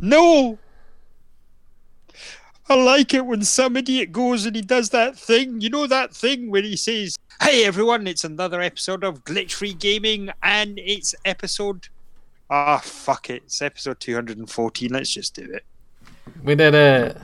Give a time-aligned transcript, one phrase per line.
[0.00, 0.58] No!
[2.68, 5.60] I like it when some idiot goes and he does that thing.
[5.60, 9.74] You know that thing where he says, Hey everyone, it's another episode of Glitch Free
[9.74, 11.88] Gaming, and it's episode.
[12.50, 13.42] Ah, fuck it.
[13.44, 14.90] It's episode 214.
[14.90, 15.64] Let's just do it.
[16.42, 17.16] We did it.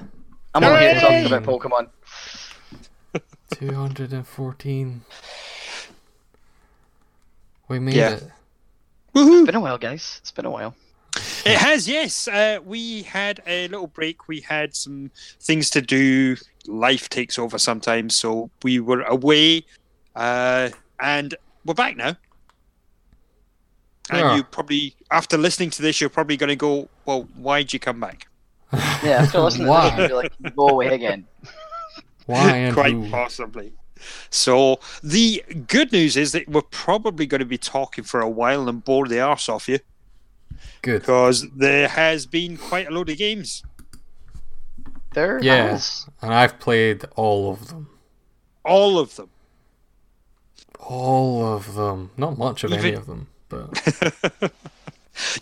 [0.54, 1.24] I'm on here Hooray!
[1.24, 1.88] talking about Pokemon.
[3.54, 5.00] 214.
[7.68, 8.10] We made Yeah.
[8.12, 8.22] it.
[9.14, 9.38] Woohoo!
[9.40, 10.18] It's been a while, guys.
[10.20, 10.74] It's been a while.
[11.44, 12.26] It has, yes.
[12.28, 14.28] Uh, we had a little break.
[14.28, 16.36] We had some things to do.
[16.66, 19.64] Life takes over sometimes, so we were away,
[20.14, 20.70] uh,
[21.00, 21.34] and
[21.64, 22.16] we're back now.
[24.10, 24.36] And Yeah.
[24.36, 28.00] you probably, after listening to this, you're probably going to go, "Well, why'd you come
[28.00, 28.26] back?"
[28.72, 29.90] Yeah, after listening to Why?
[29.90, 31.26] this, you'll be like, go away again.
[32.26, 33.10] Why Quite who?
[33.10, 33.72] possibly.
[34.30, 38.68] So the good news is that we're probably going to be talking for a while
[38.68, 39.78] and bore the arse off you
[40.82, 41.02] Good.
[41.02, 43.62] because there has been quite a load of games.
[45.14, 45.78] There Yeah.
[46.20, 47.88] And I've played all of them.
[48.64, 49.28] All of them.
[50.80, 52.10] All of them.
[52.16, 54.52] Not much of any of them, but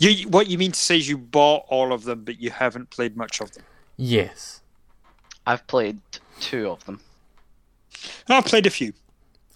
[0.00, 2.90] You, what you mean to say is you bought all of them, but you haven't
[2.90, 3.64] played much of them.
[3.96, 4.60] yes.
[5.46, 6.00] I've played
[6.38, 7.00] two of them.
[8.28, 8.92] I've played a few.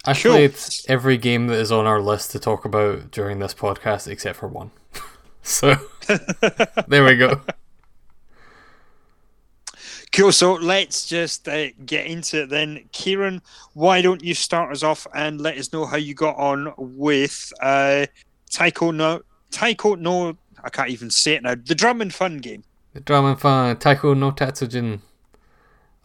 [0.03, 0.31] I Cool.
[0.33, 0.55] played
[0.89, 4.47] every game that is on our list to talk about during this podcast except for
[4.47, 4.71] one.
[5.45, 5.75] so
[6.87, 7.39] there we go.
[10.11, 10.31] Cool.
[10.31, 12.89] So let's just uh, get into it then.
[12.91, 13.41] Kieran,
[13.73, 17.51] why don't you start us off and let us know how you got on with
[17.61, 18.05] uh,
[18.49, 19.21] Taiko no
[19.51, 21.55] Taiko no I can't even say it now.
[21.55, 22.63] The drum and fun game.
[22.95, 25.01] The Drum and Fun, Taiko no Tatsujin.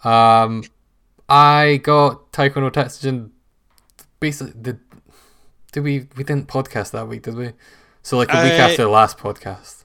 [0.04, 0.64] Um,
[1.28, 3.30] I got Taiko no Tatsujin.
[4.18, 4.80] Basically, did
[5.70, 7.52] did we we didn't podcast that week, did we?
[8.02, 9.84] So like a week Uh, after the last podcast.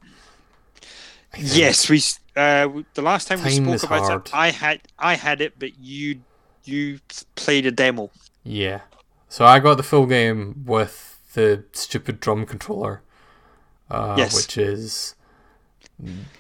[1.38, 2.02] Yes, we
[2.36, 4.26] uh, the last time we spoke about hard.
[4.28, 6.22] it, I had I had it, but you
[6.64, 7.00] you
[7.36, 8.10] played a demo.
[8.44, 8.82] Yeah.
[9.28, 13.02] So I got the full game with the stupid drum controller.
[13.90, 14.34] Uh, Yes.
[14.36, 15.16] Which is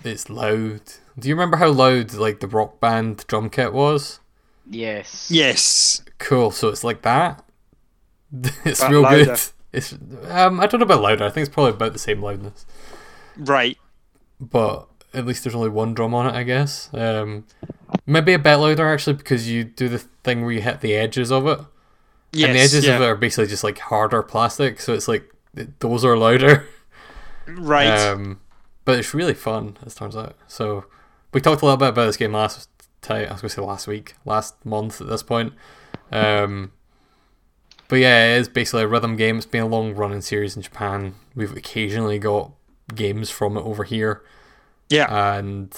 [0.03, 0.81] it's loud.
[1.19, 4.19] Do you remember how loud like the rock band drum kit was?
[4.69, 5.29] Yes.
[5.29, 6.01] Yes.
[6.19, 6.51] Cool.
[6.51, 7.43] So it's like that.
[8.65, 9.25] It's But real louder.
[9.25, 9.39] good.
[9.75, 9.93] It's
[10.29, 11.25] um I don't know about louder.
[11.25, 12.65] I think it's probably about the same loudness,
[13.37, 13.77] Right.
[14.39, 16.33] but at least there's only one drum on it.
[16.33, 16.89] I guess.
[16.93, 17.45] Um,
[18.05, 21.31] maybe a bit louder actually because you do the thing where you hit the edges
[21.31, 21.59] of it.
[22.31, 22.47] Yes.
[22.47, 22.95] and the edges yeah.
[22.95, 25.29] of it are basically just like harder plastic, so it's like
[25.79, 26.67] those are louder.
[27.47, 27.87] Right.
[27.87, 28.39] Um,
[28.85, 30.35] but it's really fun, as it turns out.
[30.47, 30.85] So
[31.31, 32.69] we talked a little bit about this game last
[33.01, 33.27] time.
[33.29, 35.53] I was going to say last week, last month at this point.
[36.11, 36.71] Um,
[37.87, 39.37] but yeah, it is basically a rhythm game.
[39.37, 41.15] It's been a long running series in Japan.
[41.35, 42.51] We've occasionally got
[42.93, 44.23] games from it over here,
[44.89, 45.35] yeah.
[45.37, 45.75] and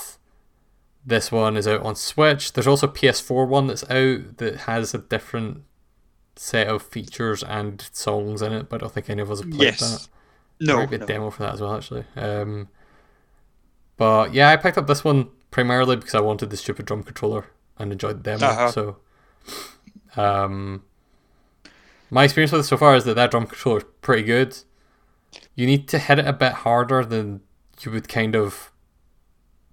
[1.05, 2.53] this one is out on Switch.
[2.53, 5.63] There's also a PS4 one that's out that has a different
[6.35, 9.49] set of features and songs in it, but I don't think any of us have
[9.49, 9.79] played Yes.
[9.79, 10.09] that.
[10.59, 10.67] no.
[10.67, 11.05] There might be a no.
[11.05, 12.05] demo for that as well, actually.
[12.15, 12.67] Um,
[13.95, 17.47] but yeah, I picked up this one primarily because I wanted the stupid drum controller
[17.79, 18.45] and enjoyed the demo.
[18.45, 18.71] Uh-huh.
[18.71, 18.97] So,
[20.15, 20.83] um,
[22.09, 24.57] my experience with it so far is that that drum controller is pretty good.
[25.55, 27.41] You need to hit it a bit harder than
[27.81, 28.71] you would kind of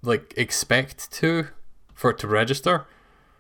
[0.03, 1.49] like expect to
[1.95, 2.87] for it to register.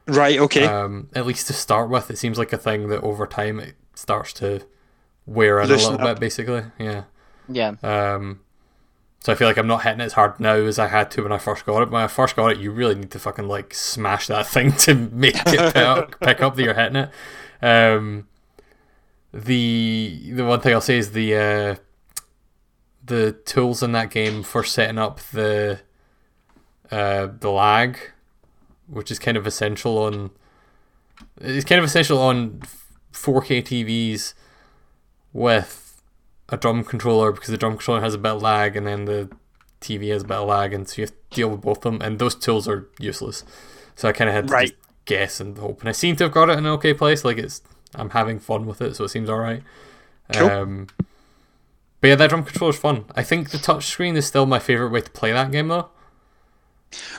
[0.07, 0.39] Right.
[0.39, 0.65] Okay.
[0.65, 3.75] Um, at least to start with, it seems like a thing that over time it
[3.95, 4.61] starts to
[5.27, 6.17] wear in Loosen a little up.
[6.17, 6.63] bit, basically.
[6.79, 7.05] Yeah.
[7.49, 7.75] Yeah.
[7.83, 8.41] Um,
[9.21, 11.23] so I feel like I'm not hitting it as hard now as I had to
[11.23, 11.91] when I first got it.
[11.91, 14.95] When I first got it, you really need to fucking like smash that thing to
[14.95, 17.11] make it pick up, pick up that you're hitting it.
[17.63, 18.29] Um,
[19.35, 21.75] the the one thing I'll say is the uh,
[23.05, 25.81] the tools in that game for setting up the
[26.91, 27.99] uh, the lag,
[28.87, 30.31] which is kind of essential on
[31.41, 32.61] it's kind of essential on
[33.13, 34.35] 4K TVs
[35.33, 36.01] with
[36.49, 39.31] a drum controller because the drum controller has a bit of lag and then the
[39.81, 41.83] TV has a bit of lag, and so you have to deal with both of
[41.83, 42.01] them.
[42.01, 43.45] And those tools are useless.
[43.97, 44.69] So I kind of had to Right.
[44.69, 45.81] just guess and hope.
[45.81, 47.23] And I seem to have got it in an okay place.
[47.25, 47.61] Like it's,
[47.97, 49.63] I'm having fun with it, so it seems all right.
[50.33, 50.49] Cool.
[50.49, 50.87] Um,
[52.01, 53.07] but yeah, that drum controller's fun.
[53.15, 55.89] I think the touchscreen is still my favorite way to play that game, though.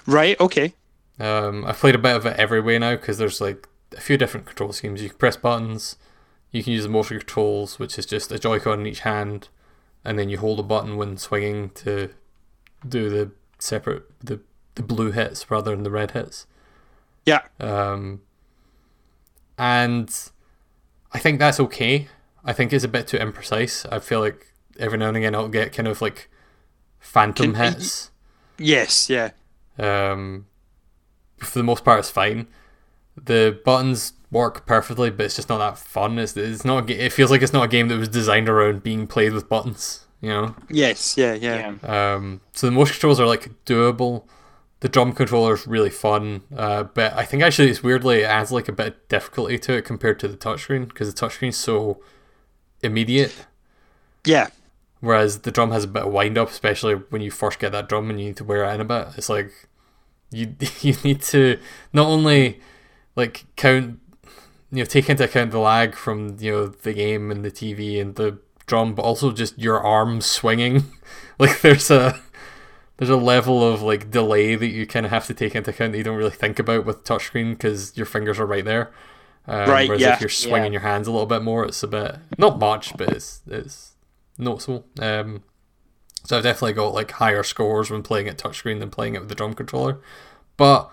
[0.05, 0.39] right.
[0.39, 0.73] Okay.
[1.19, 4.17] Um, I've played a bit of it every way now because there's like a few
[4.17, 5.01] different control schemes.
[5.01, 5.95] You can press buttons,
[6.51, 9.47] you can use the motion controls, which is just a Joy-Con in each hand,
[10.03, 12.09] and then you hold a button when swinging to
[12.87, 14.39] do the separate the
[14.75, 16.45] the blue hits rather than the red hits.
[17.25, 17.41] Yeah.
[17.59, 18.21] Um,
[19.57, 20.13] and
[21.15, 22.09] I think that's okay.
[22.43, 23.85] I think it's a bit too imprecise.
[23.91, 24.47] I feel like
[24.77, 26.29] every now and again I'll get kind of like
[26.99, 28.11] phantom Can- hits.
[28.57, 29.31] Yes, yeah.
[29.77, 30.45] Um,
[31.37, 32.47] for the most part, it's fine.
[33.15, 36.19] The buttons work perfectly, but it's just not that fun.
[36.19, 36.89] It's, it's not.
[36.89, 40.05] It feels like it's not a game that was designed around being played with buttons.
[40.21, 40.55] You know.
[40.69, 41.75] Yes, yeah, yeah.
[41.83, 42.13] Yeah.
[42.15, 44.23] Um, so the motion controls are like doable.
[44.81, 48.51] The drum controller is really fun, uh, but I think actually it's weirdly it adds
[48.51, 52.01] like a bit of difficulty to it compared to the touchscreen because the touchscreen's so
[52.83, 53.45] immediate,
[54.25, 54.49] Yeah.
[54.99, 57.87] whereas the drum has a bit of wind up, especially when you first get that
[57.89, 59.07] drum and you need to wear it in a bit.
[59.17, 59.51] It's like
[60.29, 61.57] you you need to
[61.93, 62.59] not only
[63.15, 63.99] like count
[64.71, 67.99] you know take into account the lag from you know the game and the TV
[67.99, 70.83] and the drum, but also just your arms swinging.
[71.39, 72.19] like there's a
[72.97, 75.91] there's a level of like delay that you kind of have to take into account
[75.91, 78.91] that you don't really think about with touchscreen because your fingers are right there.
[79.47, 80.13] Um, Right, Whereas yeah.
[80.15, 80.79] if you're swinging Yeah.
[80.79, 83.93] your hands a little bit more, it's a bit not much, but it's it's
[84.37, 84.85] noticeable.
[84.99, 85.43] Um,
[86.23, 89.29] so I've definitely got like higher scores when playing it touchscreen than playing it with
[89.29, 89.99] the drum controller.
[90.57, 90.89] But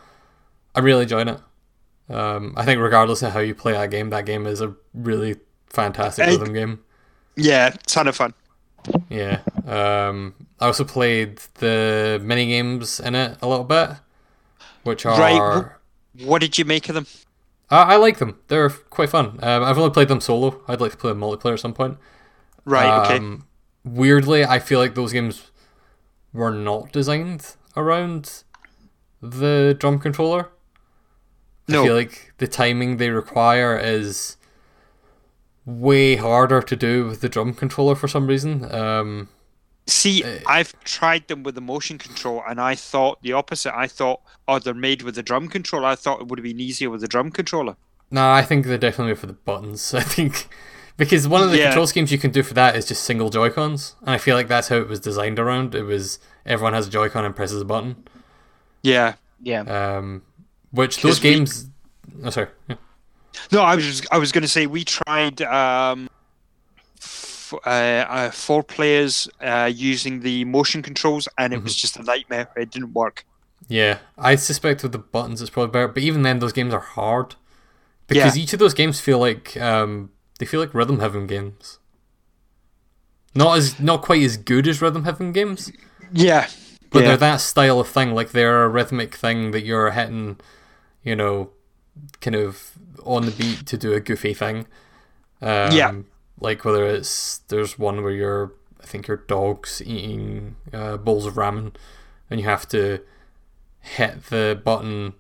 [0.75, 1.39] I'm really enjoyed it.
[2.11, 5.37] Um, I think regardless of how you play that game, that game is a really
[5.71, 6.81] fantastic rhythm game.
[7.37, 8.35] Yeah, ton of fun.
[9.09, 9.39] Yeah.
[9.67, 13.91] Um, I also played the mini games in it a little bit,
[14.85, 15.65] which are Right,
[16.25, 17.09] What did you make of them?
[17.69, 18.39] I, I like them.
[18.47, 19.41] They're quite fun.
[19.43, 20.63] Um, I've only played them solo.
[20.69, 21.99] I'd like to play them multiplayer at some point.
[22.65, 23.17] Right, okay.
[23.17, 23.47] Um,
[23.85, 25.51] Weirdly, I feel like those games
[26.33, 28.45] were not designed around
[29.21, 30.51] the drum controller.
[31.67, 31.83] No.
[31.83, 34.37] I feel like the timing they require is
[35.67, 38.73] way harder to do with the drum controller for some reason.
[38.73, 39.29] Um,
[39.87, 43.77] See, uh, I've tried them with the motion control, and I thought the opposite.
[43.77, 45.87] I thought, oh, they're made with the drum controller.
[45.87, 47.77] I thought it would have been easier with the drum controller.
[48.11, 49.93] no, I think they're definitely for the buttons.
[50.03, 50.49] I think
[50.97, 51.67] because one of the Yeah.
[51.71, 54.37] control schemes you can do for that is just single Joy Cons, and I feel
[54.37, 55.75] like that's how it was designed around.
[55.75, 58.05] It was everyone has a Joy-Con and presses a button.
[58.83, 59.15] Yeah.
[59.43, 59.63] Yeah.
[59.63, 60.23] Um,
[60.71, 61.69] which 'Cause those we- games.
[62.25, 62.49] Oh, sorry.
[62.69, 62.77] Yeah.
[63.51, 66.09] No, I was just, I was going to say we tried um,
[67.53, 72.03] f- uh, uh, four players uh, using the motion controls, and it was just a
[72.03, 72.49] nightmare.
[72.57, 73.25] It didn't work.
[73.69, 76.81] Yeah, I suspect with the buttons it's probably better, but even then, those games are
[76.81, 77.37] hard
[78.07, 81.79] because each of those games feel like um, they feel like rhythm heaven games.
[83.35, 85.73] Not as not quite as good as rhythm heaven games,
[86.13, 86.49] Yeah.
[86.91, 87.09] but yeah.
[87.09, 88.15] they're that style of thing.
[88.15, 90.39] Like they're a rhythmic thing that you're hitting,
[91.03, 91.51] you know,
[92.21, 92.73] kind of
[93.05, 94.67] on the beat to do a goofy thing.
[95.41, 95.93] Um, Yeah.
[96.43, 98.53] Like whether it's there's one where you're,
[98.83, 101.75] I think your dog's eating uh, bowls of ramen,
[102.31, 103.01] and you have to
[103.81, 105.15] hit the button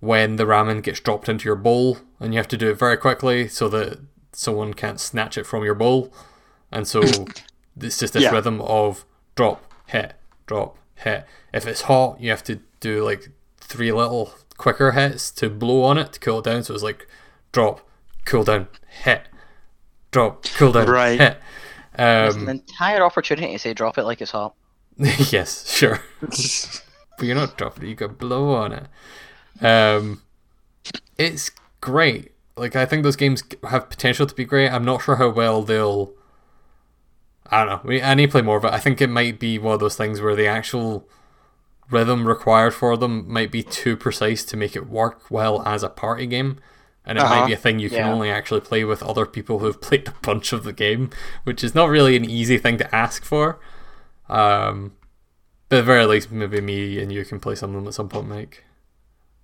[0.00, 2.96] when the ramen gets dropped into your bowl, and you have to do it very
[2.96, 3.98] quickly so that
[4.32, 6.12] someone can't snatch it from your bowl,
[6.70, 7.00] and so
[7.80, 8.30] it's just this Yeah.
[8.30, 9.04] rhythm of
[9.34, 10.14] drop, hit,
[10.46, 11.26] drop, hit.
[11.52, 13.28] If it's hot, you have to do like
[13.58, 16.62] three little quicker hits to blow on it to cool it down.
[16.64, 17.06] So it's like
[17.52, 17.80] drop,
[18.24, 18.68] cool down,
[19.04, 19.22] hit,
[20.10, 21.20] drop, cool down, Right.
[21.20, 21.38] hit.
[21.96, 24.54] There's an Um, entire opportunity to say drop it like it's hot.
[24.98, 26.00] yes, sure.
[26.20, 29.64] but you're not dropping it, you got blow on it.
[29.64, 30.22] Um,
[31.18, 32.32] it's great.
[32.56, 34.68] Like I think those games have potential to be great.
[34.70, 36.12] I'm not sure how well they'll.
[37.52, 37.80] I don't know.
[37.88, 38.72] We, I need to play more of it.
[38.72, 41.08] I think it might be one of those things where the actual
[41.90, 45.88] rhythm required for them might be too precise to make it work well as a
[45.88, 46.58] party game.
[47.10, 47.40] And it Uh-huh.
[47.40, 48.12] might be a thing you can Yeah.
[48.12, 51.10] only actually play with other people who've played a bunch of the game,
[51.42, 53.58] which is not really an easy thing to ask for.
[54.28, 54.92] Um,
[55.68, 57.94] but at the very least, maybe me and you can play some of them at
[57.94, 58.62] some point, Mike.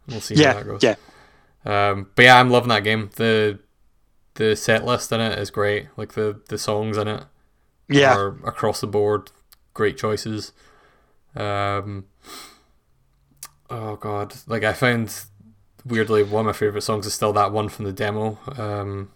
[0.09, 0.83] We'll see how that goes.
[0.85, 0.95] Yeah.
[1.65, 3.11] Um, but yeah, I'm loving that game.
[3.17, 3.59] the
[4.37, 5.89] The set list in it is great.
[5.97, 7.25] Like the the songs in it
[7.89, 8.15] Yeah.
[8.17, 9.31] are across the board
[9.75, 10.53] great choices.
[11.35, 12.05] Um,
[13.71, 15.25] oh god, like I found
[15.87, 18.39] weirdly one of my favorite songs is still that one from the demo.
[18.59, 19.11] Um,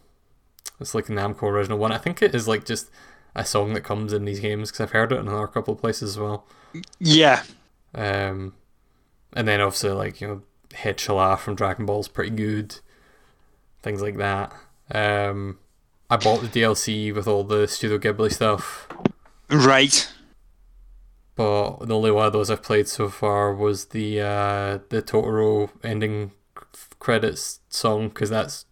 [0.79, 1.93] it's like a Namco original one.
[1.93, 2.91] I think it is like just
[3.35, 5.81] a song that comes in these games because I've heard it in another couple of
[5.81, 6.47] places as well.
[6.99, 7.43] Yeah.
[7.95, 8.55] Um,
[9.33, 10.43] and then obviously like you know
[10.75, 12.77] Head Shala from Dragon Ball is pretty good.
[13.83, 14.53] Things like that.
[14.93, 15.59] Um,
[16.09, 18.89] I bought the DLC with all the Studio Ghibli stuff,
[19.49, 20.09] Right.
[21.37, 25.71] but the only one of those I've played so far was the uh, the Totoro
[25.83, 26.33] ending
[27.01, 28.67] credits song because that's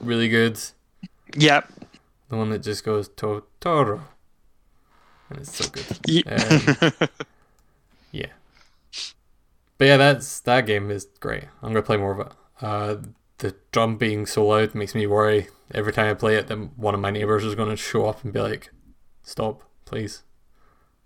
[0.00, 0.60] really good.
[1.34, 1.62] Yeah.
[2.28, 4.02] The one that just goes Totoro,
[5.30, 5.86] and it's so good.
[6.06, 6.90] Yeah.
[7.00, 7.08] Um,
[8.12, 8.26] Yeah.
[9.76, 11.44] But yeah, that's that game is great.
[11.62, 12.32] I'm gonna play more of it.
[12.60, 12.96] Uh,
[13.38, 16.94] the drum being so loud makes me worry every time I play it that one
[16.94, 18.70] of my neighbors is gonna show up and be like,
[19.24, 20.22] "Stop, please,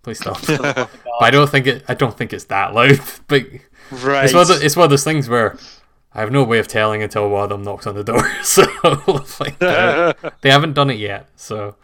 [0.03, 0.39] Please stop.
[0.39, 1.85] For the love of But I don't think it.
[1.89, 2.99] I don't think it's that loud.
[3.27, 3.45] But
[3.91, 4.25] right.
[4.25, 4.43] it's one.
[4.43, 5.59] Of the, it's one of those things where
[6.13, 8.23] I have no way of telling until one of them knocks on the door.
[8.43, 10.41] So we'll find out.
[10.41, 11.29] They haven't done it yet.
[11.37, 11.77] So,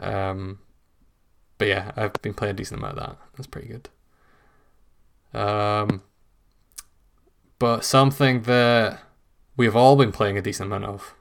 [0.00, 0.58] um,
[1.58, 3.16] but yeah, I've been playing a decent amount of that.
[3.36, 3.88] That's pretty good.
[5.38, 6.02] Um,
[7.58, 9.00] but something that
[9.56, 11.14] we've all been playing a decent amount of,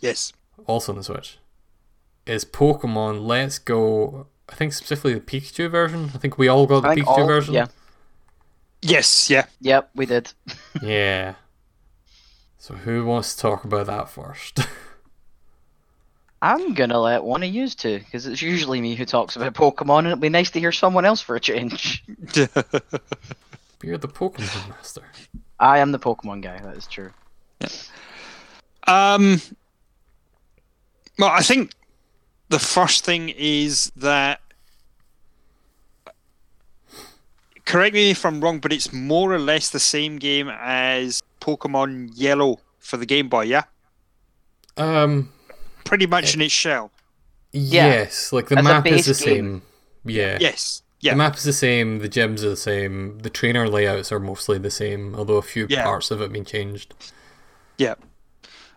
[0.00, 0.32] yes.
[0.66, 1.38] also on the Switch,
[2.26, 4.26] is Pokemon Let's Go.
[4.48, 6.10] I think specifically the Pikachu version.
[6.14, 7.54] I think we all got the Pikachu all- version.
[7.54, 7.66] Yeah.
[8.82, 9.30] Yes.
[9.30, 9.46] Yeah.
[9.60, 10.32] Yep, we did.
[10.82, 11.34] Yeah.
[12.58, 14.60] So who wants to talk about that first?
[16.42, 19.98] I'm gonna let one of yous two, because it's usually me who talks about Pokemon,
[20.00, 22.02] and it'd be nice to hear someone else for a change.
[23.82, 25.02] You're the Pokemon master.
[25.58, 26.60] I am the Pokemon guy.
[26.60, 27.10] That is true.
[27.60, 27.68] Yeah.
[28.86, 29.40] Um,
[31.18, 31.72] well, I think
[32.48, 34.40] the first thing is that.
[37.70, 42.10] Correct me if I'm wrong, but it's more or less the same game as Pokemon
[42.14, 43.64] Yellow for the Game Boy, yeah?
[44.76, 45.32] Um.
[45.84, 46.90] Pretty much in its shell.
[47.52, 47.86] Yeah.
[47.86, 49.34] Yes, like the As a map is the game.
[49.34, 49.62] same.
[50.04, 50.38] Yeah.
[50.40, 50.82] Yes.
[51.00, 51.12] Yeah.
[51.12, 51.98] The map is the same.
[52.00, 53.18] The gyms are the same.
[53.20, 55.84] The trainer layouts are mostly the same, although a few Yeah.
[55.84, 56.94] parts of it have been changed.
[57.78, 57.94] Yeah.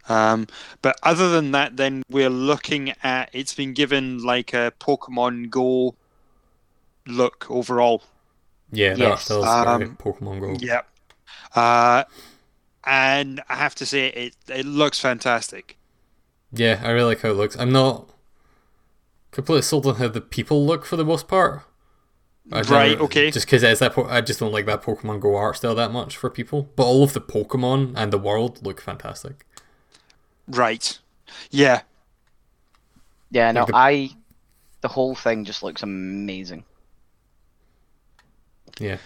[0.09, 0.47] Um,
[0.81, 5.95] but other than that, then we're looking at it's been given like a Pokemon Go
[7.05, 8.03] look overall.
[8.73, 9.25] Yeah, the art Yes.
[9.25, 9.47] style is
[9.89, 10.55] Um, Pokemon Go.
[10.59, 10.87] Yep.
[11.55, 12.03] Uh,
[12.83, 15.77] and I have to say, it it looks fantastic.
[16.51, 17.55] Yeah, I really like how it looks.
[17.57, 18.09] I'm not
[19.31, 21.61] completely sold on how the people look for the most part.
[22.51, 23.31] I've Right, never- okay.
[23.31, 25.91] Just because it's that, po- I just don't like that Pokemon Go art style that
[25.91, 26.69] much for people.
[26.75, 29.45] But all of the Pokemon and the world look fantastic.
[30.47, 30.99] Right.
[31.51, 31.81] Yeah.
[33.31, 34.09] Yeah, no, Like the- I.
[34.81, 36.65] The whole thing just looks amazing.
[38.79, 38.97] Yeah,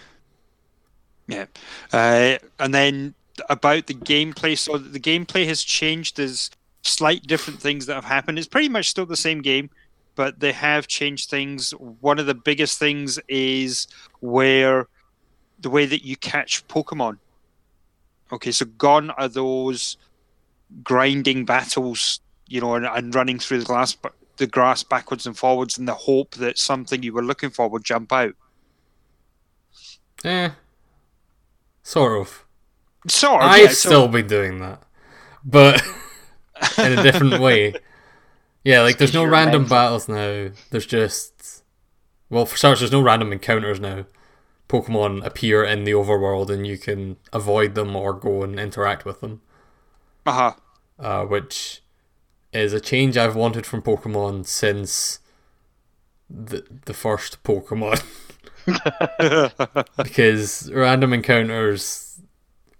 [1.26, 1.46] Yeah.
[1.92, 3.14] Uh, and then
[3.48, 6.16] about the gameplay, so the gameplay has changed.
[6.16, 6.50] There's
[6.82, 8.38] slight different things that have happened.
[8.38, 9.70] It's pretty much still the same game,
[10.14, 11.70] but they have changed things.
[11.72, 13.86] One of the biggest things is
[14.20, 14.88] where
[15.60, 17.18] the way that you catch Pokemon.
[18.32, 19.96] Okay, so gone are those
[20.82, 23.96] grinding battles, you know, and, and running through the glass,
[24.36, 27.84] the grass backwards and forwards in the hope that something you were looking for would
[27.84, 28.34] jump out.
[30.24, 30.50] Eh,
[31.82, 32.44] sort of.
[33.06, 34.82] Sort of, I've yeah, so- still been doing that,
[35.44, 35.82] but
[36.78, 37.74] in a different way.
[38.64, 39.76] Yeah, like there's no random mental.
[39.76, 40.50] battles now.
[40.70, 41.62] There's just
[42.30, 44.04] well, for starters, there's no random encounters now.
[44.68, 49.20] Pokemon appear in the overworld, and you can avoid them or go and interact with
[49.20, 49.40] them,
[50.26, 50.52] uh-huh.
[50.98, 51.82] uh, which
[52.52, 55.20] is a change I've wanted from Pokemon since
[56.28, 58.04] the the first Pokemon.
[60.02, 62.20] because random encounters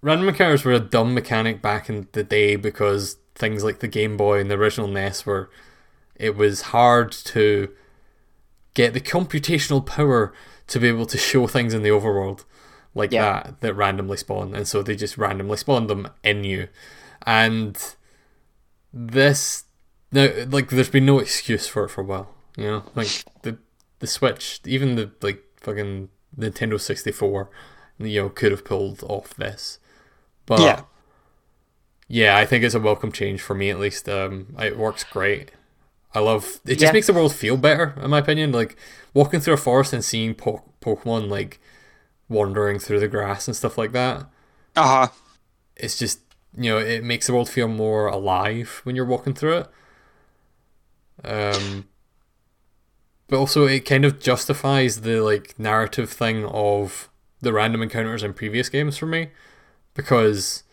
[0.00, 4.16] random encounters were a dumb mechanic back in the day because things like the Game
[4.16, 5.50] Boy and the original NES were
[6.16, 7.70] it was hard to
[8.74, 10.32] get the computational power
[10.68, 12.44] to be able to show things in the overworld
[12.94, 13.42] like Yeah.
[13.42, 16.68] that that randomly spawn and so they just randomly spawned them in you
[17.26, 17.94] and
[18.92, 19.64] this
[20.12, 23.58] now like there's been no excuse for it for a while you know like the
[23.98, 27.50] the switch even the like fucking nintendo 64
[27.98, 29.78] you know could have pulled off this
[30.46, 30.82] but Yeah.
[32.06, 35.50] yeah i think it's a welcome change for me at least um it works great
[36.14, 36.92] i love it just Yeah.
[36.92, 38.76] makes the world feel better in my opinion like
[39.14, 41.60] walking through a forest and seeing po- pokemon like
[42.28, 44.26] wandering through the grass and stuff like that
[44.76, 45.08] Uh-huh.
[45.76, 46.20] it's just
[46.56, 49.68] you know it makes the world feel more alive when you're walking through it
[51.24, 51.87] um
[53.28, 57.08] but also it kind of justifies the like narrative thing of
[57.40, 59.28] the random encounters in previous games for me
[59.94, 60.64] because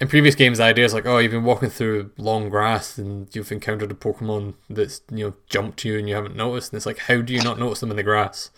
[0.00, 3.34] in previous games the idea is like oh you've been walking through long grass and
[3.34, 6.86] you've encountered a pokemon that's you know jumped you and you haven't noticed and it's
[6.86, 8.50] like how do you not notice them in the grass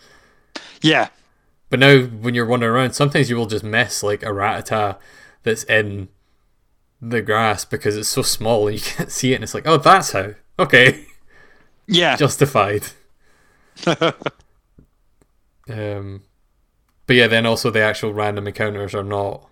[0.81, 1.09] Yeah.
[1.69, 4.97] but now, when you're wandering around, sometimes you will just miss like a Rattata
[5.43, 6.09] that's in
[7.01, 9.77] the grass because it's so small and you can't see it, and it's like, oh,
[9.77, 10.33] that's how.
[10.59, 11.05] Okay,
[11.91, 12.17] Yeah.
[12.17, 12.83] justified.
[15.69, 16.23] um,
[17.07, 19.49] but yeah, then also the actual random encounters are not,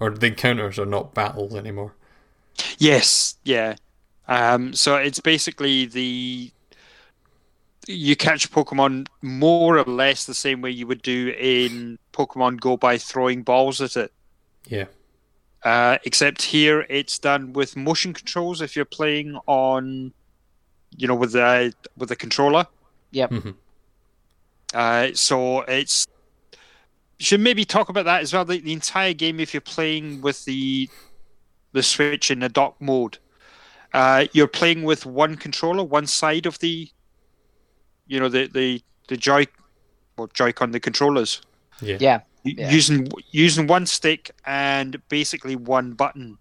[0.00, 1.94] or the encounters are not battles anymore.
[2.78, 3.76] Yes, yeah.
[4.28, 6.52] Um, so it's basically the
[7.88, 12.76] you catch Pokemon more or less the same way you would do in Pokemon Go
[12.76, 14.12] by throwing balls at it.
[14.66, 14.86] Yeah,
[15.64, 18.62] Uh, except here it's done with motion controls.
[18.62, 20.12] If you're playing on,
[20.96, 22.66] you know, with the with the controller,
[23.12, 23.30] Yep.
[23.30, 23.54] Mhm.
[24.72, 26.06] Uh, so it's
[27.18, 28.44] should maybe talk about that as well.
[28.44, 30.88] The, the entire game, if you're playing with the
[31.72, 33.18] the Switch in the dock mode,
[33.92, 36.88] uh, you're playing with one controller, one side of the,
[38.06, 39.46] you know, the the the Joy,
[40.16, 41.42] or Joy-Con, the controllers.
[41.82, 41.98] Yeah.
[42.00, 42.20] Yeah.
[42.44, 42.70] Yeah.
[42.70, 46.38] Using using one stick and basically one button.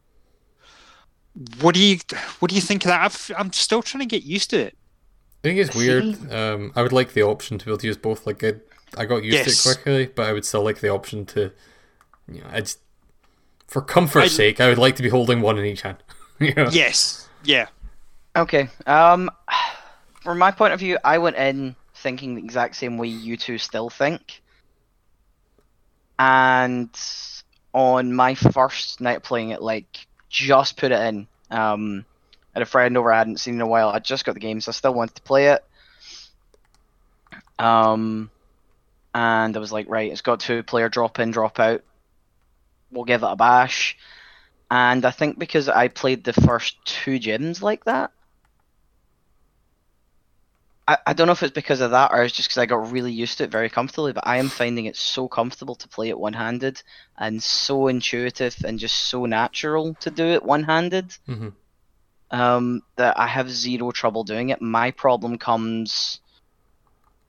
[1.62, 1.98] What do you
[2.39, 3.01] what do you think of that?
[3.01, 4.77] I've, I'm still trying to get used to it.
[5.43, 6.34] I think it's weird.
[6.34, 8.27] Um, I would like the option to be able to use both.
[8.27, 8.53] Like I,
[8.98, 9.63] I got used Yes.
[9.63, 11.51] to it quickly, but I would still like the option to,
[12.29, 12.79] you know, I just
[13.67, 15.98] for comfort's I- sake, I would like to be holding one in each hand.
[16.39, 16.67] you know?
[16.72, 17.29] Yes.
[17.46, 17.67] Yeah.
[18.36, 18.67] Okay.
[18.86, 19.29] Um,
[20.22, 23.58] from my point of view, I went in thinking the exact same way you two
[23.58, 24.41] still think.
[26.17, 26.89] And
[27.74, 31.28] on my first night playing it, like just put it in.
[31.52, 32.06] Um,
[32.54, 33.90] had a friend over I hadn't seen in a while.
[33.90, 35.64] I just got the game, so I still wanted to play it.
[37.58, 38.32] Um,
[39.14, 41.84] and I was like, right, it's got two player drop in, drop out.
[42.92, 43.98] We'll give it a bash.
[44.72, 48.12] And I think because I played the first two gyms like that,
[50.89, 52.91] I, I don't know if it's because of that or it's just because I got
[52.91, 56.10] really used to it very comfortably, but I am finding it so comfortable to play
[56.10, 56.81] it one handed
[57.15, 61.53] and so intuitive and just so natural to do it one handed Mhm.
[62.31, 64.63] um, that I have zero trouble doing it.
[64.63, 66.22] My problem comes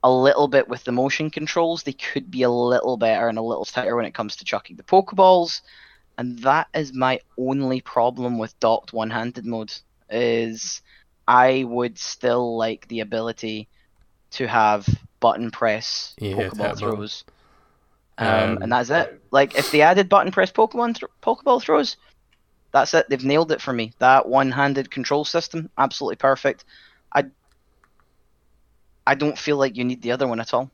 [0.01, 1.83] a little bit with the motion controls.
[1.83, 4.77] They could be a little better and a little tighter when it comes to chucking
[4.77, 5.61] the Pokeballs.
[6.17, 9.71] And that is my only problem with docked one-handed mode.
[10.09, 10.81] Is
[11.27, 13.69] I would still like the ability
[14.31, 14.87] to have
[15.19, 17.23] button press Yeah, Pokeball throws.
[18.17, 19.21] Um, Um, and that's it.
[19.31, 21.97] Like if they added button press Pokemon th- Pokeball throws,
[22.71, 23.09] that's it.
[23.09, 23.93] They've nailed it for me.
[23.99, 26.65] That one-handed control system, absolutely perfect.
[27.13, 27.25] I
[29.05, 30.71] I don't feel like you need the other one at all.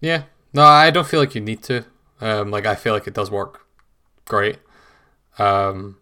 [0.00, 0.24] Yeah.
[0.52, 1.84] No, I don't feel like you need to.
[2.20, 3.66] Um, like I feel like it does work
[4.26, 4.58] great.
[5.38, 5.98] Um,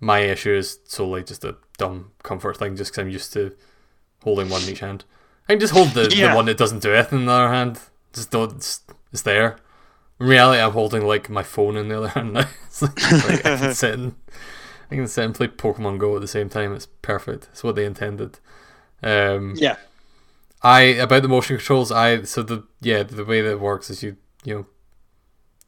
[0.00, 3.54] my issue is solely just a dumb comfort thing, just because I'm used to
[4.22, 5.04] holding one in each hand.
[5.48, 6.30] I can just hold the, Yeah.
[6.30, 7.78] the one that doesn't do anything in the other hand.
[8.12, 8.52] Just don't.
[8.52, 8.80] It's,
[9.12, 9.56] it's there.
[10.20, 12.48] In reality, I'm holding like my phone in the other hand now.
[12.66, 14.14] It's like, like, I can sit and
[14.90, 16.72] I can sit and play Pokemon Go at the same time.
[16.74, 17.48] It's perfect.
[17.52, 18.38] It's what they intended.
[19.02, 19.76] Um, Yeah.
[20.62, 21.92] I about the motion controls.
[21.92, 24.66] I so the yeah the way that it works is you you know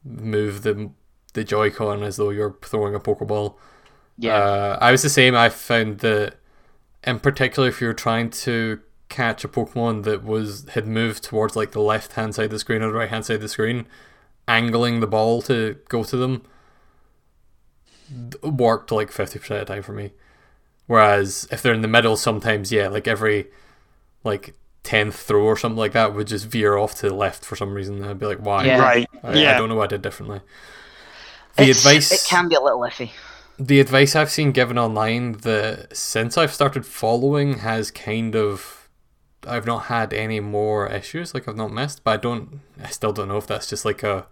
[0.05, 0.91] move the
[1.35, 3.57] the Joy-Con as though you're throwing a Pokeball.
[4.19, 4.37] Yeah.
[4.37, 5.35] Uh, I was the same.
[5.35, 6.35] I found that
[7.05, 11.73] in particular if you're trying to catch a Pokemon that was had moved towards like
[11.73, 13.87] the left hand side of the screen or the right hand side of the screen,
[14.49, 16.43] angling the ball to go to them
[18.43, 20.13] worked like fifty percent of the time for me.
[20.87, 23.49] Whereas if they're in the middle, sometimes yeah, like every
[24.25, 27.57] like tenth throw or something like that would just veer off to the left for
[27.57, 28.05] some reason.
[28.05, 28.65] I'd be like, why?
[28.65, 28.81] Yeah.
[28.81, 29.09] Right.
[29.23, 29.55] I, yeah.
[29.55, 30.41] I don't know what I did differently.
[31.57, 33.11] The It's- advice It can be a little iffy.
[33.59, 38.89] The advice I've seen given online that since I've started following has kind of
[39.47, 43.13] I've not had any more issues like I've not missed but I don't I still
[43.13, 44.27] don't know if that's just like a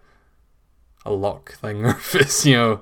[1.05, 2.81] a luck thing or if it's you know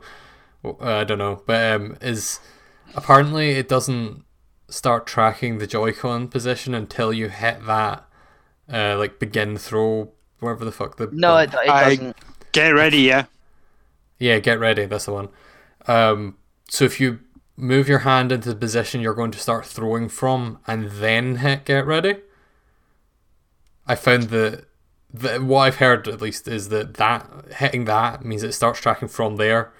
[0.81, 2.39] I don't know but um is
[2.95, 4.23] apparently it doesn't
[4.67, 8.05] start tracking the Joy-Con position until you hit that
[8.71, 12.17] uh like begin throw wherever the fuck the No, it, it doesn't.
[12.51, 13.25] Get ready, yeah.
[14.19, 14.85] yeah, get ready.
[14.85, 15.29] That's the one.
[15.87, 16.37] Um,
[16.69, 17.19] so if you
[17.55, 21.65] move your hand into the position you're going to start throwing from, and then hit
[21.65, 22.17] get ready,
[23.85, 24.65] I found that,
[25.13, 29.07] that what I've heard at least is that that hitting that means it starts tracking
[29.07, 29.71] from there,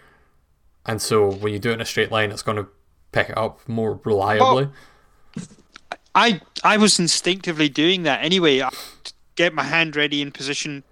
[0.85, 2.67] and so when you do it in a straight line, it's going to
[3.11, 4.69] pick it up more reliably.
[6.15, 8.61] I I was instinctively doing that anyway.
[8.61, 8.73] I'd
[9.35, 10.83] get my hand ready in position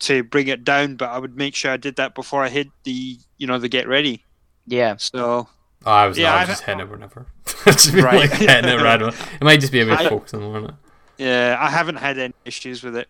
[0.00, 2.68] to bring it down, but I would make sure I did that before I hit
[2.84, 4.24] the you know the get ready.
[4.66, 4.96] Yeah.
[4.98, 5.48] So
[5.86, 7.26] Oh, I was, Yeah, no, I was I've- just hitting it whenever.
[7.64, 8.20] just be Right.
[8.20, 9.16] like hitting it randomly.
[9.40, 10.74] It might just be a bit I- focusing on it.
[11.18, 13.08] yeah, I haven't had any issues with it.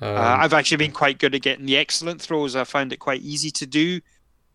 [0.00, 2.54] Um, uh, I've actually been quite good at getting the excellent throws.
[2.54, 4.00] I found it quite easy to do.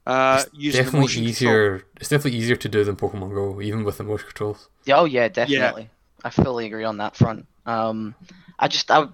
[0.05, 1.29] Uh, using the definitely motion control.
[1.51, 1.85] easier.
[1.99, 4.67] It's definitely easier to do than Pokemon Go, even with the motion controls.
[4.85, 5.89] Yeah, Oh yeah, definitely.
[6.23, 7.47] I fully agree on that front.
[7.65, 8.13] Um,
[8.59, 9.07] I just I,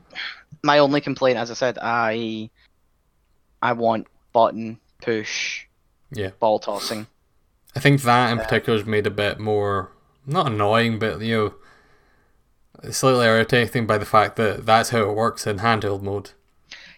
[0.63, 2.49] my only complaint, as I said, I
[3.61, 5.65] I want button push
[6.11, 6.31] Yeah.
[6.39, 7.07] ball tossing.
[7.75, 8.43] I think that in Yeah.
[8.43, 9.91] particular is made a bit more
[10.25, 11.53] not annoying, but you
[12.83, 16.31] know, slightly irritating by the fact that that's how it works in handheld mode.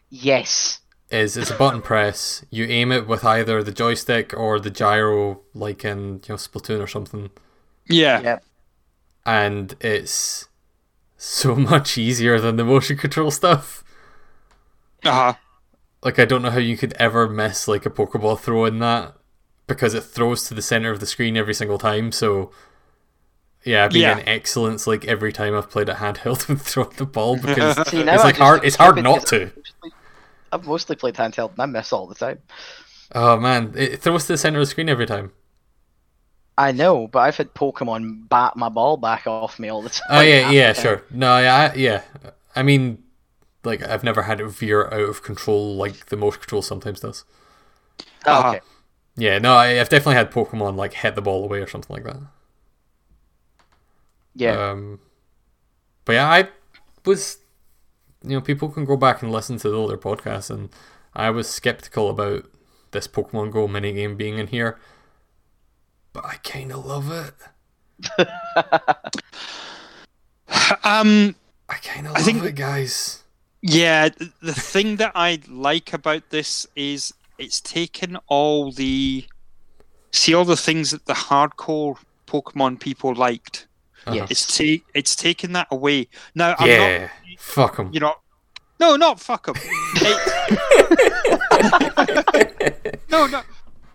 [0.10, 0.80] Yes.
[1.12, 2.46] Is it's a button press.
[2.52, 6.82] You aim it with either the joystick or the gyro, like in you know Splatoon
[6.82, 7.32] or something,
[7.88, 8.40] Yeah, Yeah.
[9.26, 10.48] and it's
[11.18, 13.84] so much easier than the motion control stuff.
[15.04, 15.34] Uh-huh.
[16.02, 19.16] Like I don't know how you could ever miss like a Pokeball throw in that
[19.68, 22.12] because it throws to the center of the screen every single time.
[22.12, 22.52] So
[23.66, 24.14] yeah, I've been Yeah.
[24.16, 28.04] getting excellence like every time I've played a handheld and thrown the ball because See,
[28.04, 28.64] now it's like hard.
[28.64, 29.52] It's hard not to.
[30.52, 32.40] I've mostly- played handheld and I miss all the time.
[33.14, 35.32] Oh man, it throws to the center of the screen every time.
[36.58, 40.14] I know, but I've had Pokemon bat my ball back off me all the oh,
[40.14, 40.18] time.
[40.18, 41.04] Oh yeah, yeah, sure.
[41.10, 42.02] No, yeah, I, yeah.
[42.56, 43.02] I mean,
[43.64, 47.26] like I've never had it veer out of control like the motion control sometimes does.
[48.26, 48.50] Oh, Uh-huh.
[48.50, 48.60] okay.
[49.18, 52.06] Yeah, no, I, I've definitely had Pokemon like hit the ball away or something like
[52.06, 52.22] that.
[54.34, 54.70] Yeah.
[54.72, 55.00] Um,
[56.06, 56.48] but yeah, I
[57.06, 57.40] was,
[58.24, 60.70] you know, people can go back and listen to the older podcasts, and
[61.14, 62.46] I was skeptical about
[62.92, 64.80] this Pokemon Go minigame being in here,
[66.14, 67.34] but I kind of love it.
[70.84, 71.36] Um,
[71.68, 73.19] I kind of love think- it, guys.
[73.62, 74.10] Yeah,
[74.42, 79.26] the thing that I like about this is it's taken all the
[80.12, 83.68] see all the things that the hardcore Pokemon people liked.
[84.06, 84.16] Uh-huh.
[84.16, 84.32] Yes.
[84.32, 86.08] It's ta- it's taken that away.
[86.36, 87.90] Now I'm yeah, not, fuck them.
[87.92, 88.16] you know,
[88.80, 89.56] no, not fuck them.
[93.10, 93.42] no, no,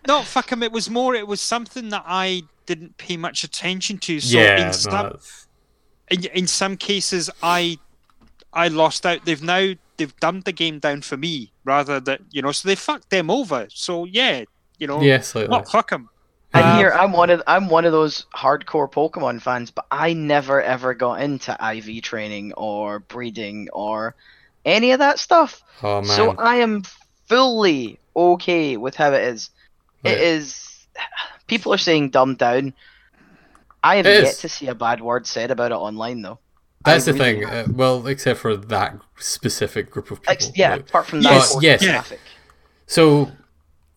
[0.07, 0.63] not fuck them.
[0.63, 1.15] It was more.
[1.15, 4.19] It was something that I didn't pay much attention to.
[4.19, 5.47] So yeah, in some that's-
[6.09, 7.79] in, in some cases I
[8.55, 9.25] I lost out.
[9.25, 12.51] They've now they've dumbed the game down for me rather than you know.
[12.51, 13.67] So they fucked them over.
[13.69, 14.45] So yeah,
[14.79, 15.49] you know, yeah, slightly.
[15.49, 16.09] not fuck them.
[16.53, 20.13] And Uh, here I'm one of I'm one of those hardcore Pokemon fans, but I
[20.13, 24.15] never ever got into IV training or breeding or
[24.63, 25.61] any of that stuff.
[25.83, 26.83] Oh man, So I am
[27.27, 29.49] fully okay with how it is.
[30.03, 30.13] Right.
[30.13, 30.87] It is.
[31.47, 32.73] People are saying dumbed down.
[33.83, 36.39] I have It yet to see a bad word said about it online, though.
[36.85, 37.45] I that's the really thing.
[37.45, 40.33] Uh, well, except for that specific group of people.
[40.33, 41.83] Ex- yeah, like- apart from Yes, that, yes.
[41.83, 42.19] traffic.
[42.87, 43.31] So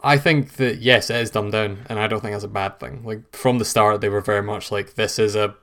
[0.02, 2.80] I think that yes, it is dumbed down, and I don't think that's a bad
[2.80, 3.02] thing.
[3.04, 5.54] Like from the start, they were very much like this is a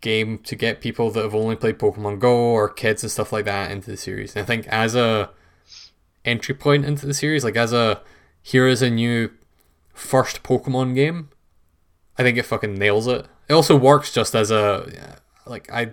[0.00, 3.44] game to get people that have only played Pokemon Go or kids and stuff like
[3.46, 4.36] that into the series.
[4.36, 5.30] And I think as a
[6.24, 8.00] entry point into the series, like as a
[8.42, 9.30] here is a new
[9.94, 11.30] first Pokemon game,
[12.18, 13.26] I think it fucking nails it.
[13.48, 15.92] It also works just as a like I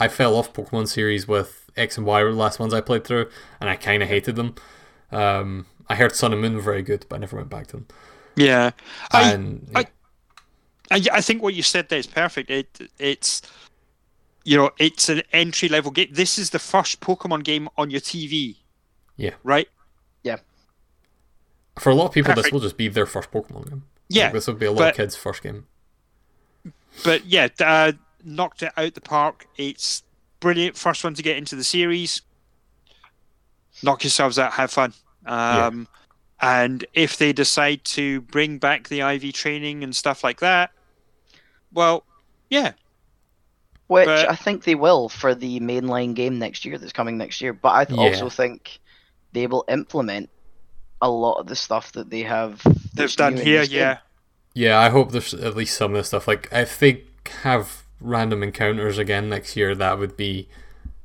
[0.00, 3.04] I fell off Pokemon series with X and Y were the last ones I played
[3.04, 3.28] through,
[3.60, 4.54] and I kind of hated them.
[5.10, 7.76] Um, I heard Sun and Moon were very good, but I never went back to
[7.78, 7.86] them.
[8.36, 8.70] Yeah,
[9.10, 9.86] I, and I-
[10.90, 12.50] I I think what you said there is perfect.
[12.50, 13.42] It it's
[14.44, 16.08] you know it's an entry level game.
[16.12, 18.56] This is the first Pokemon game on your TV.
[19.16, 19.34] Yeah.
[19.42, 19.68] Right.
[20.22, 20.36] Yeah.
[21.78, 23.82] For a lot of people, this will just be their first Pokemon game.
[24.08, 24.24] Yeah.
[24.24, 25.66] Like, this will be a lot but- of kids' first game.
[27.04, 27.92] but yeah, uh,
[28.28, 29.46] knocked it out the park.
[29.56, 30.02] It's
[30.40, 30.76] brilliant.
[30.76, 32.22] First one to get into the series.
[33.82, 34.52] Knock yourselves out.
[34.52, 34.92] Have fun.
[35.26, 35.88] Um,
[36.40, 40.70] And if they decide to bring back the IV training and stuff like that,
[41.72, 42.04] well,
[42.48, 42.72] yeah,
[43.88, 47.40] Which But- I think they will for the mainline game next year that's coming next
[47.40, 47.54] year.
[47.54, 48.04] But I th- Yeah.
[48.06, 48.78] also think
[49.32, 50.28] they will implement
[51.00, 52.60] a lot of the stuff that they have.
[52.94, 53.60] they've done here.
[53.60, 53.78] this game.
[53.78, 53.98] Yeah,
[54.54, 56.28] Yeah, I hope there's at least some of this stuff.
[56.28, 57.04] Like, if they
[57.42, 60.48] have random encounters again next year, that would be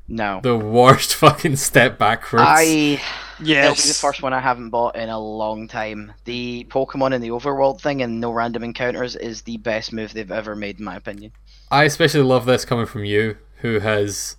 [0.08, 0.40] No.
[0.42, 2.46] the worst fucking step backwards.
[2.48, 3.02] I
[3.42, 6.14] yes, It'll be the first one I haven't bought in a long time.
[6.26, 10.32] The Pokemon and the Overworld thing and no random encounters is the best move they've
[10.32, 11.32] ever made, in my opinion.
[11.72, 14.36] I especially love this coming from you, who has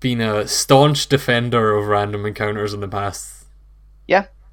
[0.00, 3.46] been a staunch defender of random encounters in the past,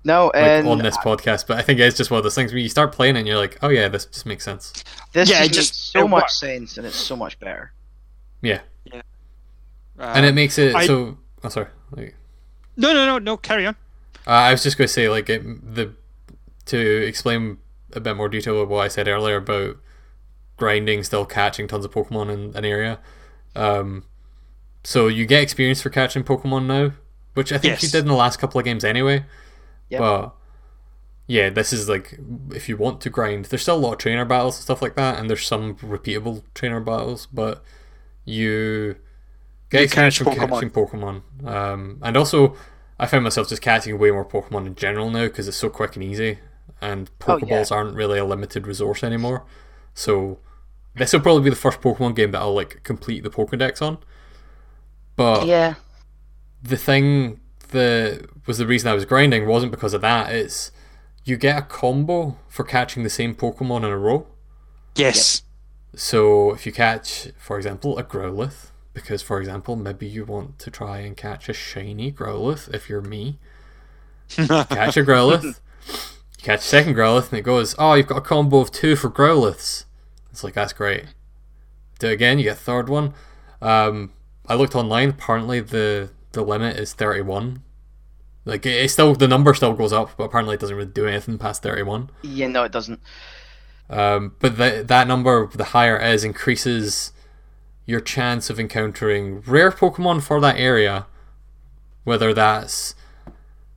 [0.06, 1.48] No, like and on this podcast.
[1.48, 3.38] But I think it's just one of those things where you start playing and you're
[3.38, 4.72] like, oh yeah, this just makes sense.
[5.13, 6.39] this Yeah, it just just- makes so it much works.
[6.39, 7.74] sense and it's so much better.
[8.41, 8.62] Yeah,
[8.94, 9.02] Um,
[10.00, 11.18] and it makes it I- so.
[11.44, 11.68] Oh, sorry.
[11.91, 12.15] Like,
[12.78, 13.38] no, no, no, no.
[13.38, 13.76] Carry on.
[14.28, 15.44] Uh, I was just going to say, like, it,
[15.76, 15.94] the
[16.65, 17.58] to explain
[17.94, 19.78] a bit more detail of what I said earlier about
[20.58, 23.00] grinding, still catching tons of Pokemon in an area.
[23.56, 24.04] Um,
[24.84, 26.91] so you get experience for catching Pokemon now,
[27.36, 29.26] which I think you did in the last couple of games anyway.
[29.89, 30.00] Yep.
[30.00, 30.36] But
[31.28, 32.19] yeah, this is like
[32.52, 34.95] if you want to grind, there's still a lot of trainer battles and stuff like
[34.95, 37.63] that, and there's some repeatable trainer battles, but
[38.26, 38.95] you
[39.69, 40.50] get You experience catch from Pokemon.
[40.50, 41.48] catching Pokemon.
[41.48, 42.56] Um, and also,
[43.00, 45.95] I found myself just catching way more Pokemon in general now because it's so quick
[45.95, 46.39] and easy,
[46.82, 47.45] and Oh, yeah.
[47.45, 49.45] Pokeballs aren't really a limited resource anymore.
[49.93, 50.39] So
[50.95, 53.98] this will probably be the first Pokemon game that I'll like complete the Pokedex on.
[55.15, 55.76] But Yeah.
[56.62, 57.39] the thing
[57.76, 60.34] that was the reason I was grinding wasn't because of that.
[60.34, 60.72] It's
[61.24, 64.28] you get a combo for catching the same Pokemon in a row.
[64.96, 65.44] Yes.
[65.96, 70.72] So if you catch, for example, a Growlithe, because, for example, maybe you want to
[70.72, 73.40] try and catch a shiny Growlithe if you're me.
[74.30, 78.22] catch a Growlithe, you catch a second Growlithe, and it goes, Oh, you've got a
[78.22, 79.86] combo of two for Growlithes.
[80.32, 81.06] It's like, That's great.
[82.00, 83.14] Do it again, you get a third one.
[83.62, 84.12] Um,
[84.48, 87.64] I looked online, apparently the, the limit is 31.
[88.45, 91.08] Like, it, it still, the number still goes up, but apparently it doesn't really do
[91.08, 92.10] anything past 31.
[92.21, 92.99] Yeah, no, it doesn't.
[93.89, 97.12] Um, but the, that number, the higher it is, increases
[97.86, 101.08] your chance of encountering rare Pokemon for that area.
[102.03, 102.93] Whether that's,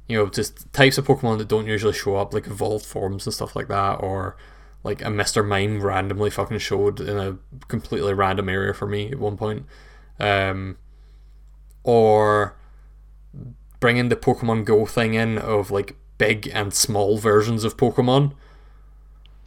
[0.06, 3.34] you know, just types of Pokemon that don't usually show up, like evolved forms and
[3.34, 4.36] stuff like that, or
[4.84, 5.46] like a Mr.
[5.46, 9.64] Mime randomly fucking showed in a completely random area for me at one point.
[10.20, 10.76] Um,
[11.84, 12.57] or
[13.80, 18.32] bringing the Pokemon Go thing in of like big and small versions of Pokemon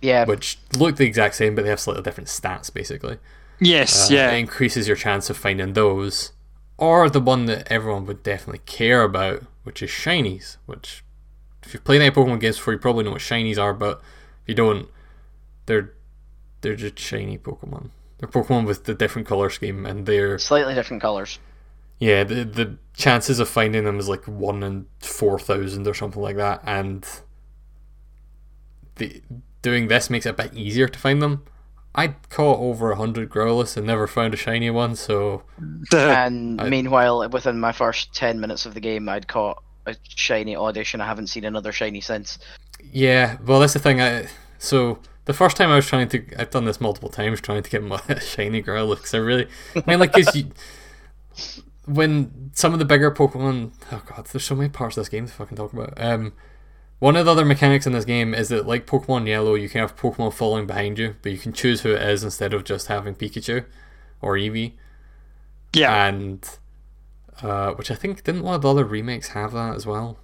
[0.02, 3.18] Yeah, which look the exact same, but they have slightly different stats, basically.
[3.60, 4.32] yes, Uh, yeah.
[4.32, 6.32] It increases your chance of finding those.
[6.78, 10.58] Or the one that everyone would definitely care about, which is shinies.
[10.66, 11.04] Which,
[11.64, 14.00] if you've played any Pokemon games before, you probably know what shinies are, but
[14.42, 14.88] if you don't,
[15.68, 15.94] they're
[16.62, 17.90] they're just shiny Pokemon.
[18.18, 21.38] They're Pokemon with the different color scheme, and they're slightly different colors.
[22.02, 26.22] Yeah, the the chances of finding them is like one in four thousand or something
[26.22, 27.06] like that, and
[28.96, 29.22] the
[29.62, 31.44] doing this makes it a bit easier to find them.
[31.94, 35.44] I caught over a hundred Growlithe and never found a shiny one, so
[35.94, 40.56] And I- meanwhile, within my first ten minutes of the game, I'd caught a shiny
[40.56, 41.02] audition.
[41.02, 42.40] I haven't seen another shiny since.
[42.92, 43.38] yeah.
[43.46, 44.02] Well, that's the thing.
[44.02, 47.62] I so the first time I was trying to, I've done this multiple times, trying
[47.64, 50.52] to get my shiny Growlithe because I really, I mean, like, cause you,
[51.86, 55.28] when some of the bigger Pokemon, oh god, there's so many parts of this game
[55.28, 55.94] to fucking talk about.
[55.98, 56.34] Um,
[57.00, 59.82] one of the other mechanics in this game is that, like Pokemon Yellow, you can
[59.82, 62.88] have Pokemon following behind you, but you can choose who it is instead of just
[62.88, 63.66] having Pikachu
[64.22, 64.74] or Eevee,
[65.74, 66.06] yeah.
[66.06, 66.58] and
[67.42, 70.20] uh, which I think didn't one of the other remakes have that as well.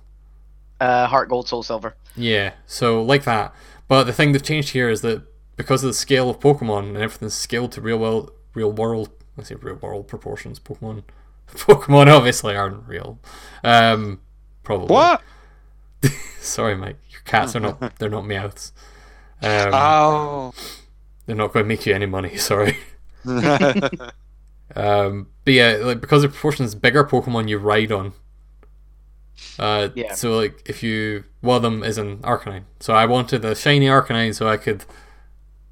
[0.80, 1.96] Uh, Heart Gold, Soul Silver.
[2.16, 3.56] Yeah, so like that.
[3.88, 5.24] But the thing they've changed here is that
[5.56, 9.44] because of the scale of Pokemon and everything's scaled to real world, real world, I
[9.44, 10.60] say real world proportions.
[10.60, 11.04] Pokemon,
[11.56, 13.20] Pokemon obviously aren't real.
[13.64, 14.22] Um,
[14.64, 14.88] probably.
[14.94, 15.22] what?
[16.40, 16.98] Sorry, Mike.
[17.10, 17.80] Your cats are not.
[18.00, 18.72] They're not meowths.
[19.42, 20.54] Um, Oh.
[21.26, 22.38] they're not going to make you any money.
[22.38, 22.78] Sorry.
[24.76, 28.14] Um, but yeah, like because the proportions bigger Pokemon you ride on.
[29.58, 30.14] Uh, Yeah.
[30.14, 33.86] So like if you one of them is an Arcanine, so I wanted a shiny
[33.88, 34.84] Arcanine so I could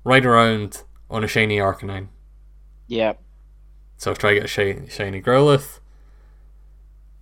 [0.03, 2.07] ride around on a shiny Arcanine.
[2.87, 3.13] Yeah,
[3.97, 5.79] So I try to get a shiny, shiny Growlithe.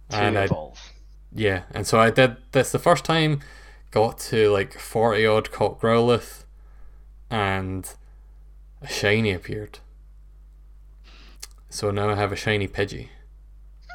[0.09, 0.47] And I
[1.36, 3.39] yeah, and so I did this the first time,
[3.91, 6.43] got to like forty odd caught Growlithe,
[7.29, 7.91] and
[8.81, 9.79] a shiny appeared.
[11.69, 13.09] So now I have a shiny Pidgey.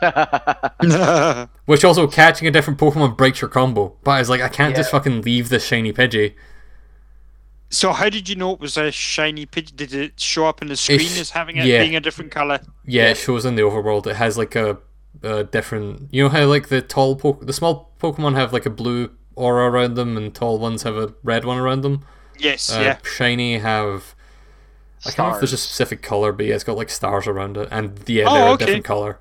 [1.64, 3.94] Which also catching a different Pokemon breaks your combo.
[4.02, 6.34] But I was like, I can't just fucking leave this shiny Pidgey.
[7.70, 9.76] So how did you know it was a shiny Pidgey?
[9.76, 11.80] Did it show up in the screen It's- as having it yeah.
[11.82, 12.60] being a different color?
[12.84, 13.10] Yeah, Yeah.
[13.10, 14.06] it shows in the overworld.
[14.06, 14.78] It has like a,
[15.22, 16.08] a different.
[16.12, 19.70] You know how like the tall, po- the small Pokemon have like a blue aura
[19.70, 22.04] around them, and tall ones have a red one around them.
[22.38, 22.98] Yes, Uh, yeah.
[23.04, 24.14] Shiny have.
[25.06, 27.56] I can't know if there's a specific color, but yeah, it's got like stars around
[27.56, 28.54] it, and yeah, Oh, they're okay.
[28.64, 29.18] a different color,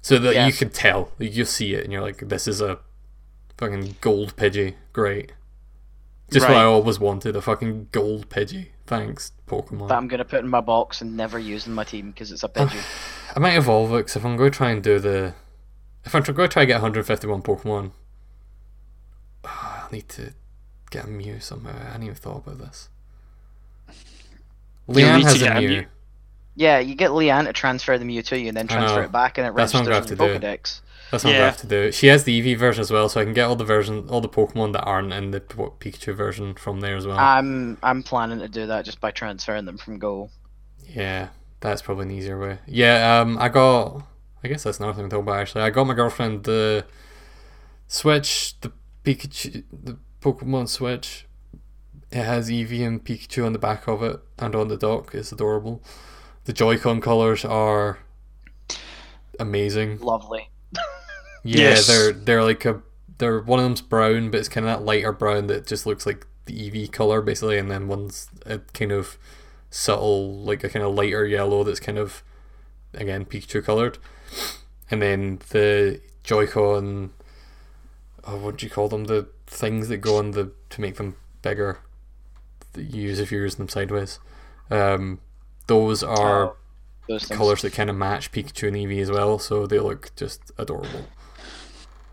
[0.00, 0.46] so that Yeah.
[0.46, 1.10] you can tell.
[1.18, 2.78] You see it, and you're like, "This is a
[3.56, 5.32] fucking gold Pidgey." Great.
[6.30, 8.68] Just what I always wanted, a fucking gold Pidgey.
[8.86, 9.88] Thanks, Pokemon.
[9.88, 12.42] that I'm gonna put in my box and never use in my team because it's
[12.42, 12.82] a Pidgey.
[13.34, 15.34] I might evolve it because if I'm going to try and do the,
[16.04, 17.92] if I'm going to try and get 151 Pokemon,
[19.44, 20.32] I need to
[20.90, 21.74] get a Mew somehow.
[21.78, 22.88] I hadn't even thought about this.
[24.86, 25.68] You'll Leanne has a get a Mew.
[25.68, 25.86] Mew.
[26.56, 29.38] yeah, you get Leanne to transfer the Mew to you and then transfer it back,
[29.38, 30.46] and it That's what I'm registers in the to do.
[30.46, 30.80] Pokedex.
[31.10, 31.90] That's what I have to do.
[31.90, 34.20] She has the Eevee version as well, so I can get all the version, all
[34.20, 37.18] the Pokemon that aren't in the Pikachu version from there as well.
[37.18, 40.30] I'm I'm planning to do that just by transferring them from Go.
[40.86, 41.28] Yeah,
[41.60, 42.58] that's probably an easier way.
[42.66, 44.02] Yeah, um, I got.
[44.44, 45.40] I guess that's another thing to talk about.
[45.40, 46.84] Actually, I got my girlfriend the
[47.88, 51.26] Switch, the Pikachu, the Pokemon Switch.
[52.10, 55.14] It has Eevee and Pikachu on the back of it and on the dock.
[55.14, 55.82] It's adorable.
[56.44, 57.98] The Joy-Con colors are
[59.38, 59.98] amazing.
[60.00, 60.48] Lovely.
[61.44, 61.86] Yeah, Yes.
[61.86, 62.82] they're they're like a
[63.18, 66.06] they're one of them's brown, but it's kind of that lighter brown that just looks
[66.06, 69.18] like the Eevee color basically, and then one's a kind of
[69.70, 72.22] subtle, like a kind of lighter yellow that's kind of
[72.94, 73.98] again Pikachu colored,
[74.90, 77.10] and then the Joy-Con.
[78.24, 79.04] Oh, what do you call them?
[79.04, 81.78] The things that go on the to make them bigger.
[82.74, 84.18] That you use if you're using them sideways.
[84.70, 85.20] Um,
[85.66, 86.56] those are Oh.
[87.08, 90.52] those colors that kind of match Pikachu and Eevee as well, so they look just
[90.58, 91.06] adorable.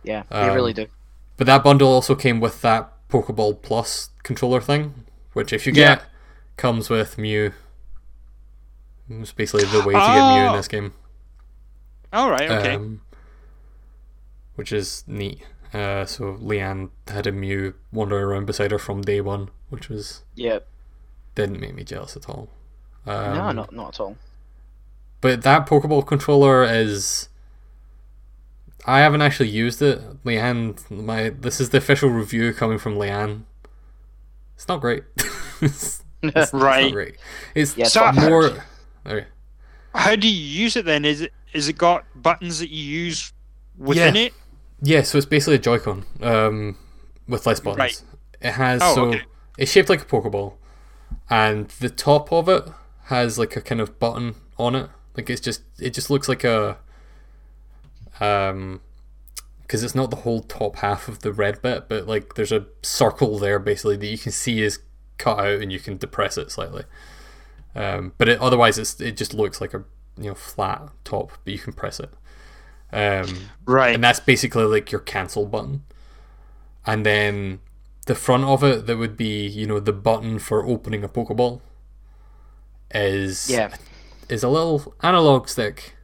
[0.06, 0.88] Yeah, they really Um, do.
[1.38, 5.96] But that bundle also came with that Pokeball Plus controller thing, which if you Yeah.
[5.96, 6.04] get
[6.58, 7.54] comes with Mew.
[9.10, 10.58] It's basically the way to get Mew in Oh.
[10.58, 10.94] this game.
[12.14, 12.50] All right.
[12.50, 12.76] Okay.
[12.76, 13.02] Um,
[14.56, 15.42] which is neat.
[15.74, 20.24] Uh, so Leanne had a Mew wandering around beside her from day one, which was
[20.36, 20.60] Yeah.
[21.36, 22.48] didn't make me jealous at all.
[23.06, 24.16] Um, no, not not at all.
[25.22, 27.28] But that Pokeball controller is.
[28.88, 30.24] I haven't actually used it.
[30.24, 33.44] Leanne, my this is the official review coming from Leanne.
[34.56, 35.04] It's not great.
[35.62, 36.84] it's, it's- it's Right.
[36.86, 37.16] not great.
[37.56, 38.30] It's Yeah, So- not hard.
[38.30, 38.64] more.
[39.06, 39.28] Okay.
[39.94, 41.06] How do you use it then?
[41.06, 43.32] Is it is it got buttons that you use
[43.78, 44.22] within Yeah.
[44.24, 44.34] it?
[44.82, 46.78] Yeah, so it's basically a Joy-Con um,
[47.30, 47.80] with less buttons.
[47.80, 48.02] Right.
[48.42, 49.22] It has Oh, so okay.
[49.58, 50.56] it's shaped like a Pokeball,
[51.30, 52.68] and the top of it
[53.06, 54.90] has like a kind of button on it.
[55.16, 56.78] Like it's just it just looks like a
[58.20, 58.82] um
[59.62, 62.68] because it's not the whole top half of the red bit, but like there's a
[62.84, 64.78] circle there basically that you can see is
[65.18, 66.84] cut out and you can depress it slightly.
[67.74, 69.84] Um, but it, otherwise, it's it just looks like a
[70.18, 72.12] you know flat top, but you can press it.
[72.94, 73.96] Um, Right.
[73.96, 75.84] and that's basically like your cancel button.
[76.86, 77.60] And then
[78.06, 81.60] the front of it, that would be you know the button for opening a Pokeball,
[82.94, 83.76] is Yeah.
[84.30, 85.95] is a little analog stick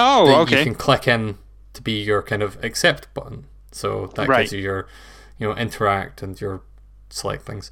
[0.00, 0.58] oh, okay.
[0.58, 1.38] you can click in
[1.74, 3.46] to be your kind of accept button.
[3.72, 4.40] So that Right.
[4.42, 4.88] gives you your,
[5.38, 6.62] you know, interact and your
[7.10, 7.70] select things.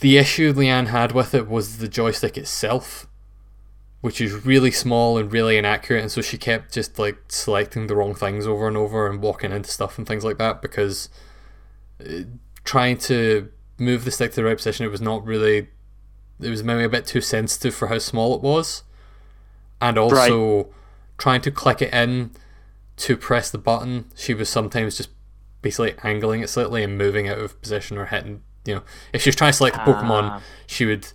[0.00, 3.06] The issue Leanne had with it was the joystick itself,
[4.00, 7.96] which is really small and really inaccurate, and so she kept just like selecting the
[7.96, 11.08] wrong things over and over and walking into stuff and things like that because
[12.00, 12.20] uh,
[12.64, 15.68] trying to move the stick to the right position, it was not really.
[16.40, 18.84] It was maybe a bit too sensitive for how small it was,
[19.80, 20.68] and also
[21.18, 22.30] trying to click it in
[22.98, 25.10] to press the button, she was sometimes just
[25.62, 28.42] basically angling it slightly and moving out of position or hitting.
[28.64, 30.42] You know, if she was trying to select the Pokemon, Ah.
[30.66, 31.08] she would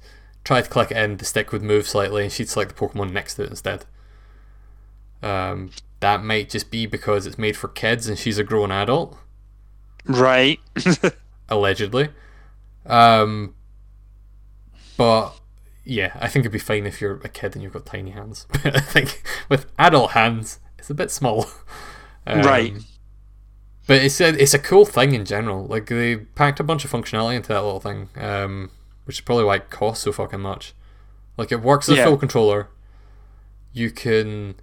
[0.43, 3.11] try to click it in, the stick would move slightly, and she'd select the Pokemon
[3.11, 3.85] next to it instead.
[5.21, 9.17] Um, that might just be because it's made for kids and she's a grown adult,
[10.05, 10.59] right.
[11.49, 12.09] allegedly.
[12.85, 13.55] Um,
[14.97, 15.33] but
[15.83, 18.47] yeah, I think it'd be fine if you're a kid and you've got tiny hands.
[18.63, 21.47] But I think with adult hands, it's a bit small.
[22.25, 22.73] Um, Right.
[23.85, 25.65] But it's a it's a cool thing in general.
[25.65, 28.71] Like they packed a bunch of functionality into that little thing, um,
[29.03, 30.73] which is probably why it costs so fucking much.
[31.35, 32.05] Like it works as a Yeah.
[32.05, 32.69] full controller.
[33.73, 34.55] You can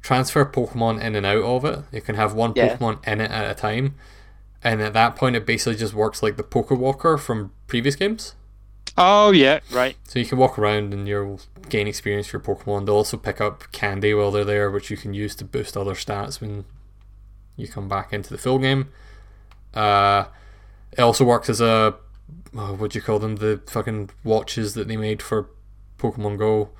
[0.00, 1.80] transfer Pokemon in and out of it.
[1.92, 2.76] You can have one Yeah.
[2.78, 3.94] Pokemon in it at a time,
[4.64, 8.34] and at that point, it basically just works like the Pokewalker from previous games.
[8.96, 9.60] Oh yeah.
[9.72, 9.96] Right.
[10.04, 12.86] So you can walk around and you'll gain experience for your Pokemon.
[12.86, 15.94] They'll also pick up candy while they're there, which you can use to boost other
[15.94, 16.64] stats when
[17.56, 18.88] you come back into the full game.
[19.74, 20.24] Uh,
[20.92, 21.94] it also works as a
[22.56, 23.36] oh, what do you call them?
[23.36, 25.48] The fucking watches that they made for
[25.98, 26.70] Pokemon Go.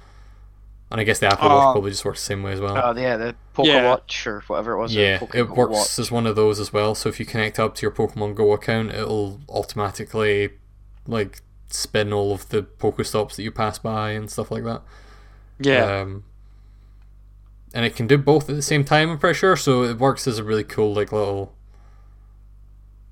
[0.92, 1.72] And I guess the Apple Watch Oh.
[1.72, 2.76] probably just works the same way as well.
[2.76, 3.88] Oh yeah, the Poke Yeah.
[3.88, 4.92] Watch or whatever it was.
[4.92, 5.98] Yeah, it works Watch.
[6.00, 6.96] as one of those as well.
[6.96, 10.50] So if you connect up to your Pokemon Go account, it'll automatically
[11.06, 14.82] like spin all of the Pokestops that you pass by and stuff like that.
[15.58, 16.00] Yeah.
[16.00, 16.24] Um,
[17.72, 19.10] and it can do both at the same time.
[19.10, 19.56] I'm pretty sure.
[19.56, 21.54] So it works as a really cool like little.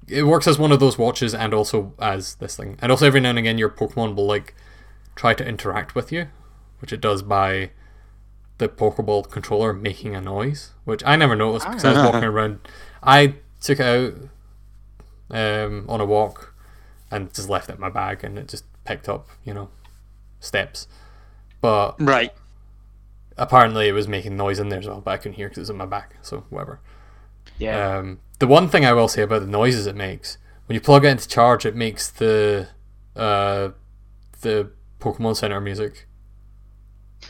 [0.08, 2.78] It works as one of those watches and also as this thing.
[2.80, 4.54] And also every now and again, your Pokemon will like
[5.14, 6.28] try to interact with you,
[6.80, 7.70] which it does by
[8.56, 12.58] the Pokeball controller making a noise, which I never noticed because I was walking around.
[13.02, 14.14] I took it out
[15.30, 16.54] um, on a walk
[17.10, 19.68] and just left it in my bag, and it just picked up, you know,
[20.40, 20.88] steps.
[21.60, 22.32] But right.
[23.36, 25.62] apparently, it was making noise in there as well, but I couldn't hear because it
[25.62, 26.16] was in my back.
[26.22, 26.80] So whatever.
[27.58, 27.98] Yeah.
[27.98, 31.04] Um, the one thing I will say about the noises it makes when you plug
[31.04, 32.68] it into charge, it makes the
[33.16, 33.70] uh,
[34.42, 36.06] the Pokemon Center music,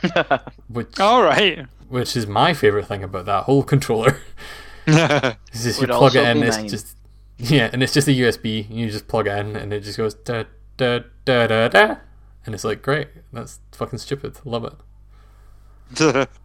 [0.69, 1.67] which All right.
[1.89, 4.21] which is my favorite thing about that whole controller.
[4.89, 6.69] Is just you plug it in, it's mine.
[6.69, 6.97] just
[7.51, 8.69] yeah, and it's just a USB.
[8.71, 10.45] You just plug it in, and it just goes da
[10.77, 11.97] da da da da,
[12.45, 13.09] and it's like great.
[13.33, 14.39] That's fucking stupid.
[14.45, 16.29] Love it.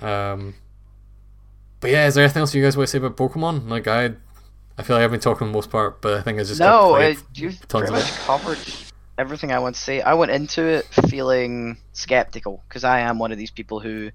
[0.00, 0.54] Um,
[1.80, 3.68] but yeah, is there anything else you guys want to say about Pokemon?
[3.68, 4.12] Like I,
[4.76, 6.70] I feel like I've been talking the most part, but I think I just got
[6.70, 8.58] no, played uh, you've tons pretty of much covered
[9.18, 10.00] everything I want to say.
[10.00, 14.10] I went into it feeling skeptical because I am one of these people who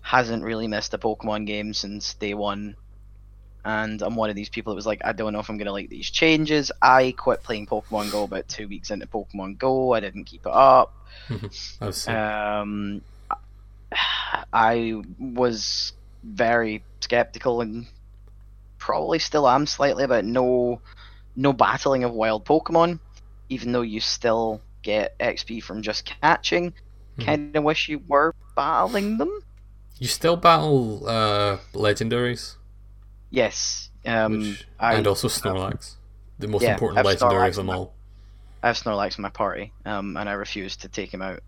[0.00, 2.76] hasn't really missed a Pokemon game since day one.
[3.64, 5.66] And I'm one of these people that was like, I don't know if I'm going
[5.66, 6.72] to like these changes.
[6.80, 9.92] I quit playing Pokemon Go about two weeks into Pokemon Go.
[9.94, 10.94] I didn't keep it up.
[11.80, 13.02] I was Um,
[14.52, 15.92] I was
[16.24, 17.86] very skeptical and
[18.78, 20.80] probably still am slightly about no
[21.36, 22.98] no battling of wild Pokemon,
[23.48, 26.72] even though you still get XP from just catching.
[27.18, 27.24] Mhm.
[27.24, 29.40] Kind of wish you were battling them.
[29.98, 32.56] You still battle uh, legendaries,
[33.32, 33.90] Yes.
[34.06, 35.94] Um, which, I, and also Snorlax,
[36.38, 37.94] the most Yeah, important I've legendary of Snorlax them my- all.
[38.62, 41.40] I have Snorlax in my party, um, and I refuse to take him out.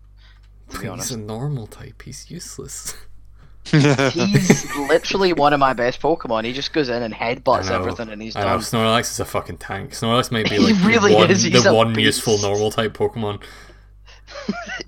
[0.71, 2.01] To be He's honest, a normal type.
[2.01, 2.93] He's useless.
[3.65, 6.43] he's literally one of my best Pokemon.
[6.43, 7.75] He just goes in and headbutts I know.
[7.75, 8.57] everything, and he's I know.
[8.57, 9.91] Snorlax is a fucking tank.
[9.91, 13.41] Snorlax might be like really the one, is, the one useful normal type Pokemon.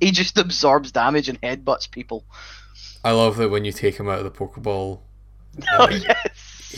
[0.02, 2.24] He just absorbs damage and headbutts people.
[3.04, 5.00] I love that when you take him out of the Pokeball,
[5.72, 6.18] Oh uh, yes.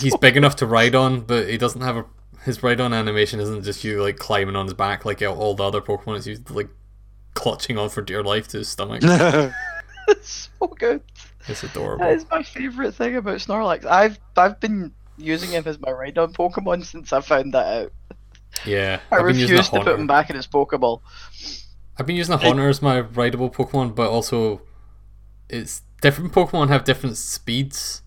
[0.02, 2.06] He's big enough to ride on, but he doesn't have a.
[2.43, 5.64] His ride on animation isn't just you like climbing on his back like all the
[5.64, 6.18] other Pokemon.
[6.18, 6.70] It's you like
[7.34, 9.02] clutching on for dear life to his stomach.
[9.04, 11.02] It's so good.
[11.47, 12.06] It's adorable.
[12.06, 13.86] That is my favorite thing about Snorlax.
[13.86, 17.93] I've I've been using him as my ride-on Pokemon since I found that out.
[18.66, 21.02] Yeah, I I've been using a refuse to put him back in his Pokeball.
[21.97, 24.62] I've been using the Haunter as my rideable Pokemon, but also
[25.50, 28.02] it's different Pokemon have different speeds,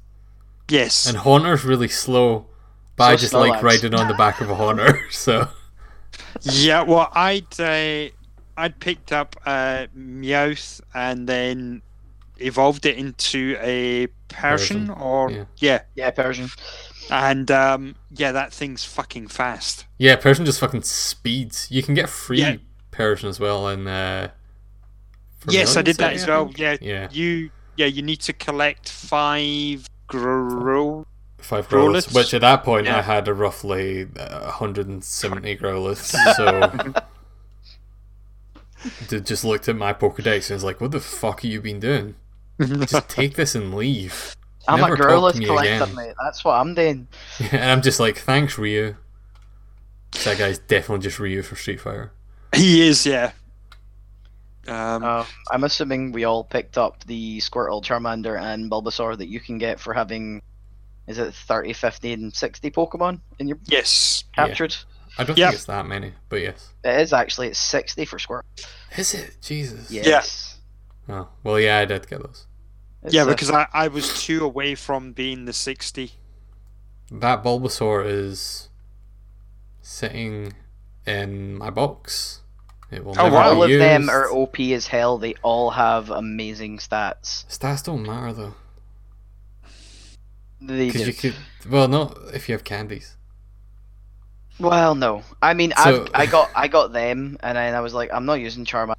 [0.72, 1.06] yes.
[1.06, 2.46] and Haunter's really slow.
[2.96, 3.62] But I just like Snorlax.
[3.62, 5.48] riding on the back of a Haunter, so
[6.42, 8.10] Yeah, well, I'd uh,
[8.56, 11.82] I'd picked up uh, Meowth and then
[12.38, 15.44] evolved it into a Persian, Persian, or yeah.
[15.58, 15.80] yeah.
[15.94, 16.50] Yeah, Persian.
[17.10, 19.86] and um, yeah, that thing's fucking fast.
[19.98, 21.68] yeah, Persian just fucking speeds.
[21.70, 22.56] You can get free Yeah.
[22.90, 24.28] Persian as well, and uh,
[25.48, 26.44] yes, I did that City, as well.
[26.46, 26.58] think?
[26.58, 31.06] Yeah, Yeah, you yeah you need to collect five grow.
[31.38, 32.08] five Growlithes?
[32.08, 32.98] Growlithes, which at that point Yeah.
[32.98, 37.02] I had a roughly uh, 170 Growlithes, so.
[39.08, 41.80] d- just looked at my Pokedex and was like, "What the fuck have you been
[41.80, 42.14] doing?
[42.60, 44.36] Just take this and leave."
[44.68, 45.94] I'm Never a talk Growlithe to me collector, again.
[45.96, 46.14] mate.
[46.22, 47.08] That's what I'm doing.
[47.50, 48.96] and I'm just like, "Thanks, Ryu."
[50.24, 52.12] That guy's definitely just Ryu for Street Fighter.
[52.54, 53.32] He is, yeah.
[54.68, 59.40] Um, Uh, I'm assuming we all picked up the Squirtle, Charmander, and Bulbasaur that you
[59.40, 60.40] can get for having,
[61.06, 64.24] is it 30, 50, and 60 Pokemon in your yes.
[64.36, 64.46] Yeah.
[64.46, 64.76] captured?
[65.18, 65.48] I don't Yep.
[65.48, 66.72] think it's that many, but yes.
[66.84, 67.48] It is actually.
[67.48, 68.42] It's 60 for Squirtle.
[68.96, 69.36] Is it?
[69.42, 69.90] Jesus.
[69.90, 70.58] Yes.
[71.08, 72.46] Oh, well, yeah, I did get those.
[73.02, 76.12] It's Yeah, a- because I, I was two away from being the sixty.
[77.10, 78.68] That Bulbasaur is
[79.80, 80.52] sitting
[81.04, 82.41] in my box.
[82.92, 83.42] It will Oh, never wow.
[83.50, 83.80] be all of used.
[83.82, 85.16] them are OP as hell.
[85.18, 87.46] They all have amazing stats.
[87.48, 88.54] Stats don't matter though,
[90.60, 91.06] They because do.
[91.08, 91.34] you could.
[91.70, 93.16] Well, not if you have candies.
[94.60, 95.22] Well, no.
[95.40, 98.26] I mean, So- I've, I got I got them, and then I was like, I'm
[98.26, 98.94] not using Charmander.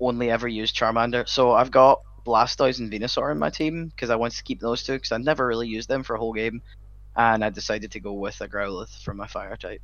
[0.00, 4.16] Only ever used Charmander, so I've got Blastoise and Venusaur in my team because I
[4.16, 6.62] wanted to keep those two because I never really used them for a whole game,
[7.16, 9.82] and I decided to go with a Growlithe for my fire type.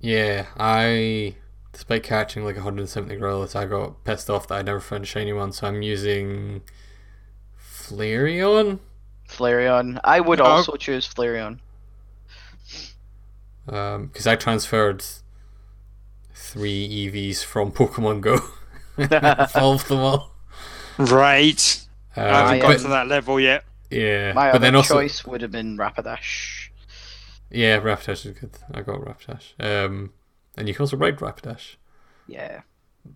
[0.00, 1.34] Yeah, I.
[1.72, 5.32] Despite catching like 170 Growlithe, I got pissed off that I never found a shiny
[5.32, 6.62] one, so I'm using
[7.58, 8.78] Flareon.
[9.28, 9.98] Flareon.
[10.04, 10.44] I would Oh.
[10.44, 11.58] also choose Flareon.
[13.64, 15.04] because I transferred
[16.34, 18.38] three Eevees from Pokemon Go,
[18.98, 20.30] evolved them all.
[20.98, 21.86] Right.
[22.16, 22.24] Uh, I
[22.56, 23.64] haven't got to that level yet.
[23.90, 26.68] yeah, My but other then also choice would have been Rapidash.
[27.50, 28.50] yeah, Rapidash is good.
[28.74, 29.52] I got Rapidash.
[29.58, 30.12] Um,
[30.56, 31.76] and you can also ride Rapidash.
[32.26, 32.62] Yeah.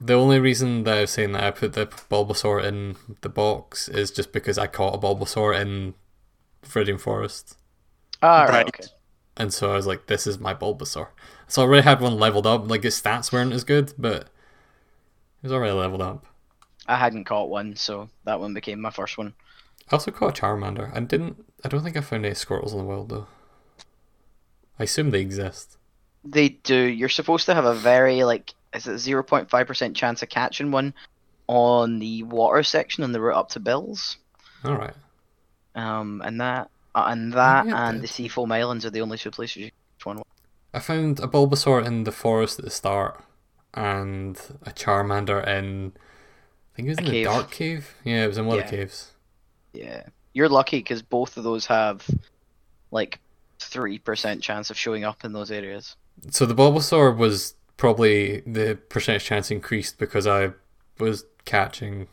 [0.01, 3.89] The only reason that I was saying that I put the Bulbasaur in the box
[3.89, 5.95] is just because I caught a Bulbasaur in
[6.65, 7.57] Viridian Forest,
[8.23, 8.51] Ah, right.
[8.53, 8.69] Right.
[8.69, 8.85] Okay.
[9.37, 11.09] and so I was like, "This is my Bulbasaur."
[11.47, 12.69] So I already had one leveled up.
[12.69, 14.29] Like his stats weren't as good, but it
[15.45, 16.27] was already leveled up.
[16.89, 19.35] I hadn't caught one, so that one became my first one.
[19.89, 20.93] I also caught a Charmander.
[20.97, 21.45] I didn't.
[21.65, 23.29] I don't think I found any Squirtles in the wild though.
[24.81, 25.77] I assume they exist.
[26.29, 26.77] They do.
[26.77, 30.29] You're supposed to have a very like is it zero point five percent chance of
[30.29, 30.93] catching one
[31.47, 34.17] on the water section on the route up to Bills.
[34.65, 34.95] All right.
[35.75, 39.19] Um, and that uh, and that Yeah, and but- the Seafoam Islands are the only
[39.19, 39.71] two places you
[40.03, 40.23] can one.
[40.75, 43.23] I found a Bulbasaur in the forest at the start,
[43.75, 45.93] and a Charmander in.
[45.97, 47.25] I think it was A in the cave.
[47.27, 47.95] dark cave.
[48.05, 49.13] Yeah, it was in one of the caves.
[49.73, 50.03] Yeah,
[50.35, 52.07] you're lucky because both of those have
[52.91, 53.21] like
[53.59, 55.97] three percent chance of showing up in those areas.
[56.31, 60.53] So the Bulbasaur was probably the percentage chance increased because I
[60.99, 62.09] was catching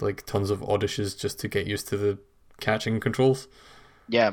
[0.00, 2.18] like tons of Oddishes just to get used to the
[2.60, 3.48] catching controls.
[4.08, 4.32] Yeah,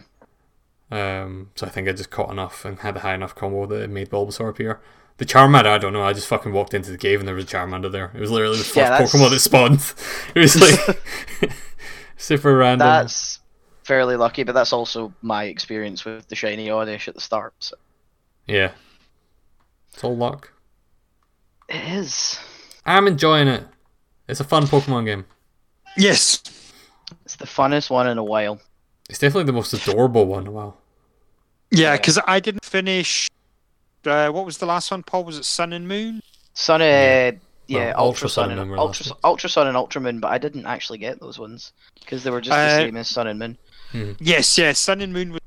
[0.91, 3.81] Um, so I think I just caught enough and had a high enough combo that
[3.81, 4.81] it made Bulbasaur appear.
[5.17, 6.03] The Charmander, I don't know.
[6.03, 8.11] I just fucking walked into the cave and there was a Charmander there.
[8.13, 9.93] It was literally the first Yeah, Pokemon that spawned.
[10.35, 11.01] It was like
[12.17, 13.05] Super random.
[13.05, 13.39] That's
[13.83, 17.53] fairly lucky, but that's also my experience with the shiny Oddish at the start.
[17.59, 17.75] So.
[18.47, 18.71] Yeah.
[19.93, 20.51] It's all luck.
[21.69, 22.39] It is.
[22.85, 23.63] I'm enjoying it.
[24.27, 25.25] It's a fun Pokemon game.
[25.97, 26.41] Yes.
[27.25, 28.59] It's the funnest one in a while.
[29.09, 30.51] It's definitely the most adorable one.
[30.53, 30.75] Wow.
[31.69, 31.97] Yeah, Yeah.
[31.97, 33.27] because I didn't finish.
[34.05, 35.25] Uh, what was the last one, Paul?
[35.25, 36.21] Was it Sun and Moon?
[36.53, 37.31] Sun, uh, Yeah.
[37.67, 40.37] yeah, Well, Ultra, Sun, and Moon were Ultra, Ultra Sun and Ultra Moon, but I
[40.37, 43.39] didn't actually get those ones because they were just Uh, the same as Sun and
[43.39, 43.57] Moon.
[44.19, 44.79] Yes, yes.
[44.79, 45.41] Sun and Moon was.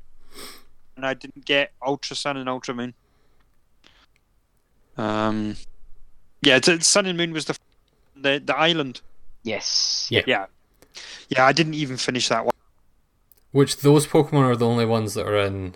[0.95, 2.93] And I didn't get Ultra Sun and Ultra Moon.
[4.97, 5.57] Um.
[6.41, 7.57] Yeah, t- Sun and Moon was the
[8.15, 9.01] the the island.
[9.43, 10.07] Yes.
[10.09, 10.23] Yeah.
[10.25, 10.45] Yeah.
[11.29, 12.53] Yeah, I didn't even finish that one.
[13.51, 15.75] Which those Pokemon are the only ones that are in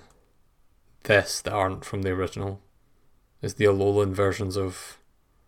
[1.03, 2.61] this that aren't from the original.
[3.41, 4.97] Is the Alolan versions of.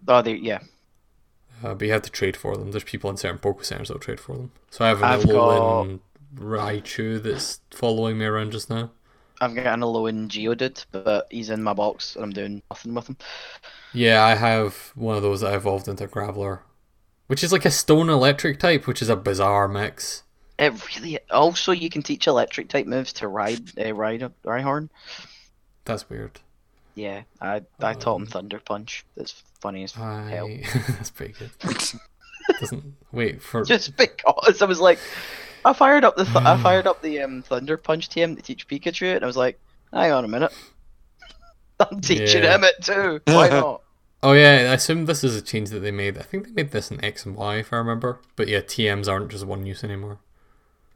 [0.08, 0.60] Oh, they, yeah.
[1.64, 2.72] Uh, but you have to trade for them.
[2.72, 4.52] There's people in certain Poke Centers that'll trade for them.
[4.70, 6.00] So I have an I've Alolan
[6.36, 8.92] Raichu that's following me around just now.
[9.42, 13.10] I've got an Alolan Geodude, but he's in my box and I'm doing nothing with
[13.10, 13.18] him.
[13.92, 16.60] Yeah, I have one of those that I evolved into Graveler.
[17.28, 20.24] Which is like a stone electric type, which is a bizarre mix.
[20.60, 21.18] It really.
[21.32, 24.90] Also, you can teach electric type moves to ride, uh, ride, Rhyhorn.
[25.86, 26.40] That's weird.
[26.94, 29.06] Yeah, I I taught him Um, Thunder Punch.
[29.16, 30.48] That's funny as hell.
[30.90, 31.52] That's pretty good.
[32.60, 35.00] Doesn't wait for Just because I was like,
[35.66, 38.68] I fired up the th- I fired up the um, Thunder Punch him to teach
[38.68, 39.60] Pikachu, and I was like,
[39.94, 40.54] hang on a minute,
[41.80, 42.56] I'm teaching Yeah.
[42.56, 43.22] him it too.
[43.26, 43.82] Why not?
[44.24, 46.18] Oh yeah, I assume this is a change that they made.
[46.18, 48.20] I think they made this in X and Y if I remember.
[48.36, 50.20] But yeah, TMs aren't just one use anymore.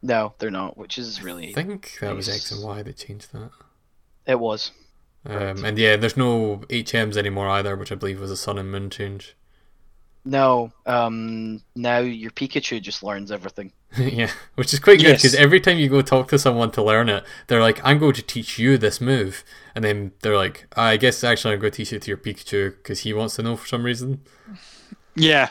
[0.03, 1.45] No, they're not, which is really.
[1.45, 2.30] I really think that was.
[2.30, 3.49] X and Y that changed that.
[4.28, 4.72] it was.
[5.28, 8.72] Um, and yeah, there's no HMs anymore either, which I believe was a Sun and
[8.72, 9.36] Moon change.
[10.24, 13.72] No, um, now your Pikachu just learns everything.
[14.00, 15.22] yeah, which is quite good Yes.
[15.22, 18.14] because every time you go talk to someone to learn it, they're like, "I'm going
[18.14, 19.43] to teach you this move,"
[19.74, 22.76] and then they're like, "I guess actually I'm going to teach it to your Pikachu
[22.78, 24.22] because he wants to know for some reason."
[25.16, 25.50] Yeah.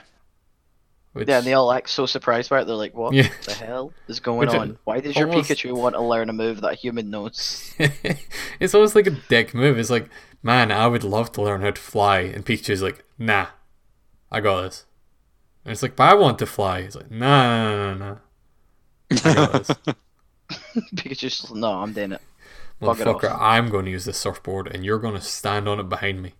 [1.12, 2.64] Which, Yeah, and they all act so surprised by it.
[2.66, 3.28] They're like, "What Yeah.
[3.45, 4.78] the hell is going Which it on?
[4.84, 7.72] Why does your almost- Pikachu want to learn a move that a human knows?"
[8.61, 9.78] it's almost like a dick move.
[9.78, 10.09] It's like,
[10.42, 13.47] man, I would love to learn how to fly, and Pikachu's like, nah,
[14.32, 14.84] I got this.
[15.64, 16.80] And it's like, but I want to fly.
[16.80, 18.16] It's like, nah, nah, nah, nah.
[19.22, 19.78] I got this.
[20.96, 22.22] Pikachu's just "No, I'm doing it."
[22.82, 23.08] Bug it.
[23.08, 26.22] Motherfucker, I'm going to use this surfboard, and you're going to stand on it behind
[26.22, 26.34] me.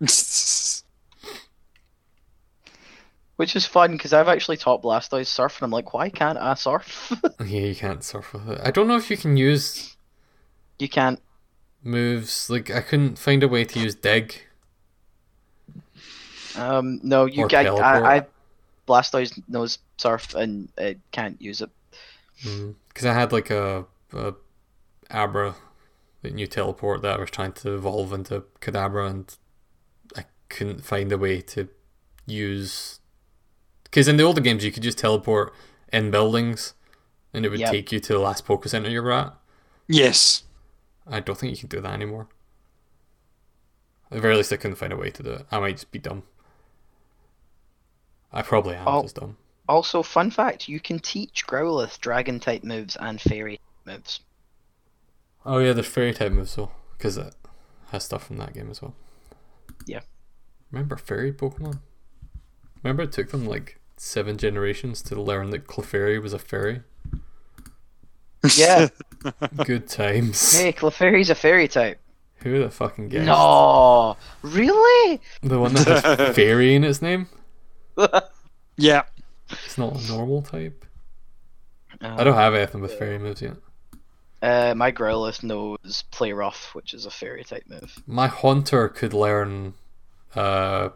[3.36, 6.54] Which is fun because I've actually taught Blastoise surf, and I'm like, "Why can't I
[6.54, 7.12] surf?"
[7.44, 8.60] Yeah, you can't surf with it.
[8.64, 9.96] I don't know if you can use
[10.78, 11.20] you can't.
[11.82, 12.50] moves.
[12.50, 14.34] Like, I couldn't find a way to use dig.
[16.54, 17.64] Um, no, you Or can.
[17.64, 18.04] teleport.
[18.04, 18.26] I, I
[18.88, 21.70] Blastoise knows surf and it can't use it.
[22.44, 22.72] Mm-hmm.
[22.88, 24.34] Because I had like a, a
[25.10, 25.54] Abra,
[26.22, 29.36] the new teleport that I was trying to evolve into Kadabra, and
[30.16, 31.68] I couldn't find a way to
[32.26, 33.00] use.
[33.84, 35.52] Because in the older games, you could just teleport
[35.92, 36.74] in buildings,
[37.34, 37.70] and it would Yep.
[37.70, 39.34] take you to the last Poke Center you were at.
[39.88, 40.44] yes.
[41.06, 42.28] I don't think you can do that anymore.
[44.10, 45.46] At the very least, I couldn't find a way to do it.
[45.50, 46.22] I might just be dumb.
[48.32, 49.02] I probably am Oh.
[49.02, 49.36] just dumb.
[49.68, 54.20] Also, fun fact: you can teach Growlithe dragon type moves and fairy moves.
[55.46, 57.34] Oh yeah, there's fairy type moves though, because it
[57.90, 58.94] has stuff from that game as well.
[59.86, 60.00] Yeah.
[60.70, 61.80] Remember fairy Pokemon?
[62.82, 66.82] Remember it took them like seven generations to learn that Clefairy was a fairy.
[68.56, 68.88] Yeah.
[69.64, 70.58] Good times.
[70.58, 71.98] hey, Clefairy's a fairy type.
[72.38, 73.26] Who the fucking guessed?
[73.26, 75.20] No, really?
[75.42, 77.28] The one that has fairy in its name.
[78.76, 79.02] Yeah.
[79.50, 80.84] It's not a normal type.
[82.00, 83.56] I Um, don't have anything with fairy moves yet.
[84.40, 88.02] Uh, my Growlithe knows Play Rough, which is a fairy type move.
[88.06, 89.74] My Haunter could learn.
[90.34, 90.88] Uh,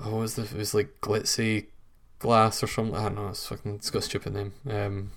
[0.00, 0.42] oh, what was the?
[0.42, 1.66] It was like glitzy
[2.18, 2.96] glass or something.
[2.96, 3.28] I don't know.
[3.28, 3.76] It's fucking.
[3.76, 4.52] It's got a stupid name.
[4.68, 5.12] Um,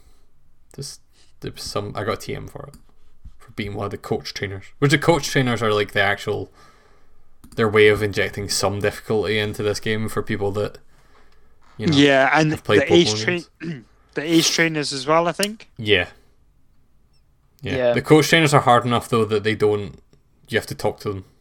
[0.75, 1.01] just
[1.39, 1.93] there was some.
[1.95, 2.75] I got a TM for it
[3.37, 4.65] for being one of the coach trainers.
[4.79, 6.51] Which the coach trainers are like the actual.
[7.55, 10.77] Their way of injecting some difficulty into this game for people that.
[11.77, 13.45] You know, yeah, and I've played the ace train,
[14.13, 15.27] the ace trainers as well.
[15.27, 15.69] I think.
[15.77, 16.09] Yeah.
[17.61, 17.75] yeah.
[17.77, 17.93] Yeah.
[17.93, 20.01] The coach trainers are hard enough though that they don't
[20.47, 21.25] you have to talk to them.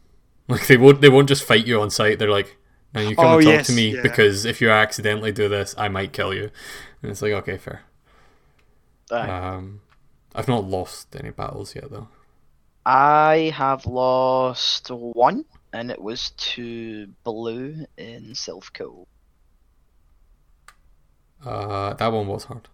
[0.49, 2.17] Like they won't they won't just fight you on site.
[2.17, 2.57] They're like,
[2.95, 4.01] No, you come Oh, and talk yes, to me yeah.
[4.01, 6.49] because if you accidentally do this, I might kill you.
[7.03, 7.81] And it's like, okay, fair.
[9.11, 9.29] Aye.
[9.29, 9.81] Um
[10.33, 12.07] I've not lost any battles yet though.
[12.85, 19.07] I have lost one, and it was to Blue in Sylph Cove.
[21.45, 22.67] Uh, that one was hard.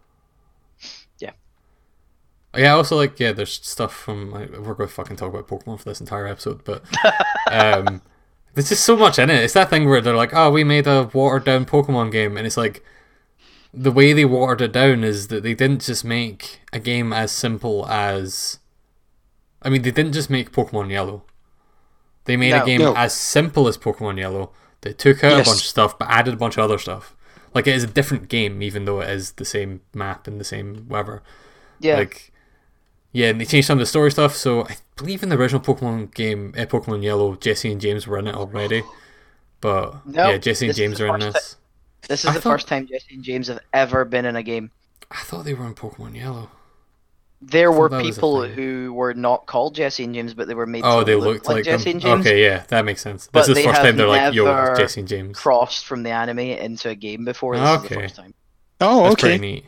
[1.19, 1.31] Yeah.
[2.55, 3.31] Yeah, also like yeah.
[3.31, 6.63] There's stuff from like, we're going to fucking talk about Pokemon for this entire episode,
[6.63, 6.83] but
[7.51, 8.01] um,
[8.53, 9.43] there's just so much in it.
[9.43, 12.47] It's that thing where they're like, oh, we made a watered down Pokemon game, and
[12.47, 12.83] it's like
[13.73, 17.31] the way they watered it down is that they didn't just make a game as
[17.31, 18.59] simple as.
[19.61, 21.23] I mean, they didn't just make Pokemon Yellow.
[22.25, 22.63] They made No.
[22.63, 22.95] a game No.
[22.95, 24.51] as simple as Pokemon Yellow.
[24.81, 25.47] They took out Yes.
[25.47, 27.15] a bunch of stuff, but added a bunch of other stuff.
[27.53, 30.43] Like it is a different game, even though it is the same map and the
[30.43, 31.23] same whatever.
[31.79, 31.97] Yeah.
[31.97, 32.31] Like,
[33.11, 34.35] yeah, and they changed some of the story stuff.
[34.35, 38.17] So I believe in the original Pokemon game, uh, Pokemon Yellow, Jesse and James were
[38.19, 38.83] in it already.
[39.61, 41.55] But No, yeah, Jesse and James are in this.
[42.07, 44.43] this is I the thought- first time Jesse and James have ever been in a
[44.43, 44.71] game.
[45.11, 46.49] I thought they were in Pokemon Yellow.
[47.41, 50.53] There were that was a people who were not called Jesse and James, but they
[50.55, 51.91] were made Oh, to they look looked like, Jesse them.
[51.93, 52.19] and James.
[52.21, 53.29] Okay, yeah, that makes sense.
[53.31, 55.37] But This is the first time they're like, yo, never Jesse and James.
[55.37, 57.57] Crossed from the anime into a game before.
[57.59, 57.95] This is Okay.
[57.95, 58.33] the first time,
[58.81, 59.37] Oh, That's okay.
[59.37, 59.65] pretty neat.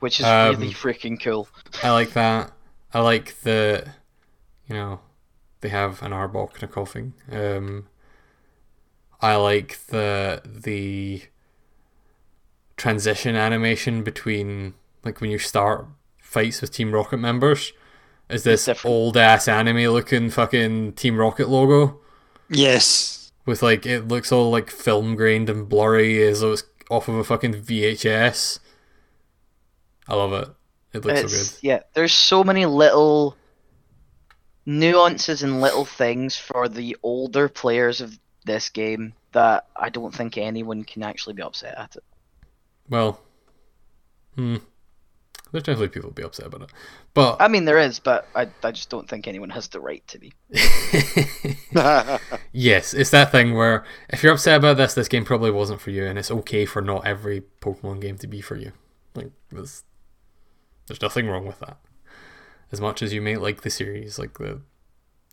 [0.00, 1.48] which is Um, really freaking cool.
[1.82, 2.52] I like that.
[2.92, 3.88] I like the,
[4.68, 5.00] you know,
[5.60, 7.12] they have an Arbok and a Koffing.
[7.32, 7.86] Um,
[9.20, 11.22] I like the the
[12.76, 15.86] transition animation between like when you start
[16.34, 17.72] fights with Team Rocket members.
[18.28, 22.00] Is this old ass anime looking fucking Team Rocket logo
[22.50, 23.32] Yes.
[23.46, 27.14] with like it looks all like film grained and blurry as though it's off of
[27.14, 28.58] a fucking VHS.
[30.08, 30.48] I love it.
[30.92, 31.62] It looks so good.
[31.62, 31.80] yeah.
[31.94, 33.36] There's so many little
[34.66, 40.38] nuances and little things for the older players of this game that I don't think
[40.38, 42.04] anyone can actually be upset at it.
[42.88, 43.20] Well,
[44.36, 44.56] hmm.
[45.54, 46.70] There's definitely people who'd be upset about it.
[47.14, 50.02] But I mean, there is, but I, I just don't think anyone has the right
[50.08, 50.32] to be.
[52.52, 55.90] yes, it's that thing where if you're upset about this, this game probably wasn't for
[55.92, 58.72] you, and it's okay for not every Pokemon game to be for you.
[59.14, 59.84] Like there's,
[60.88, 61.76] there's nothing wrong with that.
[62.72, 64.60] As much as you may like the series, like the,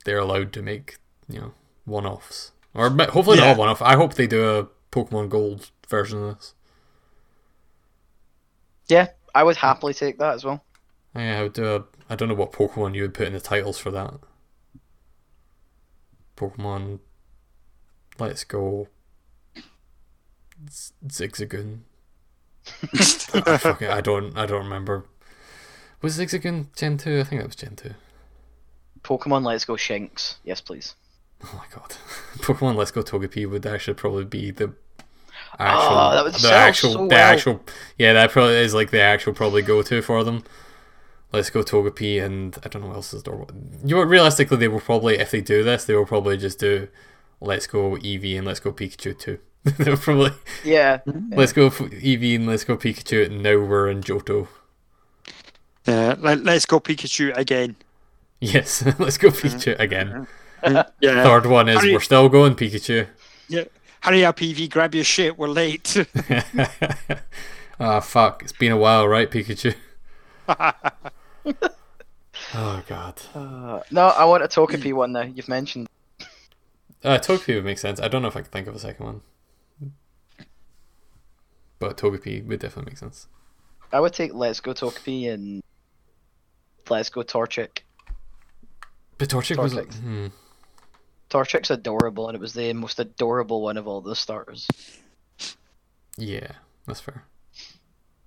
[0.05, 1.53] they're allowed to make you know
[1.85, 3.47] one-offs, or hopefully Yeah.
[3.47, 3.81] not one-off.
[3.81, 6.53] I hope they do a Pokemon Gold version of this.
[8.87, 10.63] Yeah, I would happily take that as well.
[11.15, 11.83] Yeah, I would do a.
[12.09, 14.13] I don't know what Pokemon you would put in the titles for that.
[16.35, 16.99] Pokemon.
[18.19, 18.87] Let's go.
[20.69, 21.79] Z- Zigzagoon.
[23.47, 24.37] I, fucking, I don't.
[24.37, 25.05] I don't remember.
[26.01, 27.19] Was Zigzagoon Gen two?
[27.19, 27.93] I think that was Gen two.
[29.03, 30.35] Pokemon Let's Go Shinx.
[30.43, 30.95] Yes, please.
[31.43, 31.95] Oh my god.
[32.37, 34.73] Pokemon Let's Go Togepi would actually probably be the
[35.59, 35.97] actual.
[35.97, 36.91] Oh, that would the sell actual.
[36.93, 37.33] so the well.
[37.33, 37.61] actual.
[37.97, 40.43] Yeah, that probably is like the actual probably go to for them.
[41.33, 43.33] Let's go Togepi and I don't know what else is there.
[43.85, 46.87] You know, realistically, they will probably if they do this, they will probably just do
[47.39, 49.39] Let's go Eevee and Let's go Pikachu too.
[49.63, 50.31] They'll probably
[50.63, 50.99] Yeah,
[51.29, 53.25] Let's go F- Eevee and Let's go Pikachu.
[53.27, 54.47] And now we're in Johto.
[55.87, 57.75] Uh, let, let's go Pikachu again.
[58.39, 60.09] Yes, let's go Pikachu again.
[60.11, 60.25] Uh-huh.
[60.63, 60.83] Uh-huh.
[60.99, 61.23] Yeah.
[61.23, 63.07] Third one is Hurry- we're still going Pikachu.
[63.47, 63.63] yeah.
[64.01, 64.69] Hurry up, Eevee.
[64.69, 65.37] Grab your shit.
[65.37, 66.05] We're late.
[67.83, 68.43] Ah, fuck.
[68.43, 69.73] It's been a while, right, Pikachu?
[70.47, 70.71] oh,
[72.87, 73.19] God.
[73.33, 75.23] uh, no, I want a Togepi one now.
[75.23, 75.89] You've mentioned.
[77.03, 77.99] Uh, Togepi would make sense.
[77.99, 79.21] I don't know if I can think of a second one.
[81.79, 83.25] But Togepi would definitely make sense.
[83.91, 85.63] I would take Let's Go Togepi and
[86.87, 87.79] Let's Go Torchic.
[89.17, 90.27] But Torchic was like, hmm.
[91.31, 94.67] Torchic's adorable, and it was the most adorable one of all the starters.
[96.17, 96.51] Yeah,
[96.85, 97.23] that's fair.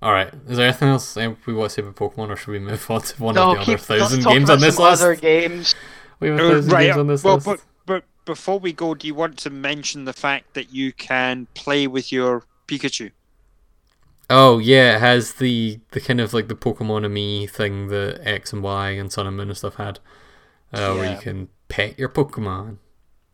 [0.02, 2.90] Alright, is there anything else we want to say about Pokemon, or should we move
[2.90, 4.74] on to one no, of the keep other let's thousand talk games about on this
[4.76, 5.02] some list?
[5.02, 5.74] Other games.
[6.20, 6.86] We have a Uh, thousand right.
[6.86, 7.46] games on this well, list.
[7.46, 11.46] but but before we go, do you want to mention the fact that you can
[11.54, 13.12] play with your Pikachu?
[14.30, 18.62] Oh yeah, it has the the kind of like the Pokemon-Amie thing that X and
[18.62, 20.00] Y and Sun and Moon and stuff had,
[20.72, 22.78] uh, where you can pet your Pokemon,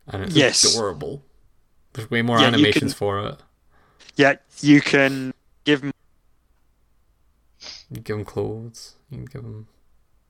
[0.06, 0.64] and it's Yes.
[0.64, 1.24] adorable.
[1.92, 3.36] There's way more Yeah, animations can- for it.
[4.16, 5.32] Yeah, you can
[5.64, 5.92] give him.
[7.90, 8.94] You give them clothes.
[9.10, 9.66] You can give them.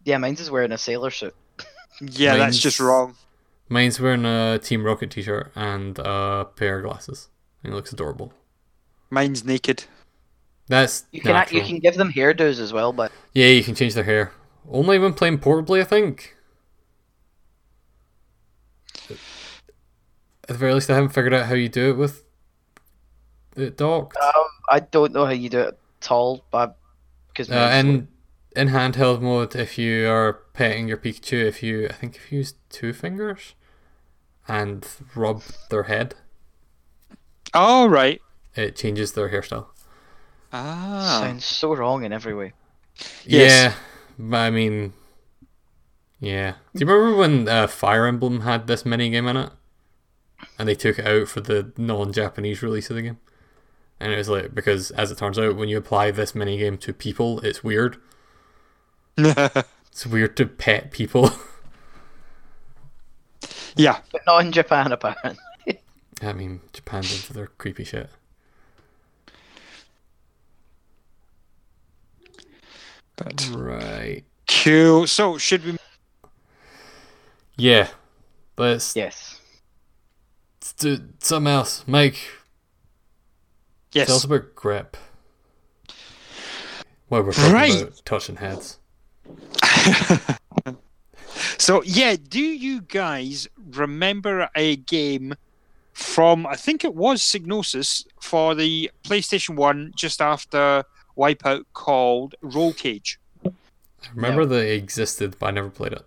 [0.05, 1.35] Yeah, mine's is wearing a sailor suit.
[2.01, 3.17] Yeah, that's just wrong.
[3.69, 7.29] Mine's wearing a Team Rocket T-shirt and a pair of glasses.
[7.63, 8.33] And it looks adorable.
[9.11, 9.85] Mine's naked.
[10.69, 11.61] That's You can natural.
[11.61, 14.33] you can give them hairdos as well, but Yeah, you can change their hair.
[14.71, 16.37] Only when playing portably, I think.
[20.51, 22.25] At the very least, I haven't figured out how you do it with
[23.57, 24.17] it docked.
[24.17, 26.45] um, I don't know how you do it at all.
[26.51, 26.77] But
[27.29, 28.09] because Uh, in
[28.57, 32.39] in handheld mode, if you are petting your Pikachu, if you I think if you
[32.39, 33.55] use two fingers
[34.49, 34.85] and
[35.15, 36.17] rub their head,
[37.55, 38.21] All right.
[38.57, 39.67] it changes their hairstyle.
[40.53, 41.21] Ah.
[41.23, 42.55] Sounds so wrong in every way.
[43.25, 43.53] Yes.
[43.53, 43.75] Yeah,
[44.19, 44.95] but I mean,
[46.19, 46.55] yeah.
[46.75, 49.51] Do you remember when uh, Fire Emblem had this mini game in it,
[50.61, 53.19] and they took it out for the non-Japanese release of the game?
[53.99, 56.77] And it was like because, as it turns out, when you apply this mini game
[56.79, 57.97] to people, it's weird.
[59.93, 61.33] It's weird to pet people.
[63.77, 63.99] yeah.
[64.13, 65.37] But not in Japan, apparently.
[66.23, 68.09] I mean, Japan's into their creepy shit.
[73.17, 74.25] But Right.
[74.49, 75.07] cool.
[75.07, 75.77] So should we?
[77.57, 77.89] Yeah.
[78.57, 79.30] Let's, Yes.
[80.61, 81.85] Let's do something else.
[81.87, 82.19] Mike,
[83.93, 84.09] Yes.
[84.09, 84.97] tell us about grip.
[87.09, 87.83] Well, we're talking Right.
[87.83, 88.79] about touching heads.
[91.57, 95.35] So yeah, do you guys remember a game
[95.93, 100.85] from I think it was Psygnosis for the PlayStation One just after
[101.17, 103.17] Wipeout called Rollcage?
[103.47, 103.51] I
[104.15, 106.07] remember they existed, but I never played it.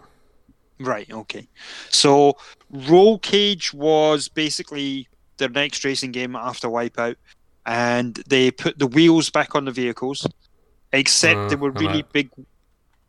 [0.80, 1.10] Right.
[1.12, 1.48] Okay.
[1.90, 2.38] So
[2.74, 5.08] Rollcage was basically
[5.38, 7.16] their next racing game after Wipeout,
[7.66, 10.28] and they put the wheels back on the vehicles,
[10.92, 12.12] except Uh, they were really out.
[12.14, 12.30] big.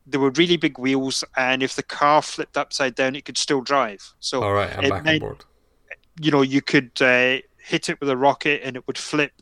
[0.06, 3.62] They were really big wheels, and if the car flipped upside down, it could still
[3.62, 4.12] drive.
[4.20, 5.44] So All right, I'm it back on board.
[6.20, 9.32] you know you could uh, hit it with a rocket, and it would flip,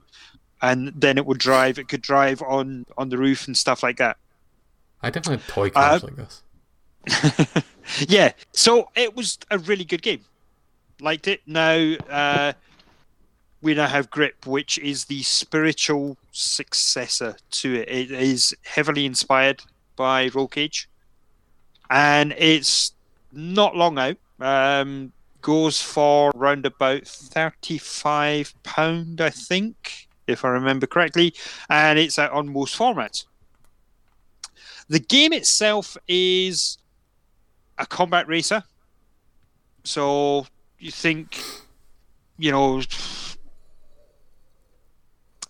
[0.63, 1.79] and then it would drive.
[1.81, 4.17] It could drive on on the roof and stuff like that.
[5.03, 6.43] I definitely had toy Uh, cars like this.
[8.01, 10.25] yeah, so it was a really good game.
[11.01, 11.41] Liked it.
[11.47, 12.53] Now uh,
[13.61, 17.89] we now have Grip, which is the spiritual successor to it.
[17.89, 19.63] It is heavily inspired
[19.97, 20.87] by Rollcage,
[21.91, 22.93] and it's
[23.33, 24.17] not long out.
[24.41, 31.35] Um, goes for round about thirty-five pound, I think, if I remember correctly,
[31.69, 33.25] and it's out on most formats.
[34.89, 36.79] The game itself is
[37.83, 38.63] a combat racer.
[39.85, 40.47] So
[40.79, 41.39] you think,
[42.39, 42.79] you know,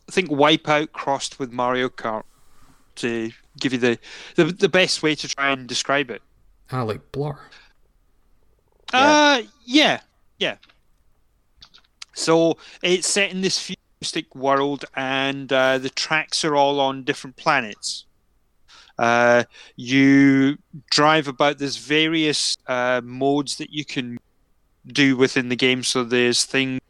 [0.08, 2.24] I think Wipeout crossed with Mario Kart
[2.96, 3.30] to
[3.60, 3.98] give you the,
[4.34, 6.22] the the best way to try and describe it.
[6.70, 7.38] Ah, like Blur.
[8.92, 9.00] Yeah.
[9.00, 10.00] Uh, yeah,
[10.38, 10.56] yeah.
[12.14, 17.36] So it's set in this futuristic world, and uh, the tracks are all on different
[17.36, 18.06] planets.
[18.98, 19.44] Uh,
[19.76, 20.56] you
[20.90, 21.58] drive about.
[21.58, 24.18] There's various uh, modes that you can
[24.86, 25.82] do within the game.
[25.82, 26.80] So there's things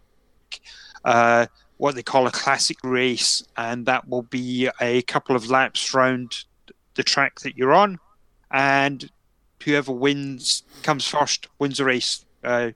[1.04, 1.46] uh,
[1.78, 6.44] what they call a classic race, and that will be a couple of laps round
[6.94, 7.98] the track that you're on,
[8.50, 9.10] and
[9.64, 12.24] whoever wins comes first wins the race.
[12.44, 12.70] Uh,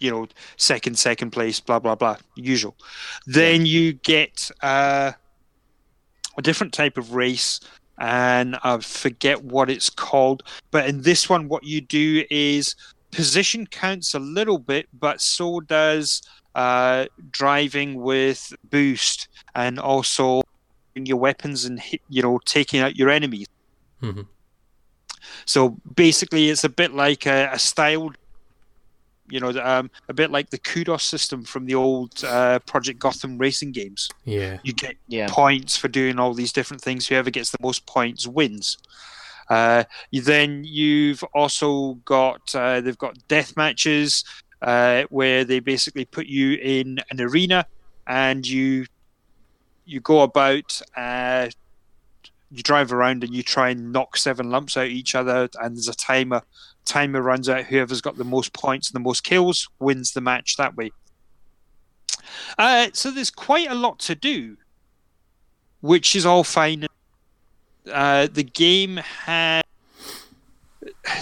[0.00, 0.26] you know,
[0.56, 2.76] second, second place, blah blah blah, usual.
[3.26, 5.12] Then you get uh,
[6.36, 7.60] a different type of race,
[8.00, 10.42] and I forget what it's called.
[10.70, 12.74] But in this one, what you do is
[13.12, 16.22] position counts a little bit, but so does
[16.54, 20.42] uh, driving with boost, and also
[20.94, 23.46] your weapons and hit, you know taking out your enemies.
[24.00, 24.22] hmm
[25.44, 28.16] So basically, it's a bit like a, a styled,
[29.30, 33.38] you know, um, a bit like the kudos system from the old uh, Project Gotham
[33.38, 34.08] racing games.
[34.24, 34.58] Yeah.
[34.62, 35.26] You get Yeah.
[35.30, 37.06] points for doing all these different things.
[37.06, 38.78] Whoever gets the most points wins.
[39.48, 44.24] Uh, you then you've also got uh, they've got death matches
[44.62, 47.66] uh, where they basically put you in an arena
[48.06, 48.86] and you
[49.86, 51.48] you go about uh,
[52.52, 55.88] you drive around and you try and knock seven lumps out each other and there's
[55.88, 56.42] a timer
[56.84, 60.56] timer runs out whoever's got the most points and the most kills wins the match
[60.56, 60.90] that way
[62.58, 64.56] uh, so there's quite a lot to do
[65.80, 66.86] which is all fine.
[67.90, 69.64] Uh, the game had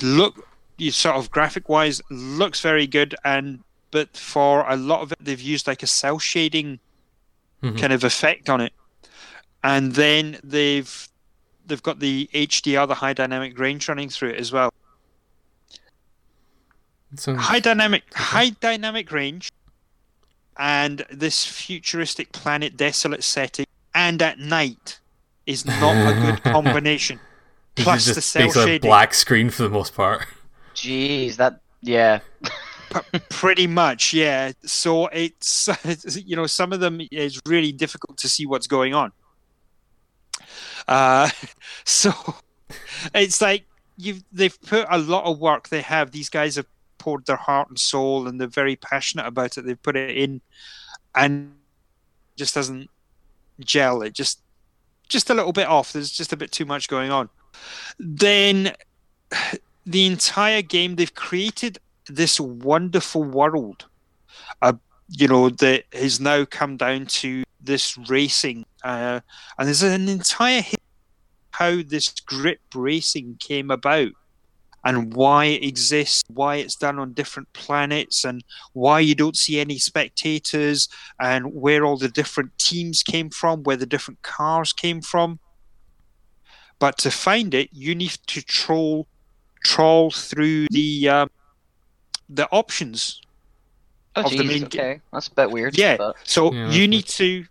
[0.03, 0.47] look
[0.77, 5.19] you sort of graphic wise looks very good and but for a lot of it
[5.21, 6.79] they've used like a cel shading
[7.63, 7.79] Mhm.
[7.81, 8.73] kind of effect on it.
[9.65, 11.09] And then they've
[11.67, 14.73] they've got the HDR the high dynamic range running through it as well
[17.17, 19.51] So high dynamic high dynamic range
[20.59, 25.01] and this futuristic planet desolate setting and at night
[25.47, 27.21] is not a good combination.
[27.79, 28.89] It's plus the cel basically shading.
[28.89, 30.27] black screen for the most part.
[30.75, 32.19] Jeez, that yeah.
[32.91, 34.51] P- pretty much yeah.
[34.65, 35.69] So it's
[36.27, 39.13] you know some of them is really difficult to see what's going on.
[40.89, 41.31] Uh
[41.85, 42.13] so
[43.15, 43.65] it's like
[43.97, 45.69] you've they've put a lot of work.
[45.69, 46.67] They have these guys have
[47.09, 49.65] poured their heart and soul and they're very passionate about it.
[49.65, 50.43] They've put it in
[51.15, 51.55] and
[52.37, 52.91] just doesn't
[53.61, 54.03] gel.
[54.03, 54.43] It just
[55.09, 55.95] just a little bit off.
[55.95, 57.31] There's just a bit too much going on.
[57.99, 58.75] Then
[59.87, 61.79] the entire game they've created
[62.09, 63.87] this wonderful world,
[64.61, 64.75] uh,
[65.09, 69.21] you know, that has now come down to this racing, uh,
[69.57, 70.63] and there's an entire
[71.53, 74.13] how this grip racing came about
[74.85, 79.59] and why it exists, why it's done on different planets, and why you don't see
[79.61, 80.89] any spectators,
[81.21, 85.39] and where all the different teams came from, where the different cars came from.
[86.79, 89.07] But to find it, you need to troll,
[89.65, 91.31] trawl through the um,
[92.29, 93.21] the options.
[94.17, 95.01] Oh, Of the main okay.
[95.13, 95.77] That's a bit weird.
[95.79, 95.97] Yeah.
[95.97, 97.45] but- So Yeah, you that's need to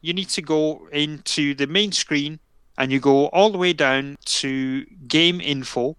[0.00, 2.40] you need to go into the main screen
[2.76, 5.96] and you go all the way down to game info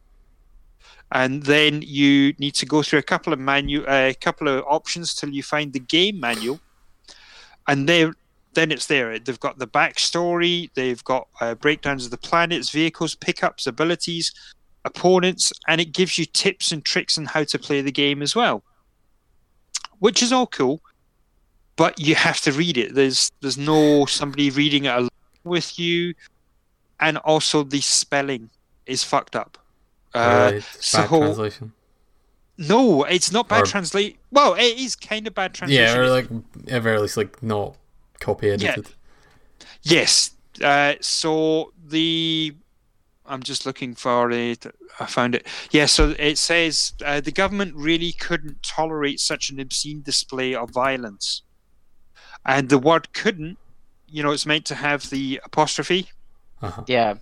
[1.14, 5.14] and then you need to go through a couple of manu a couple of options
[5.14, 6.60] till you find the game manual
[7.68, 8.14] and there
[8.54, 13.16] then it's there they've got the backstory they've got uh, breakdowns of the planets vehicles
[13.16, 14.34] pickups abilities
[14.86, 18.36] opponents and it gives you tips and tricks on how to play the game as
[18.36, 18.64] well
[20.00, 20.82] which is all cool
[21.76, 22.94] but you have to read it.
[22.94, 25.10] There's there's no somebody reading it along
[25.44, 26.14] with you,
[27.00, 28.50] and also the spelling
[28.86, 29.58] is fucked up.
[30.14, 31.74] Uh, right, so- bad translation.
[32.58, 34.20] no, it's not bad Or- translate.
[34.32, 35.84] Well, it is kind of bad translation.
[35.84, 36.28] Yeah, or like
[36.68, 37.76] at very least like not
[38.20, 38.90] copy edited.
[39.82, 40.32] Yes.
[40.62, 42.56] Uh, so the
[43.26, 44.66] I'm just looking for it.
[45.00, 45.48] I found it.
[45.72, 45.86] Yeah.
[45.88, 51.42] So it says uh, the government really couldn't tolerate such an obscene display of violence,
[52.46, 53.58] and the word "couldn't,"
[54.08, 56.10] you know, it's meant to have the apostrophe,
[56.62, 56.84] Uh-huh.
[56.88, 57.16] Yeah.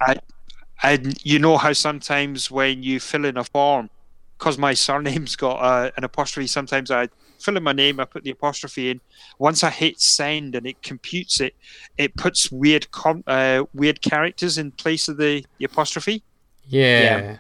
[0.84, 3.90] And you know how sometimes when you fill in a form,
[4.38, 7.10] because my surname's got uh, an apostrophe, sometimes I
[7.40, 9.02] fill in my name, I put the apostrophe in.
[9.40, 11.56] Once I hit send and it computes it,
[11.98, 16.24] it puts weird com- uh, weird characters in place of the, the apostrophe.
[16.68, 17.38] Yeah.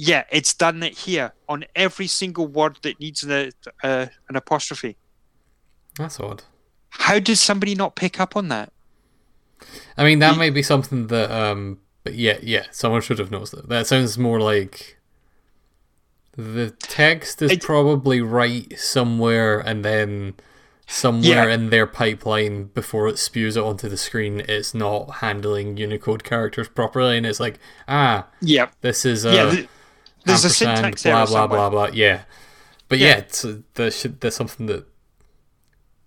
[0.00, 3.50] Yeah, it's done it here on every single word that needs an,
[3.82, 4.96] uh, an apostrophe.
[5.96, 6.44] That's odd.
[6.90, 8.72] How did somebody not pick up on that?
[9.96, 13.30] I mean, that Ye- might be something that, um, but yeah, yeah, someone should have
[13.30, 13.68] noticed that.
[13.68, 14.96] That sounds more like
[16.36, 20.34] the text is It- probably right somewhere, and then
[20.86, 21.54] somewhere Yeah.
[21.54, 26.68] in their pipeline before it spews it onto the screen, it's not handling Unicode characters
[26.68, 29.50] properly, and it's like, ah, Yeah, this is a yeah.
[29.50, 29.68] th-
[30.24, 31.58] there's a syntax blah error blah somewhere.
[31.58, 31.88] blah blah.
[31.92, 32.22] Yeah,
[32.88, 33.16] but yeah, Yeah.
[33.18, 34.86] it's, uh, should that's something that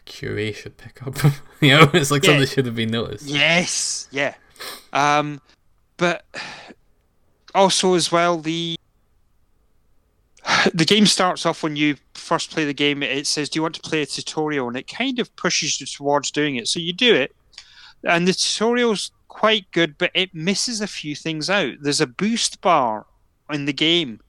[0.07, 1.15] QA should pick up.
[1.61, 2.27] you know, it's like Yeah.
[2.29, 3.25] something that should have been noticed.
[3.27, 4.33] Yes, yeah.
[4.93, 5.41] Um,
[6.01, 6.25] but
[7.53, 8.75] also as well the
[10.73, 13.03] the game starts off when you first play the game.
[13.03, 15.85] It says, "Do you want to play a tutorial?" and it kind of pushes you
[15.85, 16.67] towards doing it.
[16.67, 17.35] So you do it,
[18.03, 21.75] and the tutorial's quite good, but it misses a few things out.
[21.79, 23.05] There's a boost bar
[23.51, 24.19] in the game,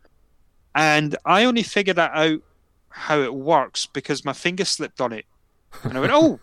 [0.75, 2.43] and I only figured that out
[2.91, 5.25] how it works because my finger slipped on it,
[5.85, 6.39] and I went, "Oh,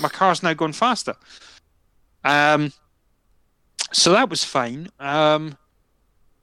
[0.00, 1.14] my car's now going faster."
[2.24, 2.72] Um,
[3.92, 4.88] so that was fine.
[4.98, 5.56] Um,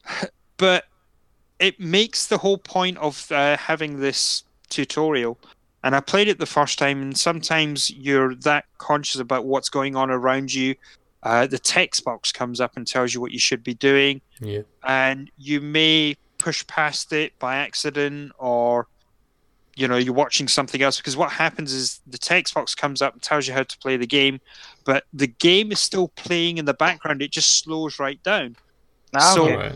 [0.57, 0.85] but
[1.59, 5.37] it makes the whole point of uh, having this tutorial.
[5.83, 9.95] And I played it the first time, and sometimes you're that conscious about what's going
[9.95, 10.75] on around you.
[11.23, 14.61] Uh, the text box comes up and tells you what you should be doing, Yeah.
[14.83, 18.87] and you may push past it by accident, or
[19.77, 20.97] you know you're watching something else.
[20.97, 23.95] Because what happens is the text box comes up and tells you how to play
[23.97, 24.39] the game,
[24.85, 27.21] but the game is still playing in the background.
[27.21, 28.55] It just slows right down.
[29.15, 29.75] Ah, So- Right.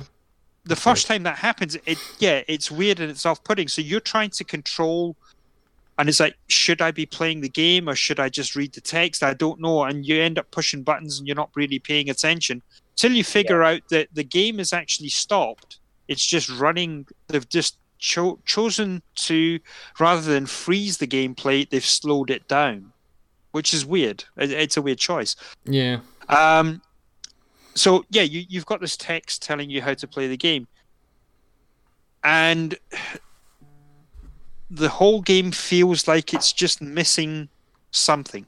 [0.63, 3.67] The first time that happens, it yeah, it's weird and it's off-putting.
[3.67, 5.15] So you're trying to control,
[5.97, 8.81] and it's like, should I be playing the game or should I just read the
[8.81, 9.23] text?
[9.23, 12.61] I don't know, and you end up pushing buttons and you're not really paying attention
[12.95, 15.79] till you figure out that the game is actually stopped.
[16.07, 17.07] It's just running.
[17.27, 19.59] They've just cho- chosen to
[19.99, 22.91] rather than freeze the gameplay, they've slowed it down,
[23.51, 24.25] which is weird.
[24.35, 25.37] It- It's a weird choice.
[25.63, 25.99] Yeah.
[26.27, 26.81] Um,
[27.75, 30.67] so yeah, you, you've got this text telling you how to play the game,
[32.23, 32.75] and
[34.69, 37.49] the whole game feels like it's just missing
[37.91, 38.45] something.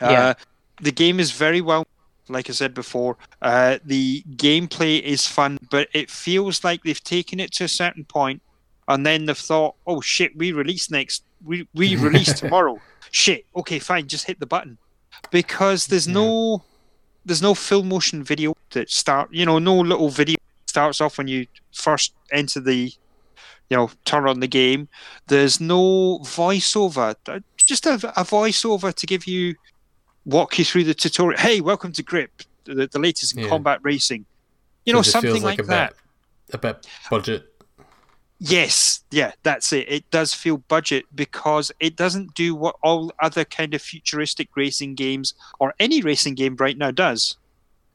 [0.00, 0.10] Yeah.
[0.10, 0.34] Uh,
[0.80, 1.86] the game is very well,
[2.30, 3.16] like I said before.
[3.42, 8.04] Uh, the gameplay is fun, but it feels like they've taken it to a certain
[8.04, 8.40] point,
[8.88, 11.24] and then they've thought, "Oh shit, we release next.
[11.44, 12.80] We we release tomorrow.
[13.10, 13.44] Shit.
[13.56, 14.06] Okay, fine.
[14.08, 14.78] Just hit the button."
[15.30, 16.14] Because there's Yeah.
[16.14, 16.62] no
[17.26, 19.32] there's no full motion video that start.
[19.32, 22.92] You know, no little video starts off when you first enter the
[23.68, 24.88] you know turn on the game.
[25.26, 27.14] There's no voiceover.
[27.64, 29.54] Just a, a voiceover to give you
[30.30, 31.38] walk you through the tutorial.
[31.40, 32.30] Hey, welcome to Grip,
[32.64, 33.48] the, the latest in Yeah.
[33.48, 34.24] combat racing.
[34.86, 35.94] You know, something like, a that.
[36.46, 37.46] bit, a bit budget.
[38.38, 39.86] Yes, yeah, that's it.
[39.90, 44.94] It does feel budget because it doesn't do what all other kind of futuristic racing
[44.94, 47.36] games or any racing game right now does.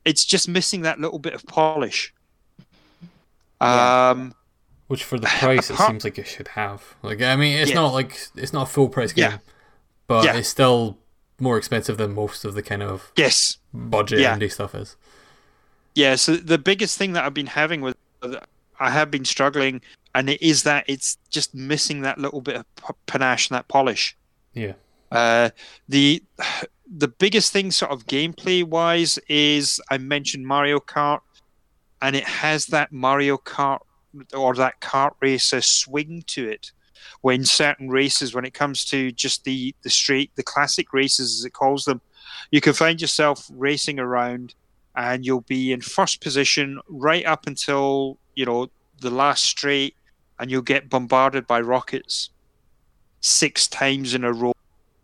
[0.04, 2.14] It's just missing that little bit of polish.
[3.60, 4.10] Yeah.
[4.12, 4.36] Um,
[4.88, 6.96] Which for the price, it seems like it should have.
[7.02, 7.78] Like, I mean, it's Yeah.
[7.78, 9.38] not like it's not a full price game, Yeah.
[10.06, 11.00] but it's still
[11.40, 14.38] more expensive than most of the kind of yes, budget Yeah.
[14.38, 14.96] indie stuff is.
[15.94, 17.96] Yeah, so the biggest thing that I've been having with
[18.80, 19.82] I have been struggling,
[20.14, 22.66] and it is that it's just missing that little bit of
[23.06, 24.18] panache and that polish.
[24.54, 24.74] Yeah.
[25.12, 25.50] Uh,
[25.88, 26.22] the
[26.92, 31.22] the biggest thing, sort of gameplay wise, is I mentioned Mario Kart,
[32.02, 33.80] and it has that Mario Kart
[34.34, 36.72] or that kart racer swing to it.
[37.22, 41.46] When certain races, when it comes to just the the straight, the classic races as
[41.46, 42.02] it calls them,
[42.52, 44.54] you can find yourself racing around
[44.96, 48.70] and you'll be in first position right up until you know
[49.02, 49.96] the last straight
[50.40, 52.30] and you'll get bombarded by rockets
[53.22, 54.54] six times in a row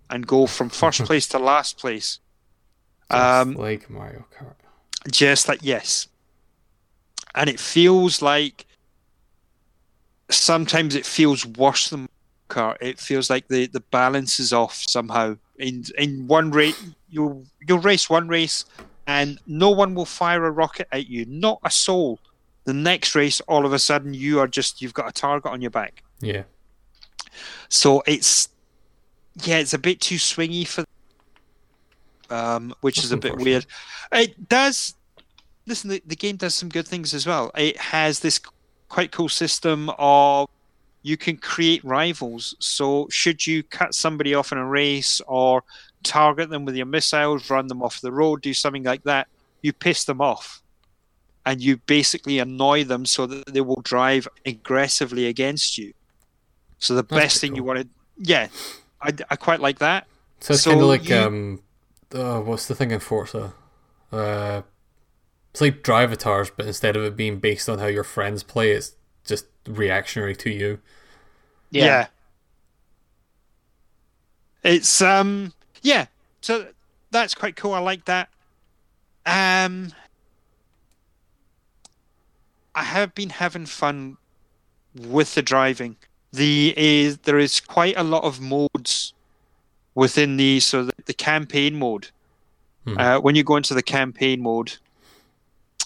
[0.09, 2.19] and go from first place to last place.
[3.11, 4.55] Just Um, like Mario Kart.
[5.11, 6.07] just like yes.
[7.33, 8.65] And it feels like
[10.33, 12.77] sometimes it feels worse than Mario Kart.
[12.81, 15.37] It feels like the the balance is off somehow.
[15.57, 18.65] In in one race, you'll you'll race one race,
[19.07, 22.19] and no one will fire a rocket at you, not a soul.
[22.63, 25.61] The next race, all of a sudden, you are just you've got a target on
[25.61, 26.03] your back.
[26.19, 26.43] Yeah.
[27.69, 28.49] So it's
[29.43, 30.83] yeah, it's a bit too swingy for
[32.29, 33.65] um, which That's is a bit weird.
[34.11, 34.95] It does
[35.65, 35.89] listen.
[35.89, 37.51] The, the game does some good things as well.
[37.55, 38.39] It has this
[38.91, 40.49] quite cool system of
[41.01, 42.55] you can create rivals.
[42.59, 45.63] So should you cut somebody off in a race or
[46.03, 49.27] target them with your missiles, run them off the road, do something like that,
[49.61, 50.61] you piss them off.
[51.45, 55.93] And you basically annoy them so that they will drive aggressively against you.
[56.77, 57.73] So the That's best thing you cool.
[57.73, 57.87] want to,
[58.33, 58.47] yeah,
[59.01, 60.05] I, I quite like that.
[60.39, 61.61] So it's So kind of like you- um,
[62.13, 63.53] uh, what's the thing in Forza?
[64.11, 64.61] Uh,
[65.51, 68.95] it's like Drivatars, but instead of it being based on how your friends play, it's
[69.25, 70.79] just reactionary to you.
[71.69, 72.07] Yeah.
[74.63, 76.05] It's um yeah.
[76.41, 76.67] So
[77.11, 77.73] that's quite cool.
[77.73, 78.29] I like that.
[79.25, 79.91] Um
[82.73, 84.17] I have been having fun
[84.95, 85.97] with the driving.
[86.31, 89.13] The is there is quite a lot of modes
[89.95, 92.07] within the so the, the campaign mode.
[92.87, 92.99] Mhm.
[92.99, 94.77] Uh, when you go into the campaign mode,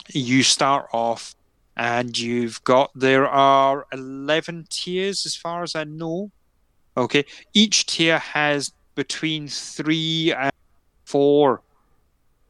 [0.10, 1.36] you start off
[1.78, 6.32] and you've got there are 11 tiers as far as I know.
[6.98, 10.52] Okay, each tier has between three and
[11.04, 11.62] four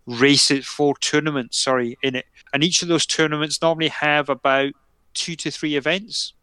[0.06, 2.26] races, four tournaments, sorry, in it.
[2.54, 4.74] And each of those tournaments normally have about
[5.16, 6.34] two to three events.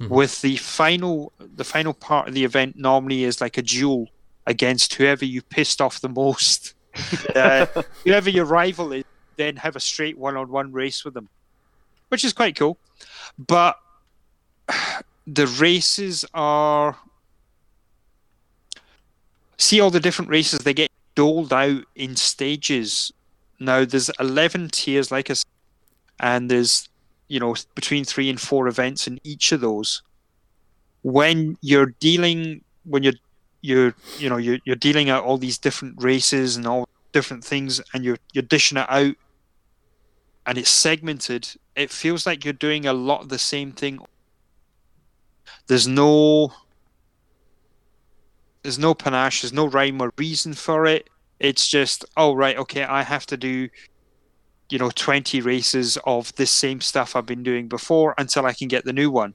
[0.00, 0.08] Mhm.
[0.08, 4.08] With the final, the final part of the event normally is like a duel
[4.46, 6.74] against whoever you pissed off the most.
[7.34, 7.66] uh,
[8.04, 9.04] whoever your rival is,
[9.36, 11.28] then have a straight one-on-one race with them,
[12.08, 12.78] which is quite cool.
[13.38, 13.78] But
[15.26, 16.96] the races are
[19.56, 23.12] see all the different races they get doled out in stages.
[23.60, 25.46] Now there's 11 tiers, like I said,
[26.20, 26.88] and there's
[27.28, 30.02] you know between three and four events in each of those.
[31.02, 33.14] When you're dealing, when you're
[33.62, 37.80] you're you know you're, you're dealing out all these different races and all different things,
[37.92, 39.14] and you're you're dishing it out,
[40.46, 41.48] and it's segmented.
[41.76, 43.98] It feels like you're doing a lot of the same thing.
[45.66, 46.52] There's no
[48.62, 51.08] there's no panache, there's no rhyme or reason for it.
[51.38, 53.68] It's just, oh right, okay, I have to do,
[54.70, 58.68] you know, twenty races of this same stuff I've been doing before until I can
[58.68, 59.34] get the new one.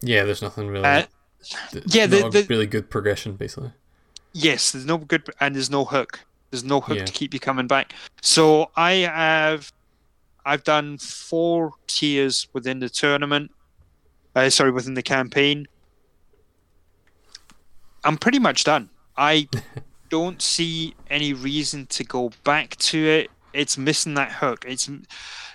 [0.00, 0.84] Yeah, there's nothing really.
[0.84, 1.04] Uh,
[1.86, 3.72] yeah, the- the- really good progression, basically.
[4.32, 6.20] Yes, there's no good and there's no hook.
[6.50, 7.04] There's no hook Yeah.
[7.04, 7.92] to keep you coming back.
[8.22, 9.70] So I have
[10.44, 13.50] I've done four tiers within the tournament.
[14.34, 15.68] Uh, sorry, within the campaign.
[18.04, 18.90] I'm pretty much done.
[19.16, 19.48] I
[20.08, 23.30] don't see any reason to go back to it.
[23.52, 24.64] It's missing that hook.
[24.66, 24.90] It's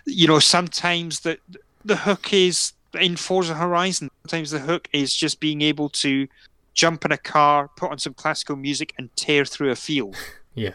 [0.05, 1.39] you know sometimes the
[1.83, 4.09] the hook is in Forza Horizon.
[4.23, 6.27] Sometimes the hook is just being able to
[6.73, 10.15] jump in a car, put on some classical music, and tear through a field.
[10.57, 10.73] Yeah.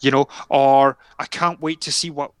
[0.00, 2.32] You know, or I can't wait to see what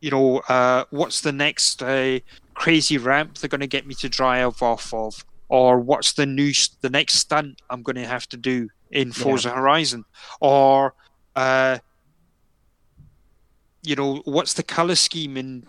[0.00, 0.38] you know.
[0.48, 2.18] Uh, what's the next uh,
[2.54, 6.52] crazy ramp they're going to get me to drive off of, or what's the new
[6.80, 10.04] the next stunt I'm going to have to do in Forza Horizon,
[10.40, 10.94] or
[11.36, 11.78] uh,
[13.82, 15.66] you know, what's the color scheme in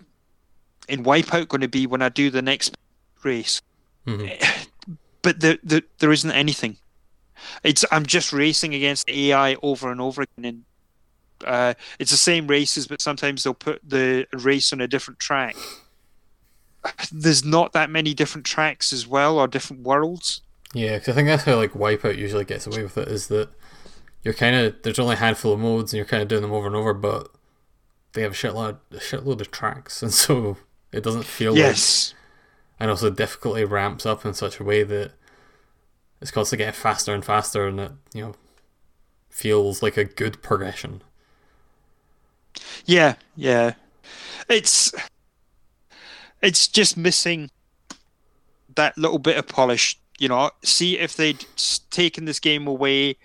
[0.88, 2.76] in Wipeout going to be when I do the next
[3.22, 3.60] race?
[4.06, 4.42] Mhm.
[5.22, 6.78] But the, the, there isn't anything.
[7.62, 10.44] It's I'm just racing against AI over and over again.
[10.44, 10.64] And,
[11.46, 15.56] uh, it's the same races, but sometimes they'll put the race on a different track.
[17.12, 20.40] There's not that many different tracks as well, or different worlds.
[20.74, 23.08] Yeah, because I think that's how like Wipeout usually gets away with it.
[23.08, 23.50] Is that
[24.22, 26.52] you're kind of there's only a handful of modes and you're kind of doing them
[26.52, 27.28] over and over, but
[28.14, 30.56] they have a shitload a shitload of tracks, and so
[30.90, 32.14] it doesn't feel like Yes.
[32.80, 35.12] and also difficulty ramps up in such a way that
[36.20, 38.34] it's constantly getting faster and faster, and it you know
[39.30, 41.02] feels like a good progression.
[42.84, 43.74] Yeah, yeah.
[44.48, 44.92] It's
[46.42, 47.50] it's just missing
[48.74, 49.98] that little bit of polish.
[50.18, 51.44] You know, see if they'd
[51.90, 53.16] taken this game away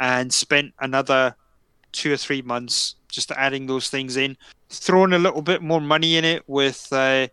[0.00, 1.34] and spent another
[1.92, 4.36] two or three months just adding those things in,
[4.68, 7.26] throwing a little bit more money in it with uh,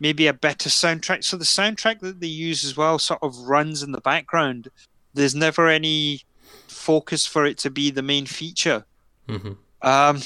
[0.00, 1.24] maybe a better soundtrack.
[1.24, 4.68] So the soundtrack that they use as well sort of runs in the background.
[5.14, 6.22] There's never any
[6.66, 8.84] focus for it to be the main feature.
[9.28, 9.52] hmm
[9.82, 10.20] Um,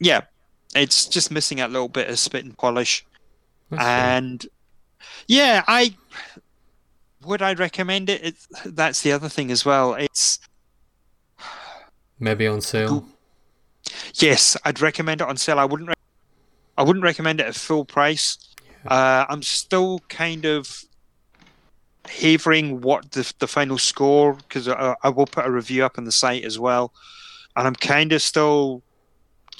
[0.00, 0.22] yeah,
[0.74, 3.04] it's just missing a little bit of spit and polish.
[3.70, 4.46] That's and
[5.28, 5.94] yeah, I
[7.24, 8.24] would I recommend it?
[8.24, 9.94] It's, that's the other thing as well.
[9.94, 10.38] It's
[12.18, 13.06] Maybe on sale.
[14.14, 15.58] yes, I'd recommend it on sale.
[15.58, 15.88] I wouldn't.
[15.88, 15.94] Re-
[16.76, 18.38] I wouldn't recommend it at full price.
[18.86, 20.84] Uh, I'm still kind of
[22.06, 26.04] havering what the the final score because I, I will put a review up on
[26.04, 26.92] the site as well,
[27.56, 28.82] and I'm kind of still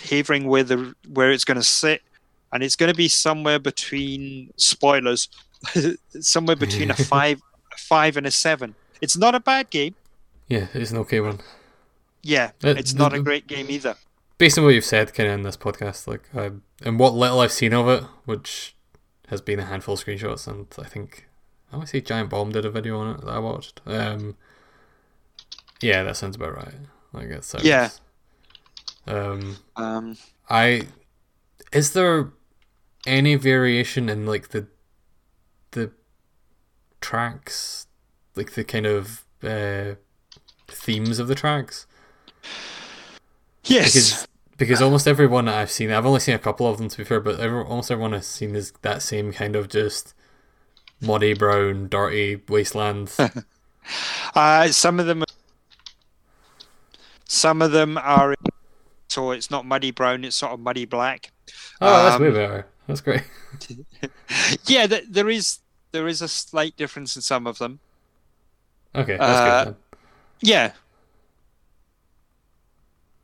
[0.09, 2.03] havering where the where it's going to sit,
[2.53, 5.29] and it's going to be somewhere between spoilers,
[6.21, 7.41] somewhere between a five,
[7.73, 8.75] a five and a seven.
[9.01, 9.95] It's not a bad game.
[10.49, 11.41] Yeah, it's an okay one.
[12.23, 13.97] Yeah, Uh, it's not a great game either.
[14.37, 16.51] Based on what you've said, kind of in this podcast, like, I,
[16.83, 18.75] and what little I've seen of it, which
[19.29, 21.29] has been a handful of screenshots, and I think
[21.73, 23.81] I want to say Giant Bomb did a video on it that I watched.
[23.87, 24.37] Um,
[25.81, 26.75] yeah, that sounds about right.
[27.13, 27.65] Like it sounds.
[27.65, 27.91] Yeah.
[29.07, 30.17] Um, Um,
[30.49, 30.89] I
[31.73, 32.33] is there
[33.07, 34.69] any variation in like the
[35.73, 35.93] the
[37.01, 37.87] tracks,
[38.37, 39.95] like the kind of uh,
[40.69, 41.87] themes of the tracks?
[43.65, 43.93] yes.
[43.93, 46.99] Because because almost everyone that I've seen, I've only seen a couple of them to
[46.99, 50.15] be fair, but every, almost everyone I've seen is that same kind of just
[51.01, 53.13] muddy, brown, dirty wasteland.
[54.35, 55.25] Uh, some of them,
[57.29, 58.35] some of them are.
[59.11, 61.33] So it's not muddy brown; it's sort of muddy black.
[61.81, 62.67] Oh, that's way Um, better.
[62.87, 63.23] That's great.
[64.67, 65.59] Yeah, th- there is
[65.93, 67.81] there is a slight difference in some of them.
[68.95, 69.75] Okay, that's uh, good.
[69.75, 69.77] Then.
[70.41, 70.73] Yeah,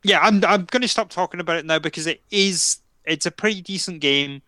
[0.03, 0.19] yeah.
[0.21, 3.61] I'm I'm going to stop talking about it now because it is it's a pretty
[3.61, 4.41] decent game.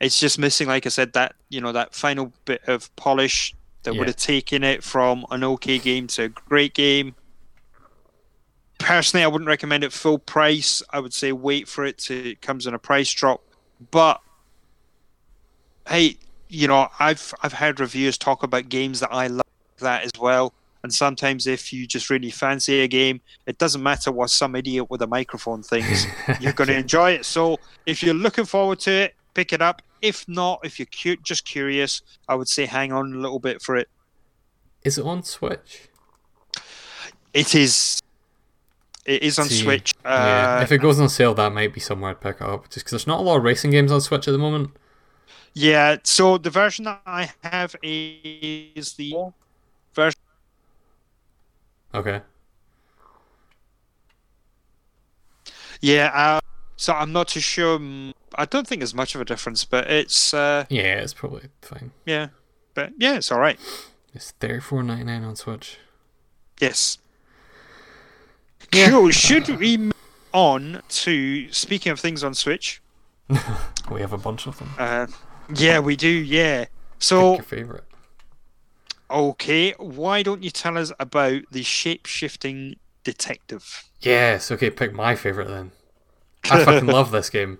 [0.00, 3.94] It's just missing, like I said, that you know that final bit of polish that
[3.94, 3.98] Yeah.
[4.00, 7.14] would have taken it from an okay game to a great game.
[8.80, 10.82] Personally, I wouldn't recommend it full price.
[10.90, 13.42] I would say wait for it to it comes in a price drop.
[13.90, 14.20] But
[15.86, 16.16] hey,
[16.48, 19.46] you know, I've I've heard reviewers talk about games that I love
[19.78, 20.52] that as well.
[20.82, 24.88] And sometimes, if you just really fancy a game, it doesn't matter what some idiot
[24.88, 26.06] with a microphone thinks.
[26.40, 27.26] You're going to enjoy it.
[27.26, 29.82] So, if you're looking forward to it, pick it up.
[30.00, 33.76] If not, if you're just curious, I would say hang on a little bit for
[33.76, 33.90] it.
[34.82, 35.90] Is it on Switch?
[37.34, 38.00] It is.
[39.12, 39.94] It is on See, Switch.
[40.04, 40.58] yeah.
[40.58, 42.64] Uh, If it goes on sale, that might be somewhere I'd pick it up.
[42.70, 44.70] Just because there's not a lot of racing games on Switch at the moment.
[45.54, 45.96] yeah.
[46.04, 49.14] So the version that I have is the
[49.94, 50.20] version.
[51.92, 52.20] Okay.
[55.80, 56.10] Yeah.
[56.14, 56.40] Uh,
[56.76, 57.78] so I'm not too sure.
[58.36, 60.32] I don't think there's much of a difference, but it's.
[60.32, 61.90] Uh, Yeah, it's probably fine.
[62.06, 62.28] yeah.
[62.74, 63.58] But yeah, it's all right.
[64.14, 65.78] It's thirty four ninety nine on Switch.
[66.60, 66.98] Yes.
[68.74, 68.90] Yeah.
[68.90, 69.10] Cool.
[69.10, 69.92] Should we move
[70.32, 72.80] on to speaking of things on Switch?
[73.90, 74.70] We have a bunch of them.
[74.78, 75.06] Uh,
[75.54, 76.08] yeah, we do.
[76.08, 76.66] Yeah.
[77.00, 77.84] So Pick your favorite.
[79.10, 83.84] okay, why don't you tell us about the shape shifting detective?
[84.00, 84.50] Yes.
[84.52, 84.70] Okay.
[84.70, 85.72] Pick my favorite then.
[86.44, 87.58] I fucking love this game.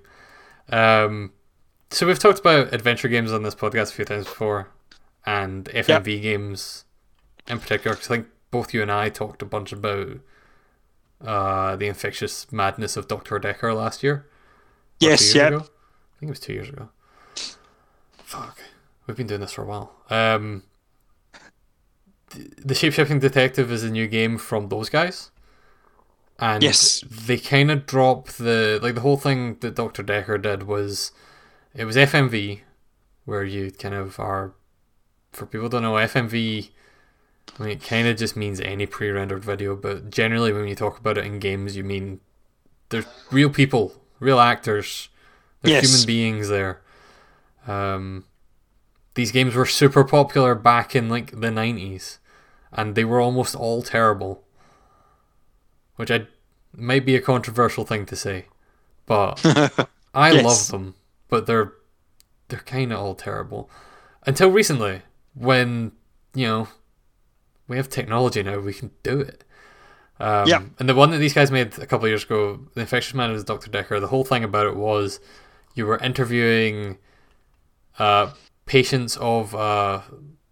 [0.69, 1.33] Um,
[1.91, 4.69] so we've talked about adventure games on this podcast a few times before,
[5.27, 6.85] and FMV games
[7.49, 7.97] in particular.
[7.97, 10.19] 'cause I think both you and I talked a bunch about
[11.25, 14.27] uh, the infectious madness of Doctor Dekker last year.
[15.01, 15.35] Yes.
[15.35, 15.49] Yeah.
[15.49, 15.57] ago?
[15.59, 16.89] I think it was two years ago.
[18.25, 18.59] Fuck,
[19.07, 19.93] we've been doing this for a while.
[20.09, 20.63] Um,
[22.31, 25.31] th- the Shapeshifting Detective is a new game from those guys.
[26.39, 27.03] and Yes.
[27.11, 30.03] they kind of drop the like the whole thing that Dr.
[30.03, 31.13] Dekker did was
[31.75, 32.61] it was FMV
[33.27, 34.53] where you kind of are
[35.33, 36.71] for people who don't know FMV
[37.59, 40.99] I mean it kind of just means any pre-rendered video but generally when you talk
[40.99, 42.21] about it in games you mean
[42.89, 45.09] there's real people real actors
[45.63, 45.85] there's Yes.
[45.85, 46.81] human beings there
[47.67, 48.25] um
[49.15, 52.19] these games were super popular back in like the 90s
[52.73, 54.45] and they were almost all terrible
[55.97, 56.27] which I
[56.75, 58.47] might be a controversial thing to say,
[59.05, 59.45] but
[60.15, 60.45] I Yes.
[60.45, 60.95] love them.
[61.29, 61.73] But they're
[62.49, 63.69] they're kind of all terrible
[64.25, 65.03] until recently
[65.35, 65.93] when
[66.35, 66.69] you know
[67.71, 69.45] we have technology now we can do it.
[70.19, 70.63] Um, Yeah.
[70.79, 73.41] And the one that these guys made a couple of years ago, the Infectious Madness
[73.41, 73.71] of Dr.
[73.71, 74.01] Dekker.
[74.01, 75.21] The whole thing about it was
[75.75, 76.99] you were interviewing
[77.99, 78.33] uh,
[78.67, 80.03] patients of uh,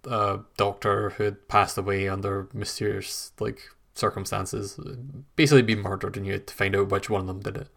[0.05, 3.61] a doctor who had passed away under mysterious like
[3.95, 4.79] circumstances,
[5.37, 7.69] basically been murdered, and you had to find out which one of them did it.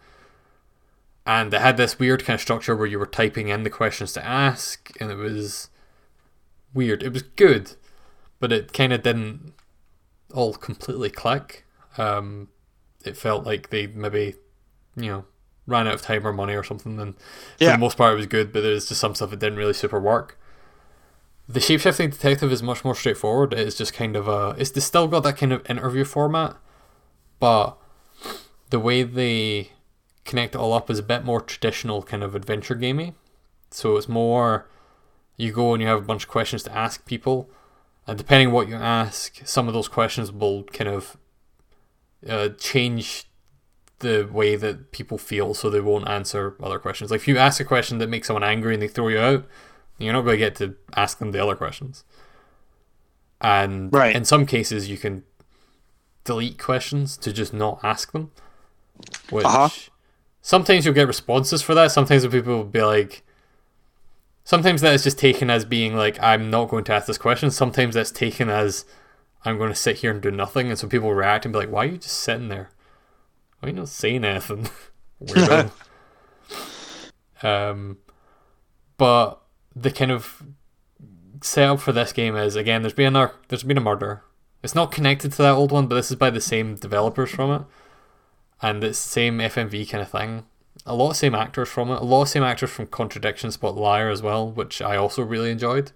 [1.26, 4.13] And it had this weird kind of structure where you were typing in the questions
[4.13, 5.69] to ask, and it was
[6.73, 7.03] weird.
[7.03, 7.73] It was good,
[8.41, 9.53] but it kind of didn't
[10.34, 11.65] all completely click.
[11.97, 12.49] Um,
[13.05, 14.35] it felt like they maybe,
[14.97, 15.26] you know,
[15.68, 16.99] ran out of time or money or something.
[16.99, 17.72] And for Yeah.
[17.73, 19.99] the most part, it was good, but there's just some stuff that didn't really super
[19.99, 20.38] work.
[21.47, 23.53] The shapeshifting detective is much more straightforward.
[23.53, 24.55] It's just kind of a.
[24.57, 26.55] It's it's still got that kind of interview format,
[27.39, 27.77] but
[28.69, 29.72] the way they
[30.23, 33.15] connect it all up is a bit more traditional, kind of adventure gamey.
[33.69, 34.68] So it's more.
[35.35, 37.49] You go and you have a bunch of questions to ask people,
[38.07, 41.18] and depending on what you ask, some of those questions will kind of
[42.28, 43.26] uh, change
[43.99, 47.11] the way that people feel, so they won't answer other questions.
[47.11, 49.45] Like if you ask a question that makes someone angry and they throw you out,
[49.99, 52.03] you're not going to get to ask them the other questions.
[53.40, 54.15] And Right.
[54.15, 55.23] in some cases, you can
[56.23, 58.32] delete questions to just not ask them.
[59.30, 59.69] Which Uh-huh.
[60.41, 61.91] sometimes you'll get responses for that.
[61.91, 63.23] Sometimes people will be like,
[64.43, 67.51] sometimes that is just taken as being like, I'm not going to ask this question.
[67.51, 68.85] Sometimes that's taken as
[69.45, 70.69] I'm going to sit here and do nothing.
[70.69, 72.69] And so people react and be like, why are you just sitting there?
[73.59, 74.69] Why are you not saying anything?
[75.23, 75.72] Weirdo.
[77.43, 77.97] um,
[78.97, 79.41] but
[79.76, 80.43] the kind of
[81.41, 84.23] setup for this game is again, there's been a there's been a murder.
[84.63, 87.51] It's not connected to that old one, but this is by the same developers from
[87.51, 87.61] it,
[88.61, 90.45] and it's the same FMV kind of thing.
[90.85, 92.01] A lot of same actors from it.
[92.01, 95.51] A lot of same actors from Contradiction Spot Liar as well, which I also really
[95.51, 95.91] enjoyed.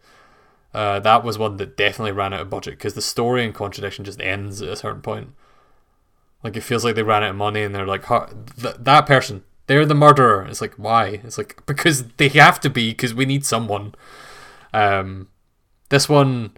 [0.74, 4.06] Uh, that was one that definitely ran out of budget because the story in Contradiction
[4.06, 5.30] just ends at a certain point.
[6.44, 8.28] Like it feels like they ran out of money and they're like, "Huh,
[8.62, 10.46] th- that person, they're the murderer.
[10.46, 11.22] It's like why?
[11.24, 13.96] It's like because they have to be because we need someone.
[14.74, 15.30] Um,
[15.90, 16.52] this one,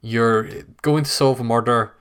[0.00, 0.48] you're
[0.82, 1.94] going to solve a murder,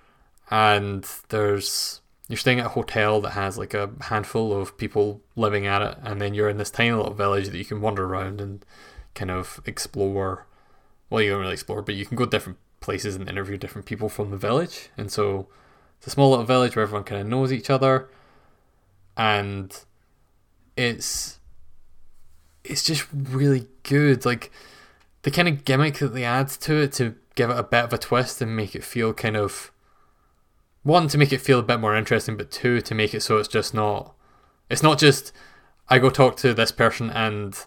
[0.49, 5.65] and there's you're staying at a hotel that has like a handful of people living
[5.65, 8.41] at it, and then you're in this tiny little village that you can wander around
[8.41, 8.65] and
[9.13, 10.47] kind of explore.
[11.09, 14.09] Well, you don't really explore, but you can go different places and interview different people
[14.09, 15.47] from the village, and so
[15.97, 18.09] it's a small little village where everyone kind of knows each other,
[19.15, 19.85] and
[20.75, 21.39] it's
[22.63, 24.25] it's just really good.
[24.25, 24.51] Like
[25.21, 27.93] the kind of gimmick that they add to it to give it a bit of
[27.93, 29.71] a twist and make it feel kind of
[30.83, 33.37] one to make it feel a bit more interesting, but two to make it so
[33.37, 34.13] it's just not
[34.69, 35.31] it's not just
[35.89, 37.57] I go talk to this person and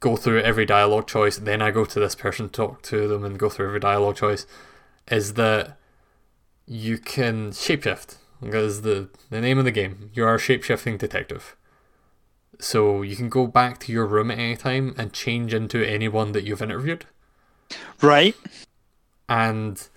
[0.00, 3.38] go through every dialogue choice, then I go to this person, talk to them, and
[3.38, 4.46] go through every dialogue choice.
[5.10, 5.76] Is that
[6.66, 10.10] you can shapeshift because the the name of the game.
[10.14, 11.56] You are a shapeshifting detective.
[12.58, 16.32] So you can go back to your room at any time and change into anyone
[16.32, 17.06] that you've interviewed,
[18.02, 18.36] Right.
[19.28, 19.88] and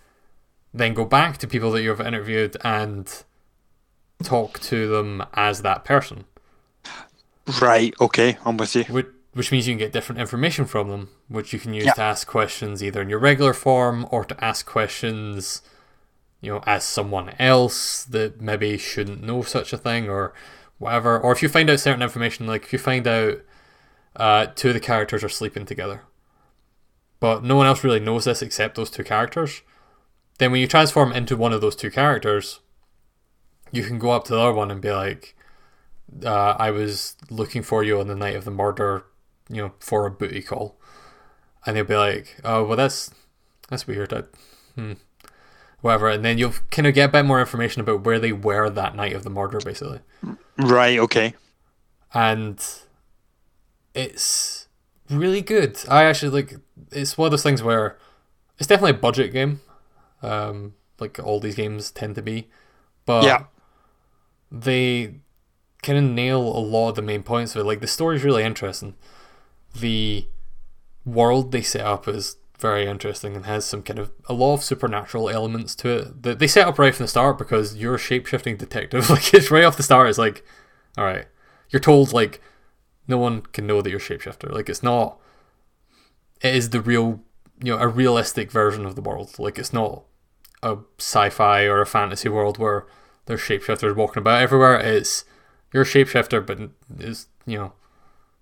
[0.73, 3.23] then go back to people that you've interviewed and
[4.23, 6.23] talk to them as that person.
[7.61, 7.93] Right.
[7.99, 8.37] Okay.
[8.45, 8.83] I'm with you.
[8.85, 11.93] which, which means you can get different information from them, which you can use Yeah.
[11.93, 15.61] to ask questions either in your regular form or to ask questions,
[16.41, 20.33] you know, as someone else that maybe shouldn't know such a thing or
[20.77, 21.19] whatever.
[21.19, 23.39] Or if you find out certain information, like if you find out
[24.15, 26.03] uh, two of the characters are sleeping together,
[27.19, 29.61] but no one else really knows this except those two characters,
[30.37, 32.59] then when you transform into one of those two characters,
[33.71, 35.35] you can go up to the other one and be like,
[36.25, 39.05] uh, I was looking for you on the night of the murder,
[39.49, 40.77] you know, for a booty call,
[41.65, 43.11] and they'll be like, "Oh, well, that's
[43.69, 44.23] that's weird." I,
[44.75, 44.93] hmm.
[45.81, 48.69] Whatever, and then you'll kind of get a bit more information about where they were
[48.69, 49.99] that night of the murder, basically,
[50.57, 50.97] Right.
[50.97, 51.33] Okay.
[52.13, 52.63] and
[53.93, 54.67] it's
[55.09, 55.77] really good.
[55.89, 56.55] I actually like.
[56.91, 57.97] It's one of those things where
[58.57, 59.61] it's definitely a budget game,
[60.21, 62.49] um, like all these games tend to be,
[63.05, 63.43] but Yeah.
[64.51, 65.15] they
[65.83, 67.65] kind of nail a lot of the main points of it.
[67.65, 68.95] Like the story's really interesting.
[69.75, 70.27] The
[71.05, 74.63] world they set up is very interesting and has some kind of a lot of
[74.63, 76.23] supernatural elements to it.
[76.23, 79.09] That they set up right from the start because you're a shape shifting detective.
[79.09, 80.09] Like it's right off the start.
[80.09, 80.45] It's like,
[80.97, 81.25] all right,
[81.69, 82.41] you're told like
[83.07, 84.51] no one can know that you're a shapeshifter.
[84.51, 85.19] Like it's not.
[86.41, 87.21] It is the real,
[87.61, 89.37] you know, a realistic version of the world.
[89.39, 90.03] Like it's not
[90.61, 92.85] a sci-fi or a fantasy world where
[93.25, 94.79] there's shapeshifters walking about everywhere.
[94.79, 95.25] It's
[95.73, 96.59] you're a shapeshifter, but
[96.99, 97.73] is you know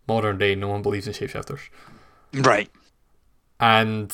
[0.07, 0.53] modern day.
[0.53, 1.69] No one believes in shapeshifters.
[2.33, 2.69] Right.
[3.59, 4.13] And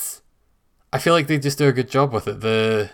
[0.94, 2.42] I feel like they just do a good job with it.
[2.42, 2.92] The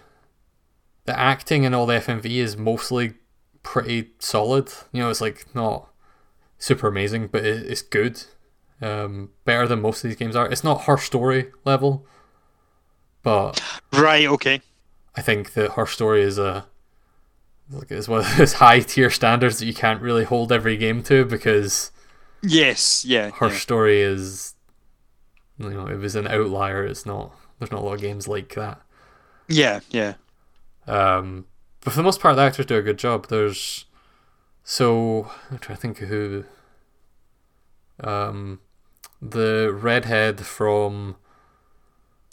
[1.06, 3.16] the acting and all the FMV is mostly
[3.62, 4.72] pretty solid.
[4.92, 5.90] You know, it's like not
[6.58, 8.24] super amazing, but it, it's good.
[8.82, 10.50] Um, better than most of these games are.
[10.50, 12.06] It's not Her Story level,
[13.22, 13.62] but
[13.94, 14.28] right.
[14.28, 14.62] Okay.
[15.16, 16.66] I think that Her Story is a
[17.74, 21.04] like is one of those high tier standards that you can't really hold every game
[21.04, 21.92] to because
[22.42, 23.58] yes, yeah, her yeah.
[23.58, 24.56] story is
[25.58, 26.86] you know it was an outlier.
[26.86, 28.82] It's not there's not a lot of games like that.
[29.48, 30.16] Yeah, yeah.
[30.88, 31.46] Um,
[31.82, 33.28] but for the most part, the actors do a good job.
[33.28, 33.86] There's
[34.64, 36.46] so I'm trying to think of who.
[38.00, 38.60] Um,
[39.22, 41.16] the redhead from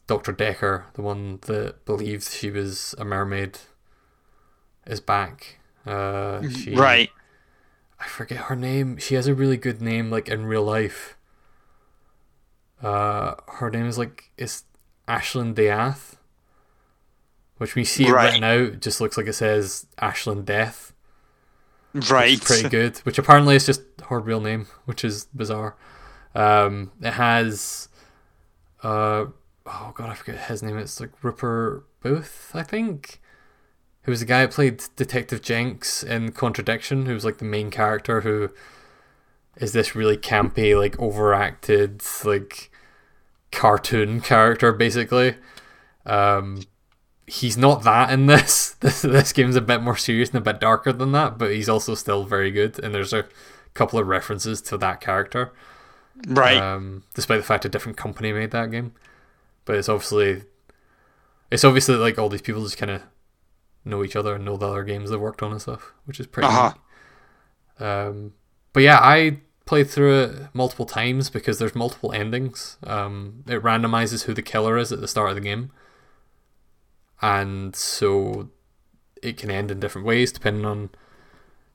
[0.07, 3.59] Doctor Dekker, the one that believed she was a mermaid,
[4.91, 5.59] is back.
[5.87, 7.11] Uh, she, right.
[7.99, 8.97] I forget her name.
[8.99, 11.17] She has a really good name, like in real life.
[12.83, 14.65] Uh, her name is like it's
[15.07, 16.17] Aislinn De'Ath,
[17.59, 18.27] which when you see it Right.
[18.33, 20.93] written out, just looks like it says Aislinn Death.
[21.93, 22.33] which Right.
[22.35, 22.99] is pretty good.
[22.99, 25.75] Which apparently is just her real name, which is bizarre.
[26.37, 27.89] Um, it has,
[28.85, 29.27] uh,
[29.67, 30.79] oh god, I forget his name.
[30.79, 33.20] It's like Rupert Booth, I think.
[34.11, 37.07] Who was the guy who played Detective Jenks in Contradiction?
[37.07, 38.51] Who was like the main character who
[39.57, 42.73] is this really campy, like overacted, like
[43.53, 45.37] cartoon character, basically.
[46.05, 46.65] Um,
[47.29, 48.75] he's not that in this.
[48.81, 51.69] This this game's a bit more serious and a bit darker than that, but he's
[51.69, 52.81] also still very good.
[52.81, 53.27] And there's a
[53.75, 55.53] couple of references to that character,
[56.27, 56.57] right.
[56.57, 58.93] um, despite the fact a different company made that game.
[59.67, 60.43] But it's obviously,
[61.49, 63.03] it's obviously like all these people just kind of
[63.85, 66.27] know each other and know the other games they've worked on and stuff, which is
[66.27, 66.49] pretty.
[66.49, 66.73] Uh-huh.
[67.85, 68.35] Um,
[68.73, 72.77] but yeah, I played through it multiple times because there's multiple endings.
[72.85, 75.71] Um, it randomizes who the killer is at the start of the game,
[77.23, 78.51] and so
[79.23, 80.91] it can end in different ways depending on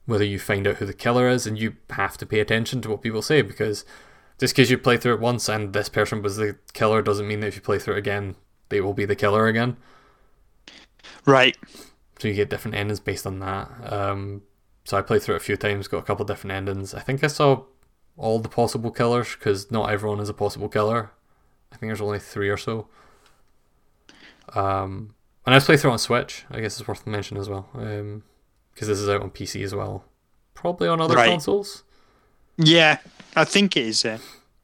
[0.04, 2.88] whether you find out who the killer is, and you have to pay attention to
[2.88, 3.84] what people say because
[4.38, 7.40] just because you play through it once and this person was the killer doesn't mean
[7.40, 8.36] that if you play through it again,
[8.68, 9.76] they will be the killer again.
[11.24, 11.56] right.
[12.18, 13.70] So you get different endings based on that.
[13.92, 14.42] Um,
[14.84, 16.94] so I played through it a few times, got a couple different endings.
[16.94, 17.64] I think I saw
[18.16, 21.10] all the possible killers because not everyone is a possible killer.
[21.72, 22.88] I think there's only three or so.
[24.54, 25.14] Um,
[25.44, 26.44] and I was playing through on Switch.
[26.50, 30.04] I guess it's worth mentioning as well because this is out on PC as well.
[30.54, 31.28] Probably on other Right.
[31.28, 31.82] consoles.
[32.56, 32.98] Yeah,
[33.34, 34.04] I think it is.
[34.04, 34.18] Uh,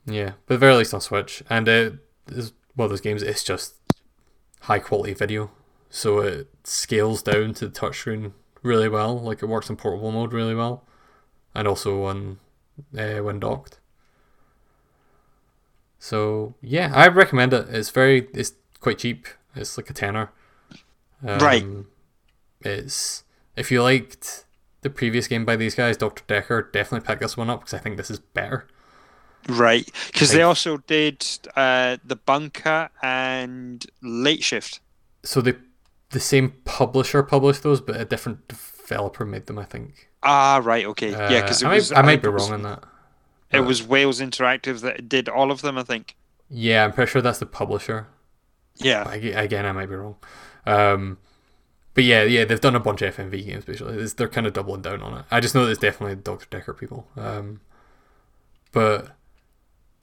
[0.07, 1.43] Yeah, but at very least on Switch.
[1.51, 1.95] And it
[2.29, 3.75] is one of those games, it's just
[4.63, 5.51] high quality video.
[5.95, 8.33] So it scales down to the touchscreen
[8.63, 9.19] really well.
[9.21, 10.85] Like it works in portable mode really well.
[11.55, 12.39] And also on
[12.97, 13.79] uh, when docked.
[15.99, 17.69] So yeah, I recommend it.
[17.69, 19.27] It's very, it's quite cheap.
[19.55, 20.33] It's like a tenner.
[21.27, 21.67] Um, Right.
[22.63, 23.25] It's
[23.55, 24.47] if you liked
[24.81, 27.79] the previous game by these guys, Doctor Dekker, definitely pick this one up because I
[27.79, 28.67] think this is better.
[29.47, 29.87] right.
[30.07, 31.23] Because they also did
[31.55, 34.81] uh, the bunker and Late Shift.
[35.23, 35.57] so the
[36.13, 39.59] the same publisher published those, but a different developer made them.
[39.59, 40.09] I think.
[40.23, 40.85] Ah, right.
[40.87, 41.11] Okay.
[41.11, 41.91] yeah, because Uh, it I was.
[41.91, 42.79] might, I might be was- wrong on that.
[43.51, 45.77] It but- was Wales Interactive that did all of them.
[45.77, 46.17] I think.
[46.49, 48.07] Yeah, I'm pretty sure that's the publisher.
[48.77, 49.09] Yeah.
[49.09, 50.17] Ag- again, I might be wrong.
[50.67, 51.19] Um,
[51.95, 53.65] but yeah, yeah, they've done a bunch of FMV games.
[53.65, 55.25] Basically, It's- they're kind of doubling down on it.
[55.31, 57.09] I just know there's definitely Doctor Dekker people.
[57.17, 57.61] Um,
[58.73, 59.17] but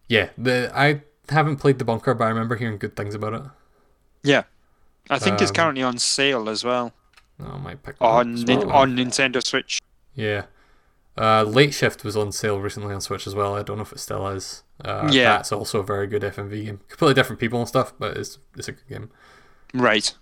[0.08, 3.44] yeah, the I haven't played the bunker, but I remember hearing good things about it.
[4.24, 4.44] Yeah.
[5.10, 6.94] I think it's Um, currently on sale as well
[7.42, 8.70] Oh, I might pick on well.
[8.72, 9.80] on Nintendo Switch.
[10.14, 10.46] Yeah.
[11.18, 13.56] Uh, Late Shift was on sale recently on Switch as well.
[13.56, 14.64] I don't know if it still is.
[14.84, 15.38] Uh, Yeah.
[15.38, 16.80] That's also a very good FMV game.
[16.90, 19.10] Completely different people and stuff, but it's it's a good game.
[19.74, 20.14] Right.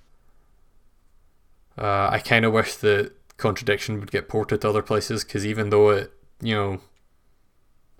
[1.77, 5.69] Uh, I kind of wish that Contradiction would get ported to other places because even
[5.69, 6.11] though it,
[6.41, 6.81] you know,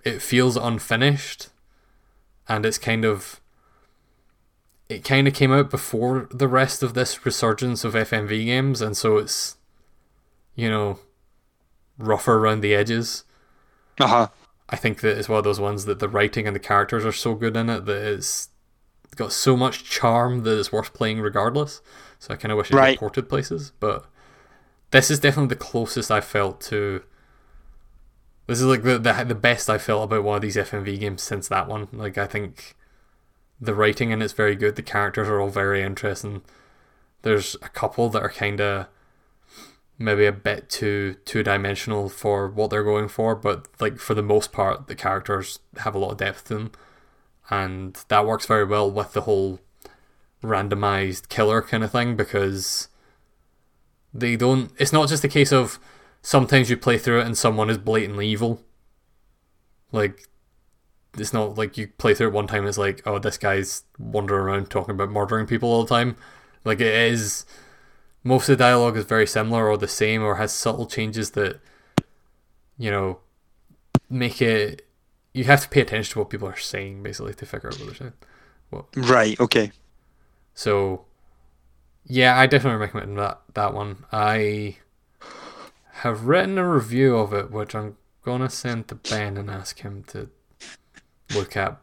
[0.04, 1.48] it feels unfinished,
[2.48, 3.40] and it's kind of,
[4.88, 8.96] it kind of came out before the rest of this resurgence of FMV games, and
[8.96, 9.56] so it's,
[10.54, 10.98] you know,
[11.98, 13.24] rougher around the edges.
[14.00, 14.28] Uh huh.
[14.70, 17.12] I think that it's one of those ones that the writing and the characters are
[17.12, 18.50] so good in it that it's
[19.16, 21.80] got so much charm that it's worth playing regardless.
[22.18, 22.98] So I kind of wish it Right.
[22.98, 24.06] ported places, but
[24.90, 27.02] this is definitely the closest I felt to.
[28.46, 31.22] This is like the, the the best I felt about one of these FMV games
[31.22, 31.88] since that one.
[31.92, 32.74] Like I think
[33.60, 34.76] the writing in it's very good.
[34.76, 36.42] The characters are all very interesting.
[37.22, 38.86] There's a couple that are kind of
[39.98, 44.22] maybe a bit too two dimensional for what they're going for, but like for the
[44.22, 46.72] most part, the characters have a lot of depth to them,
[47.50, 49.60] and that works very well with the whole
[50.42, 52.88] randomized killer kind of thing because
[54.14, 54.72] they don't.
[54.78, 55.80] It's not just a case of
[56.22, 58.62] sometimes you play through it and someone is blatantly evil.
[59.90, 60.28] Like
[61.20, 63.84] it's not like you play through it one time and it's like, oh, this guy's
[63.98, 66.16] wandering around talking about murdering people all the time.
[66.64, 67.46] Like it is
[68.24, 71.60] most of the dialogue is very similar or the same or has subtle changes that
[72.76, 73.20] you know
[74.10, 74.86] make it
[75.32, 77.86] you have to pay attention to what people are saying basically to figure out what
[77.86, 78.12] they're saying.
[78.96, 79.38] Right.
[79.40, 79.72] Okay.
[80.54, 81.04] So
[82.04, 84.04] yeah, I definitely recommend that that one.
[84.12, 84.76] I
[86.02, 90.04] have written a review of it which I'm gonna send to Ben and ask him
[90.08, 90.28] to
[91.34, 91.78] look at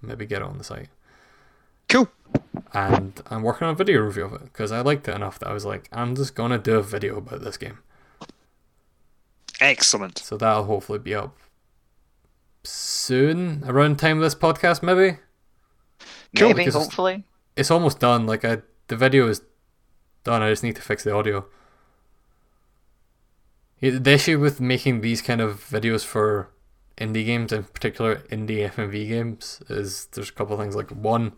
[0.00, 0.88] maybe get it on the site.
[1.88, 2.08] Cool.
[2.72, 5.48] and I'm working on a video review of it because I liked it enough that
[5.48, 7.78] I was like, I'm just gonna do a video about this game.
[9.60, 10.18] Excellent.
[10.18, 11.36] So that'll hopefully be up
[12.64, 15.18] soon, around time of this podcast, maybe.
[16.36, 17.24] Cool, Maybe, hopefully.
[17.56, 18.26] It's almost done.
[18.26, 19.42] Like I, the video is
[20.24, 20.42] done.
[20.42, 21.44] I just need to fix the audio.
[23.80, 26.51] The issue with making these kind of videos for
[26.98, 30.76] indie games, in particular indie FMV games, is there's a couple of things.
[30.76, 31.32] Like one,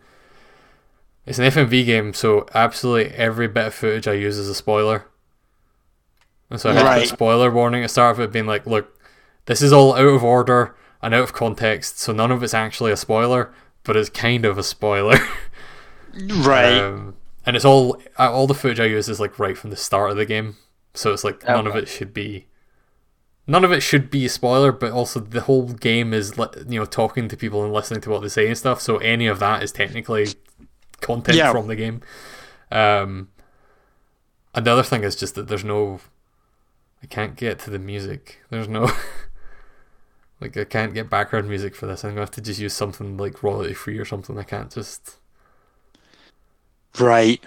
[1.25, 5.05] it's an FMV game, so absolutely every bit of footage I use is a spoiler.
[6.49, 7.03] And so I have Right.
[7.03, 8.99] a spoiler warning at the start of it being like, look,
[9.45, 12.91] this is all out of order and out of context, so none of it's actually
[12.91, 13.51] a spoiler,
[13.83, 15.17] but it's kind of a spoiler.
[16.17, 16.79] Right.
[16.79, 17.15] Um,
[17.45, 20.11] and it's all uh, all the footage I use is like right from the start
[20.11, 20.55] of the game,
[20.93, 22.47] so it's like none of it should be.
[23.47, 26.35] None of it should be a spoiler, but also the whole game is
[26.67, 28.81] you know talking to people and listening to what they say and stuff.
[28.81, 30.27] So any of that is technically
[31.01, 31.51] content Yeah.
[31.51, 32.01] from the game.
[32.71, 33.29] Um,
[34.55, 35.99] and the other thing is just that there's no.
[37.03, 38.39] I can't get to the music.
[38.49, 38.89] There's no.
[40.41, 42.03] like I can't get background music for this.
[42.03, 44.39] I'm gonna have to just use something like royalty free or something.
[44.39, 45.17] I can't just
[46.99, 47.45] right.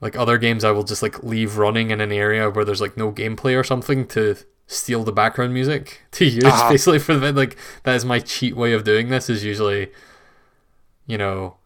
[0.00, 2.96] like other games I will just like leave running in an area where there's like
[2.96, 4.36] no gameplay or something to
[4.72, 6.70] steal the background music to use Uh-huh.
[6.70, 9.90] basically for the like that is my cheat way of doing this is usually
[11.06, 11.56] you know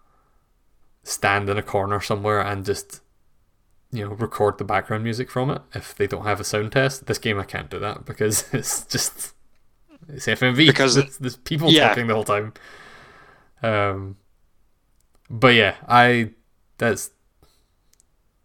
[1.03, 3.03] stand in a corner somewhere and just
[3.93, 7.05] you know record the background music from it if they don't have a sound test
[7.07, 9.35] this game I can't do that because it's just
[10.09, 11.89] it's FMV Because- there's, there's people yeah.
[11.89, 12.55] talking the whole time
[13.63, 14.17] um
[15.29, 16.31] but yeah I
[16.79, 17.11] that's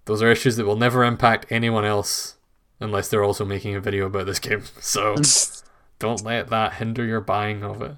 [0.06, 2.36] those are issues that will never impact anyone else
[2.80, 4.64] unless they're also making a video about this game.
[4.80, 5.15] So
[5.99, 7.95] don't let that hinder your buying of it.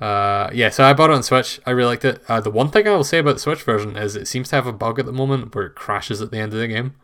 [0.00, 1.60] Uh, yeah, so I bought it on Switch.
[1.64, 2.22] I really liked it.
[2.26, 4.56] Uh, the one thing I will say about the Switch version is it seems to
[4.56, 6.94] have a bug at the moment where it crashes at the end of the game.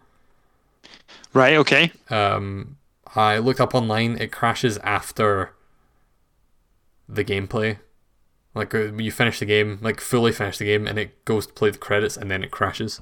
[1.33, 1.55] Right.
[1.55, 1.93] Okay.
[2.11, 2.77] Um,
[3.15, 4.17] I looked up online.
[4.17, 5.53] It crashes after
[7.09, 7.79] the gameplay.
[8.55, 11.53] Like uh, you finish the game, like fully finish the game, and it goes to
[11.53, 13.01] play the credits, and then it crashes.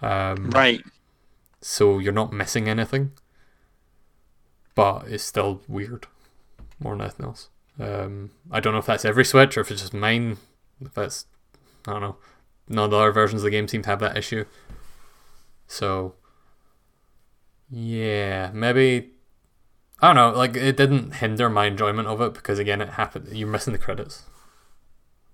[0.00, 0.82] Um, Right.
[1.66, 3.10] So you're not missing anything.
[4.76, 6.06] But it's still weird,
[6.78, 7.48] more than anything else.
[7.80, 10.36] Um, I don't know if that's every Switch or if it's just mine.
[10.80, 11.26] If that's,
[11.88, 12.16] I don't know.
[12.68, 14.44] None of the other versions of the game seem to have that issue.
[15.66, 16.14] So,
[17.68, 19.10] yeah, maybe.
[20.00, 20.38] I don't know.
[20.38, 23.28] Like it didn't hinder my enjoyment of it because again, it happened.
[23.32, 24.22] You're missing the credits.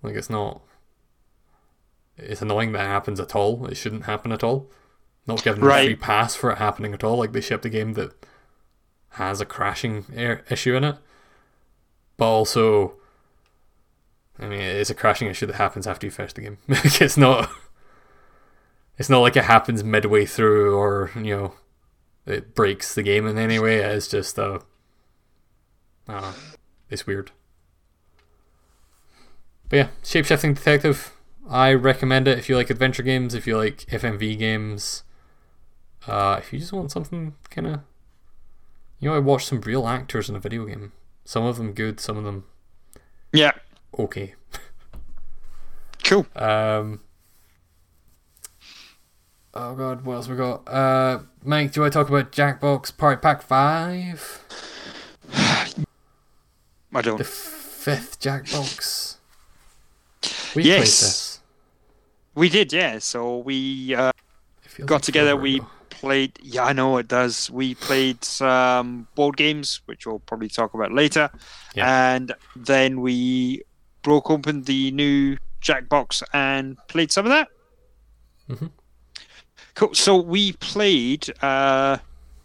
[0.02, 0.62] Like it's not.
[2.16, 3.66] It's annoying that it happens at all.
[3.66, 4.70] It shouldn't happen at all
[5.26, 5.82] not given Right.
[5.82, 7.16] a free pass for it happening at all.
[7.18, 8.12] Like they shipped a game that
[9.10, 10.96] has a crashing air issue in it,
[12.16, 12.94] but also,
[14.38, 16.58] I mean, it's a crashing issue that happens after you finish the game.
[16.68, 17.50] It's not.
[18.98, 21.54] It's not like it happens midway through, or you know,
[22.26, 23.78] it breaks the game in any way.
[23.78, 24.60] It's just uh,
[26.08, 26.34] I don't know.
[26.90, 27.30] It's weird.
[29.68, 31.12] But yeah, Shapeshifting Detective.
[31.48, 35.02] I recommend it if you like adventure games, if you like FMV games.
[36.06, 37.80] Uh, if you just want something kind of,
[38.98, 40.92] you know, I watched some real actors in a video game.
[41.24, 42.44] Some of them good, some of them
[43.32, 43.52] Yeah.
[43.98, 44.34] okay.
[46.04, 46.26] Cool.
[46.34, 47.00] Um,
[49.54, 50.66] Oh god, what else we got?
[50.66, 54.40] Uh, Mike, do I talk about Jackbox Party Pack Five?
[55.34, 57.18] I don't.
[57.18, 59.16] The fifth Jackbox.
[60.56, 60.76] We Yes.
[60.78, 61.40] played this.
[62.34, 62.98] We did, yeah.
[62.98, 64.10] So we uh,
[64.86, 65.36] got like together.
[65.36, 65.66] We ago.
[66.02, 66.36] Played.
[66.42, 67.48] Yeah, I know it does.
[67.48, 71.30] We played some board games, which we'll probably talk about later.
[71.76, 72.14] Yeah.
[72.14, 73.62] And then we
[74.02, 77.48] broke open the new Jackbox and played some of that.
[78.50, 78.66] Mm-hmm.
[79.76, 79.94] Cool.
[79.94, 81.32] So we played.
[81.40, 81.98] Uh,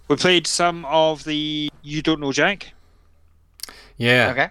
[0.08, 2.76] we played some of the You Don't Know Jack.
[3.98, 4.30] Yeah.
[4.34, 4.50] Okay.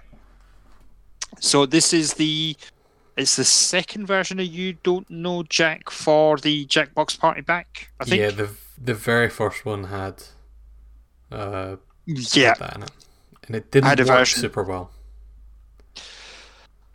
[1.39, 2.57] So this is the
[3.17, 7.93] it's the second version of You Don't Know Jack for the Jackbox Party Pack.
[8.01, 8.21] I think.
[8.21, 8.51] Yeah, the
[8.83, 10.23] the very first one had
[11.31, 12.55] uh Yeah.
[12.59, 12.91] had in it.
[13.47, 14.41] And it didn't work version.
[14.41, 14.91] super well.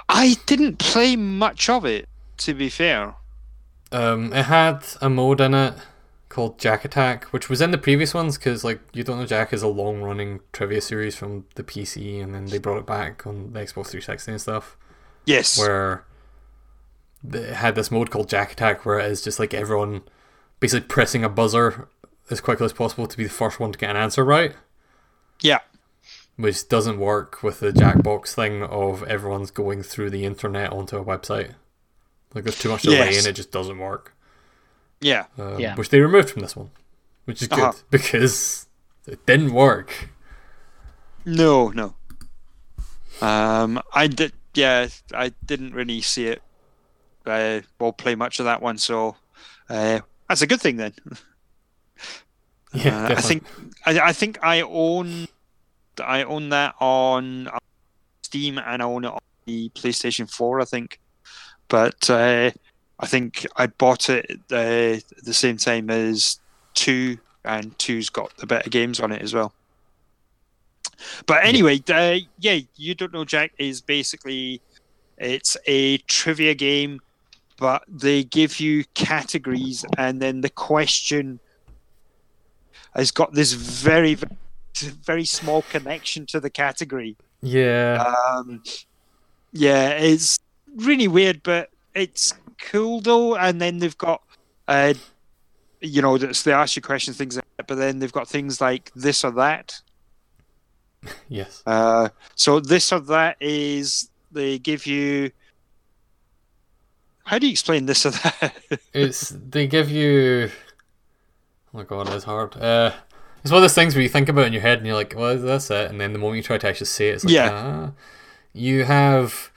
[0.10, 3.16] I didn't play much of it, to be fair.
[3.92, 5.74] Um, it had a mode in it
[6.30, 9.54] called Jack Attack, which was in the previous ones because, like, you don't know Jack
[9.54, 13.54] is a long-running trivia series from the PC, and then they brought it back on
[13.54, 14.78] the Xbox 360 and stuff,
[15.26, 15.58] Yes.
[15.58, 16.06] where
[17.34, 20.02] it had this mode called Jack Attack, where it is just like everyone
[20.62, 21.90] basically pressing a buzzer
[22.30, 24.56] as quickly as possible to be the first one to get an answer right,
[25.42, 25.60] Yeah.
[26.38, 31.04] which doesn't work with the Jackbox thing of everyone's going through the internet onto a
[31.04, 31.56] website.
[32.34, 33.18] Like, there's too much delay, Yes.
[33.18, 34.16] and it just doesn't work.
[35.02, 35.26] Yeah.
[35.38, 35.76] um, Yeah.
[35.76, 36.72] which they removed from this one,
[37.26, 37.74] which is good Uh-huh.
[37.90, 38.68] because
[39.06, 40.10] it didn't work.
[41.26, 41.96] No, no.
[43.22, 44.34] Um, I did.
[44.54, 46.42] Yeah, I didn't really see it.
[47.26, 49.16] Uh, well, play much of that one, so
[49.70, 50.00] uh,
[50.32, 50.94] that's a good thing then.
[52.74, 53.44] Yeah, Uh, I think
[53.86, 55.28] I, I think I own
[56.02, 57.60] I own that on uh,
[58.24, 61.02] Steam and I own it on the PlayStation 4, I think.
[61.68, 62.52] But uh,
[62.98, 66.40] I think I bought it uh, the same time as
[66.74, 69.54] two, and two's got the better games on it as well.
[71.26, 74.62] But anyway, uh, yeah, you don't know Jack is basically
[75.18, 77.02] it's a trivia game,
[77.62, 81.40] but they give you categories, and then the question
[82.96, 84.18] has got this very,
[85.06, 87.16] very, small connection to the category.
[87.44, 88.64] yeah, Um,
[89.52, 90.40] yeah, it's
[90.76, 93.36] really weird, but it's cool though.
[93.36, 94.24] And then they've got,
[94.68, 94.96] uh,
[95.82, 98.92] you know, they ask you questions, things like that, but then they've got things like
[98.96, 99.80] this or that.
[101.30, 105.30] yes, Uh, so this or that is they give you.
[107.26, 108.54] How do you explain this or that?
[108.94, 110.50] it's they give you.
[111.74, 112.58] Oh my god, it's hard.
[112.58, 112.92] Uh,
[113.44, 114.96] it's one of those things where you think about it in your head and you're
[114.96, 117.24] like, "Well, that's it," and then the moment you try to actually say it, it's
[117.26, 117.52] like, Yeah.
[117.54, 117.92] ah.
[118.54, 119.50] You have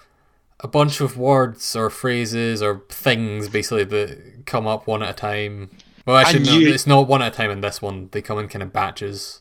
[0.61, 5.13] a bunch of words or phrases or things basically that come up one at a
[5.15, 5.71] time.
[6.07, 8.09] Well, actually, And no, it's not one at a time in this one.
[8.13, 9.41] They come in kind of batches.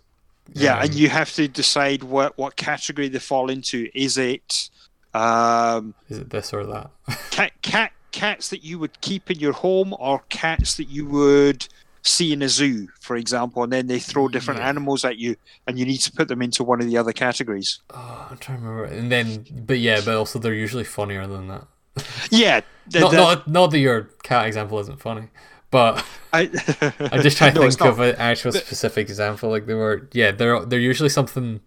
[0.53, 3.89] Yeah, and Um, you have to decide what what category they fall into.
[3.93, 4.69] Is it
[5.13, 6.89] um, Is it this or that?
[7.29, 11.67] cat cat cats that you would keep in your home, or cats that you would
[12.05, 13.63] see in a zoo, for example?
[13.63, 14.69] And then they throw different Yeah.
[14.69, 15.35] animals at you,
[15.67, 17.79] and you need to put them into one of the other categories.
[17.93, 18.85] Oh, I'm trying to remember.
[18.95, 21.67] And then, but yeah, but also they're usually funnier than that.
[22.31, 22.61] Yeah,
[22.91, 25.27] th- Not, that- not, not that your cat example isn't funny,
[25.71, 26.41] but I,
[27.11, 29.49] I'm just trying to No, think of an actual specific example.
[29.49, 31.59] Like they were, yeah, they're they're usually something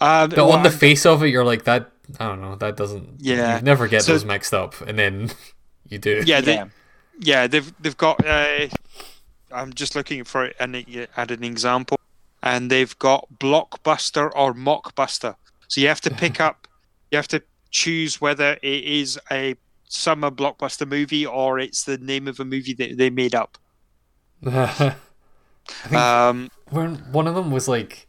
[0.00, 1.90] Um, that well, on the I'm- face of it, you're like that.
[2.18, 2.56] I don't know.
[2.56, 3.16] That doesn't.
[3.20, 3.56] Yeah.
[3.58, 5.30] You never get So- those mixed up, and then
[5.88, 6.22] you do.
[6.26, 6.66] yeah, they, Yeah.
[7.20, 8.24] yeah, they've they've got.
[8.24, 8.68] Uh,
[9.52, 10.74] I'm just looking for an
[11.16, 11.98] at an example,
[12.42, 15.34] and they've got blockbuster or mockbuster.
[15.68, 16.66] So you have to pick up,
[17.10, 19.54] you have to choose whether it is a
[19.88, 23.58] summer blockbuster movie or it's the name of a movie that they made up.
[24.46, 24.94] I
[25.88, 28.06] think Um, when one of them was like,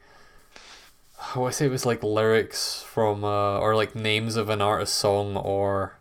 [1.34, 4.62] I want to say it was like lyrics from uh, or like names of an
[4.62, 5.98] artist's song or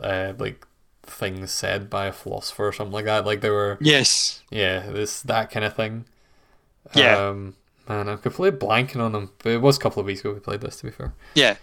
[0.00, 0.66] uh, like
[1.02, 3.24] things said by a philosopher or something like that.
[3.24, 6.04] Like they were yes, Yeah, this that kind of thing.
[6.94, 7.28] Yeah.
[7.28, 7.54] Um,
[7.88, 9.30] man, I'm completely blanking on them.
[9.42, 10.76] But it was a couple of weeks ago we played this.
[10.80, 11.14] To be fair.
[11.34, 11.56] yeah,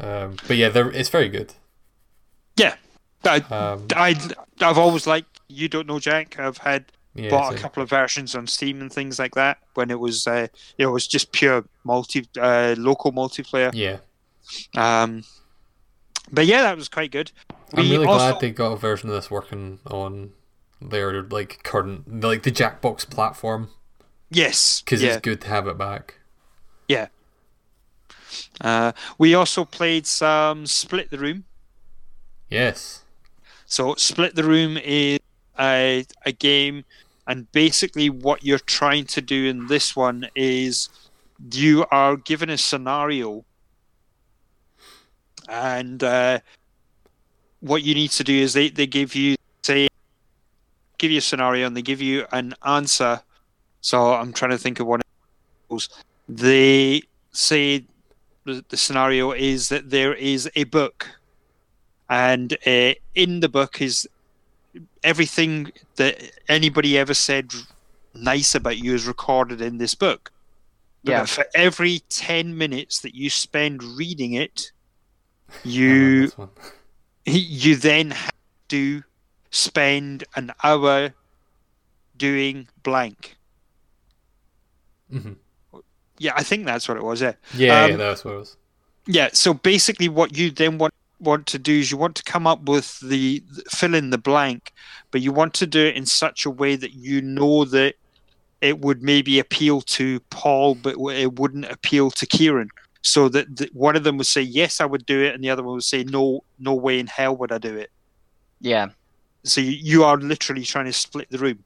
[0.00, 1.54] Um, but yeah, they're, it's very good.
[2.56, 2.76] yeah.
[3.24, 4.14] I, Um, I,
[4.60, 6.38] I've always liked You Don't Know Jack.
[6.38, 6.84] I've had
[7.14, 9.98] yeah, bought so- a couple of versions on Steam and things like that when it
[10.00, 13.70] was, uh, it was just pure multi, uh, local multiplayer.
[13.74, 13.98] yeah.
[14.76, 15.24] Um,
[16.30, 17.32] but yeah, that was quite good.
[17.74, 20.32] I'm We really also- glad they got a version of this working on
[20.80, 23.70] their like current like the Jackbox platform
[24.30, 25.12] Yes, because yeah.
[25.12, 26.16] it's good to have it back.
[26.88, 27.06] Yeah.
[28.60, 31.44] Uh, we also played some Split the Room.
[32.50, 33.02] Yes.
[33.66, 35.20] So Split the Room is
[35.58, 36.84] a, a game
[37.26, 40.88] And basically, what you're trying to do in this one is
[41.52, 43.44] you are given a scenario,
[45.48, 46.40] and uh,
[47.60, 49.88] what you need to do is they, they give you say
[50.98, 53.20] give you a scenario and they give you an answer.
[53.80, 55.06] So I'm trying to think of one of
[55.70, 55.88] those.
[56.28, 57.02] They
[57.32, 57.86] say
[58.44, 61.08] the, the scenario is that there is a book,
[62.08, 64.08] and uh, in the book is
[65.02, 67.52] everything that anybody ever said
[68.14, 70.30] nice about you is recorded in this book.
[71.04, 71.24] But Yeah.
[71.26, 74.72] for every 10 minutes that you spend reading it,
[75.64, 76.30] you
[77.26, 78.30] you then have
[78.68, 79.02] to
[79.50, 81.14] spend an hour
[82.16, 83.36] doing blank.
[85.12, 85.36] Mhm.
[86.18, 87.20] Yeah, I think that's what it was.
[87.20, 87.34] Yeah.
[87.54, 88.56] Yeah, Um, yeah, that's what it was.
[89.06, 89.28] Yeah.
[89.32, 92.62] So basically, what you then want want to do is you want to come up
[92.68, 94.72] with the fill in the blank,
[95.10, 97.94] but you want to do it in such a way that you know that
[98.60, 102.68] it would maybe appeal to Paul, but it wouldn't appeal to Kieran.
[103.02, 105.50] So that, that one of them would say yes, I would do it, and the
[105.50, 107.90] other one would say no, no way in hell would I do it.
[108.60, 108.88] Yeah.
[109.42, 111.64] So you, you are literally trying to split the room,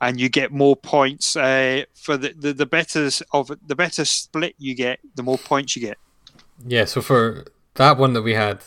[0.00, 4.54] and you get more points uh, for the, the the better of the better split
[4.56, 5.98] you get, the more points you get.
[6.66, 7.44] Yeah, so for
[7.80, 8.62] that one that we had,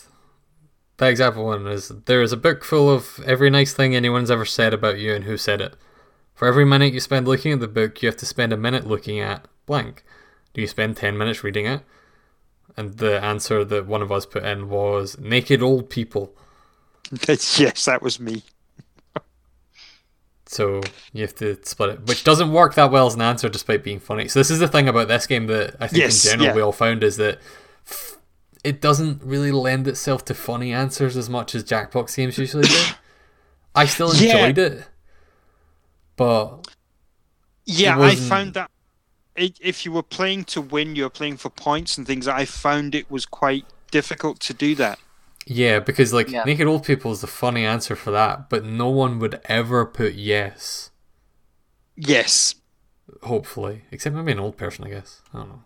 [0.98, 4.44] that example one is there is a book full of every nice thing anyone's ever
[4.44, 5.76] said about you and who said it.
[6.34, 8.88] For every minute you spend looking at the book, you have to spend a minute
[8.88, 10.04] looking at blank.
[10.56, 11.82] Do you spend 10 minutes reading it?
[12.76, 16.36] And the answer that one of us put in was naked old people.
[17.28, 18.42] yes, that was me.
[20.46, 20.82] So
[21.14, 24.00] you have to split it, which doesn't work that well as an answer despite being
[24.00, 24.28] funny.
[24.28, 26.56] So this is the thing about this game that I think Yes, in general yeah.
[26.56, 27.40] we all found is that
[27.88, 28.18] f-
[28.64, 32.84] it doesn't really lend itself to funny answers as much as Jackbox games usually do.
[33.76, 34.46] I still Yeah.
[34.48, 34.88] enjoyed it,
[36.16, 36.68] but
[37.66, 38.70] Yeah, I found that
[39.38, 42.28] i if you were playing to win, you were playing for points and things.
[42.28, 45.00] I found it was quite difficult to do that.
[45.46, 46.44] yeah, because like Yeah.
[46.46, 50.14] naked old people is the funny answer for that, but no one would ever put
[50.14, 50.92] yes.
[51.98, 52.56] Yes.
[53.24, 55.22] Hopefully, except maybe an old person, I guess.
[55.34, 55.64] I don't know.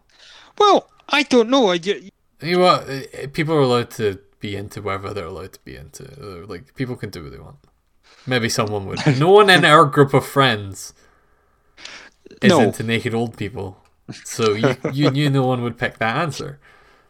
[0.58, 1.72] Well, I don't know.
[1.72, 1.80] I,
[2.42, 3.34] you- know what?
[3.34, 6.04] People are allowed to be into whatever they're allowed to be into.
[6.22, 7.58] Uh, Like people can do what they want.
[8.26, 9.00] Maybe someone would.
[9.20, 10.94] No one in our group of friends
[12.42, 12.62] is No.
[12.62, 13.84] into naked old people,
[14.26, 16.60] so you, you knew no one would pick that answer.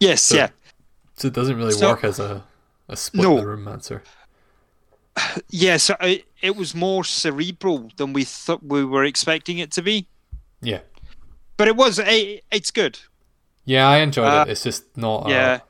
[0.00, 0.48] yes, So- yeah.
[1.16, 2.44] So it doesn't really So- work as a
[2.90, 3.36] a split No.
[3.40, 4.02] the room answer.
[5.50, 10.06] Yes, I, it was more cerebral than we thought we were expecting it to be.
[10.62, 10.80] Yeah,
[11.56, 11.98] But it was.
[11.98, 12.98] It, it's good.
[13.68, 14.50] Yeah, I enjoyed Uh, it.
[14.52, 15.28] It's just not.
[15.28, 15.60] Yeah.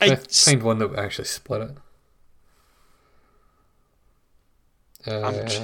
[0.00, 1.76] I It's- find one that would actually split it.
[5.06, 5.62] Uh, t-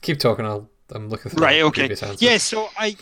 [0.00, 0.44] keep talking.
[0.46, 0.68] I'll.
[0.94, 1.62] I'm looking through Right.
[1.62, 1.94] Okay.
[2.18, 2.36] Yeah.
[2.36, 2.96] So I,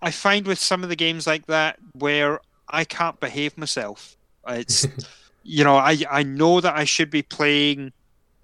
[0.00, 4.16] I find with some of the games like that where I can't behave myself.
[4.46, 4.86] It's,
[5.42, 7.92] you know, I I know that I should be playing,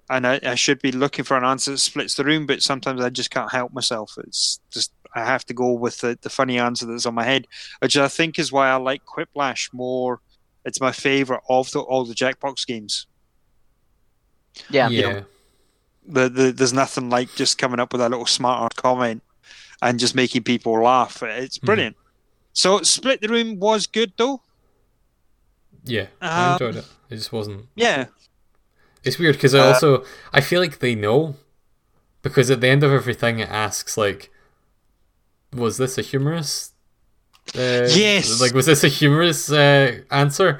[0.09, 3.01] and I, I should be looking for an answer that splits the room, but sometimes
[3.01, 4.15] I just can't help myself.
[4.17, 7.47] It's just I have to go with the, the funny answer that's on my head,
[7.79, 10.21] which I think is why I like Quiplash more.
[10.65, 13.07] It's my favorite of the all the Jackbox games.
[14.69, 14.89] Yeah.
[14.89, 15.01] yeah.
[15.11, 15.25] know,
[16.07, 19.23] the, the there's nothing like just coming up with a little smart comment
[19.81, 21.21] and just making people laugh.
[21.23, 21.65] It's Mhm.
[21.65, 21.97] brilliant.
[22.53, 24.41] So split the room was good though.
[25.85, 26.85] Yeah, I Um, enjoyed it.
[27.09, 27.67] It just wasn't.
[27.75, 28.05] Yeah,
[29.03, 30.03] It's weird because I uh, also
[30.33, 31.35] I feel like they know
[32.21, 34.29] because at the end of everything it asks like,
[35.53, 36.73] was this a humorous?
[37.55, 38.39] Uh, Yes.
[38.41, 40.59] Like, was this a humorous uh, answer?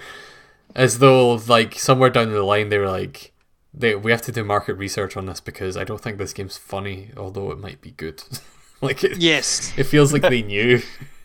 [0.76, 3.34] As though like somewhere down the line they were like,
[3.74, 6.58] they we have to do market research on this because I don't think this game's
[6.58, 8.24] funny, although it might be good.
[8.82, 10.82] like it, yes, it feels like they knew.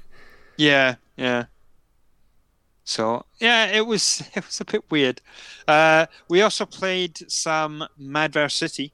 [0.56, 1.44] yeah, yeah.
[2.84, 5.20] So yeah, it was it was a bit weird.
[5.68, 8.92] Uh, we also played some Madverse City.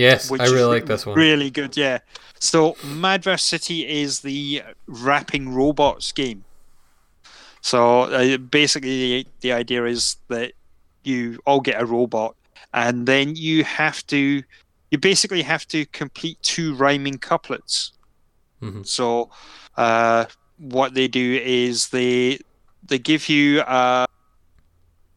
[0.00, 1.14] Yes, which I really like this one.
[1.14, 1.98] Really good, yeah.
[2.38, 6.44] So Madverse City is the rapping robots game.
[7.60, 10.52] So uh, basically, the, the idea is that
[11.04, 12.34] you all get a robot,
[12.72, 14.42] and then you have to,
[14.90, 17.92] you basically have to complete two rhyming couplets.
[18.62, 18.86] Mhm.
[18.86, 19.30] So,
[19.76, 20.24] uh,
[20.56, 22.38] what they do is they
[22.86, 24.06] they give you a,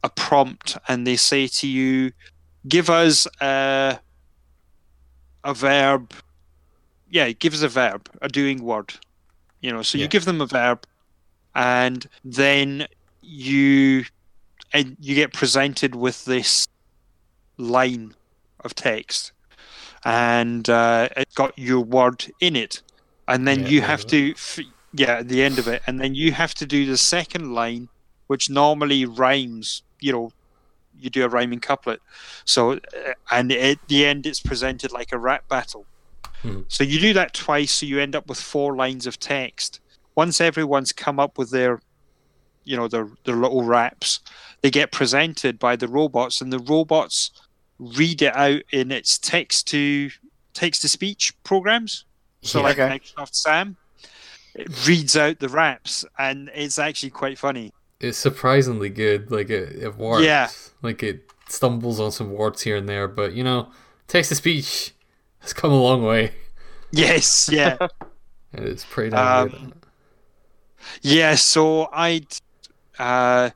[0.04, 2.12] a prompt, and they say to you,
[2.68, 4.00] "Give us a
[5.44, 6.14] a verb."
[7.10, 8.96] Yeah, give us a verb, a doing word.
[9.62, 10.04] You know, so Yeah.
[10.04, 10.86] you give them a verb,
[11.56, 12.88] and then
[13.22, 14.06] you
[14.74, 16.68] and you get presented with this
[17.58, 18.16] line
[18.62, 19.32] of text
[20.06, 22.82] and uh, it got your word in it,
[23.28, 24.60] and then Yeah, you have to, f-
[24.94, 27.90] yeah, at the end of it, and then you have to do the second line,
[28.28, 29.84] which normally rhymes.
[30.02, 30.32] You know,
[31.04, 32.02] you do a rhyming couplet.
[32.46, 32.78] So, uh,
[33.32, 35.86] and at the end, it's presented like a rap battle.
[36.42, 36.62] Hmm.
[36.68, 39.80] So you do that twice, so you end up with four lines of text.
[40.16, 41.82] Once everyone's come up with their,
[42.64, 44.20] you know, their their little raps,
[44.62, 47.32] they get presented by the robots, and the robots
[47.80, 50.10] read it out in its text to
[50.54, 52.06] text to speech programs.
[52.42, 52.64] So Yeah.
[52.64, 53.00] like Okay.
[53.00, 53.76] Microsoft Sam,
[54.54, 57.74] it reads out the raps, and it's actually quite funny.
[58.04, 59.32] It's surprisingly good.
[59.32, 60.26] Like it, it works.
[60.26, 60.50] Yeah.
[60.82, 63.70] Like it stumbles on some words here and there, but you know,
[64.08, 64.92] text to speech
[65.40, 66.34] has come a long way.
[66.96, 67.78] Yes, yeah.
[68.54, 69.58] And it's pretty damn good.
[69.58, 69.74] Um,
[71.02, 72.22] Yeah, so I,
[73.00, 73.50] uh,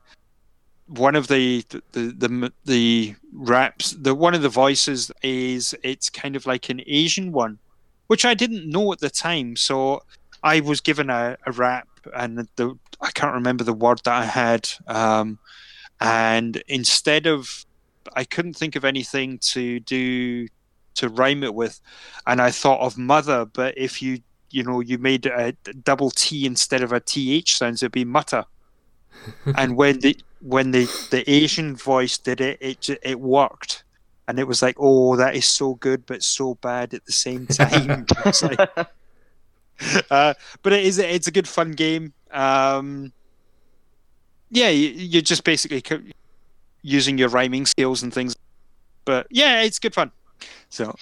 [0.88, 6.34] one of the the the the raps, the one of the voices is it's kind
[6.34, 7.58] of like an Asian one,
[8.08, 9.54] which I didn't know at the time.
[9.54, 10.02] So
[10.42, 14.24] I was given a, a rap, and the I can't remember the word that I
[14.24, 15.38] had, um,
[16.00, 17.64] and instead of
[18.14, 20.48] I couldn't think of anything to do
[20.94, 21.80] to rhyme it with,
[22.26, 24.20] and I thought of mother, but if you
[24.50, 25.52] you know, you made a
[25.84, 28.44] double T instead of a TH sounds, it'd be mutter.
[29.56, 33.84] and when the when the the Asian voice did it, it it worked,
[34.26, 37.46] and it was like, oh, that is so good, but so bad at the same
[37.48, 38.06] time.
[38.26, 38.88] It's like-
[40.10, 42.12] uh, but it is it's a good fun game.
[42.30, 43.12] Um,
[44.50, 45.82] yeah, you, you're just basically
[46.82, 48.36] using your rhyming skills and things.
[49.04, 50.10] But yeah, it's good fun.
[50.68, 50.94] So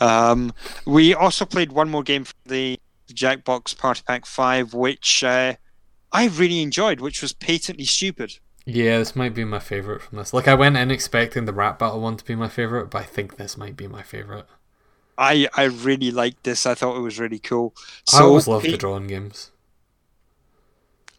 [0.00, 0.52] um,
[0.86, 2.78] we also played one more game from the
[3.12, 5.54] Jackbox Party Pack Five, which uh,
[6.12, 8.38] I really enjoyed, which was patently stupid.
[8.64, 10.32] Yeah, this might be my favorite from this.
[10.32, 13.04] Like I went in expecting the rap battle one to be my favorite, but I
[13.04, 14.46] think this might be my favorite.
[15.18, 16.66] I I really liked this.
[16.66, 17.74] I thought it was really cool.
[18.12, 19.50] I always love the drawing games.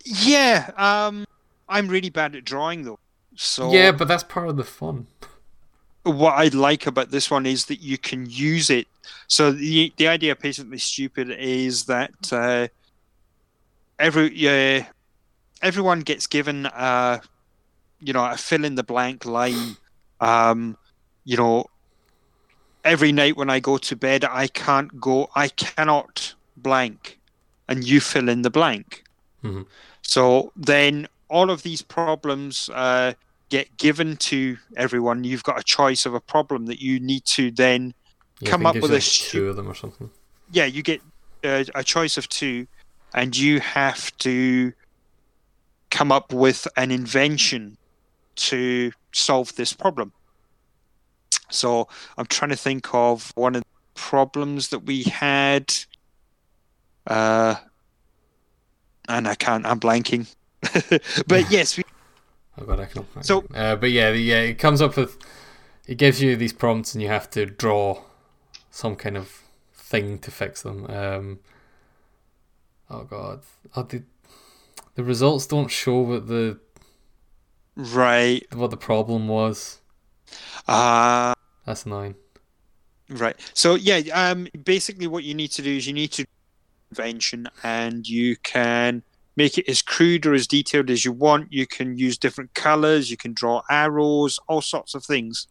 [0.05, 1.25] Yeah, um,
[1.69, 2.99] I'm really bad at drawing though.
[3.35, 5.07] So Yeah, but that's part of the fun.
[6.03, 8.87] what I like about this one is that you can use it.
[9.27, 12.67] So the the idea of patently stupid is that uh,
[13.99, 14.83] every uh,
[15.61, 17.21] everyone gets given a
[18.01, 19.77] you know a fill in the blank line.
[20.19, 20.77] Um,
[21.25, 21.65] you know,
[22.83, 25.29] every night when I go to bed, I can't go.
[25.35, 27.19] I cannot blank,
[27.67, 29.03] and you fill in the blank.
[29.43, 29.65] Mhm.
[30.01, 32.69] So then all of these problems.
[32.69, 33.13] Uh,
[33.49, 35.23] get given to everyone.
[35.23, 37.93] You've got a choice of a problem that you need to then
[38.39, 40.09] Yeah, Come up with a two of them or something.
[40.51, 41.01] yeah, you get
[41.43, 42.65] uh, a choice of two,
[43.13, 44.73] and you have to
[45.91, 47.77] come up with an invention
[48.37, 50.11] to solve this problem.
[51.53, 55.73] So I'm trying to think of one of the problems that we had,
[57.07, 57.55] uh,
[59.07, 59.65] and I can't.
[59.65, 60.33] I'm blanking.
[61.27, 61.83] but yes, we,
[62.57, 63.05] Oh god, I can.
[63.15, 65.17] I So- uh, but yeah, the- yeah, it comes up with,
[65.87, 68.03] it gives you these prompts and you have to draw
[68.69, 69.41] some kind of
[69.73, 70.85] thing to fix them.
[70.89, 71.39] Um,
[72.89, 73.41] oh god,
[73.75, 74.03] oh, the
[74.95, 76.59] the results don't show what the
[77.75, 78.45] right.
[78.53, 79.81] what the problem was.
[80.67, 81.33] Uh,
[81.65, 82.15] That's annoying.
[83.09, 83.35] Right.
[83.53, 86.25] So yeah, um, basically what you need to do is you need to
[86.91, 89.01] invention, and you can
[89.35, 91.51] make it as crude or as detailed as you want.
[91.51, 93.09] You can use different colors.
[93.09, 95.47] You can draw arrows, all sorts of things.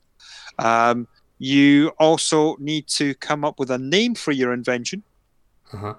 [0.59, 1.09] Um,
[1.39, 5.02] you also need to come up with a name for your invention,
[5.72, 5.94] Uh huh.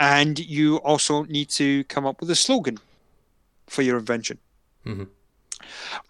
[0.00, 2.78] and you also need to come up with a slogan
[3.68, 4.38] for your invention.
[4.84, 5.04] Mm-hmm.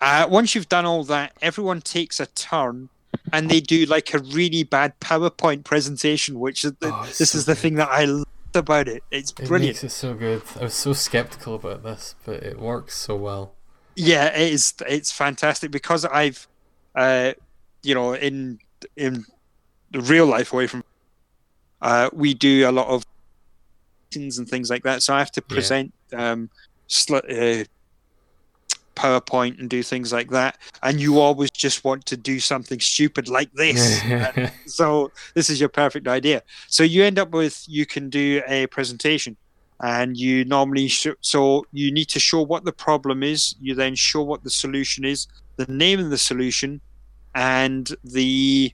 [0.00, 2.88] Uh, once you've done all that, everyone takes a turn
[3.32, 7.38] and they do like a really bad PowerPoint presentation, which is the, Oh, this so
[7.38, 7.60] is the good.
[7.60, 9.02] thing that I loved about it.
[9.10, 9.74] It's It brilliant.
[9.76, 10.42] makes it so good.
[10.58, 13.54] I was so skeptical about this, but it works so well.
[13.96, 14.74] Yeah, it is.
[14.88, 16.46] It's fantastic because I've,
[16.94, 17.32] uh,
[17.82, 18.58] you know, in
[18.96, 19.24] in
[19.90, 20.82] the real life away from,
[21.82, 23.02] uh, we do a lot of
[24.14, 25.02] and things like that.
[25.02, 25.54] So I have to Yeah.
[25.54, 26.50] present um,
[26.88, 27.64] sli- uh,
[28.96, 30.58] PowerPoint and do things like that.
[30.82, 34.00] And you always just want to do something stupid like this.
[34.66, 36.42] So this is your perfect idea.
[36.68, 39.36] So you end up with you can do a presentation,
[39.80, 43.54] and you normally sh- so you need to show what the problem is.
[43.60, 45.26] You then show what the solution is,
[45.56, 46.80] the name of the solution,
[47.34, 48.72] and the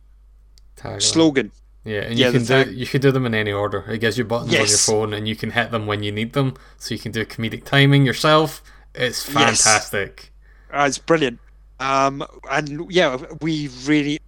[0.77, 1.03] Tagline.
[1.03, 1.53] slogan.
[1.85, 3.85] Yeah, and Yeah, you can tag- do you can do them in any order.
[3.89, 6.33] It gives you buttons on your phone, and you can hit them when you need
[6.33, 6.55] them.
[6.79, 8.63] So you can do comedic timing yourself.
[8.97, 9.63] It's Yes.
[9.63, 10.33] fantastic.
[10.73, 11.39] Uh, it's brilliant.
[11.79, 14.19] Um, and yeah, we really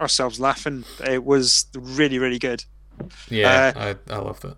[0.00, 0.84] ourselves laughing.
[1.04, 2.64] It was really, really good.
[3.28, 4.56] Yeah, I, I loved it.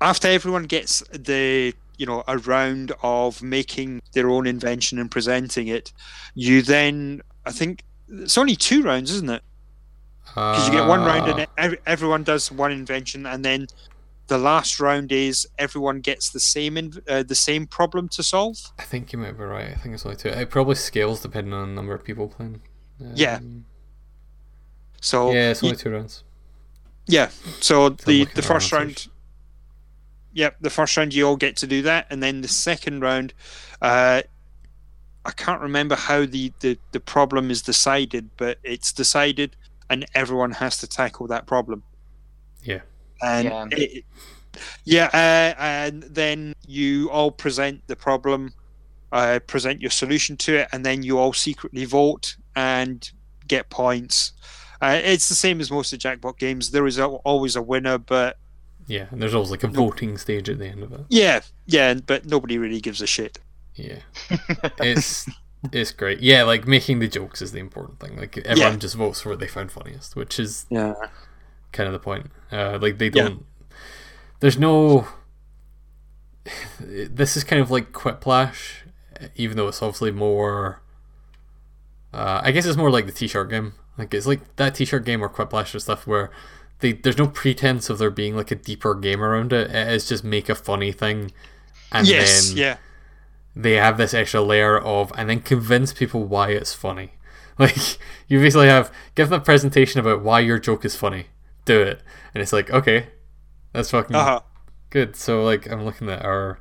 [0.00, 5.68] After everyone gets the you know a round of making their own invention and presenting
[5.68, 5.92] it,
[6.34, 9.42] you then I think it's only two rounds, isn't it?
[10.26, 13.66] Because you get one round and Uh, everyone does one invention, and then
[14.28, 18.72] the last round is everyone gets the same in, uh, the same problem to solve.
[18.78, 19.68] I think you might be right.
[19.68, 20.28] I think it's only two.
[20.28, 22.62] It probably scales depending on the number of people playing.
[23.14, 23.36] Yeah.
[23.36, 23.64] Um,
[25.00, 26.22] So yeah, it's only two rounds.
[27.06, 27.30] Yeah.
[27.60, 29.08] So the the first round.
[30.34, 33.34] Yep, the first round you all get to do that, and then the second round,
[33.82, 34.22] uh,
[35.26, 39.56] I can't remember how the, the the problem is decided, but it's decided,
[39.90, 41.82] and everyone has to tackle that problem.
[42.62, 42.80] Yeah.
[43.22, 43.66] And Yeah.
[43.78, 44.04] it-
[44.84, 48.52] yeah, uh, and then you all present the problem,
[49.10, 53.10] uh, present your solution to it, and then you all secretly vote and
[53.48, 54.32] get points.
[54.80, 56.70] Uh, it's the same as most of the Jackbox games.
[56.70, 58.36] There is al- always a winner, but
[58.88, 61.00] Yeah, and there's always like a voting stage at the end of it.
[61.08, 63.38] yeah, yeah, but nobody really gives a shit.
[63.74, 64.00] Yeah,
[64.80, 65.26] it's
[65.72, 66.20] it's great.
[66.20, 68.16] Yeah, like making the jokes is the important thing.
[68.18, 68.78] Like everyone Yeah.
[68.78, 70.94] just votes for what they found funniest, which is Yeah.
[71.72, 72.30] Kind of the point.
[72.50, 73.44] Uh, like they don't.
[74.40, 75.08] There's no.
[76.80, 78.82] This is kind of like Quiplash,
[79.36, 80.82] even though it's obviously more.
[82.12, 83.74] Uh, I guess it's more like the T-shirt game.
[83.96, 86.30] Like it's like that T-shirt game or Quiplash or stuff where
[86.82, 89.70] they there's no pretense of there being like a deeper game around it.
[89.70, 91.32] It is just make a funny thing,
[91.90, 92.76] and yes, then yeah,
[93.56, 97.12] they have this extra layer of and then convince people why it's funny.
[97.58, 101.26] Like you basically have give them a presentation about why your joke is funny.
[101.64, 102.02] Do it.
[102.34, 103.08] And it's like, okay.
[103.72, 104.40] That's fucking uh huh.
[104.90, 105.16] good.
[105.16, 106.58] So like I'm looking at our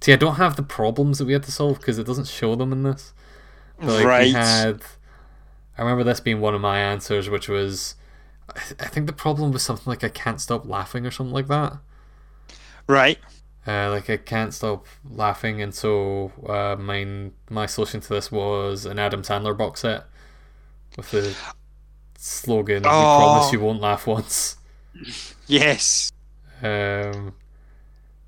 [0.00, 2.54] See, I don't have the problems that we had to solve because it doesn't show
[2.54, 3.12] them in this.
[3.78, 4.26] But like right.
[4.26, 4.82] we had
[5.76, 7.94] I remember this being one of my answers, which was
[8.54, 11.48] I I think the problem was something like I can't stop laughing or something like
[11.48, 11.78] that.
[12.86, 13.18] Right.
[13.66, 18.86] Uh, like I can't stop laughing, and so uh, mine my solution to this was
[18.86, 20.04] an Adam Sandler box set
[20.96, 21.36] with the
[22.20, 23.16] slogan "We Oh.
[23.18, 24.56] promise you won't laugh once."
[25.46, 26.10] Yes.
[26.62, 27.34] Um,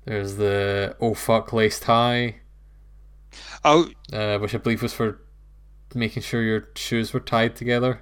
[0.05, 2.37] there's the "Oh fuck lace tie,"
[3.65, 5.19] Oh, uh, which I believe was for
[5.93, 8.01] making sure your shoes were tied together.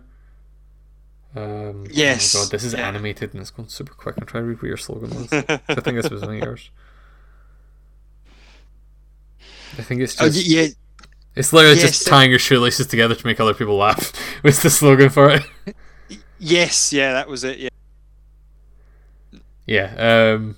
[1.35, 2.87] Um, Yes, Oh my god, this is yeah.
[2.87, 4.15] animated and it's going super quick.
[4.19, 5.33] I'm trying to read what your slogan was.
[5.33, 6.69] I think this was one of yours.
[9.77, 10.67] I think it's oh, just y- yeah.
[11.39, 14.11] It's literally yes, just tying your shoelaces together to make other people laugh.
[14.43, 15.43] Was the slogan for it?
[16.37, 17.57] Yes, yeah, that was it.
[17.59, 17.69] Yeah.
[19.65, 20.57] Yeah, um,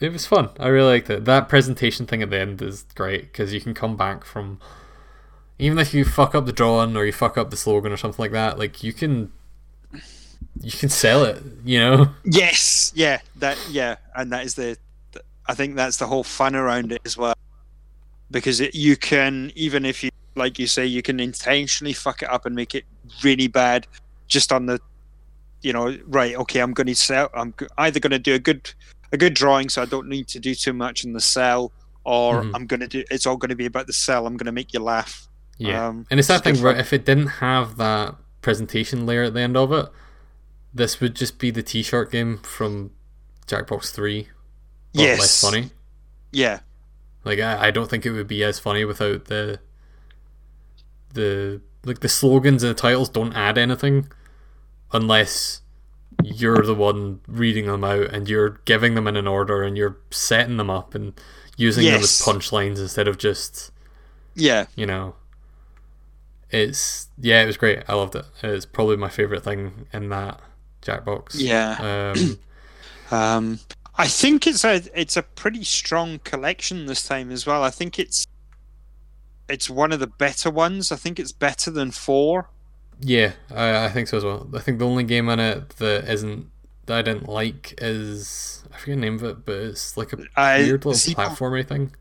[0.00, 0.50] it was fun.
[0.58, 1.24] I really liked it.
[1.24, 4.60] That presentation thing at the end is great because you can come back from
[5.58, 8.22] even if you fuck up the drawing or you fuck up the slogan or something
[8.22, 8.58] like that.
[8.58, 9.32] Like you can
[10.60, 11.42] you can sell it.
[11.64, 12.08] You know.
[12.24, 14.76] Yes, yeah, that yeah, and that is the-
[15.46, 17.34] I think that's the whole fun around it as well,
[18.30, 22.30] because it, you can even if you like you say you can intentionally fuck it
[22.30, 22.84] up and make it
[23.22, 23.86] really bad,
[24.26, 24.80] just on the,
[25.62, 26.34] you know, right?
[26.36, 27.30] Okay, I'm going to sell.
[27.34, 28.72] I'm either going to do a good
[29.12, 31.70] a good drawing, so I don't need to do too much in the sell
[32.04, 32.50] or Mhm.
[32.54, 33.04] I'm going to do.
[33.10, 35.28] It's all going to be about the sell I'm going to make you laugh.
[35.56, 39.34] Yeah, Um, and it's that thing where if it didn't have that presentation layer at
[39.34, 39.86] the end of it,
[40.74, 42.90] this would just be the T-shirt game from
[43.46, 44.28] Jackbox Three,
[44.92, 45.20] but Yes.
[45.20, 45.70] less funny.
[46.32, 46.58] Yeah,
[47.24, 49.60] Like I, I don't think it would be as funny without the
[51.12, 54.08] the like the slogans and the titles don't add anything
[54.92, 55.60] unless
[56.22, 59.96] you're the one reading them out and you're giving them in an order and you're
[60.10, 61.12] setting them up and
[61.56, 63.70] using them as punchlines instead of just
[64.34, 64.66] yeah.
[64.76, 65.14] you know.
[66.50, 67.82] It's yeah it was great.
[67.88, 68.26] I loved it.
[68.42, 70.40] It's probably my favorite thing in that
[70.82, 71.34] jackbox.
[71.34, 72.12] Yeah.
[72.12, 72.38] um
[73.10, 73.60] Um,
[73.96, 77.62] I think it's a it's a pretty strong collection this time as well.
[77.62, 78.26] I think it's
[79.48, 80.90] it's one of the better ones.
[80.90, 82.48] I think it's better than four.
[83.00, 84.48] Yeah, I, I think so as well.
[84.54, 86.50] I think the only game on it that isn't
[86.86, 90.16] that I didn't like is I forget the name of it, but it's like a
[90.36, 91.94] Uh, weird little Zeeple- platformer thing.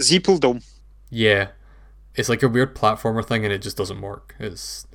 [0.00, 0.60] Zeeple Dome.
[1.10, 1.48] Yeah,
[2.14, 4.34] it's like a weird platformer thing, and it just doesn't work.
[4.38, 4.86] It's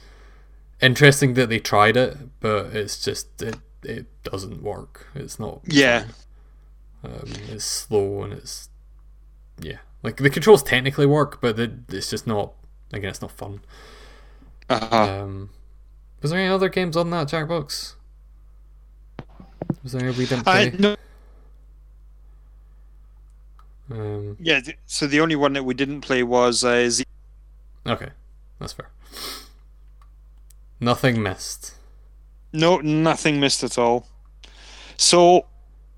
[0.82, 5.08] interesting that they tried it, but it's just it it doesn't work.
[5.14, 5.62] It's not.
[5.66, 6.02] Yeah.
[6.02, 6.14] fun.
[7.08, 8.70] Um, it's slow and it's
[9.60, 9.78] yeah.
[10.04, 12.54] Like the controls technically work, but it, it's just not.
[12.94, 13.62] Again, it's not fun.
[14.70, 14.96] Uh-huh.
[15.24, 15.50] Um,
[16.22, 17.94] was there any other games on that Jackbox?
[19.84, 20.72] Was there any we didn't play?
[20.78, 20.96] no,
[23.90, 24.62] Um, yeah.
[24.86, 27.06] So the only one that we didn't play was uh, Z-
[27.86, 28.10] okay,
[28.60, 28.90] that's fair.
[30.80, 31.74] Nothing missed.
[32.54, 34.08] No, nothing missed at all.
[34.98, 35.46] So,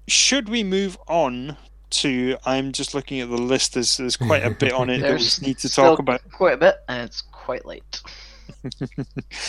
[0.09, 1.57] should we move on
[1.91, 2.37] to?
[2.45, 3.73] I'm just looking at the list.
[3.75, 6.21] There's, there's quite a bit on it that we There's need to talk about.
[6.31, 8.01] quite a bit, and it's quite late.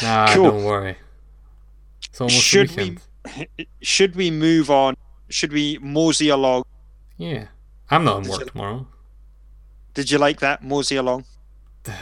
[0.02, 0.44] Nah, Cool.
[0.50, 0.96] don't worry.
[2.08, 2.98] It's almost Should the
[3.58, 4.96] we- Should we move on?
[5.28, 6.64] Should we mosey along?
[7.16, 7.46] Yeah.
[7.90, 8.86] I'm not in Did work you- tomorrow.
[9.94, 11.24] Did you like that mosey along?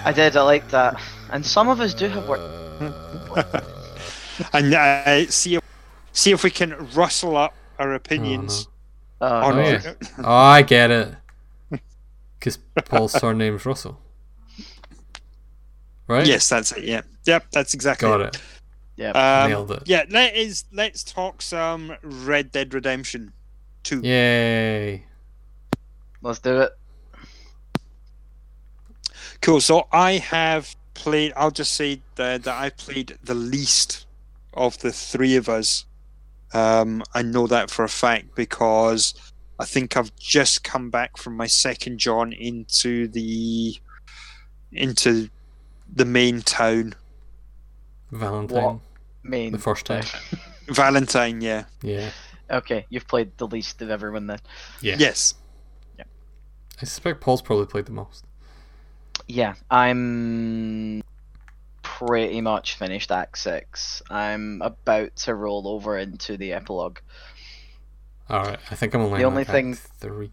[0.04, 0.36] I did.
[0.36, 2.40] I liked that, and some of us do have work.
[2.40, 3.60] Uh,
[4.52, 5.62] And uh, see if
[6.12, 8.68] see if we can rustle up our opinions.
[9.20, 9.62] Oh, on no.
[9.62, 9.84] it.
[9.84, 9.96] yeah.
[10.18, 11.14] oh, I get it.
[12.38, 14.00] Because Paul's surname's Russell.
[16.06, 16.24] Right?
[16.24, 16.84] Yes, that's it.
[16.84, 18.36] Yeah, yep, that's exactly Got it.
[18.36, 18.42] it.
[18.96, 19.10] yeah.
[19.42, 19.82] Um, Nailed it.
[19.86, 23.32] Yeah, let is let's talk some Red Dead Redemption
[23.82, 24.00] Two.
[24.02, 25.04] Yay.
[26.22, 26.72] Let's do it.
[29.40, 29.60] Cool.
[29.60, 31.32] So I have played.
[31.36, 34.06] I'll just say that, that I played the least
[34.54, 35.84] of the three of us.
[36.52, 39.14] Um, I know that for a fact because
[39.58, 43.76] I think I've just come back from my second John into the
[44.72, 45.28] into
[45.92, 46.94] the main town,
[48.10, 48.62] Valentine.
[48.62, 48.78] What?
[49.22, 49.52] Main.
[49.52, 50.04] The first time.
[50.68, 51.40] Valentine.
[51.40, 51.64] Yeah.
[51.82, 52.10] Yeah.
[52.50, 54.38] Okay, you've played the least of everyone then.
[54.80, 54.96] Yeah.
[54.98, 55.34] Yes.
[55.98, 56.04] Yeah.
[56.80, 58.24] I suspect Paul's probably played the most.
[59.26, 61.02] Yeah, I'm
[61.98, 64.02] pretty much finished Act Six.
[64.10, 66.98] I'm about to roll over into the epilogue.
[68.30, 70.30] Alright, I think I'm only The only thing- three.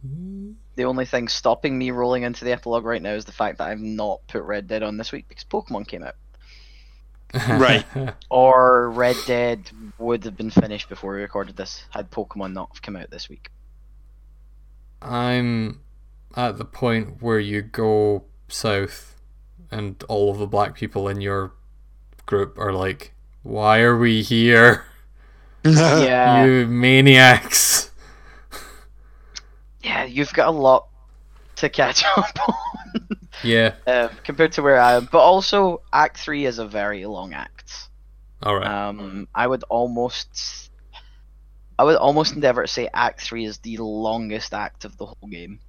[0.76, 3.70] The only thing stopping me rolling into the epilogue right now is the fact that
[3.70, 6.16] I've not put Red Dead on this week because Pokemon came out.
[7.50, 7.86] Right.
[8.30, 12.96] Or Red Dead would have been finished before we recorded this had Pokemon not come
[12.96, 13.50] out this week.
[15.02, 15.82] I'm
[16.36, 19.15] at the point where you go south
[19.72, 21.54] and all of the black people in your
[22.26, 23.14] group are like,
[23.44, 24.86] Why are we here?
[25.66, 27.92] yeah, You maniacs.
[29.84, 30.88] yeah, you've got a lot
[31.58, 33.08] to catch up on
[33.44, 33.76] Yeah.
[33.88, 35.08] um, compared to where I am.
[35.12, 37.74] But also, Act Three is a very long act.
[38.46, 38.68] Alright.
[38.68, 40.70] Um, I would almost,
[41.80, 45.30] I would almost endeavor to say Act Three is the longest act of the whole
[45.30, 45.60] game.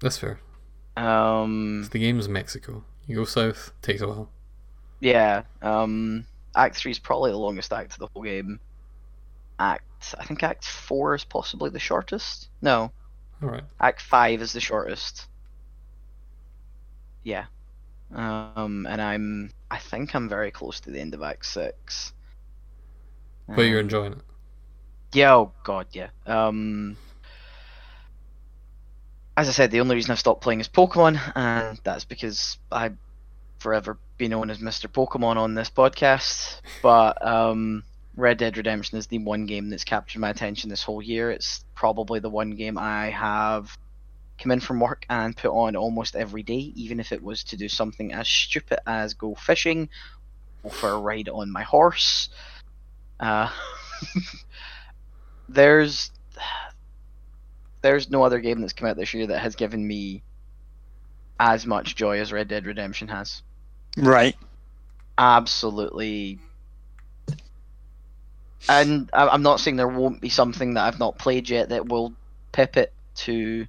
[0.00, 0.38] That's fair.
[0.96, 2.84] Um, The game's Mexico.
[3.06, 4.30] You go south, takes a while.
[5.00, 5.42] yeah.
[5.62, 8.60] Um, Act Three is probably the longest act of the whole game.
[9.58, 12.48] Act, I think Act Four is possibly the shortest.
[12.62, 12.92] No,
[13.42, 13.64] Alright.
[13.80, 15.28] Act Five is the shortest.
[17.24, 17.46] Yeah.
[18.14, 22.12] Um, and I'm, I think I'm very close to the end of Act Six.
[23.54, 24.22] But you're Um, enjoying it.
[25.12, 26.10] Yeah, oh god, yeah.
[26.26, 26.96] Um,
[29.36, 32.92] as I said, the only reason I've stopped playing is Pokemon, and that's because I
[33.58, 34.88] forever be known as Mr.
[34.88, 36.60] Pokemon on this podcast.
[36.82, 37.84] But um,
[38.16, 41.30] Red Dead Redemption is the one game that's captured my attention this whole year.
[41.30, 43.76] It's probably the one game I have
[44.38, 47.56] come in from work and put on almost every day, even if it was to
[47.56, 49.88] do something as stupid as go fishing,
[50.62, 52.30] go for a ride on my horse.
[53.20, 53.50] Uh,
[55.48, 56.10] there's
[57.82, 60.22] there's no other game that's come out this year that has given me
[61.38, 63.42] as much joy as Red Dead Redemption has.
[63.96, 64.36] Right.
[65.18, 66.38] Absolutely.
[68.68, 71.86] And I- I'm not saying there won't be something that I've not played yet that
[71.88, 72.12] will
[72.52, 73.66] pip it to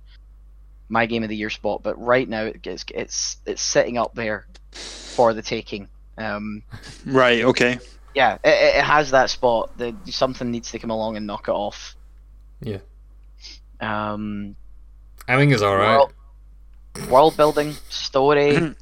[0.90, 4.48] my game of the year spot, but right now it's it's it's sitting up there
[4.72, 5.88] for the taking.
[6.18, 6.64] Um,
[7.06, 7.44] Right.
[7.44, 7.80] Okay.
[8.16, 9.78] yeah, it, it it has that spot.
[9.78, 11.96] That something needs to come along and knock it off.
[12.62, 12.78] Yeah.
[13.82, 14.56] Um,
[15.28, 15.98] I think it's alright.
[15.98, 16.14] world,
[17.10, 18.76] world building, story,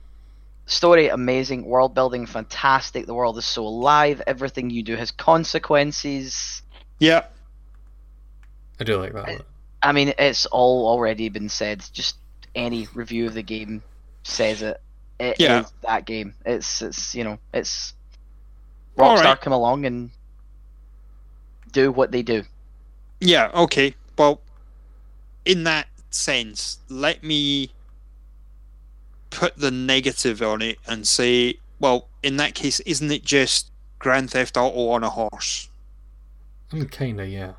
[0.66, 1.64] story amazing.
[1.66, 3.06] World building fantastic.
[3.06, 4.22] The world is so alive.
[4.26, 6.62] Everything you do has consequences.
[6.98, 7.24] Yeah.
[8.78, 9.28] I do like that.
[9.28, 9.38] I-
[9.82, 11.82] I mean, it's all already been said.
[11.90, 12.16] Just
[12.54, 13.82] any review of the game
[14.24, 14.78] says it.
[15.18, 15.64] It is Yeah.
[15.82, 16.34] that game.
[16.44, 17.94] It's it's you know it's
[18.98, 19.40] Rockstar right.
[19.40, 20.10] come along and
[21.72, 22.42] do what they do.
[23.20, 23.50] Yeah.
[23.54, 23.94] Okay.
[24.20, 24.42] Well,
[25.46, 27.72] in that sense, let me
[29.30, 34.28] put the negative on it and say, well, in that case, isn't it just Grand
[34.30, 35.70] Theft Auto on a horse?
[36.70, 37.52] I mean, kinda, yeah.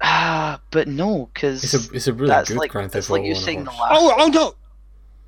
[0.00, 3.10] Ah, but no, because It's a it's a really that's good like Grand it's Theft
[3.10, 3.90] like Auto you on a saying the horse.
[3.90, 4.28] last Oh, oh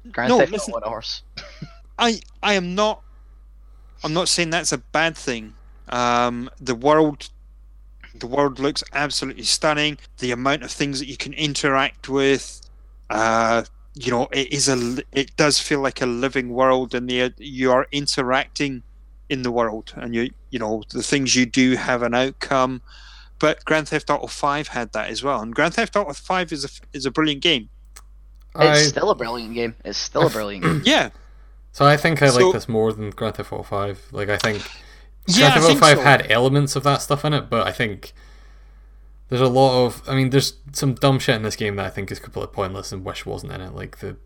[0.04, 0.74] no, Grand no, Theft listen.
[0.74, 1.22] Auto on a horse.
[1.98, 3.02] I I am not.
[4.04, 5.54] I'm not saying that's a bad thing.
[5.88, 7.28] Um, the world,
[8.18, 9.98] the world looks absolutely stunning.
[10.18, 12.60] The amount of things that you can interact with,
[13.10, 13.64] uh,
[13.94, 15.02] you know, it is a.
[15.12, 18.82] It does feel like a living world, and the you are interacting
[19.28, 22.82] in the world, and you you know the things you do have an outcome.
[23.40, 26.64] But Grand Theft Auto Five had that as well, and Grand Theft Auto Five is
[26.64, 27.68] a is a brilliant game.
[28.56, 29.74] It's I, still a brilliant game.
[29.84, 30.82] It's still a brilliant game.
[30.84, 31.10] Yeah,
[31.72, 34.06] so I think I So- like this more than Grand Theft Auto Five.
[34.12, 34.62] Like I think
[35.26, 36.02] yeah, I Grand Theft Auto think Five so.
[36.04, 38.12] had elements of that stuff in it, but I think
[39.28, 40.02] there's a lot of.
[40.08, 42.92] I mean, there's some dumb shit in this game that I think is completely pointless
[42.92, 43.74] and wish wasn't in it.
[43.74, 44.16] Like the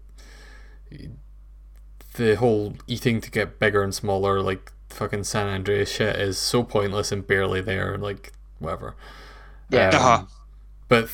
[2.14, 6.62] the whole eating to get bigger and smaller, like fucking San Andreas shit, is so
[6.62, 7.96] pointless and barely there.
[7.96, 8.96] Like whatever.
[9.70, 9.88] Yeah.
[9.90, 10.24] Um, Uh-huh.
[10.88, 11.10] But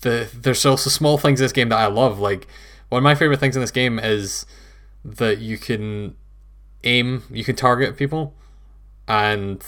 [0.00, 2.18] the there's also small things in this game that I love.
[2.18, 2.46] Like
[2.88, 4.46] one of my favorite things in this game is
[5.04, 6.16] that you can
[6.84, 8.34] aim, you can target people,
[9.08, 9.64] and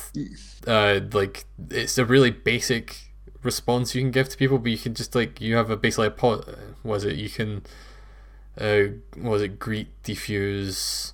[0.67, 3.13] uh, like it's a really basic
[3.43, 4.59] response you can give to people.
[4.59, 6.45] But you can just like you have a basically a po-
[6.83, 7.63] was it you can
[8.61, 11.13] uh was it greet, defuse,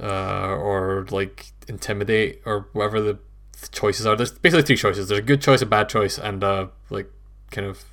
[0.00, 0.06] uh,
[0.54, 3.18] or like intimidate or whatever the
[3.60, 4.16] the choices are.
[4.16, 5.08] There's basically three choices.
[5.08, 7.10] There's a good choice, a bad choice, and a like
[7.50, 7.84] kind of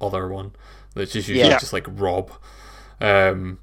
[0.00, 0.52] other one,
[0.94, 1.58] that's just usually Yeah.
[1.58, 2.30] just like rob.
[3.00, 3.58] Um,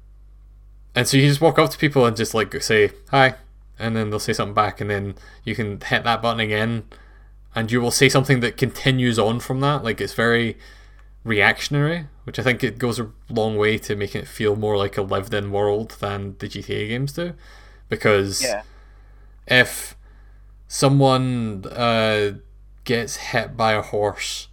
[0.94, 3.34] and so you just walk up to people and just like say hi,
[3.78, 6.84] and then they'll say something back, and then you can hit that button again,
[7.54, 9.82] and you will say something that continues on from that.
[9.84, 10.56] Like it's very
[11.24, 14.96] reactionary, which I think it goes a long way to making it feel more like
[14.96, 17.34] a lived-in world than the GTA games do,
[17.88, 18.62] because Yeah.
[19.46, 19.96] if
[20.68, 22.32] someone uh,
[22.84, 24.48] gets hit by a horse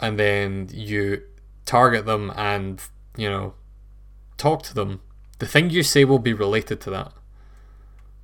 [0.00, 1.22] and then you
[1.66, 2.80] target them and
[3.16, 3.52] you know
[4.38, 5.00] talk to them
[5.40, 7.12] the thing you say will be related to that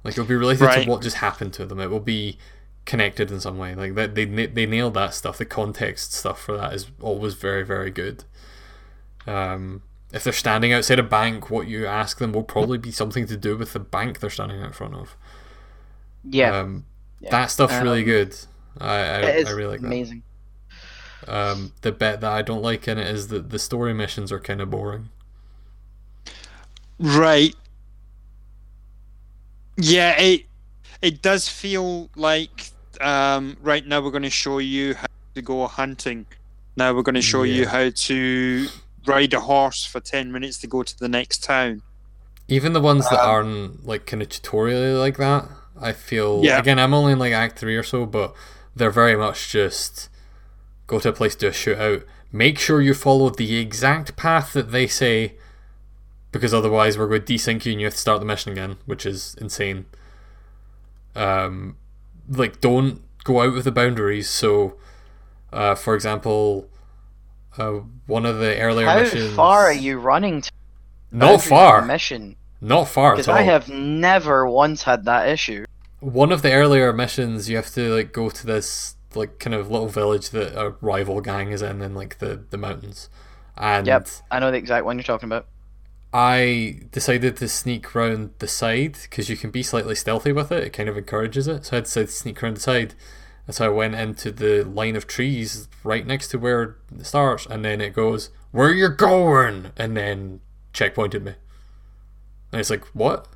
[0.05, 0.85] like it'll be related Right.
[0.85, 2.39] to what just happened to them it will be
[2.87, 6.41] connected in some way like that they, na- they nailed that stuff the context stuff
[6.41, 8.25] for that is always very very good
[9.27, 9.83] um
[10.13, 13.37] if they're standing outside a bank what you ask them will probably be something to
[13.37, 15.17] do with the bank they're standing out in front of
[16.23, 16.59] Yeah.
[16.61, 16.85] um,
[17.21, 17.31] Yeah.
[17.31, 18.37] That stuff's really Um, good.
[18.79, 20.23] I I, it is I really like amazing.
[21.27, 21.35] that.
[21.35, 24.41] Um, the bit that I don't like in it is that the story missions are
[24.41, 25.09] kind of boring.
[26.99, 27.55] Right.
[29.77, 30.47] Yeah, it
[31.03, 32.71] it does feel like
[33.01, 36.27] um, right now we're going to show you how to go hunting.
[36.77, 38.69] Now we're going to show you how to
[39.07, 41.83] ride a horse for ten minutes to go to the next town.
[42.49, 45.49] Even the ones that Um, aren't like kind of tutorially like that,
[45.81, 46.41] I feel.
[46.45, 46.59] Yeah.
[46.59, 48.35] Again, I'm only in like Act three or so, but
[48.77, 50.09] they're very much just
[50.87, 52.05] go to a place to do a shootout.
[52.33, 55.35] Make sure you follow the exact path that they say,
[56.39, 58.77] because otherwise we're going to desync you and you have to start the mission again,
[58.87, 59.87] which is insane.
[61.15, 61.77] Um,
[62.29, 64.29] like don't go out with the boundaries.
[64.29, 64.77] So,
[65.53, 66.69] uh, for example,
[67.57, 69.31] uh, one of the earlier How missions.
[69.31, 70.51] How far are you running to?
[71.13, 71.83] Not far.
[71.83, 72.37] Mission.
[72.61, 73.29] Not far at Because.
[73.29, 75.65] I have never once had that issue.
[76.01, 79.71] one of the earlier missions you have to like go to this like kind of
[79.71, 83.09] little village that a rival gang is in in like the the mountains
[83.57, 84.09] and Yep.
[84.31, 85.47] I know the exact one you're talking about.
[86.15, 90.63] I decided to sneak round the side because you can be slightly stealthy with it
[90.63, 91.67] it kind of encourages it.
[91.67, 92.95] So i decided to sneak around the side.
[93.47, 96.63] And so i went into the line of trees right next to where
[96.97, 99.73] it starts and then it goes where you going?
[99.77, 100.41] and then
[100.73, 101.35] checkpointed me.
[102.53, 103.27] And it's like what?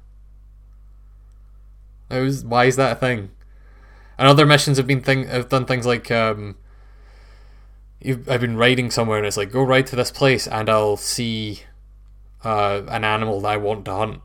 [2.08, 3.30] I was, why is that a thing?
[4.16, 6.56] And other missions have been thing have done things like um,
[8.04, 11.62] I've been riding somewhere and it's like go ride to this place and I'll see
[12.44, 14.20] uh, an animal that I want to hunt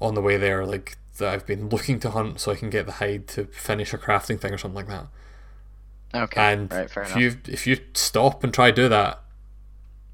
[0.00, 2.86] on the way there, like that I've been looking to hunt so I can get
[2.86, 5.06] the hide to finish a crafting thing or something like that.
[6.14, 6.40] Okay.
[6.40, 7.20] And right, fair if enough.
[7.20, 9.22] you if you stop and try to do that,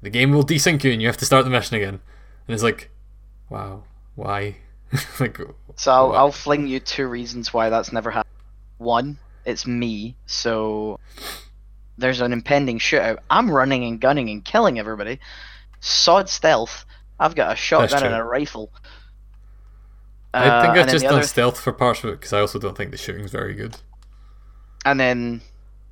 [0.01, 2.01] the game will desync you and you have to start the mission again.
[2.47, 2.89] And it's like,
[3.49, 3.83] wow,
[4.15, 4.57] why?
[5.19, 5.39] like,
[5.75, 6.11] So I'll.
[6.13, 8.31] I'll fling you two reasons why that's never happened.
[8.77, 10.99] One, it's me, so
[11.97, 13.19] there's an impending shootout.
[13.29, 15.19] I'm running and gunning and killing everybody.
[15.79, 16.85] Sod stealth.
[17.19, 18.71] I've got a shotgun and a rifle.
[20.33, 22.41] I Uh, think and I've just done other- stealth for parts of it because I
[22.41, 23.77] also don't think the shooting's very good.
[24.83, 25.41] And then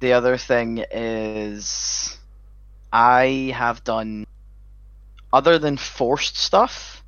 [0.01, 2.17] the other thing is,
[2.91, 4.27] I have done,
[5.31, 7.03] other than forced stuff,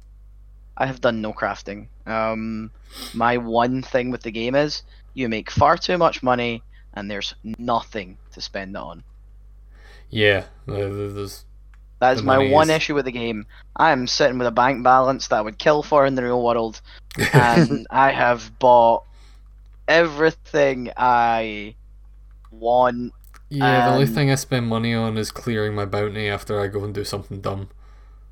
[0.77, 1.87] I have done no crafting.
[2.05, 2.71] Um,
[3.13, 4.83] my one thing with the game is
[5.13, 6.63] you make far too much money
[6.93, 9.03] and there's nothing to spend it on.
[10.09, 11.45] Yeah, uh, there's
[11.99, 13.45] That is The my one is- issue with the game.
[13.75, 16.43] I am sitting with a bank balance that I would kill for in the real
[16.43, 16.81] world,
[17.33, 19.03] and I have bought
[19.87, 21.75] everything I
[22.51, 23.13] want.
[23.49, 23.87] yeah.
[23.89, 26.93] the only thing I spend money on is clearing my bounty after I go and
[26.93, 27.69] do something dumb.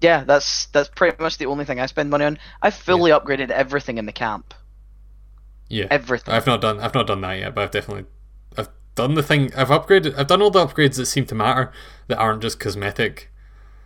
[0.02, 2.38] Yeah, that's that's pretty much the only thing I spend money on.
[2.62, 4.54] I fully upgraded everything in the camp.
[5.70, 6.34] Yeah, Everything.
[6.34, 6.80] I've not done.
[6.80, 8.06] I've not done that yet, but I've definitely.
[8.58, 9.54] I've done the thing.
[9.56, 10.18] I've upgraded.
[10.18, 11.72] I've done all the upgrades that seem to matter
[12.08, 13.32] that aren't just cosmetic.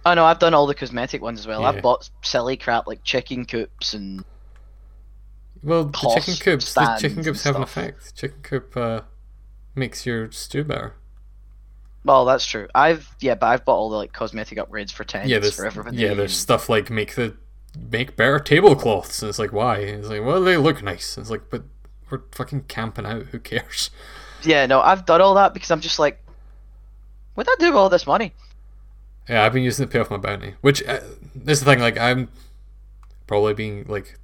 [0.07, 1.61] Oh no, I've done all the cosmetic ones as well.
[1.61, 1.67] Yeah.
[1.67, 4.23] I've bought silly crap like chicken coops and
[5.61, 6.73] Well, the chicken coops.
[6.73, 8.15] The chicken coops have an effect.
[8.15, 9.01] Chicken coop uh,
[9.75, 10.95] makes your stew better.
[12.05, 12.69] well, that's true.
[12.73, 15.97] I've yeah, but I've bought all the like cosmetic upgrades for tents yeah, for everybody.
[15.97, 17.35] yeah, there's stuff like make the
[17.77, 19.79] make better tablecloths, and it's like why?
[19.79, 21.17] It's like well, they look nice.
[21.17, 21.63] It's like but
[22.09, 23.23] we're fucking camping out.
[23.23, 23.89] Who cares?
[24.43, 26.23] Yeah, no, I've done all that because I'm just like,
[27.33, 28.33] what'd I do with all this money?
[29.29, 30.55] Yeah, I've been using it to pay off my bounty.
[30.61, 30.99] Which uh,
[31.35, 31.79] this is the thing.
[31.79, 32.29] Like I'm
[33.27, 34.17] probably being like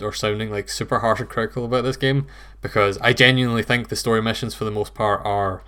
[0.00, 2.26] or sounding like super harsh and critical about this game
[2.62, 5.62] because I genuinely think the story missions for the most part are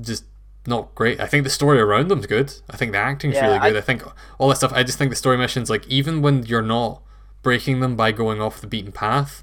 [0.00, 0.24] just
[0.66, 1.20] not great.
[1.20, 2.52] I think the story around them's good.
[2.70, 3.76] I think the acting's Yeah, really I- good.
[3.78, 4.02] I, think
[4.38, 4.72] all that stuff.
[4.74, 7.02] I just think the story missions, like even when you're not
[7.42, 9.42] breaking them by going off the beaten path,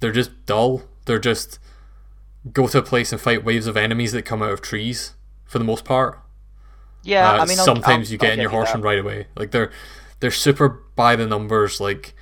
[0.00, 0.82] they're just dull.
[1.06, 1.58] They're just
[2.52, 5.14] go to a place and fight waves of enemies that come out of trees
[5.46, 6.18] for the most part.
[7.04, 9.26] Yeah, Uh, I mean, sometimes I'll- you get I'll in your horse and ride away.
[9.36, 9.70] Like they're
[10.20, 11.80] they're super by the numbers.
[11.80, 12.14] Like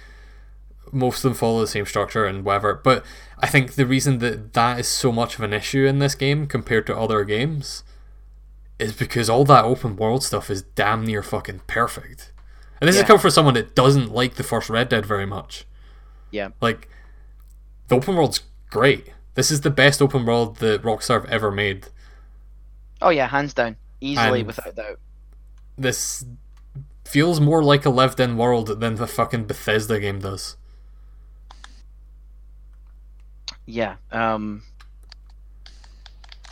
[0.90, 2.74] most of them follow the same structure and whatever.
[2.74, 3.04] But
[3.38, 6.46] I think the reason that that is so much of an issue in this game
[6.46, 7.82] compared to other games
[8.78, 12.32] is because all that open world stuff is damn near fucking perfect.
[12.80, 13.02] And this Yeah.
[13.02, 15.64] is coming from someone that doesn't like the first Red Dead very much.
[16.32, 16.48] Yeah.
[16.60, 16.88] Like
[17.88, 18.40] the open world's
[18.70, 19.12] great.
[19.34, 21.86] This is the best open world that Rockstar have ever made.
[23.00, 24.98] Oh yeah, hands down, easily And- without doubt.
[25.78, 26.24] this
[27.04, 30.56] feels more like a lived in world than the fucking Bethesda game does.
[33.66, 33.96] Yeah.
[34.10, 34.62] Um.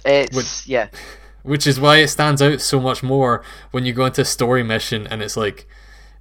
[0.05, 0.89] It's Would- yeah.
[1.43, 4.63] Which is why it stands out so much more when you go into a story
[4.63, 5.67] mission and it's like,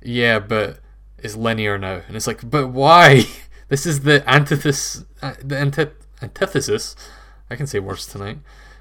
[0.02, 0.80] yeah, but
[1.18, 2.02] it's linear now.
[2.08, 3.24] And it's like, but why?
[3.70, 5.92] This is the antithesis, uh, the anti-
[6.24, 6.96] antithesis,
[7.52, 8.40] I can say words tonight,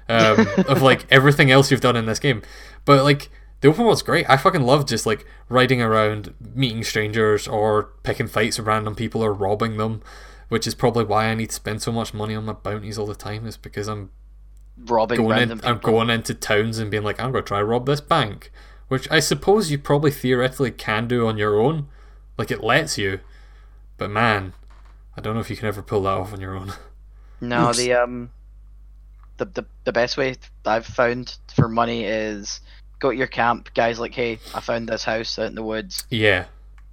[0.09, 2.41] um, of like everything else you've done in this game.
[2.85, 3.29] But like,
[3.61, 4.29] the open world's great.
[4.29, 9.21] I fucking love just like riding around, meeting strangers, or picking fights with random people
[9.21, 10.01] or robbing them,
[10.49, 13.05] which is probably why I need to spend so much money on my bounties all
[13.05, 14.11] the time, is because I'm
[14.85, 17.61] Robbing going random in, I'm going into towns and being like, I'm going to try
[17.61, 18.51] rob this bank,
[18.87, 21.87] which I suppose you probably theoretically can do on your own,
[22.37, 23.19] like it lets you,
[23.97, 24.53] but man,
[25.17, 26.73] I don't know if you can ever pull that off on your own.
[27.41, 27.77] No, Oops.
[27.77, 28.31] the um,
[29.39, 30.35] the, the the best way
[30.65, 32.61] I've found for money is
[32.99, 33.73] go to your camp.
[33.73, 36.05] Guys, like, hey, I found this house out in the woods.
[36.11, 36.45] yeah,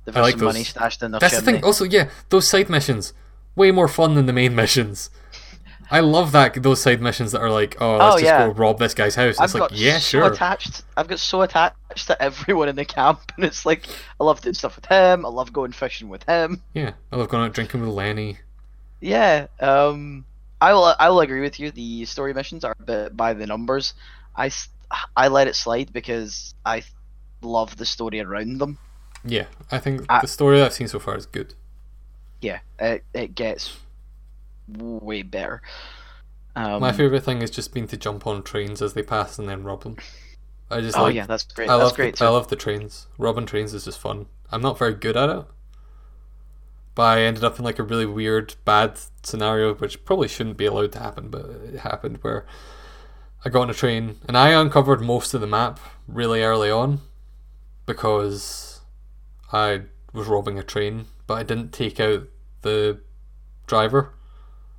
[0.06, 1.62] They've I like some those- money stashed in their that's the thing.
[1.64, 3.12] Also, yeah, those side missions,
[3.55, 5.10] way more fun than the main missions.
[5.89, 8.47] I love that those side missions that are like, oh, let's Oh, just yeah.
[8.48, 9.39] go rob this guy's house.
[9.39, 10.32] I've It's like, got yeah, so sure.
[10.32, 10.82] attached.
[10.97, 13.86] I've got so attached to everyone in the camp, and it's like
[14.20, 15.24] I love doing stuff with him.
[15.24, 16.60] I love going fishing with him.
[16.74, 18.39] yeah, I love going out drinking with Lenny.
[19.01, 19.47] Yeah.
[19.60, 20.24] Um.
[20.61, 20.95] I will.
[20.99, 21.70] I will agree with you.
[21.70, 23.95] The story missions are a bit by the numbers.
[24.37, 24.51] I
[25.16, 26.83] I let it slide because I
[27.43, 28.78] love the story around them.
[29.24, 31.55] Yeah, I think I- the story I've seen so far is good.
[32.41, 32.61] Yeah.
[32.78, 33.77] It it gets
[34.69, 35.62] way better.
[36.55, 39.49] Um, My favorite thing is just being to jump on trains as they pass and
[39.49, 39.97] then rob them.
[40.70, 41.69] I just Oh like yeah, that's great.
[41.69, 43.07] I that's love great the, I love the trains.
[43.19, 44.27] Robbing trains is just fun.
[44.51, 45.45] I'm not very good at it,
[46.97, 50.66] but I ended up in like a really weird, bad scenario, which probably shouldn't be
[50.66, 52.44] allowed to happen, but it happened where
[53.44, 55.78] I got on a train and I uncovered most of the map
[56.09, 57.01] really early on
[57.85, 58.81] because
[59.52, 59.82] I
[60.12, 62.24] was robbing a train, but I didn't take out
[62.62, 63.01] the
[63.68, 64.12] driver.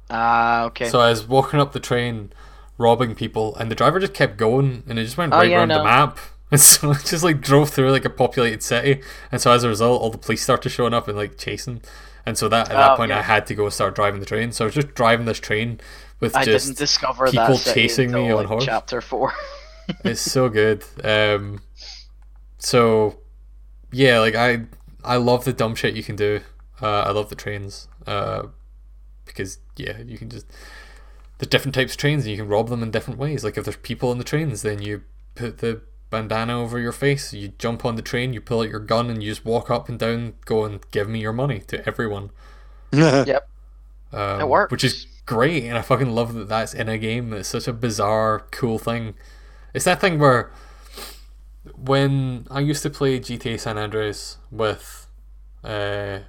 [0.10, 0.89] Ah, okay.
[0.89, 2.34] So I was walking up the train,
[2.77, 5.60] robbing people, and the driver just kept going, and it just went Oh, right yeah,
[5.60, 5.77] around no.
[5.80, 6.18] the map.
[6.52, 9.02] And so it just like drove through like a populated city,
[9.34, 11.82] and so as a result, all the police started showing up and like chasing.
[12.26, 13.19] And so that at that Oh, point, yeah.
[13.19, 14.52] I had to go start driving the train.
[14.52, 15.80] So I was just driving this train
[16.19, 18.65] with I just didn't discover people chasing me until, on like, horse.
[18.65, 19.34] Chapter four.
[20.06, 20.84] it's so good.
[21.03, 21.61] Um,
[22.57, 23.19] so
[23.91, 24.61] yeah, like I
[25.03, 26.41] I love the dumb shit you can do.
[26.82, 27.88] Uh, I love the trains.
[28.06, 28.48] Uh,
[29.26, 30.45] because yeah, you can just
[31.38, 33.44] there's different types of trains and you can rob them in different ways.
[33.44, 35.03] Like if there's people in the trains, then you
[35.36, 38.79] put the bandana over your face, you jump on the train, you pull out your
[38.79, 41.85] gun, and you just walk up and down, go and give me your money to
[41.88, 42.31] everyone.
[42.91, 43.47] yep.
[44.13, 44.71] Um, It works.
[44.71, 47.34] Which is great, and I fucking love that that's in a game.
[47.34, 49.15] It's such a bizarre, cool thing.
[49.73, 50.51] It's that thing where
[51.75, 55.07] when I used to play GTA San Andreas with,
[55.63, 56.19] uh,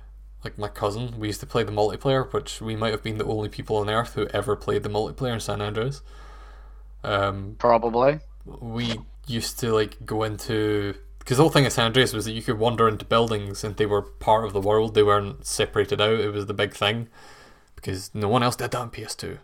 [0.45, 3.25] like my cousin, we used to play the multiplayer, which we might have been the
[3.25, 6.03] only people on Earth who ever played the multiplayer in San Andreas.
[7.05, 8.21] Um, Probably.
[8.45, 12.33] we used to like go into because the whole thing of San Andreas was that
[12.33, 14.95] you could wander into buildings and they were part of the world.
[14.95, 16.21] They weren't separated out.
[16.21, 17.09] It was the big thing.
[17.77, 19.39] because no one else did that on PS2.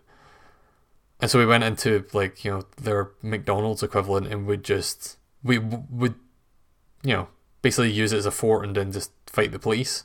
[1.20, 5.58] And so we went into like you know their McDonald's equivalent and would just we
[5.58, 6.14] would
[7.02, 7.28] you know
[7.62, 10.04] basically use it as a fort and then just fight the police.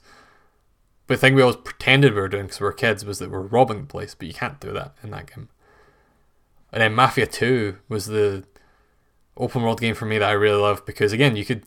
[1.07, 3.31] But the thing we always pretended we were doing because we were kids was that
[3.31, 5.49] we we're robbing the place, but you can't do that in that game.
[6.71, 8.43] And then Mafia Two was the
[9.39, 11.63] open world game for me that I really love because again you could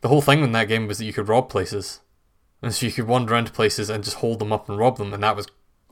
[0.00, 2.00] the whole thing in that game was that you could rob places.
[2.60, 5.12] And so you could wander into places and just hold them up and rob them
[5.12, 5.46] and that was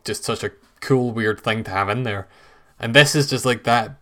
[0.04, 2.28] just such a cool weird thing to have in there.
[2.78, 3.96] And this is just like that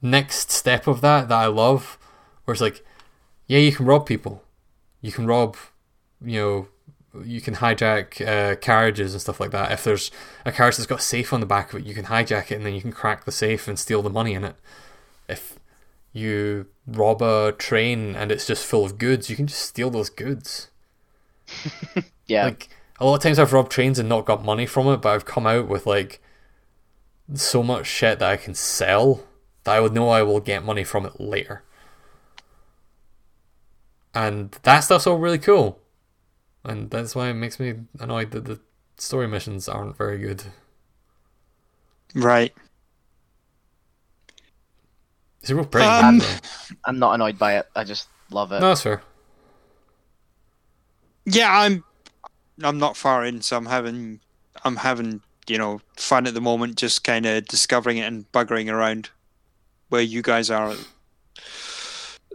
[0.00, 1.98] next step of that that I love,
[2.44, 2.84] where it's like,
[3.46, 4.42] yeah, you can rob people,
[5.00, 5.56] you can rob,
[6.24, 6.68] you know,
[7.24, 9.72] you can hijack uh, carriages and stuff like that.
[9.72, 10.10] If there's
[10.44, 12.56] a carriage that's got a safe on the back of it, you can hijack it
[12.56, 14.56] and then you can crack the safe and steal the money in it.
[15.28, 15.57] If
[16.18, 20.10] you rob a train and it's just full of goods, you can just steal those
[20.10, 20.70] goods.
[22.26, 22.44] yeah.
[22.44, 22.68] Like
[23.00, 25.24] a lot of times I've robbed trains and not got money from it, but I've
[25.24, 26.20] come out with like
[27.34, 29.24] so much shit that I can sell
[29.64, 31.62] that I would know I will get money from it later.
[34.14, 35.78] And that stuff's all really cool.
[36.64, 38.60] And that's why it makes me annoyed that the
[38.96, 40.44] story missions aren't very good.
[42.14, 42.54] Right.
[45.48, 45.82] It's a real break.
[45.86, 46.20] Um,
[46.84, 47.66] I'm not annoyed by it.
[47.74, 48.60] I just love it.
[48.60, 49.00] no, that's fair.
[51.24, 51.84] Yeah, I'm.
[52.62, 54.20] I'm not far in, so I'm having.
[54.62, 58.70] I'm having you know fun at the moment, just kind of discovering it and buggering
[58.70, 59.08] around
[59.88, 60.74] where you guys are.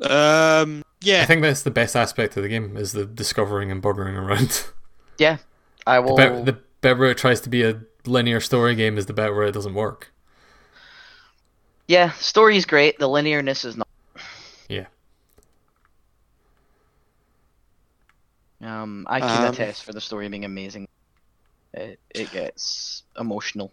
[0.02, 0.82] Um.
[1.02, 1.22] Yeah.
[1.22, 4.66] I think that's the best aspect of the game is the discovering and buggering around.
[5.20, 5.38] Yeah.
[5.86, 6.16] I The will.
[6.18, 9.34] bit, the bit where it tries to be a linear story game is the bit
[9.36, 10.13] where it doesn't work.
[11.88, 12.98] Yeah, story's great.
[13.00, 13.88] The linearness is not.
[14.70, 14.86] Yeah.
[18.62, 20.88] Um, I can Um, attest for the story being amazing.
[21.74, 23.72] It, it gets emotional.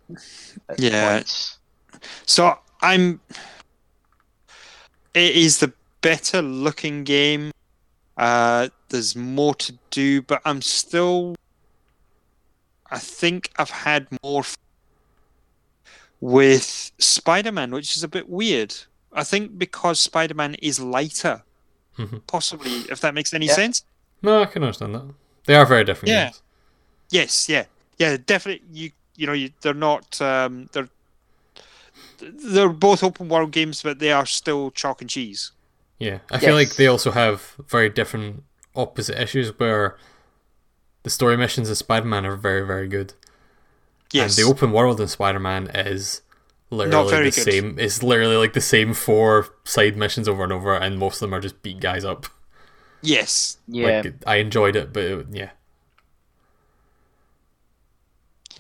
[0.69, 1.15] At Yeah.
[1.15, 1.59] Points.
[2.27, 3.21] So I'm.
[5.15, 7.53] It is the better looking game.
[8.17, 11.37] Uh, there's more to do, but I'm still.
[12.91, 14.43] I think I've had more
[16.23, 18.75] f- with Spider-Man, which is a bit weird.
[19.13, 21.43] I think because Spider-Man is lighter,
[21.99, 22.23] Mhm.
[22.27, 23.55] possibly, if that makes any Yeah.
[23.55, 23.85] sense.
[24.23, 25.05] No, I can understand that.
[25.47, 26.25] They are very different Yeah.
[26.27, 26.43] games.
[27.11, 27.65] Yes, yeah,
[27.99, 28.65] yeah, definitely.
[28.73, 30.19] You you know, you, they're not.
[30.23, 30.89] Um, they're
[32.21, 35.53] they're both open world games, but they are still chalk and cheese.
[35.99, 36.19] Yeah.
[36.31, 38.45] I feel like they also have very different
[38.75, 39.99] opposite issues where
[41.03, 43.13] the story missions in Spider Man are very, very good.
[44.13, 46.23] Yes, And the open world in Spider Man is
[46.71, 47.53] literally very the good.
[47.53, 51.21] same it's literally like the same four side missions over and over and most of
[51.21, 52.27] them are just beat guys up.
[53.03, 54.03] yes, Yeah.
[54.05, 55.51] Like I enjoyed it, but it, yeah.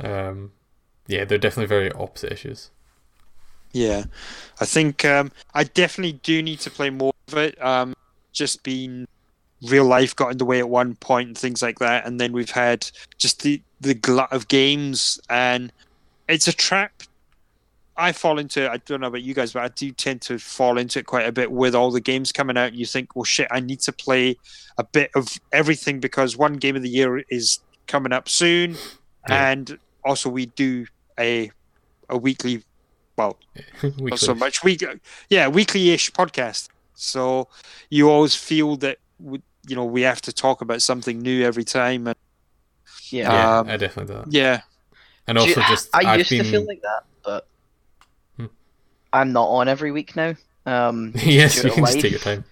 [0.00, 0.52] Um
[1.06, 2.70] yeah, they're definitely very opposite issues.
[3.72, 4.04] yeah.
[4.60, 7.60] I think um, I definitely do need to play more of it.
[7.64, 7.94] Um,
[8.32, 9.08] just being
[9.68, 12.32] real life got in the way at one point and things like that, and then
[12.32, 12.88] we've had
[13.18, 15.72] just the the glut of games, and
[16.28, 16.92] it's a trap.
[17.96, 18.70] I fall into it.
[18.70, 21.26] I don't know about you guys, but I do tend to fall into it quite
[21.26, 22.72] a bit with all the games coming out.
[22.72, 24.38] You think, well, shit, I need to play
[24.78, 28.76] a bit of everything because one game of the year is coming up soon,
[29.28, 29.50] Yeah.
[29.50, 30.86] and also we do
[31.18, 31.50] a
[32.08, 32.62] a weekly,
[33.16, 33.36] well,
[33.82, 34.04] Weekly.
[34.10, 34.82] not so much week,
[35.28, 36.68] yeah, weekly-ish podcast.
[36.94, 37.48] So
[37.90, 38.98] you always feel that
[39.66, 42.16] you know we have to talk about something new every time, and
[43.10, 43.32] yeah.
[43.32, 44.32] Yeah, Um, I definitely do that.
[44.32, 44.60] yeah,
[45.26, 47.46] And Do you- also just I I've used been to feel like that, but
[48.36, 48.46] Hmm.
[49.12, 50.34] I'm not on every week now.
[50.66, 52.44] Um, Yes, you to can just take your time.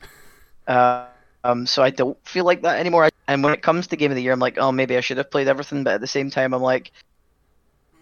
[0.67, 1.07] Uh,
[1.45, 3.09] um, so I don't feel like that anymore.
[3.29, 5.19] And when it comes to game of the year, I'm like, oh, maybe I should
[5.19, 5.85] have played everything.
[5.85, 6.93] But at the same time, I'm like,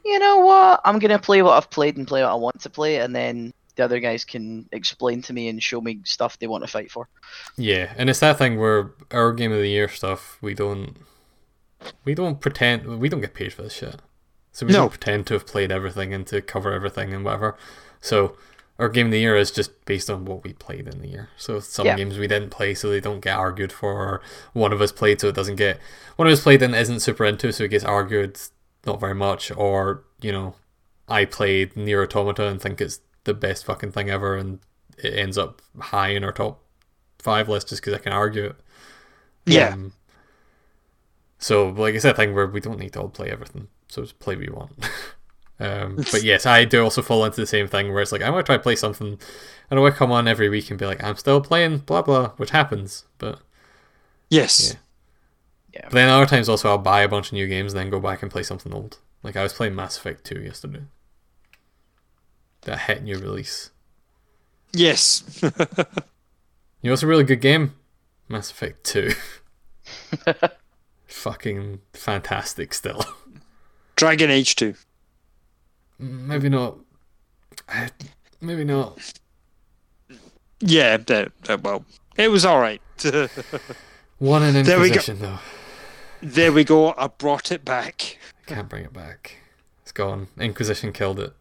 [0.05, 0.81] you know what?
[0.85, 3.53] I'm gonna play what I've played and play what I want to play, and then
[3.77, 6.91] the other guys can explain to me and show me stuff they want to fight
[6.91, 7.09] for.
[7.57, 10.97] Yeah, and it's that thing where our game of the year stuff we don't
[12.05, 13.97] we don't pretend we don't get paid for this shit.
[14.53, 14.81] So we No.
[14.81, 17.57] don't pretend to have played everything and to cover everything and whatever.
[18.01, 18.37] So
[18.79, 21.29] our game of the year is just based on what we played in the year.
[21.37, 21.97] So some Yeah.
[21.97, 24.23] games we didn't play so they don't get argued for or
[24.55, 25.79] one of us played so it doesn't get
[26.17, 28.39] one of us played and isn't super into so it gets argued
[28.87, 30.55] not very much or, you know,
[31.09, 34.59] I played Nier Automata and think it's the best fucking thing ever and
[34.99, 36.63] it ends up high in our top
[37.19, 38.57] five list just because I can argue it.
[39.45, 39.93] yeah, Um,
[41.39, 44.19] so, like I said, thing where we don't need to all play everything, so just
[44.19, 44.73] play what you want.
[45.61, 48.31] um, but yes, I do also fall into the same thing where it's like I
[48.31, 49.19] want to try to play something,
[49.71, 52.01] and I want to come on every week and be like, I'm still playing, blah
[52.03, 53.05] blah, which happens.
[53.19, 53.41] But,
[54.31, 54.77] yes,
[55.75, 55.81] Yeah.
[55.85, 58.01] but then other times also I'll buy a bunch of new games and then go
[58.01, 58.99] back and play something old.
[59.23, 60.83] Like I was playing Mass Effect 2 yesterday.
[62.67, 63.71] That hit new release.
[64.73, 65.25] Yes.
[66.83, 67.75] You know, it's a really good game.
[68.29, 69.11] Mass Effect 2.
[71.07, 73.05] Fucking fantastic still.
[73.97, 74.75] Dragon Age 2.
[75.99, 76.77] Maybe not.
[78.41, 78.99] Maybe not.
[80.61, 81.85] Yeah, that, that- well,
[82.17, 82.81] it was all right.
[84.19, 84.95] One in There we go.
[84.95, 85.39] Inquisition though.
[86.23, 86.95] there we go.
[86.97, 88.19] I brought it back.
[88.47, 89.39] I can't bring it back.
[89.83, 90.29] It's gone.
[90.39, 91.35] Inquisition killed it.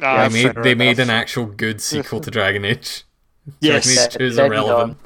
[0.00, 3.04] Ah, they made they made an actual good sequel to Dragon Age.
[3.60, 3.84] Yes.
[3.84, 4.98] Dragon Age 2 is irrelevant.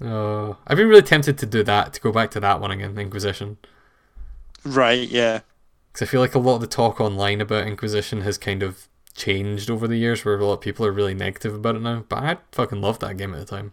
[0.00, 2.98] Oh, I've been really tempted to do that, to go back to that one again,
[2.98, 3.56] Inquisition.
[4.64, 5.40] Right, yeah.
[5.92, 8.88] Because I feel like a lot of the talk online about Inquisition has kind of
[9.14, 12.04] changed over the years, where a lot of people are really negative about it now.
[12.06, 13.72] But I fucking loved that game at the time.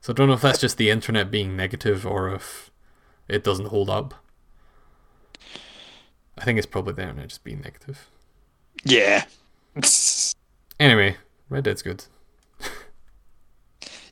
[0.00, 2.70] So I don't know if that's just the internet being negative or if
[3.28, 4.14] it doesn't hold up.
[6.38, 8.09] I think it's probably the internet just being negative.
[8.84, 9.24] Yeah.
[10.78, 11.16] Anyway,
[11.48, 12.04] Red Dead's good.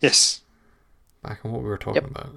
[0.00, 0.42] yes.
[1.22, 2.10] Back on what we were talking Yep.
[2.10, 2.30] about.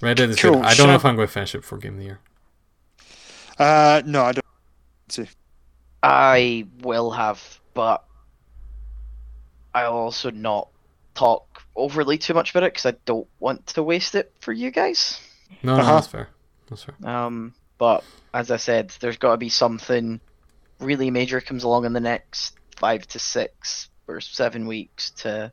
[0.00, 0.64] Red Dead is Cool, good.
[0.64, 2.20] I don't know shall- if I'm going to finish it for Game of the Year.
[3.58, 5.28] Uh, no, I don't.
[6.02, 8.04] I will have, but
[9.74, 10.68] I'll also not
[11.14, 14.70] talk overly too much about it because I don't want to waste it for you
[14.70, 15.20] guys.
[15.62, 15.94] No, no, Uh-huh.
[15.94, 16.28] that's fair.
[16.68, 16.94] That's fair.
[17.08, 18.04] Um, but
[18.34, 20.20] as I said, there's got to be something
[20.80, 25.52] really major comes along in the next five to six or seven weeks to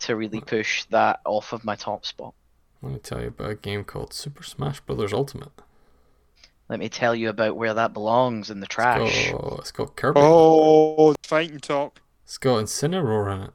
[0.00, 2.34] to really push that off of my top spot.
[2.82, 5.12] Let me tell you about a game called Super Smash Bros.
[5.12, 5.52] Ultimate.
[6.68, 9.32] Let me tell you about where that belongs in the trash.
[9.32, 10.20] Oh, it's got Kirby.
[10.22, 12.00] Oh, fight and talk.
[12.24, 13.50] It's got Incineroar in it.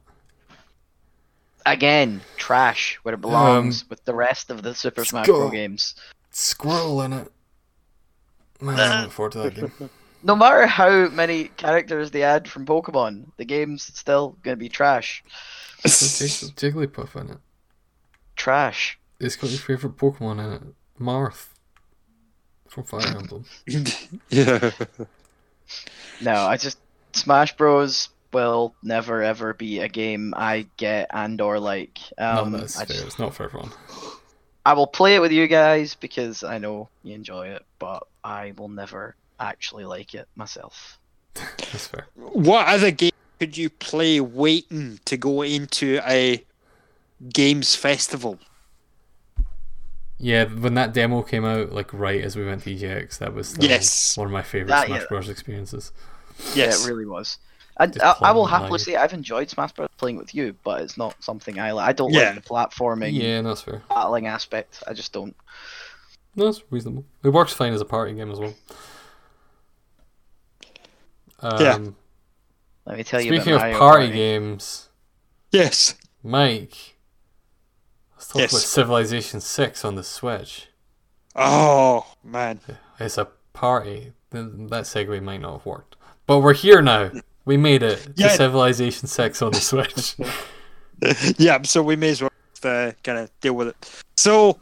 [1.64, 5.26] Again, trash where it belongs um, with the rest of the Super Smash.
[5.26, 5.50] Bros.
[5.50, 5.94] games.
[6.32, 7.32] Squirtle in it.
[8.60, 9.90] Man, I look forward to that game.
[10.26, 15.22] No matter how many characters they add from Pokemon, the game's still gonna be trash.
[15.84, 17.38] It's got Jig- Jigglypuff in it.
[18.34, 18.98] Trash.
[19.20, 20.62] It's got your favourite Pokemon in it.
[21.00, 21.46] Marth.
[22.68, 23.44] From Fire Emblem.
[24.28, 24.70] yeah.
[26.20, 26.78] No, I just
[27.12, 28.08] Smash Bros.
[28.32, 31.98] will never ever be a game I get and or like.
[32.18, 32.96] Um, no, that's I, fair.
[32.96, 33.70] just- It's not for everyone.
[34.66, 38.52] I will play it with you guys because I know you enjoy it, but I
[38.56, 40.98] will never actually like it myself.
[41.34, 42.06] That's fair.
[42.14, 46.44] What other game could you play waiting to go into a
[47.32, 48.38] games festival?
[50.18, 53.54] Yeah, when that demo came out, like right as we went to EGX, that was
[53.54, 54.16] the- Yes.
[54.16, 55.06] one of my favourite That- Smash yeah.
[55.08, 55.28] Bros.
[55.28, 55.92] experiences.
[56.54, 56.56] Yes.
[56.80, 57.38] Yeah, it really was.
[57.78, 58.80] I, I, I will happily live.
[58.80, 59.90] say I've enjoyed Smash Bros.
[59.98, 61.86] playing with you, but it's not something I like.
[61.86, 62.30] I don't Yeah.
[62.30, 63.82] like the platforming, Yeah, that's fair.
[63.90, 64.82] battling aspect.
[64.86, 65.36] I just don't.
[66.34, 67.04] No, it's reasonable.
[67.22, 68.54] It works fine as a party game as well.
[71.40, 71.78] Um, Yeah.
[72.86, 73.34] Let me tell you.
[73.34, 74.16] Speaking about of Mario party Party.
[74.18, 74.88] games,
[75.50, 75.94] Yes.
[76.22, 76.96] Mike,
[78.14, 78.52] let's talk Yes.
[78.52, 80.68] about Civilization 6 on the Switch.
[81.34, 82.60] Oh man.
[83.00, 84.12] It's a party.
[84.30, 85.96] That segue might not have worked.
[86.26, 87.10] But we're here now.
[87.44, 88.28] We made it to Yeah.
[88.36, 90.14] Civilization 6 on the Switch.
[91.38, 92.30] yeah, so we may as well
[92.64, 94.04] uh, kind of deal with it.
[94.16, 94.58] So,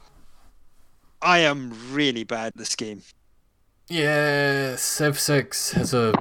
[1.22, 3.02] I am really bad at this game.
[3.88, 6.12] yeah, Civ 6 has a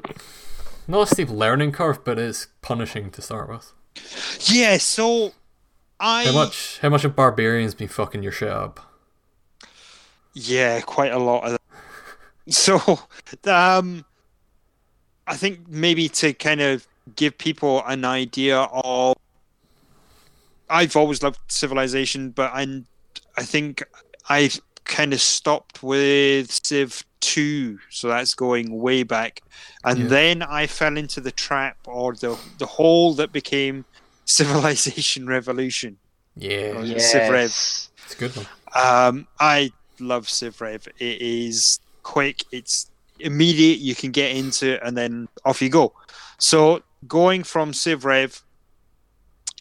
[0.88, 3.74] not a steep learning curve, but it's punishing to start with.
[4.42, 5.34] Yeah, so
[6.00, 8.80] I How much how much have barbarians been fucking your shit up?
[10.36, 11.62] yeah, quite a lot of that.
[12.50, 13.00] So,
[13.46, 14.04] um,
[15.26, 16.86] I think maybe to kind of
[17.16, 19.16] give people an idea of,
[20.70, 22.84] I've always loved Civilization, but I,
[23.38, 23.82] I think
[24.28, 29.42] I've kind of stopped with Civ two, so that's going way back,
[29.86, 30.08] and Yeah.
[30.08, 33.86] then I fell into the trap or the the hole that became
[34.26, 35.98] Civilization Revolution.
[36.36, 36.98] Yeah, Oh, yeah.
[37.00, 37.46] Civ Rev.
[37.50, 38.48] It's a good one.
[38.76, 40.88] Um, I love Civ Rev.
[41.00, 42.44] It is quick.
[42.52, 42.90] It's
[43.20, 43.80] immediate.
[43.80, 45.94] You can get into it, and then off you go.
[46.40, 48.42] So going from Civ Rev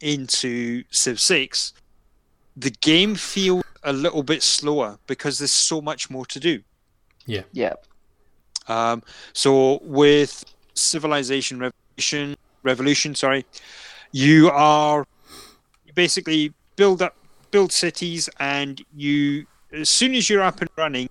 [0.00, 1.72] into Civ Six,
[2.56, 6.60] the game feels a little bit slower because there's so much more to do.
[7.26, 7.42] Yeah.
[7.52, 7.74] Yeah.
[8.68, 9.02] Um,
[9.32, 10.44] so with
[10.74, 13.44] Civilization Revolution, Revolution, sorry,
[14.12, 15.06] you are
[15.84, 17.16] you basically build up,
[17.50, 21.08] build cities, and you as soon as you're up and running,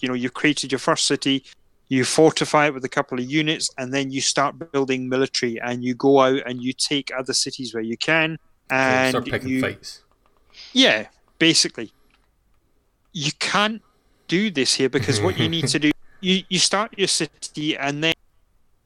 [0.00, 1.44] you know you've created your first city.
[1.88, 5.84] You fortify it with a couple of units, and then you start building military, and
[5.84, 8.38] you go out and you take other cities where you can,
[8.68, 10.02] So you and start picking you, fights.
[10.72, 11.06] yeah,
[11.38, 11.92] basically.
[13.12, 13.82] You can't
[14.28, 15.90] do this here because what you need to do
[16.20, 18.14] you you start your city and then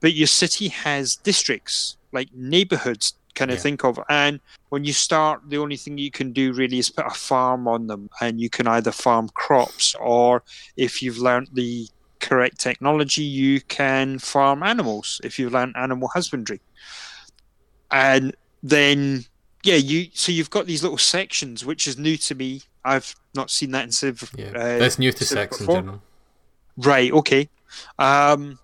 [0.00, 3.62] but your city has districts like neighborhoods kind of Yeah.
[3.62, 7.06] think of and when you start the only thing you can do really is put
[7.06, 10.42] a farm on them and you can either farm crops or
[10.76, 16.60] if you've learned the correct technology you can farm animals if you've learned animal husbandry
[17.90, 19.24] and then
[19.62, 23.50] yeah you so you've got these little sections which is new to me i've not
[23.50, 26.02] seen that in civ Yeah, uh, that's new to Civ Six in general.
[26.76, 27.12] Right.
[27.12, 27.48] Okay.
[27.98, 28.58] Um,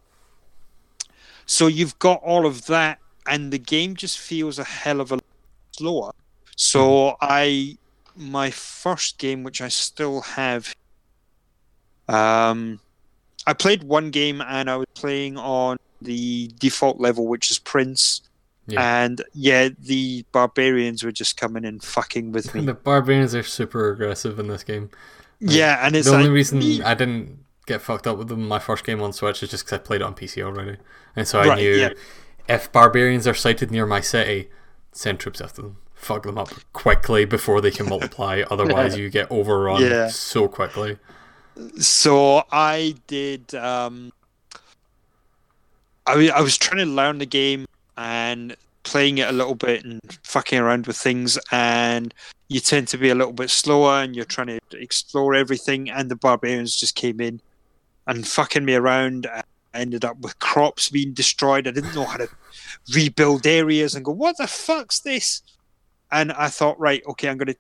[1.45, 5.17] so you've got all of that, and the game just feels a hell of a
[5.17, 5.25] lot
[5.73, 6.13] slower.
[6.57, 7.77] So I,
[8.17, 10.75] my first game, which I still have,
[12.09, 12.81] um,
[13.47, 18.23] I played one game, and I was playing on the default level, which is Prince.
[18.69, 19.03] Yeah.
[19.05, 22.61] And yeah, the barbarians were just coming in fucking with me.
[22.67, 24.91] The barbarians are super aggressive in this game.
[25.41, 28.47] yeah, and it's the like only reason me- I didn't get fucked up with them
[28.49, 30.79] my first game on Switch is just because I played it on PC already,
[31.15, 31.91] and so I Right, knew yeah.
[32.49, 34.49] if barbarians are sighted near my city,
[34.93, 38.43] send troops after them, fuck them up quickly before they can multiply.
[38.51, 40.09] Otherwise, you get overrun Yeah.
[40.09, 40.99] so quickly.
[41.79, 43.55] so I did.
[43.55, 44.13] Um,
[46.07, 47.67] I I was trying to learn the game
[47.97, 52.15] and playing it a little bit and fucking around with things, and
[52.49, 55.91] you tend to be a little bit slower and you're trying to explore everything.
[55.91, 57.41] And the barbarians just came in
[58.07, 59.27] and fucking me around.
[59.27, 59.43] I
[59.75, 61.67] ended up with crops being destroyed.
[61.67, 62.29] I didn't know how to
[62.95, 65.43] rebuild areas and go, what the fuck's this?
[66.13, 67.57] And I thought, right, okay, I'm going to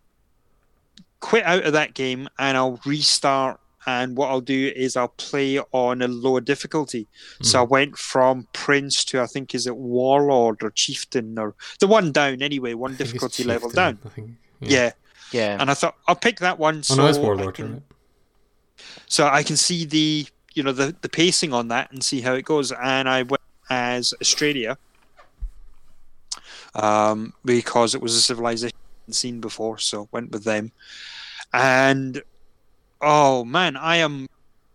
[1.19, 3.59] quit out of that game and I'll restart.
[3.89, 7.07] And what I'll do is I'll play on a lower difficulty.
[7.43, 11.87] So I went from Prince to I think is it Warlord or Chieftain or the
[11.87, 13.99] one down anyway, one I think difficulty level down.
[14.05, 14.31] I think.
[14.61, 14.91] Yeah.
[15.33, 15.57] Yeah.
[15.61, 16.79] and I thought I'll pick that one.
[16.79, 17.83] Oh So no, it's I can- right?
[19.07, 22.35] so I can see the you know the the pacing on that and see how
[22.35, 22.73] it goes.
[22.73, 24.79] And I went as Australia
[26.75, 28.77] um, because it was a civilization
[29.09, 30.73] I'd seen before, so went with them.
[31.53, 32.23] And
[33.01, 34.27] oh man, I am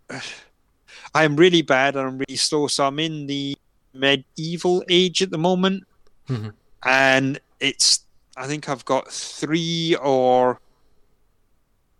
[1.13, 2.67] I am really bad and I'm really slow.
[2.67, 3.55] So I'm in the
[3.93, 5.83] medieval age at the moment,
[6.29, 6.53] Mhm.
[6.85, 8.05] and it's
[8.37, 10.59] I think I've got three or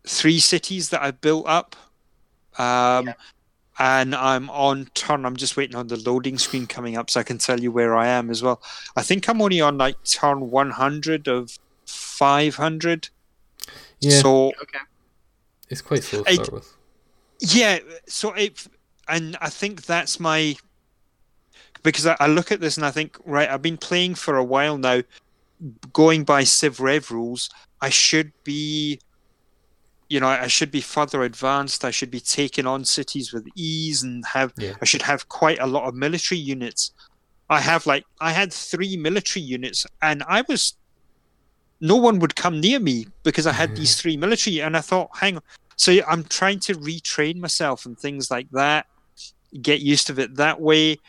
[0.07, 1.76] three cities that I've built up.
[2.57, 3.14] Um, Yeah.
[3.80, 5.26] And I'm on turn.
[5.26, 7.95] I'm just waiting on the loading screen coming up so I can tell you where
[7.95, 8.61] I am as well.
[8.95, 11.57] I think I'm only on like turn 100 of
[11.88, 13.10] 500.
[14.02, 14.80] Yeah, So Okay.
[15.72, 16.76] It's quite slow to I- start with.
[17.39, 18.68] yeah, so it,
[19.07, 20.56] and I think that's my
[21.84, 24.43] because I, I look at this and I think right, I've been playing for a
[24.43, 25.02] while now,
[25.93, 27.49] going by Civ Rev rules.
[27.81, 28.99] I should be,
[30.10, 31.84] you know, I should be further advanced.
[31.84, 34.53] I should be taking on cities with ease and have.
[34.57, 34.73] Yeah.
[34.81, 36.91] I should have quite a lot of military units.
[37.49, 40.73] I have like I had three military units, and I was.
[41.84, 45.10] No one would come near me because I had these three military, and I thought,
[45.15, 45.43] hang on.
[45.81, 48.85] So I'm trying to retrain myself and things like that,
[49.63, 50.99] get used to it that way.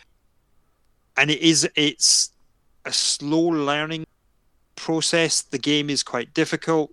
[1.18, 2.30] And it is it's
[2.86, 4.06] a slow learning
[4.74, 5.42] process.
[5.42, 6.90] The game is quite difficult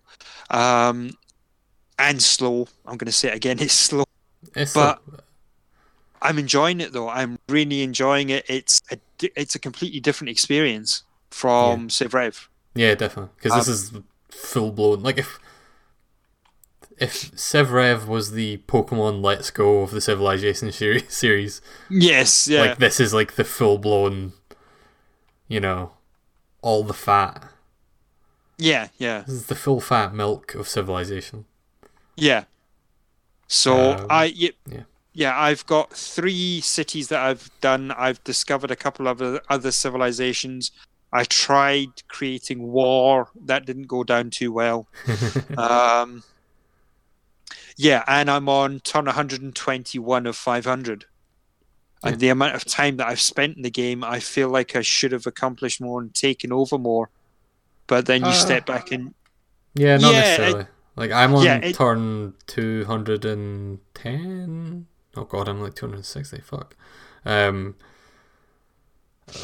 [0.50, 1.12] um,
[1.98, 2.68] and slow.
[2.86, 3.60] I'm going to say it again.
[3.62, 4.04] It's slow.
[4.58, 5.02] It's but-.
[6.22, 7.08] I'm enjoying it though.
[7.08, 8.44] I'm really enjoying it.
[8.50, 8.98] It's a
[9.38, 12.50] it's a completely different experience from Civ Rev.
[12.76, 13.32] Yeah, definitely.
[13.38, 13.94] Because this is
[14.32, 15.02] full blown.
[15.02, 15.40] Like if
[17.00, 22.62] if Civ Rev was the Pokemon Let's Go of the Civilization seri- series, Yes, yeah,
[22.62, 24.34] like this is like the full blown,
[25.48, 25.92] you know,
[26.62, 27.50] all the fat.
[28.58, 29.22] yeah, yeah.
[29.22, 31.46] This is the full fat milk of civilization.
[32.16, 32.44] Yeah.
[33.48, 34.84] So Um, I yeah, yeah.
[35.14, 37.92] yeah I've got three cities that I've done.
[37.92, 40.72] I've discovered a couple of other, other civilizations.
[41.12, 43.30] I tried creating war.
[43.46, 44.88] That didn't go down too well.
[45.58, 46.24] um,
[47.82, 51.06] yeah, and I'm on turn 121 of 500.
[52.04, 54.82] And the amount of time that I've spent in the game, I feel like I
[54.82, 57.10] should have accomplished more and taken over more.
[57.88, 59.14] But then you Uh, step back and
[59.76, 60.68] Yeah, not Yeah, necessarily.
[60.96, 64.88] like I'm on yeah, it- turn two hundred and ten.
[65.16, 66.40] Oh god, I'm like two hundred and sixty.
[66.42, 66.76] Fuck.
[67.26, 67.76] Um.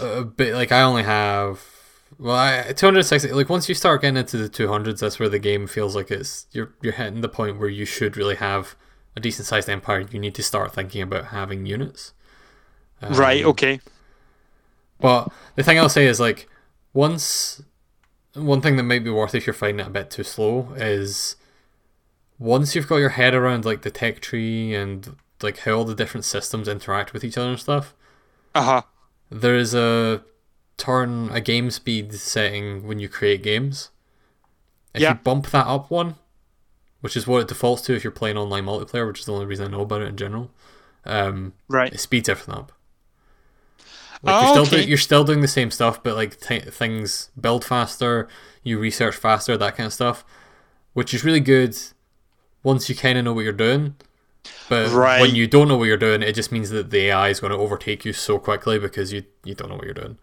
[0.01, 1.63] A bit like I only have.
[2.17, 3.31] Well, I, 260.
[3.31, 6.47] Like once you start getting into the 200s, that's where the game feels like it's
[6.51, 8.75] you're you're hitting the point where you should really have
[9.15, 10.01] a decent sized empire.
[10.01, 12.13] You need to start thinking about having units.
[13.09, 13.79] right, Um, okay,
[14.99, 16.47] but the thing I'll say is like
[16.93, 17.61] once
[18.35, 21.37] one thing that might be worth if you're finding it a bit too slow is
[22.39, 25.95] once you've got your head around like the tech tree and like how all the
[25.95, 27.93] different systems interact with each other and stuff,
[28.55, 28.81] Uh huh.
[29.29, 30.23] there is a
[30.77, 33.89] turn a game speed setting when you create games.
[34.93, 35.09] If Yeah.
[35.09, 36.15] you bump that up one,
[37.01, 39.45] which is what it defaults to if you're playing online multiplayer, which is the only
[39.45, 40.51] reason I know about it in general,
[41.05, 41.93] um, Right.
[41.93, 42.71] it speeds everything up.
[44.23, 44.77] Like Oh, you're still okay.
[44.77, 48.27] doing you're still doing the same stuff, but like t- things build faster,
[48.63, 50.25] you research faster, that kind of stuff,
[50.93, 51.77] which is really good
[52.63, 53.95] once you kind of know what you're doing.
[54.69, 55.19] But Right.
[55.19, 57.51] when you don't know what you're doing, it just means that the AI is going
[57.51, 60.17] to overtake you so quickly because you you don't know what you're doing.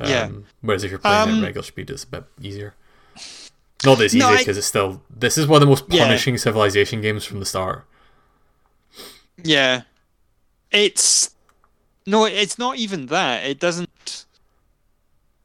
[0.00, 0.30] Um, Yeah.
[0.60, 2.74] Whereas if you're playing Um, at regular speed, it's a bit easier.
[3.84, 5.02] Not as easy No, I- because it's still.
[5.10, 6.04] This is one of the most Yeah.
[6.04, 7.84] punishing civilization games from the start.
[9.42, 9.82] Yeah.
[10.70, 11.30] It's
[12.06, 13.44] no, it's not even that.
[13.44, 14.24] It doesn't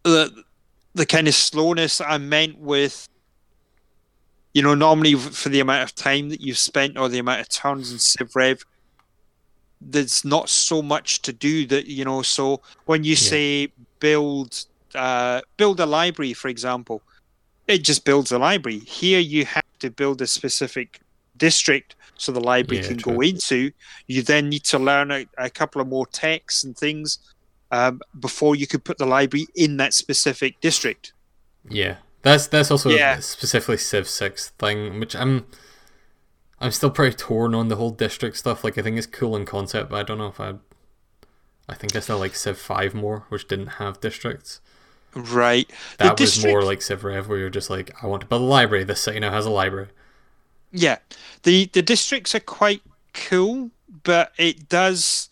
[0.03, 0.43] the
[0.95, 3.07] the kind of slowness I meant with
[4.53, 7.49] you know, normally for the amount of time that you've spent or the amount of
[7.49, 8.63] turns in Civ Rev,
[9.81, 12.21] there's not so much to do that you know.
[12.21, 13.69] So when you say
[14.03, 14.51] build
[14.95, 17.01] uh, build a library, for example,
[17.67, 18.79] it just builds a library.
[18.79, 20.99] Here you have to build a specific
[21.37, 23.15] district so the library Yeah, can true.
[23.15, 23.71] go into.
[24.07, 27.17] You then need to learn a, a couple of more texts and things
[27.71, 31.13] um, before you could put the library in that specific district.
[31.69, 33.17] Yeah, that's that's also Yeah.
[33.17, 35.45] a specifically Civ Six thing, which I'm
[36.59, 38.63] I'm still pretty torn on the whole district stuff.
[38.63, 40.55] Like I think it's cool in concept, but I don't know if I
[41.69, 44.59] I think I still like Civ Five more, which didn't have districts.
[45.15, 45.67] Right.
[45.97, 48.27] The That was district- more like Civ Rev, where you're just like, I want to
[48.27, 48.83] build a library.
[48.83, 49.89] This city now has a library.
[50.71, 50.97] Yeah,
[51.43, 52.81] the the districts are quite
[53.13, 53.69] cool,
[54.03, 55.29] but it does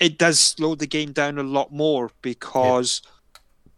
[0.00, 3.02] it does slow the game down a lot more because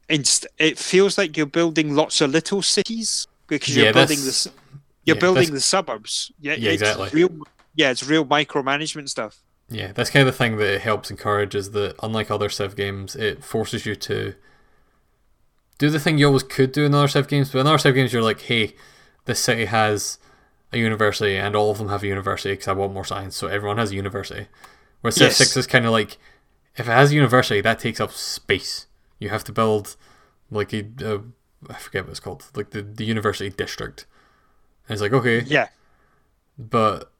[0.09, 4.47] inst- it feels like you're building lots of little cities because you're Yeah, building this
[5.05, 6.33] you're yeah, building that's- the suburbs.
[6.41, 7.11] Yeah, Yeah, exactly.
[7.13, 7.31] Real,
[7.75, 9.43] yeah, it's real micromanagement stuff.
[9.69, 12.77] Yeah, that's kind of the thing that it helps encourage is that unlike other Civ
[12.77, 14.35] games, it forces you to
[15.79, 17.51] do the thing you always could do in other Civ games.
[17.51, 18.75] But in other Civ games, you're like, hey,
[19.25, 20.19] this city has
[20.73, 23.47] a university and all of them have a university because I want more science, so
[23.47, 24.49] everyone has a university.
[25.01, 25.37] Whereas Civ Yes.
[25.39, 26.19] 6 is kind of like,
[26.77, 28.87] if it has a university, that takes up space.
[29.19, 29.97] You have to build
[30.51, 31.21] like a, a
[31.71, 34.07] I forget what it's called, like the, the university district.
[34.89, 35.69] And it's like, okay, Yeah,
[36.59, 37.11] but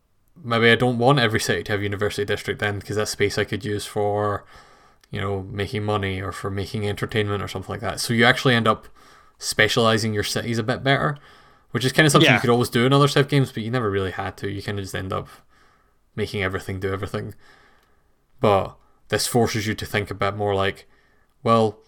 [0.43, 3.45] maybe I don't want every city to have university district then because that's space I
[3.45, 4.45] could use for
[5.11, 8.01] you know making money or for making entertainment or something like that.
[8.01, 8.89] So you actually end up
[9.39, 11.19] specializing your cities a bit better,
[11.71, 12.35] which is kind of something Yeah.
[12.37, 14.51] you could always do in other Civ games, but you never really had to.
[14.51, 15.29] You kind of just end up
[16.17, 17.35] making everything do everything.
[18.41, 18.77] But
[19.09, 20.87] this forces you to think a bit more like,
[21.43, 21.79] well,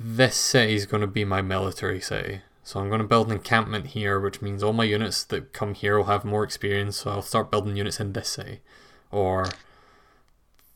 [0.00, 2.40] this city is going to be my military city.
[2.66, 5.74] So I'm going to build an encampment here, which means all my units that come
[5.74, 6.96] here will have more experience.
[6.96, 8.60] So I'll start building units in this city,
[9.10, 9.46] or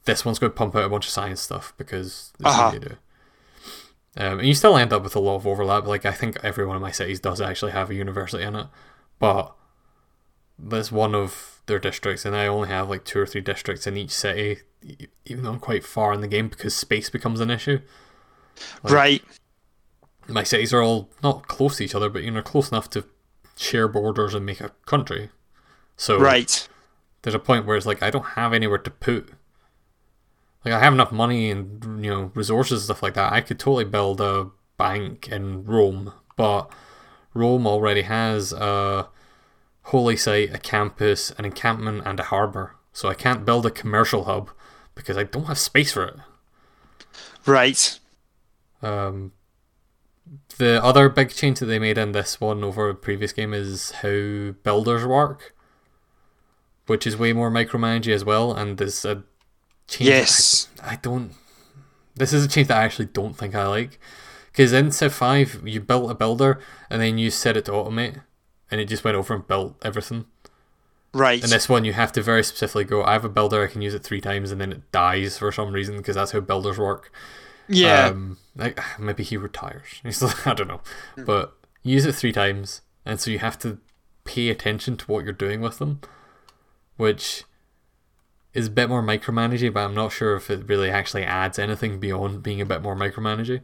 [0.04, 2.68] this one's going to pump out a bunch of science stuff because this Uh-huh.
[2.68, 2.96] is what you do.
[4.16, 5.86] Um, and you still end up with a lot of overlap.
[5.86, 8.66] Like I think every one of my cities does actually have a university in it,
[9.18, 9.54] but
[10.58, 13.96] that's one of their districts, and I only have like two or three districts in
[13.96, 14.60] each city,
[15.24, 17.80] even though I'm quite far in the game because space becomes an issue.
[18.82, 19.24] Like- right.
[20.28, 23.04] My cities are all not close to each other, but you know, close enough to
[23.56, 25.30] share borders and make a country.
[25.96, 26.68] So Right.
[27.22, 29.30] there's a point where it's like I don't have anywhere to put.
[30.64, 33.32] Like I have enough money and you know resources and stuff like that.
[33.32, 36.70] I could totally build a bank in Rome, but
[37.34, 39.08] Rome already has a
[39.84, 42.74] holy site, a campus, an encampment, and a harbor.
[42.92, 44.50] So I can't build a commercial hub
[44.94, 46.16] because I don't have space for it.
[47.46, 47.98] Right.
[48.82, 49.32] Um,
[50.58, 53.92] the other big change that they made in this one over a previous game is
[54.02, 55.54] how builders work,
[56.86, 58.52] which is way more micromanaging as well.
[58.52, 59.24] And there's a
[59.86, 60.08] change.
[60.08, 60.68] Yes.
[60.82, 61.32] I, I don't.
[62.14, 64.00] This is a change that I actually don't think I like,
[64.50, 68.22] because in Civ Five you built a builder and then you set it to automate,
[68.70, 70.26] and it just went over and built everything.
[71.14, 71.42] Right.
[71.42, 73.02] In this one, you have to very specifically go.
[73.02, 73.62] I have a builder.
[73.62, 76.32] I can use it three times, and then it dies for some reason because that's
[76.32, 77.10] how builders work.
[77.68, 78.06] Yeah.
[78.06, 79.86] Um, like maybe he retires.
[80.02, 80.80] He's like, I don't know,
[81.16, 83.78] but use it three times, and so you have to
[84.24, 86.00] pay attention to what you're doing with them,
[86.96, 87.44] which
[88.52, 89.72] is a bit more micromanaging.
[89.72, 92.96] But I'm not sure if it really actually adds anything beyond being a bit more
[92.96, 93.60] micromanaging.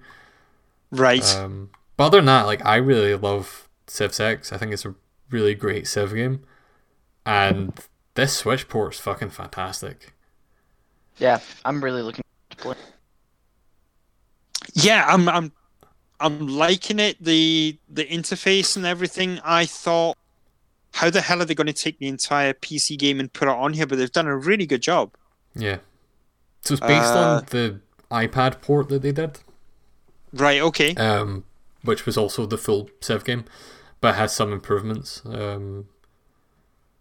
[0.90, 1.36] right.
[1.36, 4.52] Um, but other than that, like I really love Civ Six.
[4.52, 4.94] I think it's a
[5.30, 6.42] really great Civ game,
[7.26, 7.78] and
[8.14, 10.12] this Switch port is fucking fantastic.
[11.18, 12.76] Yeah, I'm really looking to play.
[14.74, 15.52] Yeah i'm i'm
[16.20, 20.16] i'm liking it the the interface and everything i thought
[20.94, 23.50] how the hell are they going to take the entire PC game and put it
[23.50, 23.84] on here?
[23.84, 25.10] But they've done a really good job.
[25.52, 25.78] Yeah.
[26.62, 27.80] So it's based Uh, on the
[28.12, 29.40] iPad port that they did,
[30.32, 30.60] Right.
[30.60, 30.94] Okay.
[30.94, 31.42] um,
[31.82, 33.44] which was also the full Civ game,
[34.00, 35.20] but has some improvements.
[35.24, 35.88] Um,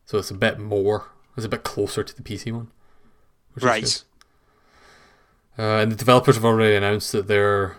[0.07, 2.71] so it's a bit more, it's a bit closer to the PC one.
[3.53, 4.03] Which is right.
[5.57, 5.61] Good.
[5.64, 7.75] Uh, and the developers have already announced that they're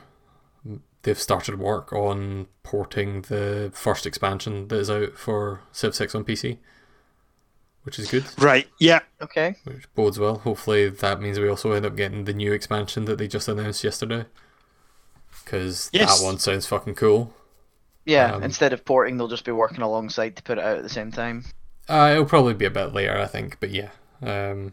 [1.03, 6.25] they've started work on porting the first expansion that is out for Civ 6 on
[6.25, 6.57] PC,
[7.83, 8.67] which is good, Right.
[8.81, 9.01] Yeah.
[9.21, 9.57] Okay.
[9.65, 10.39] which bodes well.
[10.39, 13.85] Hopefully, that means we also end up getting the new expansion that they just announced
[13.85, 14.25] yesterday,
[15.45, 16.19] because Yes.
[16.21, 17.35] that one sounds fucking cool.
[18.07, 18.33] Yeah.
[18.37, 20.89] Um, instead of porting, they'll just be working alongside to put it out at the
[20.89, 21.45] same time.
[21.87, 23.91] Uh, it'll probably be a bit later, I think, but yeah.
[24.23, 24.73] Um,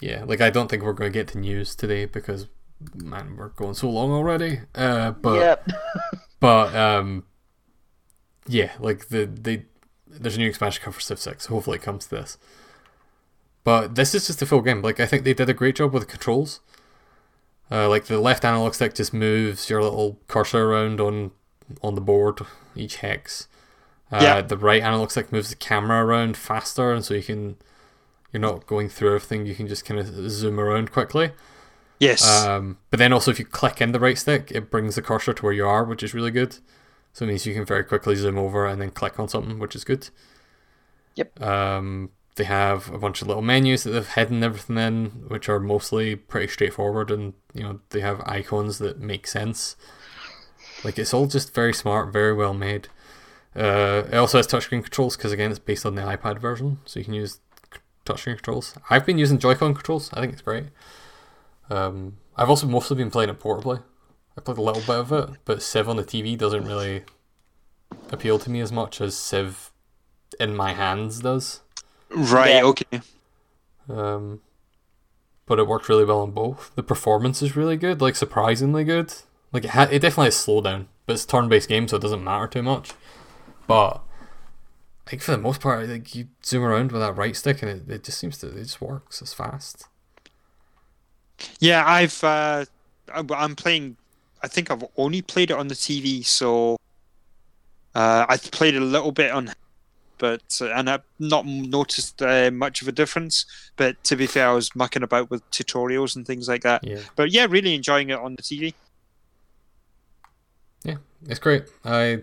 [0.00, 2.48] yeah, like I don't think we're going to get to news today because
[2.94, 4.60] man, we're going so long already.
[4.74, 5.68] Uh, but yep.
[6.40, 7.24] but um,
[8.46, 9.62] yeah, like the the
[10.06, 11.44] there's a new expansion coming for Civ Six.
[11.44, 12.38] So hopefully, it comes to this.
[13.64, 14.82] But this is just a full game.
[14.82, 16.60] Like I think they did a great job with the controls.
[17.70, 21.32] Uh, like the left analog stick just moves your little cursor around on
[21.82, 22.40] on the board,
[22.76, 23.48] each hex.
[24.12, 24.40] Uh, Yeah.
[24.42, 27.56] The right analog stick moves the camera around faster, and so you can
[28.36, 29.46] you're not going through everything.
[29.46, 31.30] You can just kind of zoom around quickly.
[31.98, 32.46] Yes.
[32.46, 35.32] Um, but then also, if you click in the right stick, it brings the cursor
[35.32, 36.58] to where you are, which is really good.
[37.14, 39.74] So it means you can very quickly zoom over and then click on something, which
[39.74, 40.10] is good.
[41.14, 41.40] Yep.
[41.40, 45.58] Um, they have a bunch of little menus that they've hidden everything in, which are
[45.58, 49.76] mostly pretty straightforward, and you know they have icons that make sense.
[50.84, 52.88] Like it's all just very smart, very well made.
[53.56, 57.00] Uh, it also has touchscreen controls because again, it's based on the iPad version, so
[57.00, 57.40] you can use
[58.06, 58.74] touchscreen controls.
[58.88, 60.10] I've been using Joy-Con controls.
[60.12, 60.66] I think it's great.
[61.68, 63.82] Um, I've also mostly been playing it portably.
[64.36, 67.04] I played a little bit of it, but Civ on the TV doesn't really
[68.10, 69.72] appeal to me as much as Civ
[70.38, 71.60] in my hands does.
[72.10, 72.50] right.
[72.50, 72.62] yeah.
[72.64, 73.00] Okay.
[73.88, 74.40] Um,
[75.46, 76.72] but it worked really well on both.
[76.74, 79.14] The performance is really good, like surprisingly good.
[79.52, 82.48] Like it, ha- it definitely has slowdown, but it's turn-based game, so it doesn't matter
[82.48, 82.90] too much.
[83.66, 84.02] But
[85.10, 87.90] like for the most part, like you zoom around with that right stick, and it,
[87.90, 89.22] it just seems to it just works.
[89.22, 89.86] It's fast.
[91.60, 91.84] Yeah.
[91.86, 92.22] I've.
[92.24, 92.64] Uh,
[93.14, 93.96] I'm I'm playing.
[94.42, 96.76] I think I've only played it on the TV, so
[97.94, 99.52] uh, I've played a little bit on,
[100.18, 103.46] but uh, and I've not noticed uh, much of a difference.
[103.76, 106.84] But to be fair, I was mucking about with tutorials and things like that.
[106.84, 108.74] Yeah, But yeah, really enjoying it on the TV.
[110.84, 110.96] yeah,
[111.28, 111.64] it's great.
[111.84, 112.22] I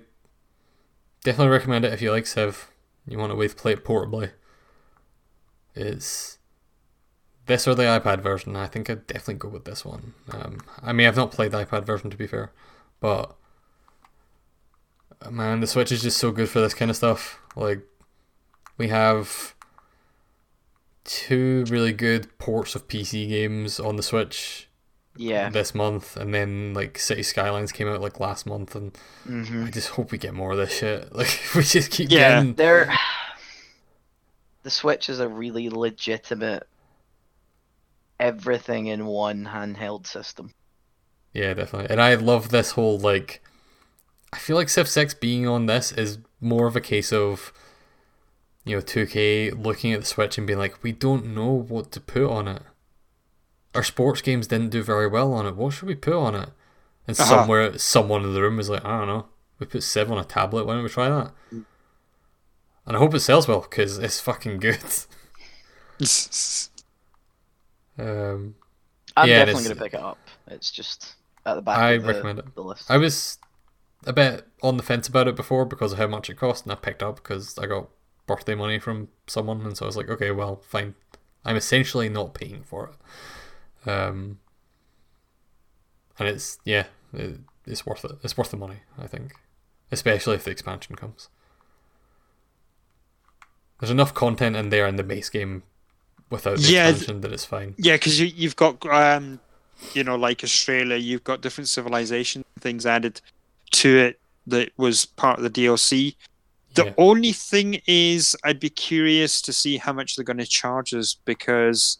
[1.24, 2.70] definitely recommend it if you like Civ.
[3.08, 4.32] You want to play it portably.
[5.76, 6.38] It's
[7.46, 8.56] this or the iPad version.
[8.56, 10.14] I think I'd definitely go with this one.
[10.32, 12.52] Um, I mean, I've not played the iPad version to be fair,
[13.00, 13.36] but
[15.30, 17.40] man, the Switch is just so good for this kind of stuff.
[17.56, 17.82] Like,
[18.78, 19.56] we have
[21.04, 24.70] two really good ports of PC games on the Switch
[25.16, 25.50] Yeah.
[25.50, 29.72] this month, and then like City Skylines came out like last month, and hmm I
[29.72, 31.12] just hope we get more of this shit.
[31.16, 32.36] Like, we just keep Yeah.
[32.40, 32.54] getting.
[32.56, 32.94] There.
[34.64, 36.66] The Switch is a really legitimate
[38.20, 40.52] everything in one handheld system.
[41.34, 41.90] Yeah, definitely.
[41.90, 43.42] And I love this whole like
[44.32, 47.52] I feel like Civ 6 being on this is more of a case of
[48.66, 52.00] you know, 2K looking at the Switch and being like, we don't know what to
[52.00, 52.62] put on it.
[53.76, 55.56] Our sports games didn't do very well on it.
[55.56, 56.50] What should we put on it?
[57.08, 57.50] And Uh-huh.
[57.50, 59.28] somewhere someone in the room was like, I don't know.
[59.60, 60.66] We put Civ on a tablet.
[60.66, 61.34] Why don't we try that?
[62.86, 64.80] And I hope it sells well because it's fucking good.
[67.98, 68.56] Um,
[69.16, 70.30] I'm Yeah, definitely going to pick it up.
[70.48, 72.46] It's just at the back I of the, recommend it.
[72.56, 72.90] the list.
[72.90, 73.38] I was
[74.06, 76.72] a bit on the fence about it before because of how much it cost, and
[76.72, 77.90] I picked up because I got
[78.28, 80.96] birthday money from someone, and so I was like, okay, well, fine.
[81.46, 82.96] I'm essentially not paying for it.
[83.86, 84.40] Um,
[86.20, 88.12] and it's yeah, it, it's worth it.
[88.24, 89.34] It's worth the money, I think,
[89.92, 91.30] especially if the expansion comes.
[93.80, 95.64] There's enough content in there in the base game
[96.30, 97.76] without the Yeah, expansion that it's fine.
[97.78, 99.40] Yeah, because you, you've got, um,
[99.94, 103.20] you know, like Australia, you've got different civilization things added
[103.72, 106.16] to it that was part of the DLC.
[106.76, 106.94] The Yeah.
[106.98, 111.18] only thing is, I'd be curious to see how much they're going to charge us
[111.26, 111.98] because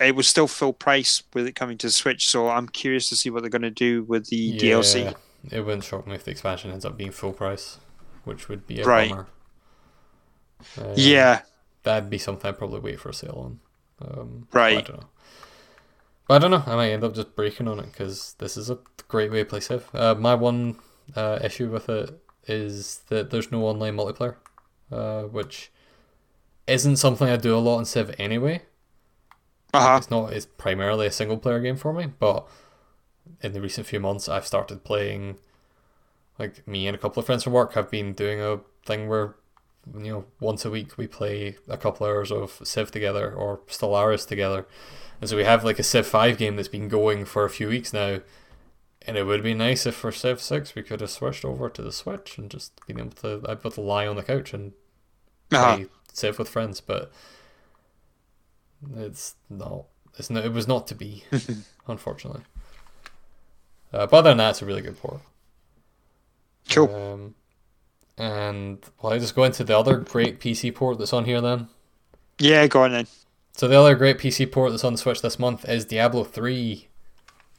[0.00, 2.26] it was still full price with it coming to the Switch.
[2.28, 5.04] So I'm curious to see what they're going to do with the DLC.
[5.04, 5.12] Yeah,
[5.50, 7.78] It wouldn't shock me if the expansion ends up being full price,
[8.24, 9.10] which would be a Right.
[9.10, 9.26] bummer.
[10.78, 11.42] Uh, Yeah,
[11.82, 13.58] that'd be something I'd probably wait for a sale
[14.00, 14.08] on.
[14.08, 14.78] Um, Right.
[14.78, 15.06] I don't know.
[16.28, 16.72] But I don't know.
[16.72, 19.44] I might end up just breaking on it because this is a great way to
[19.44, 19.88] play Civ.
[19.92, 20.78] Uh, my one
[21.16, 22.10] uh, issue with it
[22.46, 24.36] is that there's no online multiplayer,
[24.90, 25.70] uh, which
[26.66, 28.62] isn't something I do a lot in Civ anyway.
[29.72, 29.96] Uh-huh.
[29.98, 30.32] It's not.
[30.32, 32.46] It's primarily a single player game for me, but
[33.40, 35.38] in the recent few months, I've started playing.
[36.38, 39.34] Like me and a couple of friends from work have been doing a thing where,
[39.94, 44.26] you know, once a week we play a couple hours of Civ together or Stellaris
[44.26, 44.66] together,
[45.20, 47.68] and so we have like a Civ Five game that's been going for a few
[47.68, 48.20] weeks now.
[49.04, 51.82] And it would be nice if for Civ Six we could have switched over to
[51.82, 54.54] the Switch and just been able to I'd be able to lie on the couch
[54.54, 54.72] and
[55.52, 55.76] Uh-huh.
[55.76, 57.12] play Civ with friends, but
[58.96, 59.84] it's not.
[60.18, 60.44] It's not.
[60.44, 61.24] It was not to be,
[61.86, 62.42] unfortunately.
[63.92, 65.20] Uh, but other than that, it's a really good port.
[66.70, 66.94] Cool.
[66.94, 67.34] Um,
[68.16, 71.68] and well, I just go into the other great PC port that's on here then.
[72.38, 73.06] Yeah, go on then.
[73.54, 76.88] So the other great PC port that's on the Switch this month is Diablo 3,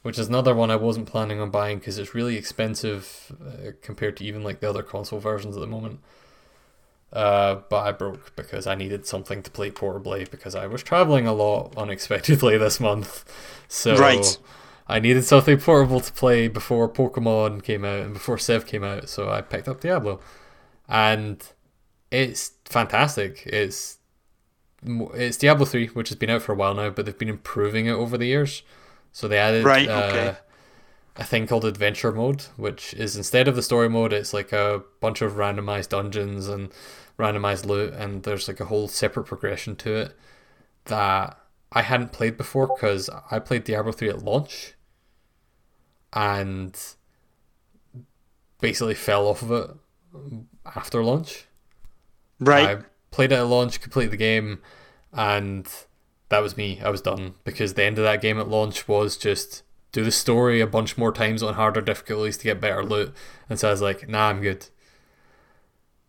[0.01, 4.17] which is another one I wasn't planning on buying because it's really expensive uh, compared
[4.17, 5.99] to even like the other console versions at the moment.
[7.13, 11.27] Uh, but I broke because I needed something to play portably because I was traveling
[11.27, 13.23] a lot unexpectedly this month.
[13.67, 14.37] So Right.
[14.87, 19.07] I needed something portable to play before Pokemon came out and before Civ came out,
[19.09, 20.19] so I picked up Diablo.
[20.89, 21.41] And
[22.11, 23.43] it's fantastic.
[23.45, 23.99] It's
[24.85, 27.85] it's Diablo 3, which has been out for a while now, but they've been improving
[27.85, 28.63] it over the years.
[29.13, 30.35] So they added Right, uh,
[31.15, 34.83] a thing called adventure mode, which is instead of the story mode, it's like a
[34.99, 36.71] bunch of randomized dungeons and
[37.17, 40.17] randomized loot, and there's like a whole separate progression to it
[40.85, 41.37] that
[41.71, 44.73] I hadn't played before because I played Diablo 3 at launch
[46.11, 46.79] and
[48.61, 49.69] basically fell off of it
[50.75, 51.45] after launch.
[52.39, 52.77] Right.
[52.77, 54.59] I played it at launch, completed the game,
[55.11, 55.67] and
[56.29, 56.81] that was me.
[56.83, 60.11] I was done because the end of that game at launch was just do the
[60.11, 63.13] story a bunch more times on harder difficulties to get better loot.
[63.49, 64.67] And so I was like, nah, I'm good.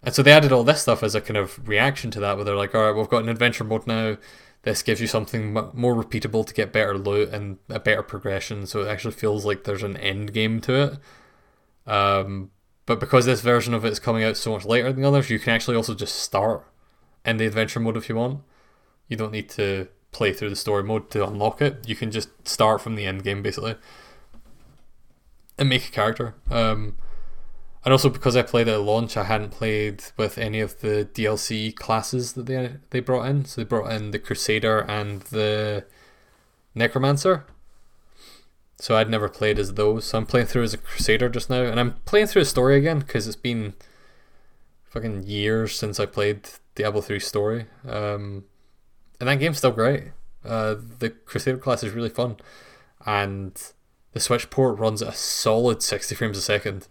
[0.05, 2.44] And so they added all this stuff as a kind of reaction to that, where
[2.44, 4.16] they're like, all right, we've got an adventure mode now.
[4.62, 8.66] This gives you something more repeatable to get better loot and a better progression.
[8.66, 11.91] So it actually feels like there's an end game to it.
[11.91, 12.50] Um,
[12.86, 15.39] but because this version of it is coming out so much later than others, you
[15.39, 16.66] can actually also just start
[17.24, 18.41] in the adventure mode if you want.
[19.08, 21.86] You don't need to play through the story mode to unlock it.
[21.86, 23.76] You can just start from the end game basically
[25.58, 26.34] and make a character.
[26.50, 26.97] Um,
[27.85, 31.75] and also because I played at launch, I hadn't played with any of the DLC
[31.75, 33.45] classes that they they brought in.
[33.45, 35.85] So they brought in the Crusader and the
[36.75, 37.45] Necromancer.
[38.79, 40.07] So I'd never played as those.
[40.07, 42.77] So I'm playing through as a Crusader just now, and I'm playing through a story
[42.77, 43.75] again because it's been
[44.85, 47.67] fucking years since I played Diablo 3 story.
[47.87, 48.45] Um,
[49.21, 50.05] and that game's still great.
[50.45, 52.37] Uh, the Crusader class is really fun,
[53.05, 53.61] and
[54.13, 56.89] the Switch port runs at a solid 60 frames a second.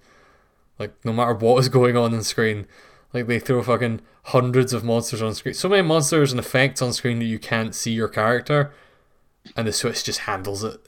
[0.84, 2.68] Like no matter what is going on on screen,
[3.14, 6.92] like they throw fucking hundreds of monsters on screen, so many monsters and effects on
[6.92, 8.74] screen that you can't see your character,
[9.56, 10.86] and the Switch just handles it.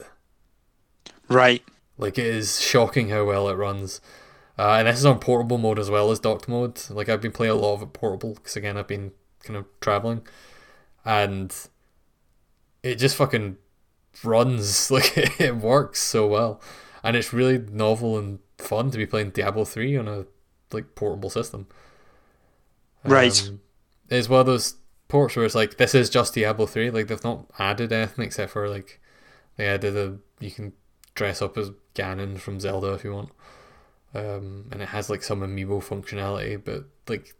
[1.30, 1.62] Right.
[1.96, 4.02] Like it is shocking how well it runs.
[4.58, 6.78] Uh, and this is on portable mode as well as docked mode.
[6.90, 9.12] Like I've been playing a lot of it portable because again I've been
[9.44, 10.26] kind of traveling,
[11.06, 11.54] and
[12.82, 13.56] it just fucking
[14.22, 16.60] runs like it works so well,
[17.02, 20.26] and it's really novel and fun to be playing Diablo three on a
[20.72, 21.66] like portable system.
[23.04, 23.48] Right.
[23.48, 23.60] Um,
[24.08, 24.74] it's one of those
[25.08, 26.90] ports where it's like this is just Diablo three.
[26.90, 29.00] Like they've not added anything except for like
[29.56, 30.72] they added a you can
[31.14, 33.30] dress up as Ganon from Zelda if you want.
[34.14, 37.34] Um, and it has like some amiibo functionality, but like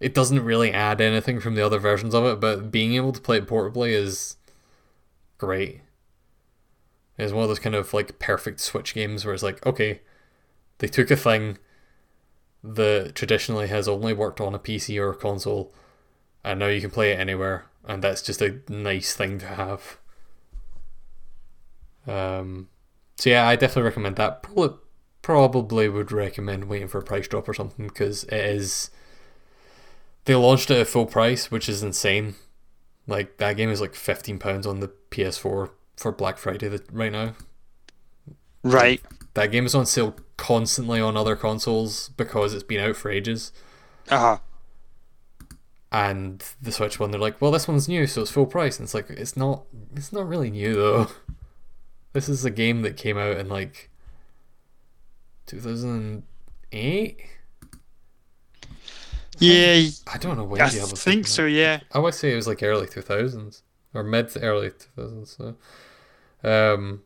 [0.00, 2.40] it doesn't really add anything from the other versions of it.
[2.40, 4.36] But being able to play it portably is
[5.38, 5.80] great.
[7.16, 10.00] It's one of those kind of like perfect Switch games where it's like, okay,
[10.78, 11.58] they took a thing
[12.62, 15.72] that traditionally has only worked on a PC or a console,
[16.42, 19.98] and now you can play it anywhere, and that's just a nice thing to have.
[22.06, 22.68] Um,
[23.16, 24.42] so yeah, I definitely recommend that.
[24.42, 24.76] Probably,
[25.22, 28.90] probably would recommend waiting for a price drop or something because it is.
[30.24, 32.34] They launched it at full price, which is insane.
[33.06, 37.12] Like that game is like fifteen pounds on the PS4 for Black Friday that- right
[37.12, 37.34] now.
[38.62, 39.00] Right.
[39.34, 43.52] That game is on sale constantly on other consoles because it's been out for ages.
[44.08, 44.38] Uh huh.
[45.92, 48.84] And the Switch one, they're like, "Well, this one's new, so it's full price." And
[48.86, 49.64] it's like, it's not.
[49.94, 51.08] It's not really new though.
[52.14, 53.90] This is a game that came out in like
[55.46, 57.20] 2008.
[59.40, 61.44] Yeah, I don't know when I think so.
[61.44, 61.80] Yeah.
[61.92, 63.62] I would say it was like early 2000s
[63.94, 65.36] or mid to early 2000s.
[65.36, 65.56] So,
[66.44, 67.02] um,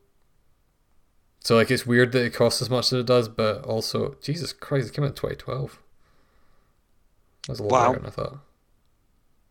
[1.41, 4.51] So like it's weird that it costs as much as it does, but also Jesus
[4.53, 5.79] Christ, it came out in 2012.
[7.47, 7.85] That's a lot Wow.
[7.87, 8.37] earlier than I thought.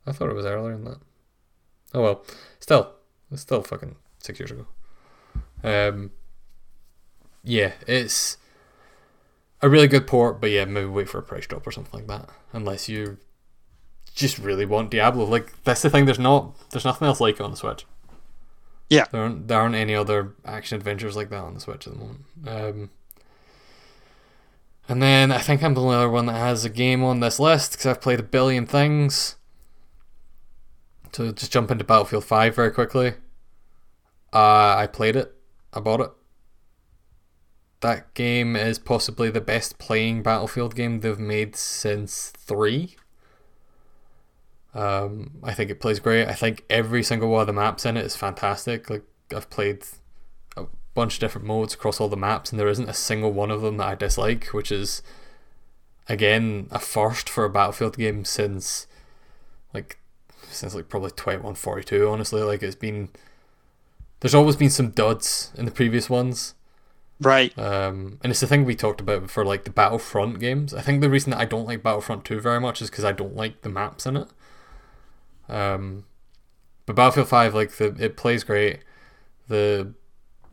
[0.07, 0.99] I thought it was earlier than that.
[1.95, 2.25] Oh well,
[2.61, 2.93] still,
[3.31, 4.67] it's still fucking six years ago.
[5.65, 6.11] Um,
[7.43, 8.37] yeah, it's
[9.63, 12.07] a really good port, but yeah, maybe wait for a price drop or something like
[12.09, 13.19] that, unless you
[14.15, 15.25] just really want Diablo.
[15.25, 16.05] Like that's the thing.
[16.05, 17.87] There's not, there's nothing else like it on the Switch.
[18.91, 19.05] Yeah.
[19.11, 21.99] there aren't there aren't any other action adventures like that on the Switch at the
[21.99, 22.25] moment.
[22.47, 22.91] Um,
[24.89, 27.39] and then I think I'm the only other one that has a game on this
[27.39, 29.37] list because I've played a billion things.
[31.13, 33.15] So just jump into Battlefield 5 very quickly.
[34.33, 35.35] Uh, I played it.
[35.73, 36.11] I bought it.
[37.81, 42.97] That game is possibly the best playing Battlefield game they've made since 3.
[44.79, 46.29] Um, I think it plays great.
[46.29, 48.89] I think every single one of the maps in it is fantastic.
[48.89, 49.03] Like
[49.35, 49.83] I've played
[50.57, 53.51] a bunch of different modes across all the maps, and there isn't a single one
[53.51, 55.03] of them that I dislike, which is
[56.09, 58.87] again a first for a Battlefield game since
[59.75, 59.99] like
[60.49, 62.09] since like probably twenty one forty two.
[62.09, 63.09] Honestly, like it's been
[64.21, 66.55] there's always been some duds in the previous ones.
[67.21, 67.57] Right.
[67.59, 70.73] Um, and it's the thing we talked about for like the Battlefront games.
[70.73, 73.11] I think the reason that I don't like Battlefront 2 very much is because I
[73.11, 74.29] don't like the maps in it.
[75.49, 76.05] Um,
[76.87, 78.81] but Battlefield 5, like the it plays great.
[79.49, 79.95] The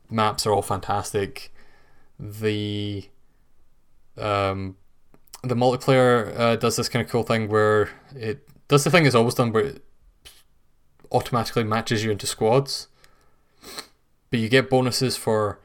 [0.09, 1.53] maps are all fantastic.
[2.19, 3.09] The
[4.17, 4.77] um,
[5.43, 9.15] the multiplayer uh, does this kind of cool thing where it does the thing it's
[9.15, 9.83] always done, where it
[11.11, 12.87] automatically matches you into squads.
[14.31, 15.59] But you get bonuses for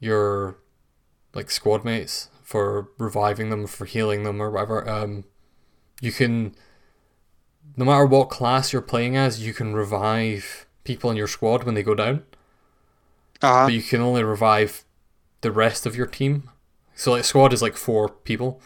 [0.00, 0.58] your
[1.34, 4.88] like squad mates for reviving them, for healing them, or whatever.
[4.88, 5.24] Um,
[6.00, 6.54] you can,
[7.76, 11.74] no matter what class you're playing as, you can revive people in your squad when
[11.74, 12.24] they go down.
[13.42, 14.84] Uh, But you can only revive
[15.42, 16.50] the rest of your team.
[16.94, 18.60] So like squad is like four people,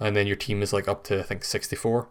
[0.00, 2.08] and then your team is like up to I think sixty four.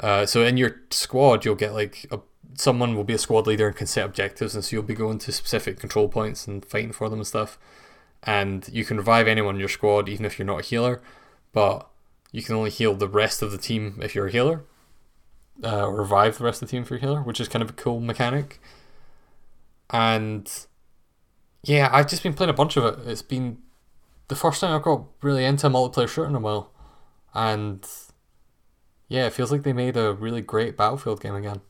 [0.00, 2.20] Uh, so in your squad, you'll get like a,
[2.54, 5.18] someone will be a squad leader and can set objectives, and so you'll be going
[5.18, 7.58] to specific control points and fighting for them and stuff.
[8.22, 11.02] And you can revive anyone in your squad, even if you're not a healer,
[11.52, 11.88] but
[12.30, 14.62] you can only heal the rest of the team if you're a healer,
[15.64, 18.00] uh, revive the rest of the team you're healer, which is kind of a cool
[18.00, 18.60] mechanic.
[19.90, 20.50] And
[21.62, 23.06] yeah, I've just been playing a bunch of it.
[23.06, 23.58] It's been
[24.28, 26.72] the first time I've got really into a multiplayer shooter in a while,
[27.34, 27.86] and
[29.08, 31.60] yeah, it feels like they made a really great Battlefield game again.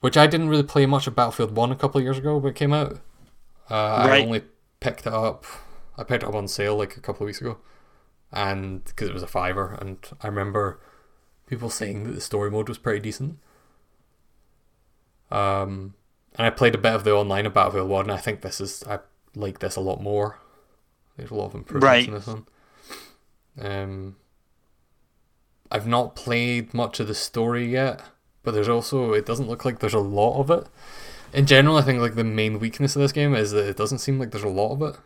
[0.00, 2.50] Which I didn't really play much of Battlefield One a couple of years ago when
[2.50, 3.00] it came out.
[3.70, 4.42] Uh, I only
[4.80, 5.46] picked it up.
[5.96, 7.58] I picked it up on sale like a couple of weeks ago,
[8.32, 10.80] and because it was a fiver, and I remember
[11.52, 13.38] people saying that the story mode was pretty decent.
[15.30, 15.92] Um,
[16.38, 18.04] and I played a bit of the online of Battlefield One.
[18.06, 19.00] And I think this is I
[19.34, 20.38] like this a lot more.
[21.18, 22.08] There's a lot of improvements Right.
[22.08, 22.46] in this one.
[23.60, 24.16] Um,
[25.70, 28.00] I've not played much of the story yet,
[28.42, 30.66] but there's also it doesn't look like there's a lot of it.
[31.34, 33.98] In general, I think like the main weakness of this game is that it doesn't
[33.98, 34.98] seem like there's a lot of it.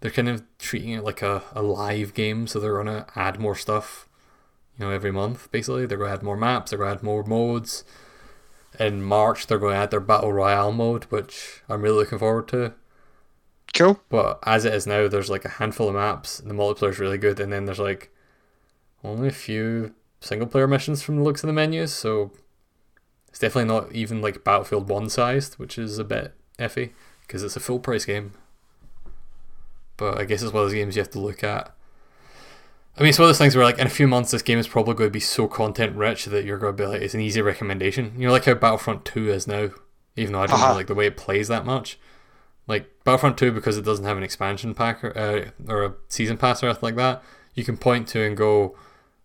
[0.00, 3.54] They're kind of treating it like a, a live game, so they're gonna add more
[3.54, 4.05] stuff,
[4.78, 5.50] you know, every month.
[5.50, 7.84] Basically, they're gonna add more maps, they're gonna add more modes.
[8.78, 12.46] In March, they're going to add their battle royale mode, which I'm really looking forward
[12.48, 12.74] to.
[13.74, 14.00] cool.
[14.10, 16.40] But as it is now, there's like a handful of maps.
[16.40, 18.10] And the multiplayer is really good, and then there's like
[19.02, 21.92] only a few single player missions from the looks of the menus.
[21.94, 22.32] So
[23.28, 26.90] it's definitely not even like Battlefield One sized, which is a bit iffy
[27.22, 28.32] because it's a full price game.
[29.96, 31.74] But I guess it's one of those games you have to look at.
[32.96, 34.58] I mean, it's one of those things where, like, in a few months, this game
[34.58, 37.14] is probably going to be so content rich that you're going to be like, it's
[37.14, 38.14] an easy recommendation.
[38.16, 39.68] You know, like how Battlefront 2 is now,
[40.16, 40.68] even though I don't Uh-huh.
[40.70, 41.98] know, like, the way it plays that much.
[42.66, 46.38] Like, Battlefront 2, because it doesn't have an expansion pack or, uh, or a season
[46.38, 47.22] pass or anything like that,
[47.54, 48.76] you can point to and go,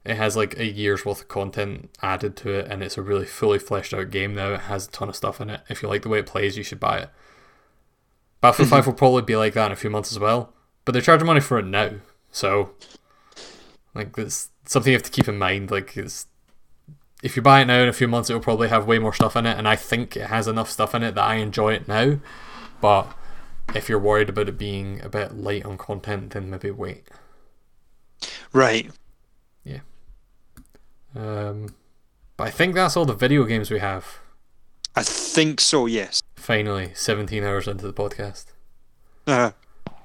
[0.03, 3.25] it has like a year's worth of content added to it, and it's a really
[3.25, 4.53] fully fleshed out game now.
[4.53, 5.61] It has a ton of stuff in it.
[5.69, 7.09] If you like the way it plays, you should buy it.
[8.41, 10.51] Battlefield 5 will probably be like that in a few months as well,
[10.83, 11.91] but they're charging money for it now,
[12.32, 12.72] so
[13.93, 15.71] like that's something you have to keep in mind.
[15.71, 16.27] Like it's
[17.23, 19.13] if you buy it now in a few months, it will probably have way more
[19.13, 21.73] stuff in it, and I think it has enough stuff in it that I enjoy
[21.73, 22.19] it now.
[22.79, 23.13] But
[23.75, 27.03] if you're worried about it being a bit light on content, then maybe wait.
[28.53, 28.89] Right.
[29.63, 29.79] Yeah.
[31.15, 31.75] Um,
[32.37, 34.19] but I think that's all the video games we have.
[34.95, 35.85] I think so.
[35.85, 36.21] Yes.
[36.35, 38.45] Finally, 17 hours into the podcast.
[39.27, 39.51] Uh,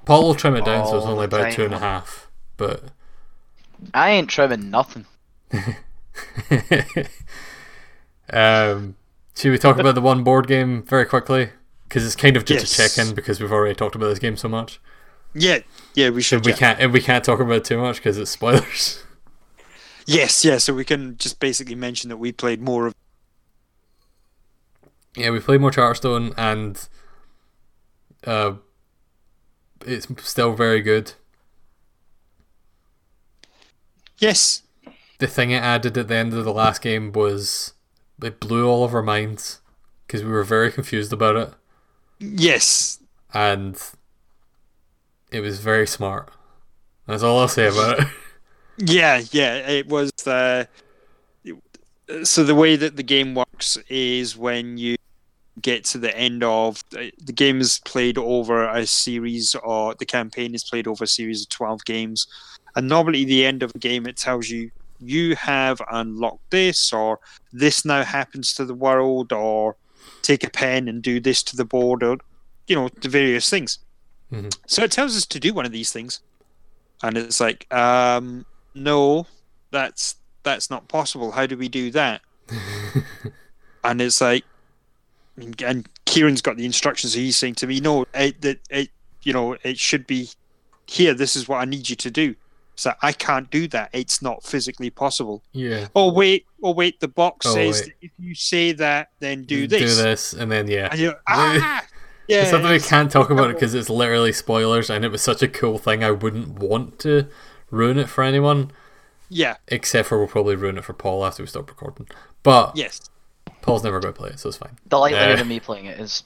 [0.05, 1.81] Paul will trim it down, so it's only about two and a time.
[1.81, 2.31] half.
[2.55, 2.83] But
[3.93, 5.05] I ain't trimming nothing.
[8.31, 8.95] um,
[9.35, 11.49] should we talk about the one board game very quickly?
[11.87, 12.79] because it's kind of just Yes.
[12.79, 14.79] a check in because we've already talked about this game so much.
[15.33, 15.59] Yeah,
[15.93, 16.37] yeah, we should.
[16.37, 16.57] And we yeah.
[16.57, 19.03] can't and we can't talk about it too much because it's spoilers.
[20.05, 20.57] Yes, yeah.
[20.57, 22.95] So we can just basically mention that we played more of.
[25.17, 26.87] yeah, we played more Charterstone and
[28.25, 28.53] uh,
[29.85, 31.13] it's still very good.
[34.19, 34.63] Yes,
[35.19, 37.73] The thing it added at the end of the last game was
[38.21, 39.61] it blew all of our minds
[40.05, 41.53] because we were very confused about it
[42.19, 42.99] yes,
[43.33, 43.81] and
[45.31, 46.31] it was very smart.
[47.05, 48.07] That's all I'll say about it.
[48.77, 49.55] yeah, yeah.
[49.69, 50.11] It was.
[50.25, 50.65] Uh,
[52.23, 54.95] so the way that the game works is when you
[55.61, 60.53] get to the end of the game is played over a series or the campaign
[60.53, 62.27] is played over a series of 12 games
[62.77, 66.93] and normally at the end of the game it tells you you have unlocked this
[66.93, 67.19] or
[67.51, 69.75] this now happens to the world or
[70.21, 72.17] take a pen and do this to the board or
[72.67, 73.79] you know the various things
[74.31, 74.53] Mhm.
[74.65, 76.19] so it tells us to do one of these things
[77.01, 79.25] and it's like um no
[79.71, 82.21] that's that's not possible how do we do that
[83.83, 84.43] and it's like
[85.37, 87.13] and Kieran's got the instructions.
[87.13, 88.89] So he's saying to me, "No, it, that it,
[89.21, 90.29] you know, it should be
[90.87, 91.13] here.
[91.13, 92.35] This is what I need you to do."
[92.77, 93.89] So I can't do that.
[93.91, 95.43] It's not physically possible.
[95.51, 95.87] yeah.
[95.95, 96.99] Oh wait, oh wait.
[96.99, 99.97] The box Oh, says that if you say that, then do Do this.
[99.97, 100.87] Do this, and then yeah.
[100.91, 101.83] And you're ah,
[102.27, 102.41] yeah.
[102.41, 105.41] it's something we can't talk about it because it's literally spoilers, and it was such
[105.41, 106.03] a cool thing.
[106.03, 107.27] I wouldn't want to
[107.71, 108.71] ruin it for anyone,
[109.27, 109.55] yeah.
[109.67, 112.07] except for we'll probably ruin it for Paul after we stop recording.
[112.43, 113.01] But Yes.
[113.61, 114.77] Paul's never going to play it, so it's fine.
[114.85, 116.23] The likelihood Uh, of me playing it is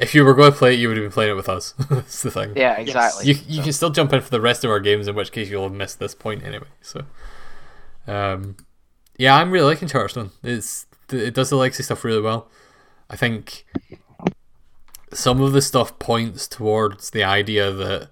[0.00, 1.72] If you were going to play it, you would have been playing it with us.
[1.90, 2.54] That's the thing.
[2.56, 3.26] yeah, exactly.
[3.26, 5.50] You you can still jump in for the rest of our games, in which case
[5.50, 6.66] you'll have missed this point anyway.
[6.80, 7.04] So,
[8.06, 8.56] um,
[9.18, 10.30] yeah, I'm really liking Charterstone.
[10.42, 12.48] It's it does the legacy stuff really well.
[13.10, 13.66] I think
[15.12, 18.08] some of the stuff points towards the idea that.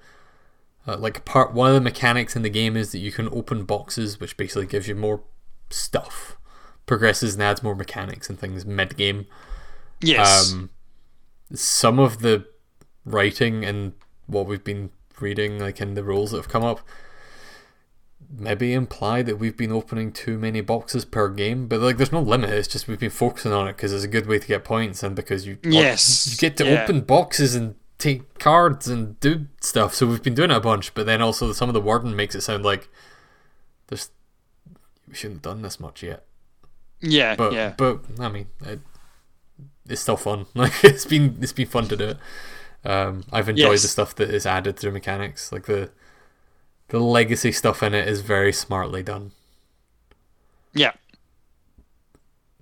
[0.87, 3.65] Uh, like part one of the mechanics in the game is that you can open
[3.65, 5.21] boxes, which basically gives you more
[5.69, 6.39] stuff,
[6.87, 9.27] progresses and adds more mechanics and things mid game.
[10.01, 10.51] Yes.
[10.51, 10.71] Um,
[11.55, 12.47] some of the
[13.05, 13.93] writing and
[14.27, 16.81] what we've been reading, like in the rules that have come up,
[18.31, 21.67] maybe imply that we've been opening too many boxes per game.
[21.67, 22.51] But like, there's no limit.
[22.51, 25.03] It's just we've been focusing on it because it's a good way to get points
[25.03, 26.83] and because you Yes, you get to yeah.
[26.83, 29.95] open boxes and take cards and do stuff.
[29.95, 30.95] So we've been doing it a bunch.
[30.95, 32.89] But then also some of the wording makes it sound like
[33.89, 34.11] there's
[35.09, 36.25] we shouldn't have done this much yet.
[37.01, 37.35] yeah.
[37.35, 37.75] But yeah.
[37.77, 38.81] but I mean, it,
[39.89, 40.47] it's still fun.
[40.55, 42.19] Like it's been it's been fun to do it.
[42.85, 43.83] Um, I've enjoyed Yes.
[43.83, 45.51] the stuff that is added through mechanics.
[45.53, 45.91] Like the
[46.89, 49.33] the legacy stuff in it is very smartly done.
[50.73, 50.93] Yeah.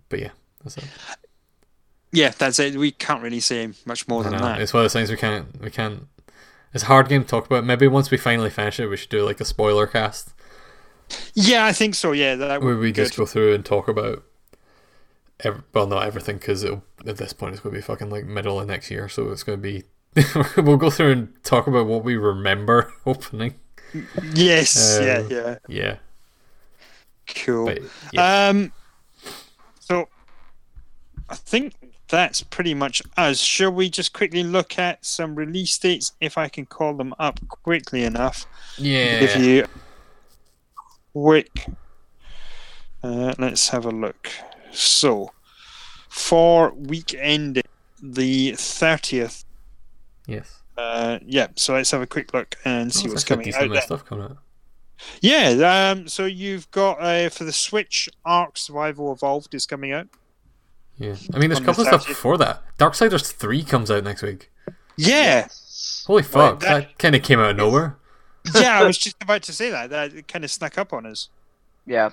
[0.08, 0.30] But yeah,
[0.62, 0.84] that's it.
[2.12, 2.32] Yeah.
[2.36, 2.76] That's it.
[2.76, 4.44] We can't really say much more I than know.
[4.46, 4.60] that.
[4.60, 6.06] It's one of those things we can't we can't.
[6.72, 7.64] It's a hard game to talk about.
[7.64, 10.32] Maybe once we finally finish it, we should do like a spoiler cast
[11.34, 12.12] Yeah, I think so.
[12.12, 14.22] Yeah, that where we just go through and talk about.
[15.72, 16.80] Well, not everything because at
[17.18, 19.58] this point it's going to be fucking like middle of next year, so it's going
[19.58, 19.84] to be.
[20.62, 23.54] we'll go through and talk about what we remember opening.
[24.34, 24.98] Yes.
[24.98, 25.36] Uh, yeah.
[25.36, 25.56] Yeah.
[25.68, 25.96] Yeah,
[27.44, 27.66] Cool.
[27.66, 27.78] but
[28.12, 28.72] yeah, Um,
[29.80, 30.08] so
[31.28, 31.74] I think
[32.08, 33.38] that's pretty much us.
[33.40, 37.40] Shall we just quickly look at some release dates, if I can call them up
[37.48, 38.46] quickly enough?
[38.78, 39.20] yeah.
[39.20, 39.66] Give you
[41.12, 41.66] quick.
[43.02, 44.30] Uh, let's have a look.
[44.72, 45.32] So,
[46.08, 47.62] for weekend,
[48.02, 49.44] the thirtieth.
[50.26, 50.60] yes.
[50.76, 51.46] Uh, yeah.
[51.56, 53.72] So let's have a quick look and see Oh, what's it's actually a coming out.
[53.72, 53.82] There.
[53.82, 54.36] stuff coming out.
[55.22, 55.90] Yeah.
[55.92, 56.06] Um.
[56.08, 60.08] So you've got uh, for the Switch, Ark Survival Evolved is coming out.
[60.98, 62.08] Yeah, I mean, there's a On the couple of stuff 30th.
[62.08, 62.62] before that.
[62.78, 64.50] Darksiders three comes out next week.
[64.96, 65.46] Yeah.
[66.06, 67.96] Holy fuck, that- that, kind of came out of nowhere.
[68.54, 69.90] yeah, I was just about to say that.
[69.90, 71.28] That kind of snuck up on us.
[71.84, 72.10] Yeah.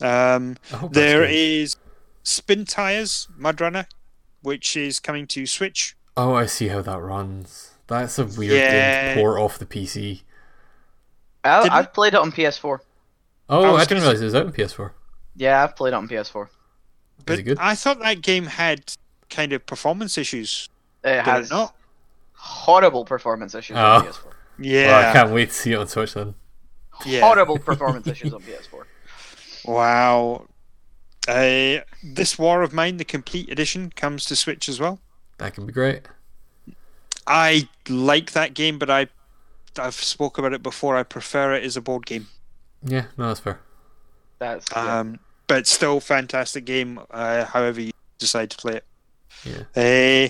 [0.00, 1.30] Um, I hope there good.
[1.34, 1.76] is
[2.22, 3.86] Spin Tires Mudrunner,
[4.42, 5.96] which is coming to Switch.
[6.16, 7.72] Oh, I see how that runs.
[7.86, 9.14] That's a weird Yeah.
[9.14, 10.22] game to port off the PC.
[11.44, 12.78] I, Didn't- I've played it on PS4.
[13.50, 14.92] Oh, I I, didn't realize it was out on PS4.
[15.36, 16.48] Yeah, I've played it on PS4.
[17.26, 17.58] But it good?
[17.60, 18.94] I thought that game had
[19.28, 20.68] kind of performance issues.
[21.02, 21.74] It has it not?
[22.36, 23.80] horrible performance issues Oh.
[23.80, 24.32] on PS4.
[24.58, 24.86] Yeah.
[24.88, 26.34] Well, I can't wait to see it on Switch then.
[27.04, 27.20] Yeah.
[27.20, 28.73] Horrible performance issues on PS4.
[29.64, 30.46] Wow.
[31.26, 35.00] Uh, this War of Mine, the complete edition, comes to Switch as well.
[35.38, 36.02] That can be great.
[37.26, 39.08] I like that game, but I,
[39.78, 40.96] I've spoke about it before.
[40.96, 42.28] I prefer it as a board game.
[42.82, 43.60] Yeah, no, that's fair.
[44.38, 45.00] That's yeah.
[45.00, 47.00] Um, but still fantastic game.
[47.10, 48.84] Uh, however you decide to play it.
[49.44, 50.26] Yeah.
[50.26, 50.28] Uh,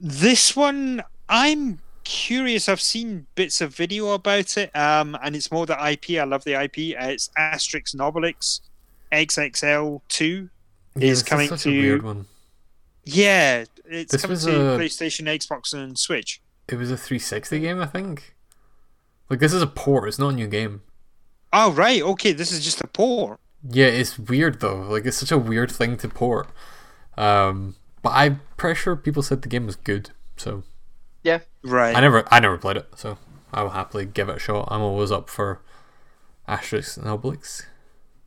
[0.00, 2.68] This one, I'm curious.
[2.68, 6.18] I've seen bits of video about it, um, and it's more the IP.
[6.20, 6.96] I love the IP.
[7.00, 8.60] Uh, it's Asterix and Obelix
[9.12, 10.48] XXL two
[10.96, 12.26] Yeah, is coming to- weird one.
[13.04, 16.40] Yeah, it's This coming to a- PlayStation, Xbox, and Switch.
[16.68, 18.34] It was a 360 game, I think.
[19.28, 20.08] Like this is a port.
[20.08, 20.82] It's not a new game.
[21.52, 22.32] Oh right, okay.
[22.32, 23.40] This is just a port.
[23.68, 24.80] Yeah, it's weird though.
[24.82, 26.48] Like it's such a weird thing to port.
[27.16, 30.10] Um, but I'm pretty sure people said the game was good.
[30.36, 30.62] So
[31.62, 31.96] Right.
[31.96, 32.88] I never, I never played it.
[32.96, 33.18] So
[33.52, 34.68] I will happily give it a shot.
[34.70, 35.60] I'm always up for
[36.48, 37.64] Asterix and Obelix.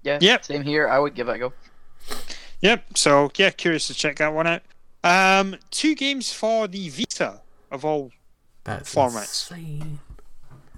[0.04, 0.20] Yeah.
[0.22, 0.46] Yep.
[0.46, 0.88] Same here.
[0.88, 1.54] I would give it a go.
[2.62, 2.98] Yep.
[2.98, 4.62] So yeah, curious to check that one out.
[5.04, 7.42] Um, two games for the Vita
[7.72, 8.12] of all.
[8.64, 9.52] That's Formats.
[9.52, 10.00] insane.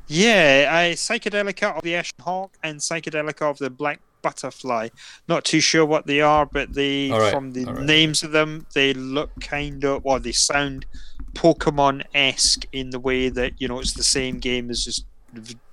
[0.07, 4.89] Yeah, uh, Psychedelica of the Ashen Hawk and Psychedelica of the Black Butterfly.
[5.29, 7.83] Not too sure what they are, but the right, from the right.
[7.83, 10.85] names of them, they look kind of well, they sound
[11.33, 15.05] Pokemon esque in the way that you know it's the same game as just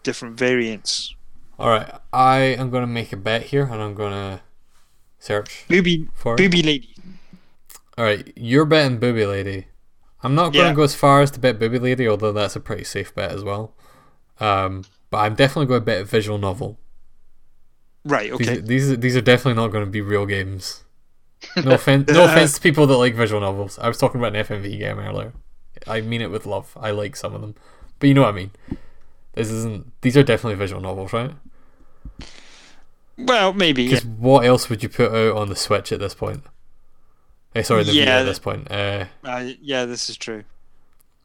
[0.05, 1.17] different variants.
[1.59, 4.43] All right, I am gonna make a bet here, and I'm gonna
[5.19, 6.39] search Booby, for it.
[6.39, 6.95] Booby Lady.
[7.99, 9.67] All right, you're betting Booby Lady.
[10.23, 12.61] I'm not going to go as far as to bet Booby Lady, although that's a
[12.61, 13.75] pretty safe bet as well.
[14.41, 16.79] Um, but I'm definitely going to bet visual novel.
[18.05, 18.31] Right.
[18.33, 18.61] Okay.
[18.61, 20.81] These, these these are definitely not going to be real games.
[21.63, 23.79] No offense, no offense to people that like visual novels.
[23.79, 25.35] I was talking about an FMV game earlier.
[25.87, 26.75] I mean it with love.
[26.81, 27.55] I like some of them,
[27.99, 28.51] but you know what I mean.
[29.35, 29.93] This isn't.
[30.01, 31.33] These are definitely visual novels, right?
[33.19, 33.83] Well, maybe.
[33.83, 33.89] Yeah.
[33.91, 36.45] Because what else would you put out on the Switch at this point?
[37.55, 38.71] Eh, sorry, the Vita Yeah, at this point.
[38.71, 40.45] Uh, Uh, yeah, this is true.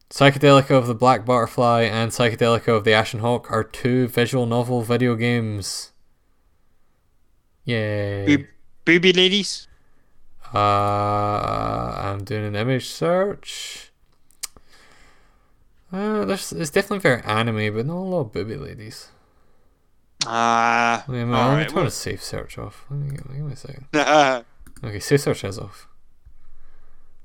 [0.10, 4.82] Psychedelica of the Black Butterfly and Psychedelica of the Ashen Hawk are two visual novel
[4.82, 5.92] video games.
[7.70, 8.26] Yay.
[8.26, 8.48] Boob-
[8.86, 9.68] Booby Ladies.
[10.54, 13.92] Uh, I'm doing an image search.
[15.92, 19.10] Uh, there's, it's definitely very anime, but not a lot of booby ladies.
[20.26, 21.04] Ah.
[21.08, 22.86] Wait a minute, all let me right, turn a safe search off.
[22.90, 23.86] Let me, give me a second.
[24.82, 25.88] Okay, safe search is off.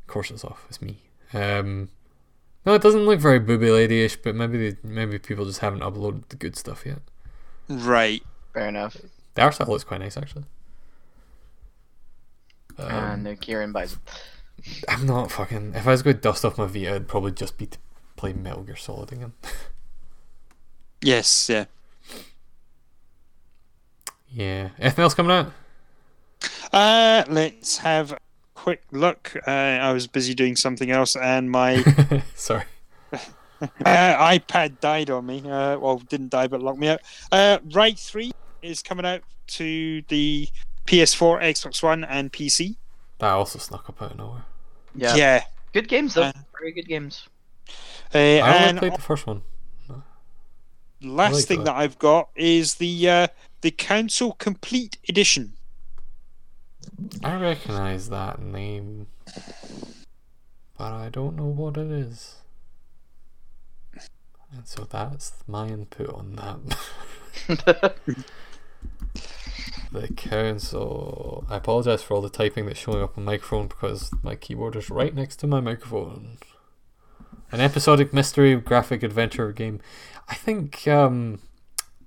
[0.02, 0.64] Of course it's off.
[0.68, 0.98] It's me.
[1.32, 1.89] Um,
[2.66, 6.28] no, it doesn't look very booby lady-ish, but maybe they, maybe people just haven't uploaded
[6.31, 6.98] the good stuff yet.
[7.68, 8.23] right.
[8.52, 8.97] Fair enough.
[9.34, 10.44] The art style looks quite nice actually.
[12.78, 13.98] Um, and now Kieran buys it.
[14.88, 15.74] I'm not fucking.
[15.74, 17.78] If I was going to dust off my Vita, it'd probably just be to
[18.16, 19.32] play Metal Gear Solid again.
[21.02, 21.50] Yes.
[21.50, 21.66] Yeah.
[24.30, 24.70] yeah.
[24.78, 25.52] Anything else coming out?
[26.72, 28.18] Uh, let's have a
[28.54, 29.36] quick look.
[29.46, 31.82] Uh, I was busy doing something else, and my
[32.34, 32.64] Sorry.
[33.12, 33.18] uh,
[33.84, 35.40] iPad died on me.
[35.40, 37.00] Uh, well, didn't die, but locked me out.
[37.30, 38.32] Uh, Ride Three
[38.65, 40.49] is coming out to the
[40.86, 42.76] PS4, Xbox One, and PC.
[43.18, 44.44] That also snuck up out of nowhere.
[44.94, 45.17] Yeah.
[45.17, 45.44] Yeah.
[45.73, 46.23] Good games though.
[46.23, 47.28] Uh, Very good games.
[48.15, 49.43] Uh, I only and played the first one.
[51.02, 51.65] last like thing that.
[51.67, 53.26] that I've got is the uh,
[53.60, 55.55] the Council Complete Edition.
[57.23, 59.09] I recognize that name,
[60.78, 62.36] but I don't know what it is.
[64.52, 67.97] And so that's my input on that.
[69.94, 71.44] the council.
[71.48, 74.90] I apologize for all the typing that's showing up on microphone because my keyboard is
[74.90, 76.39] right next to my microphone.
[77.52, 79.81] An episodic mystery graphic adventure game.
[80.28, 81.40] I think um,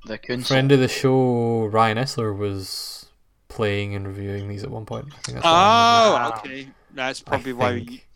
[0.06, 0.44] the console.
[0.56, 3.08] friend of the show Ryan Essler was
[3.48, 5.06] playing and reviewing these at one point.
[5.08, 6.32] I think that's what I.
[6.34, 6.70] Oh, okay.
[6.94, 7.74] That's I probably why.
[7.80, 8.08] think.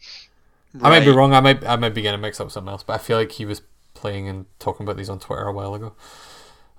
[0.74, 1.34] We, I might be wrong.
[1.34, 3.32] I might I might be getting mixed up with something else, but I feel like
[3.34, 3.62] he was
[3.94, 5.94] playing and talking about these on Twitter a while ago.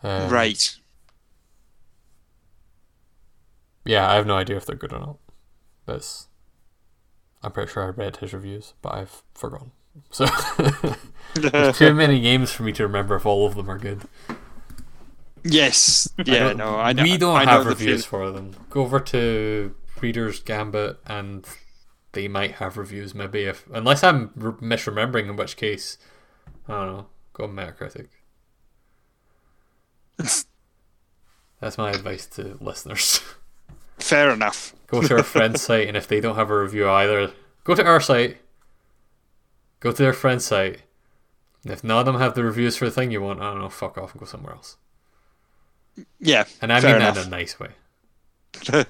[0.03, 0.77] Um, Right.
[3.85, 5.17] Yeah, I have no idea if they're good or not.
[5.87, 6.29] That's.
[7.43, 9.73] I'm pretty sure I read his reviews, but I've forgotten.
[10.11, 10.27] So
[11.35, 14.03] there's too many games for me to remember if all of them are good.
[15.43, 16.09] yes.
[16.19, 16.39] I Yeah.
[16.45, 16.77] don't- No.
[16.79, 17.03] I know.
[17.03, 18.33] we don't I have reviews feeling.
[18.33, 18.53] for them.
[18.71, 21.45] Go over to Reader's Gambit, and
[22.13, 23.15] they might have reviews.
[23.15, 25.99] Maybe if unless I'm re- misremembering, in which case,
[26.69, 27.07] I don't know.
[27.33, 28.09] Go on Metacritic.
[31.61, 33.21] That's my advice to listeners.
[33.99, 34.75] Fair enough.
[34.87, 37.33] go to our friend's site, and if they don't have a review either,
[37.65, 38.39] go to our site.
[39.81, 40.83] Go to their friend's site.
[41.65, 43.61] And if none of them have the reviews for the thing you want, I don't
[43.61, 44.77] know, fuck off and go somewhere else.
[46.19, 46.45] Yeah.
[46.61, 47.71] And I fair mean that in a nice way.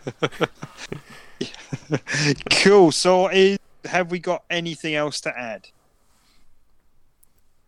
[2.63, 2.93] cool.
[2.93, 5.69] So, is, have we got anything else to add?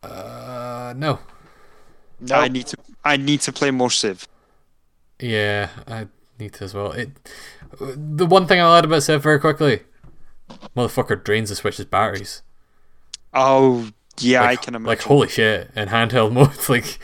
[0.02, 1.18] Uh, no.
[2.20, 2.36] No.
[2.36, 2.76] I need to.
[3.04, 4.26] I need to play more Civ.
[5.20, 6.92] Yeah, I need to as well.
[6.92, 7.10] It.
[7.78, 9.80] The one thing I'll add about Civ very quickly,
[10.76, 12.42] motherfucker drains the Switch's batteries.
[13.32, 13.90] Oh
[14.20, 14.88] yeah, like, I can imagine.
[14.88, 15.70] Like holy shit!
[15.74, 16.98] In handheld mode, like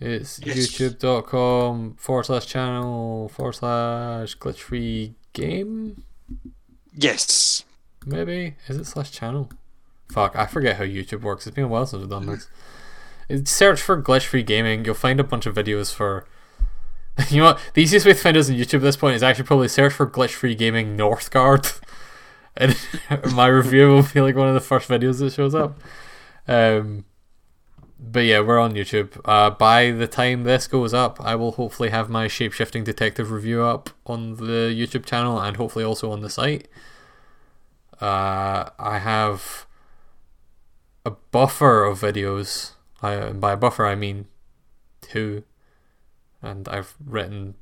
[0.00, 0.56] It's Yes.
[0.56, 6.04] youtube.com forward slash channel forward slash glitch free game.
[6.94, 7.64] Yes.
[8.06, 9.50] Maybe is it slash channel?
[10.10, 11.46] Fuck, I forget how YouTube works.
[11.46, 13.50] It's been a while since I've done this.
[13.50, 14.84] Search for glitch free gaming.
[14.84, 16.26] You'll find a bunch of videos for.
[17.30, 17.60] You know what?
[17.74, 19.92] The easiest way to find us on YouTube at this point is actually probably search
[19.92, 21.80] for glitch free gaming Northgard,
[22.56, 22.76] and
[23.34, 25.80] my review will be like one of the first videos that shows up.
[26.46, 27.04] Um,
[27.98, 29.20] but yeah, we're on YouTube.
[29.24, 33.30] Uh, by the time this goes up, I will hopefully have my shape shifting detective
[33.30, 36.68] review up on the YouTube channel and hopefully also on the site.
[38.00, 39.66] Uh, I have
[41.04, 42.72] a buffer of videos.
[43.02, 44.26] I, by buffer, I mean
[45.00, 45.42] two.
[46.42, 47.54] And I've written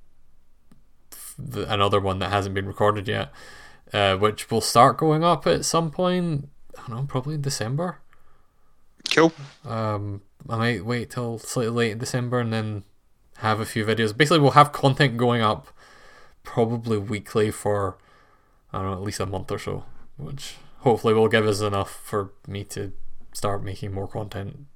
[1.38, 3.30] the, another one that hasn't been recorded yet,
[3.92, 6.48] uh, which will start going up at some point.
[6.76, 7.98] I don't know, probably in December.
[9.10, 9.32] Cool.
[9.64, 12.84] Um, I might wait till slightly late in December and then
[13.38, 14.16] have a few videos.
[14.16, 15.68] Basically, we'll have content going up
[16.42, 17.98] probably weekly for
[18.72, 19.84] I don't know at least a month or so,
[20.16, 22.92] which hopefully will give us enough for me to
[23.32, 24.66] start making more content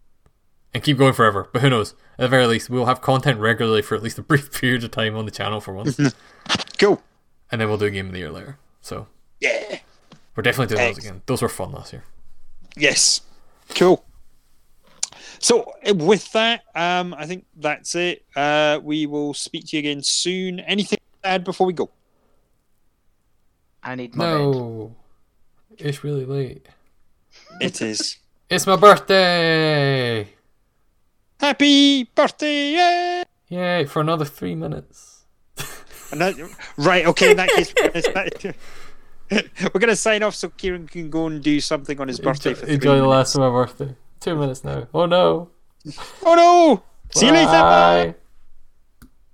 [0.74, 1.48] and keep going forever.
[1.52, 1.92] But who knows?
[2.18, 4.90] At the very least, we'll have content regularly for at least a brief period of
[4.90, 5.98] time on the channel for once,
[6.78, 7.02] Cool.
[7.50, 8.58] and then we'll do a game of the year later.
[8.82, 9.06] So
[9.40, 9.78] Yeah.
[10.36, 11.22] we're definitely doing those again.
[11.26, 12.04] Those were fun last year.
[12.76, 13.22] Yes.
[13.70, 14.04] Cool.
[15.38, 18.24] So uh, with that, um, I think that's it.
[18.36, 20.60] Uh, we will speak to you again soon.
[20.60, 21.90] Anything to add before we go?
[23.82, 24.38] I need my bed.
[24.38, 24.94] No,
[25.78, 26.66] it's really late.
[27.60, 28.16] It is.
[28.50, 30.28] It's my birthday!
[31.40, 32.72] Happy birthday!
[32.72, 33.22] Yay!
[33.48, 35.24] Yay, for another three minutes.
[36.76, 37.72] Right, okay, in that case,
[39.30, 42.50] we're we're gonna sign off so Kieran can go and do something on his birthday
[42.50, 43.94] enjoy enjoy the last of my birthday.
[44.18, 44.86] Two minutes now.
[44.92, 45.48] Oh no.
[46.26, 46.82] Oh no!
[47.14, 47.46] See you later!
[47.46, 48.14] Bye.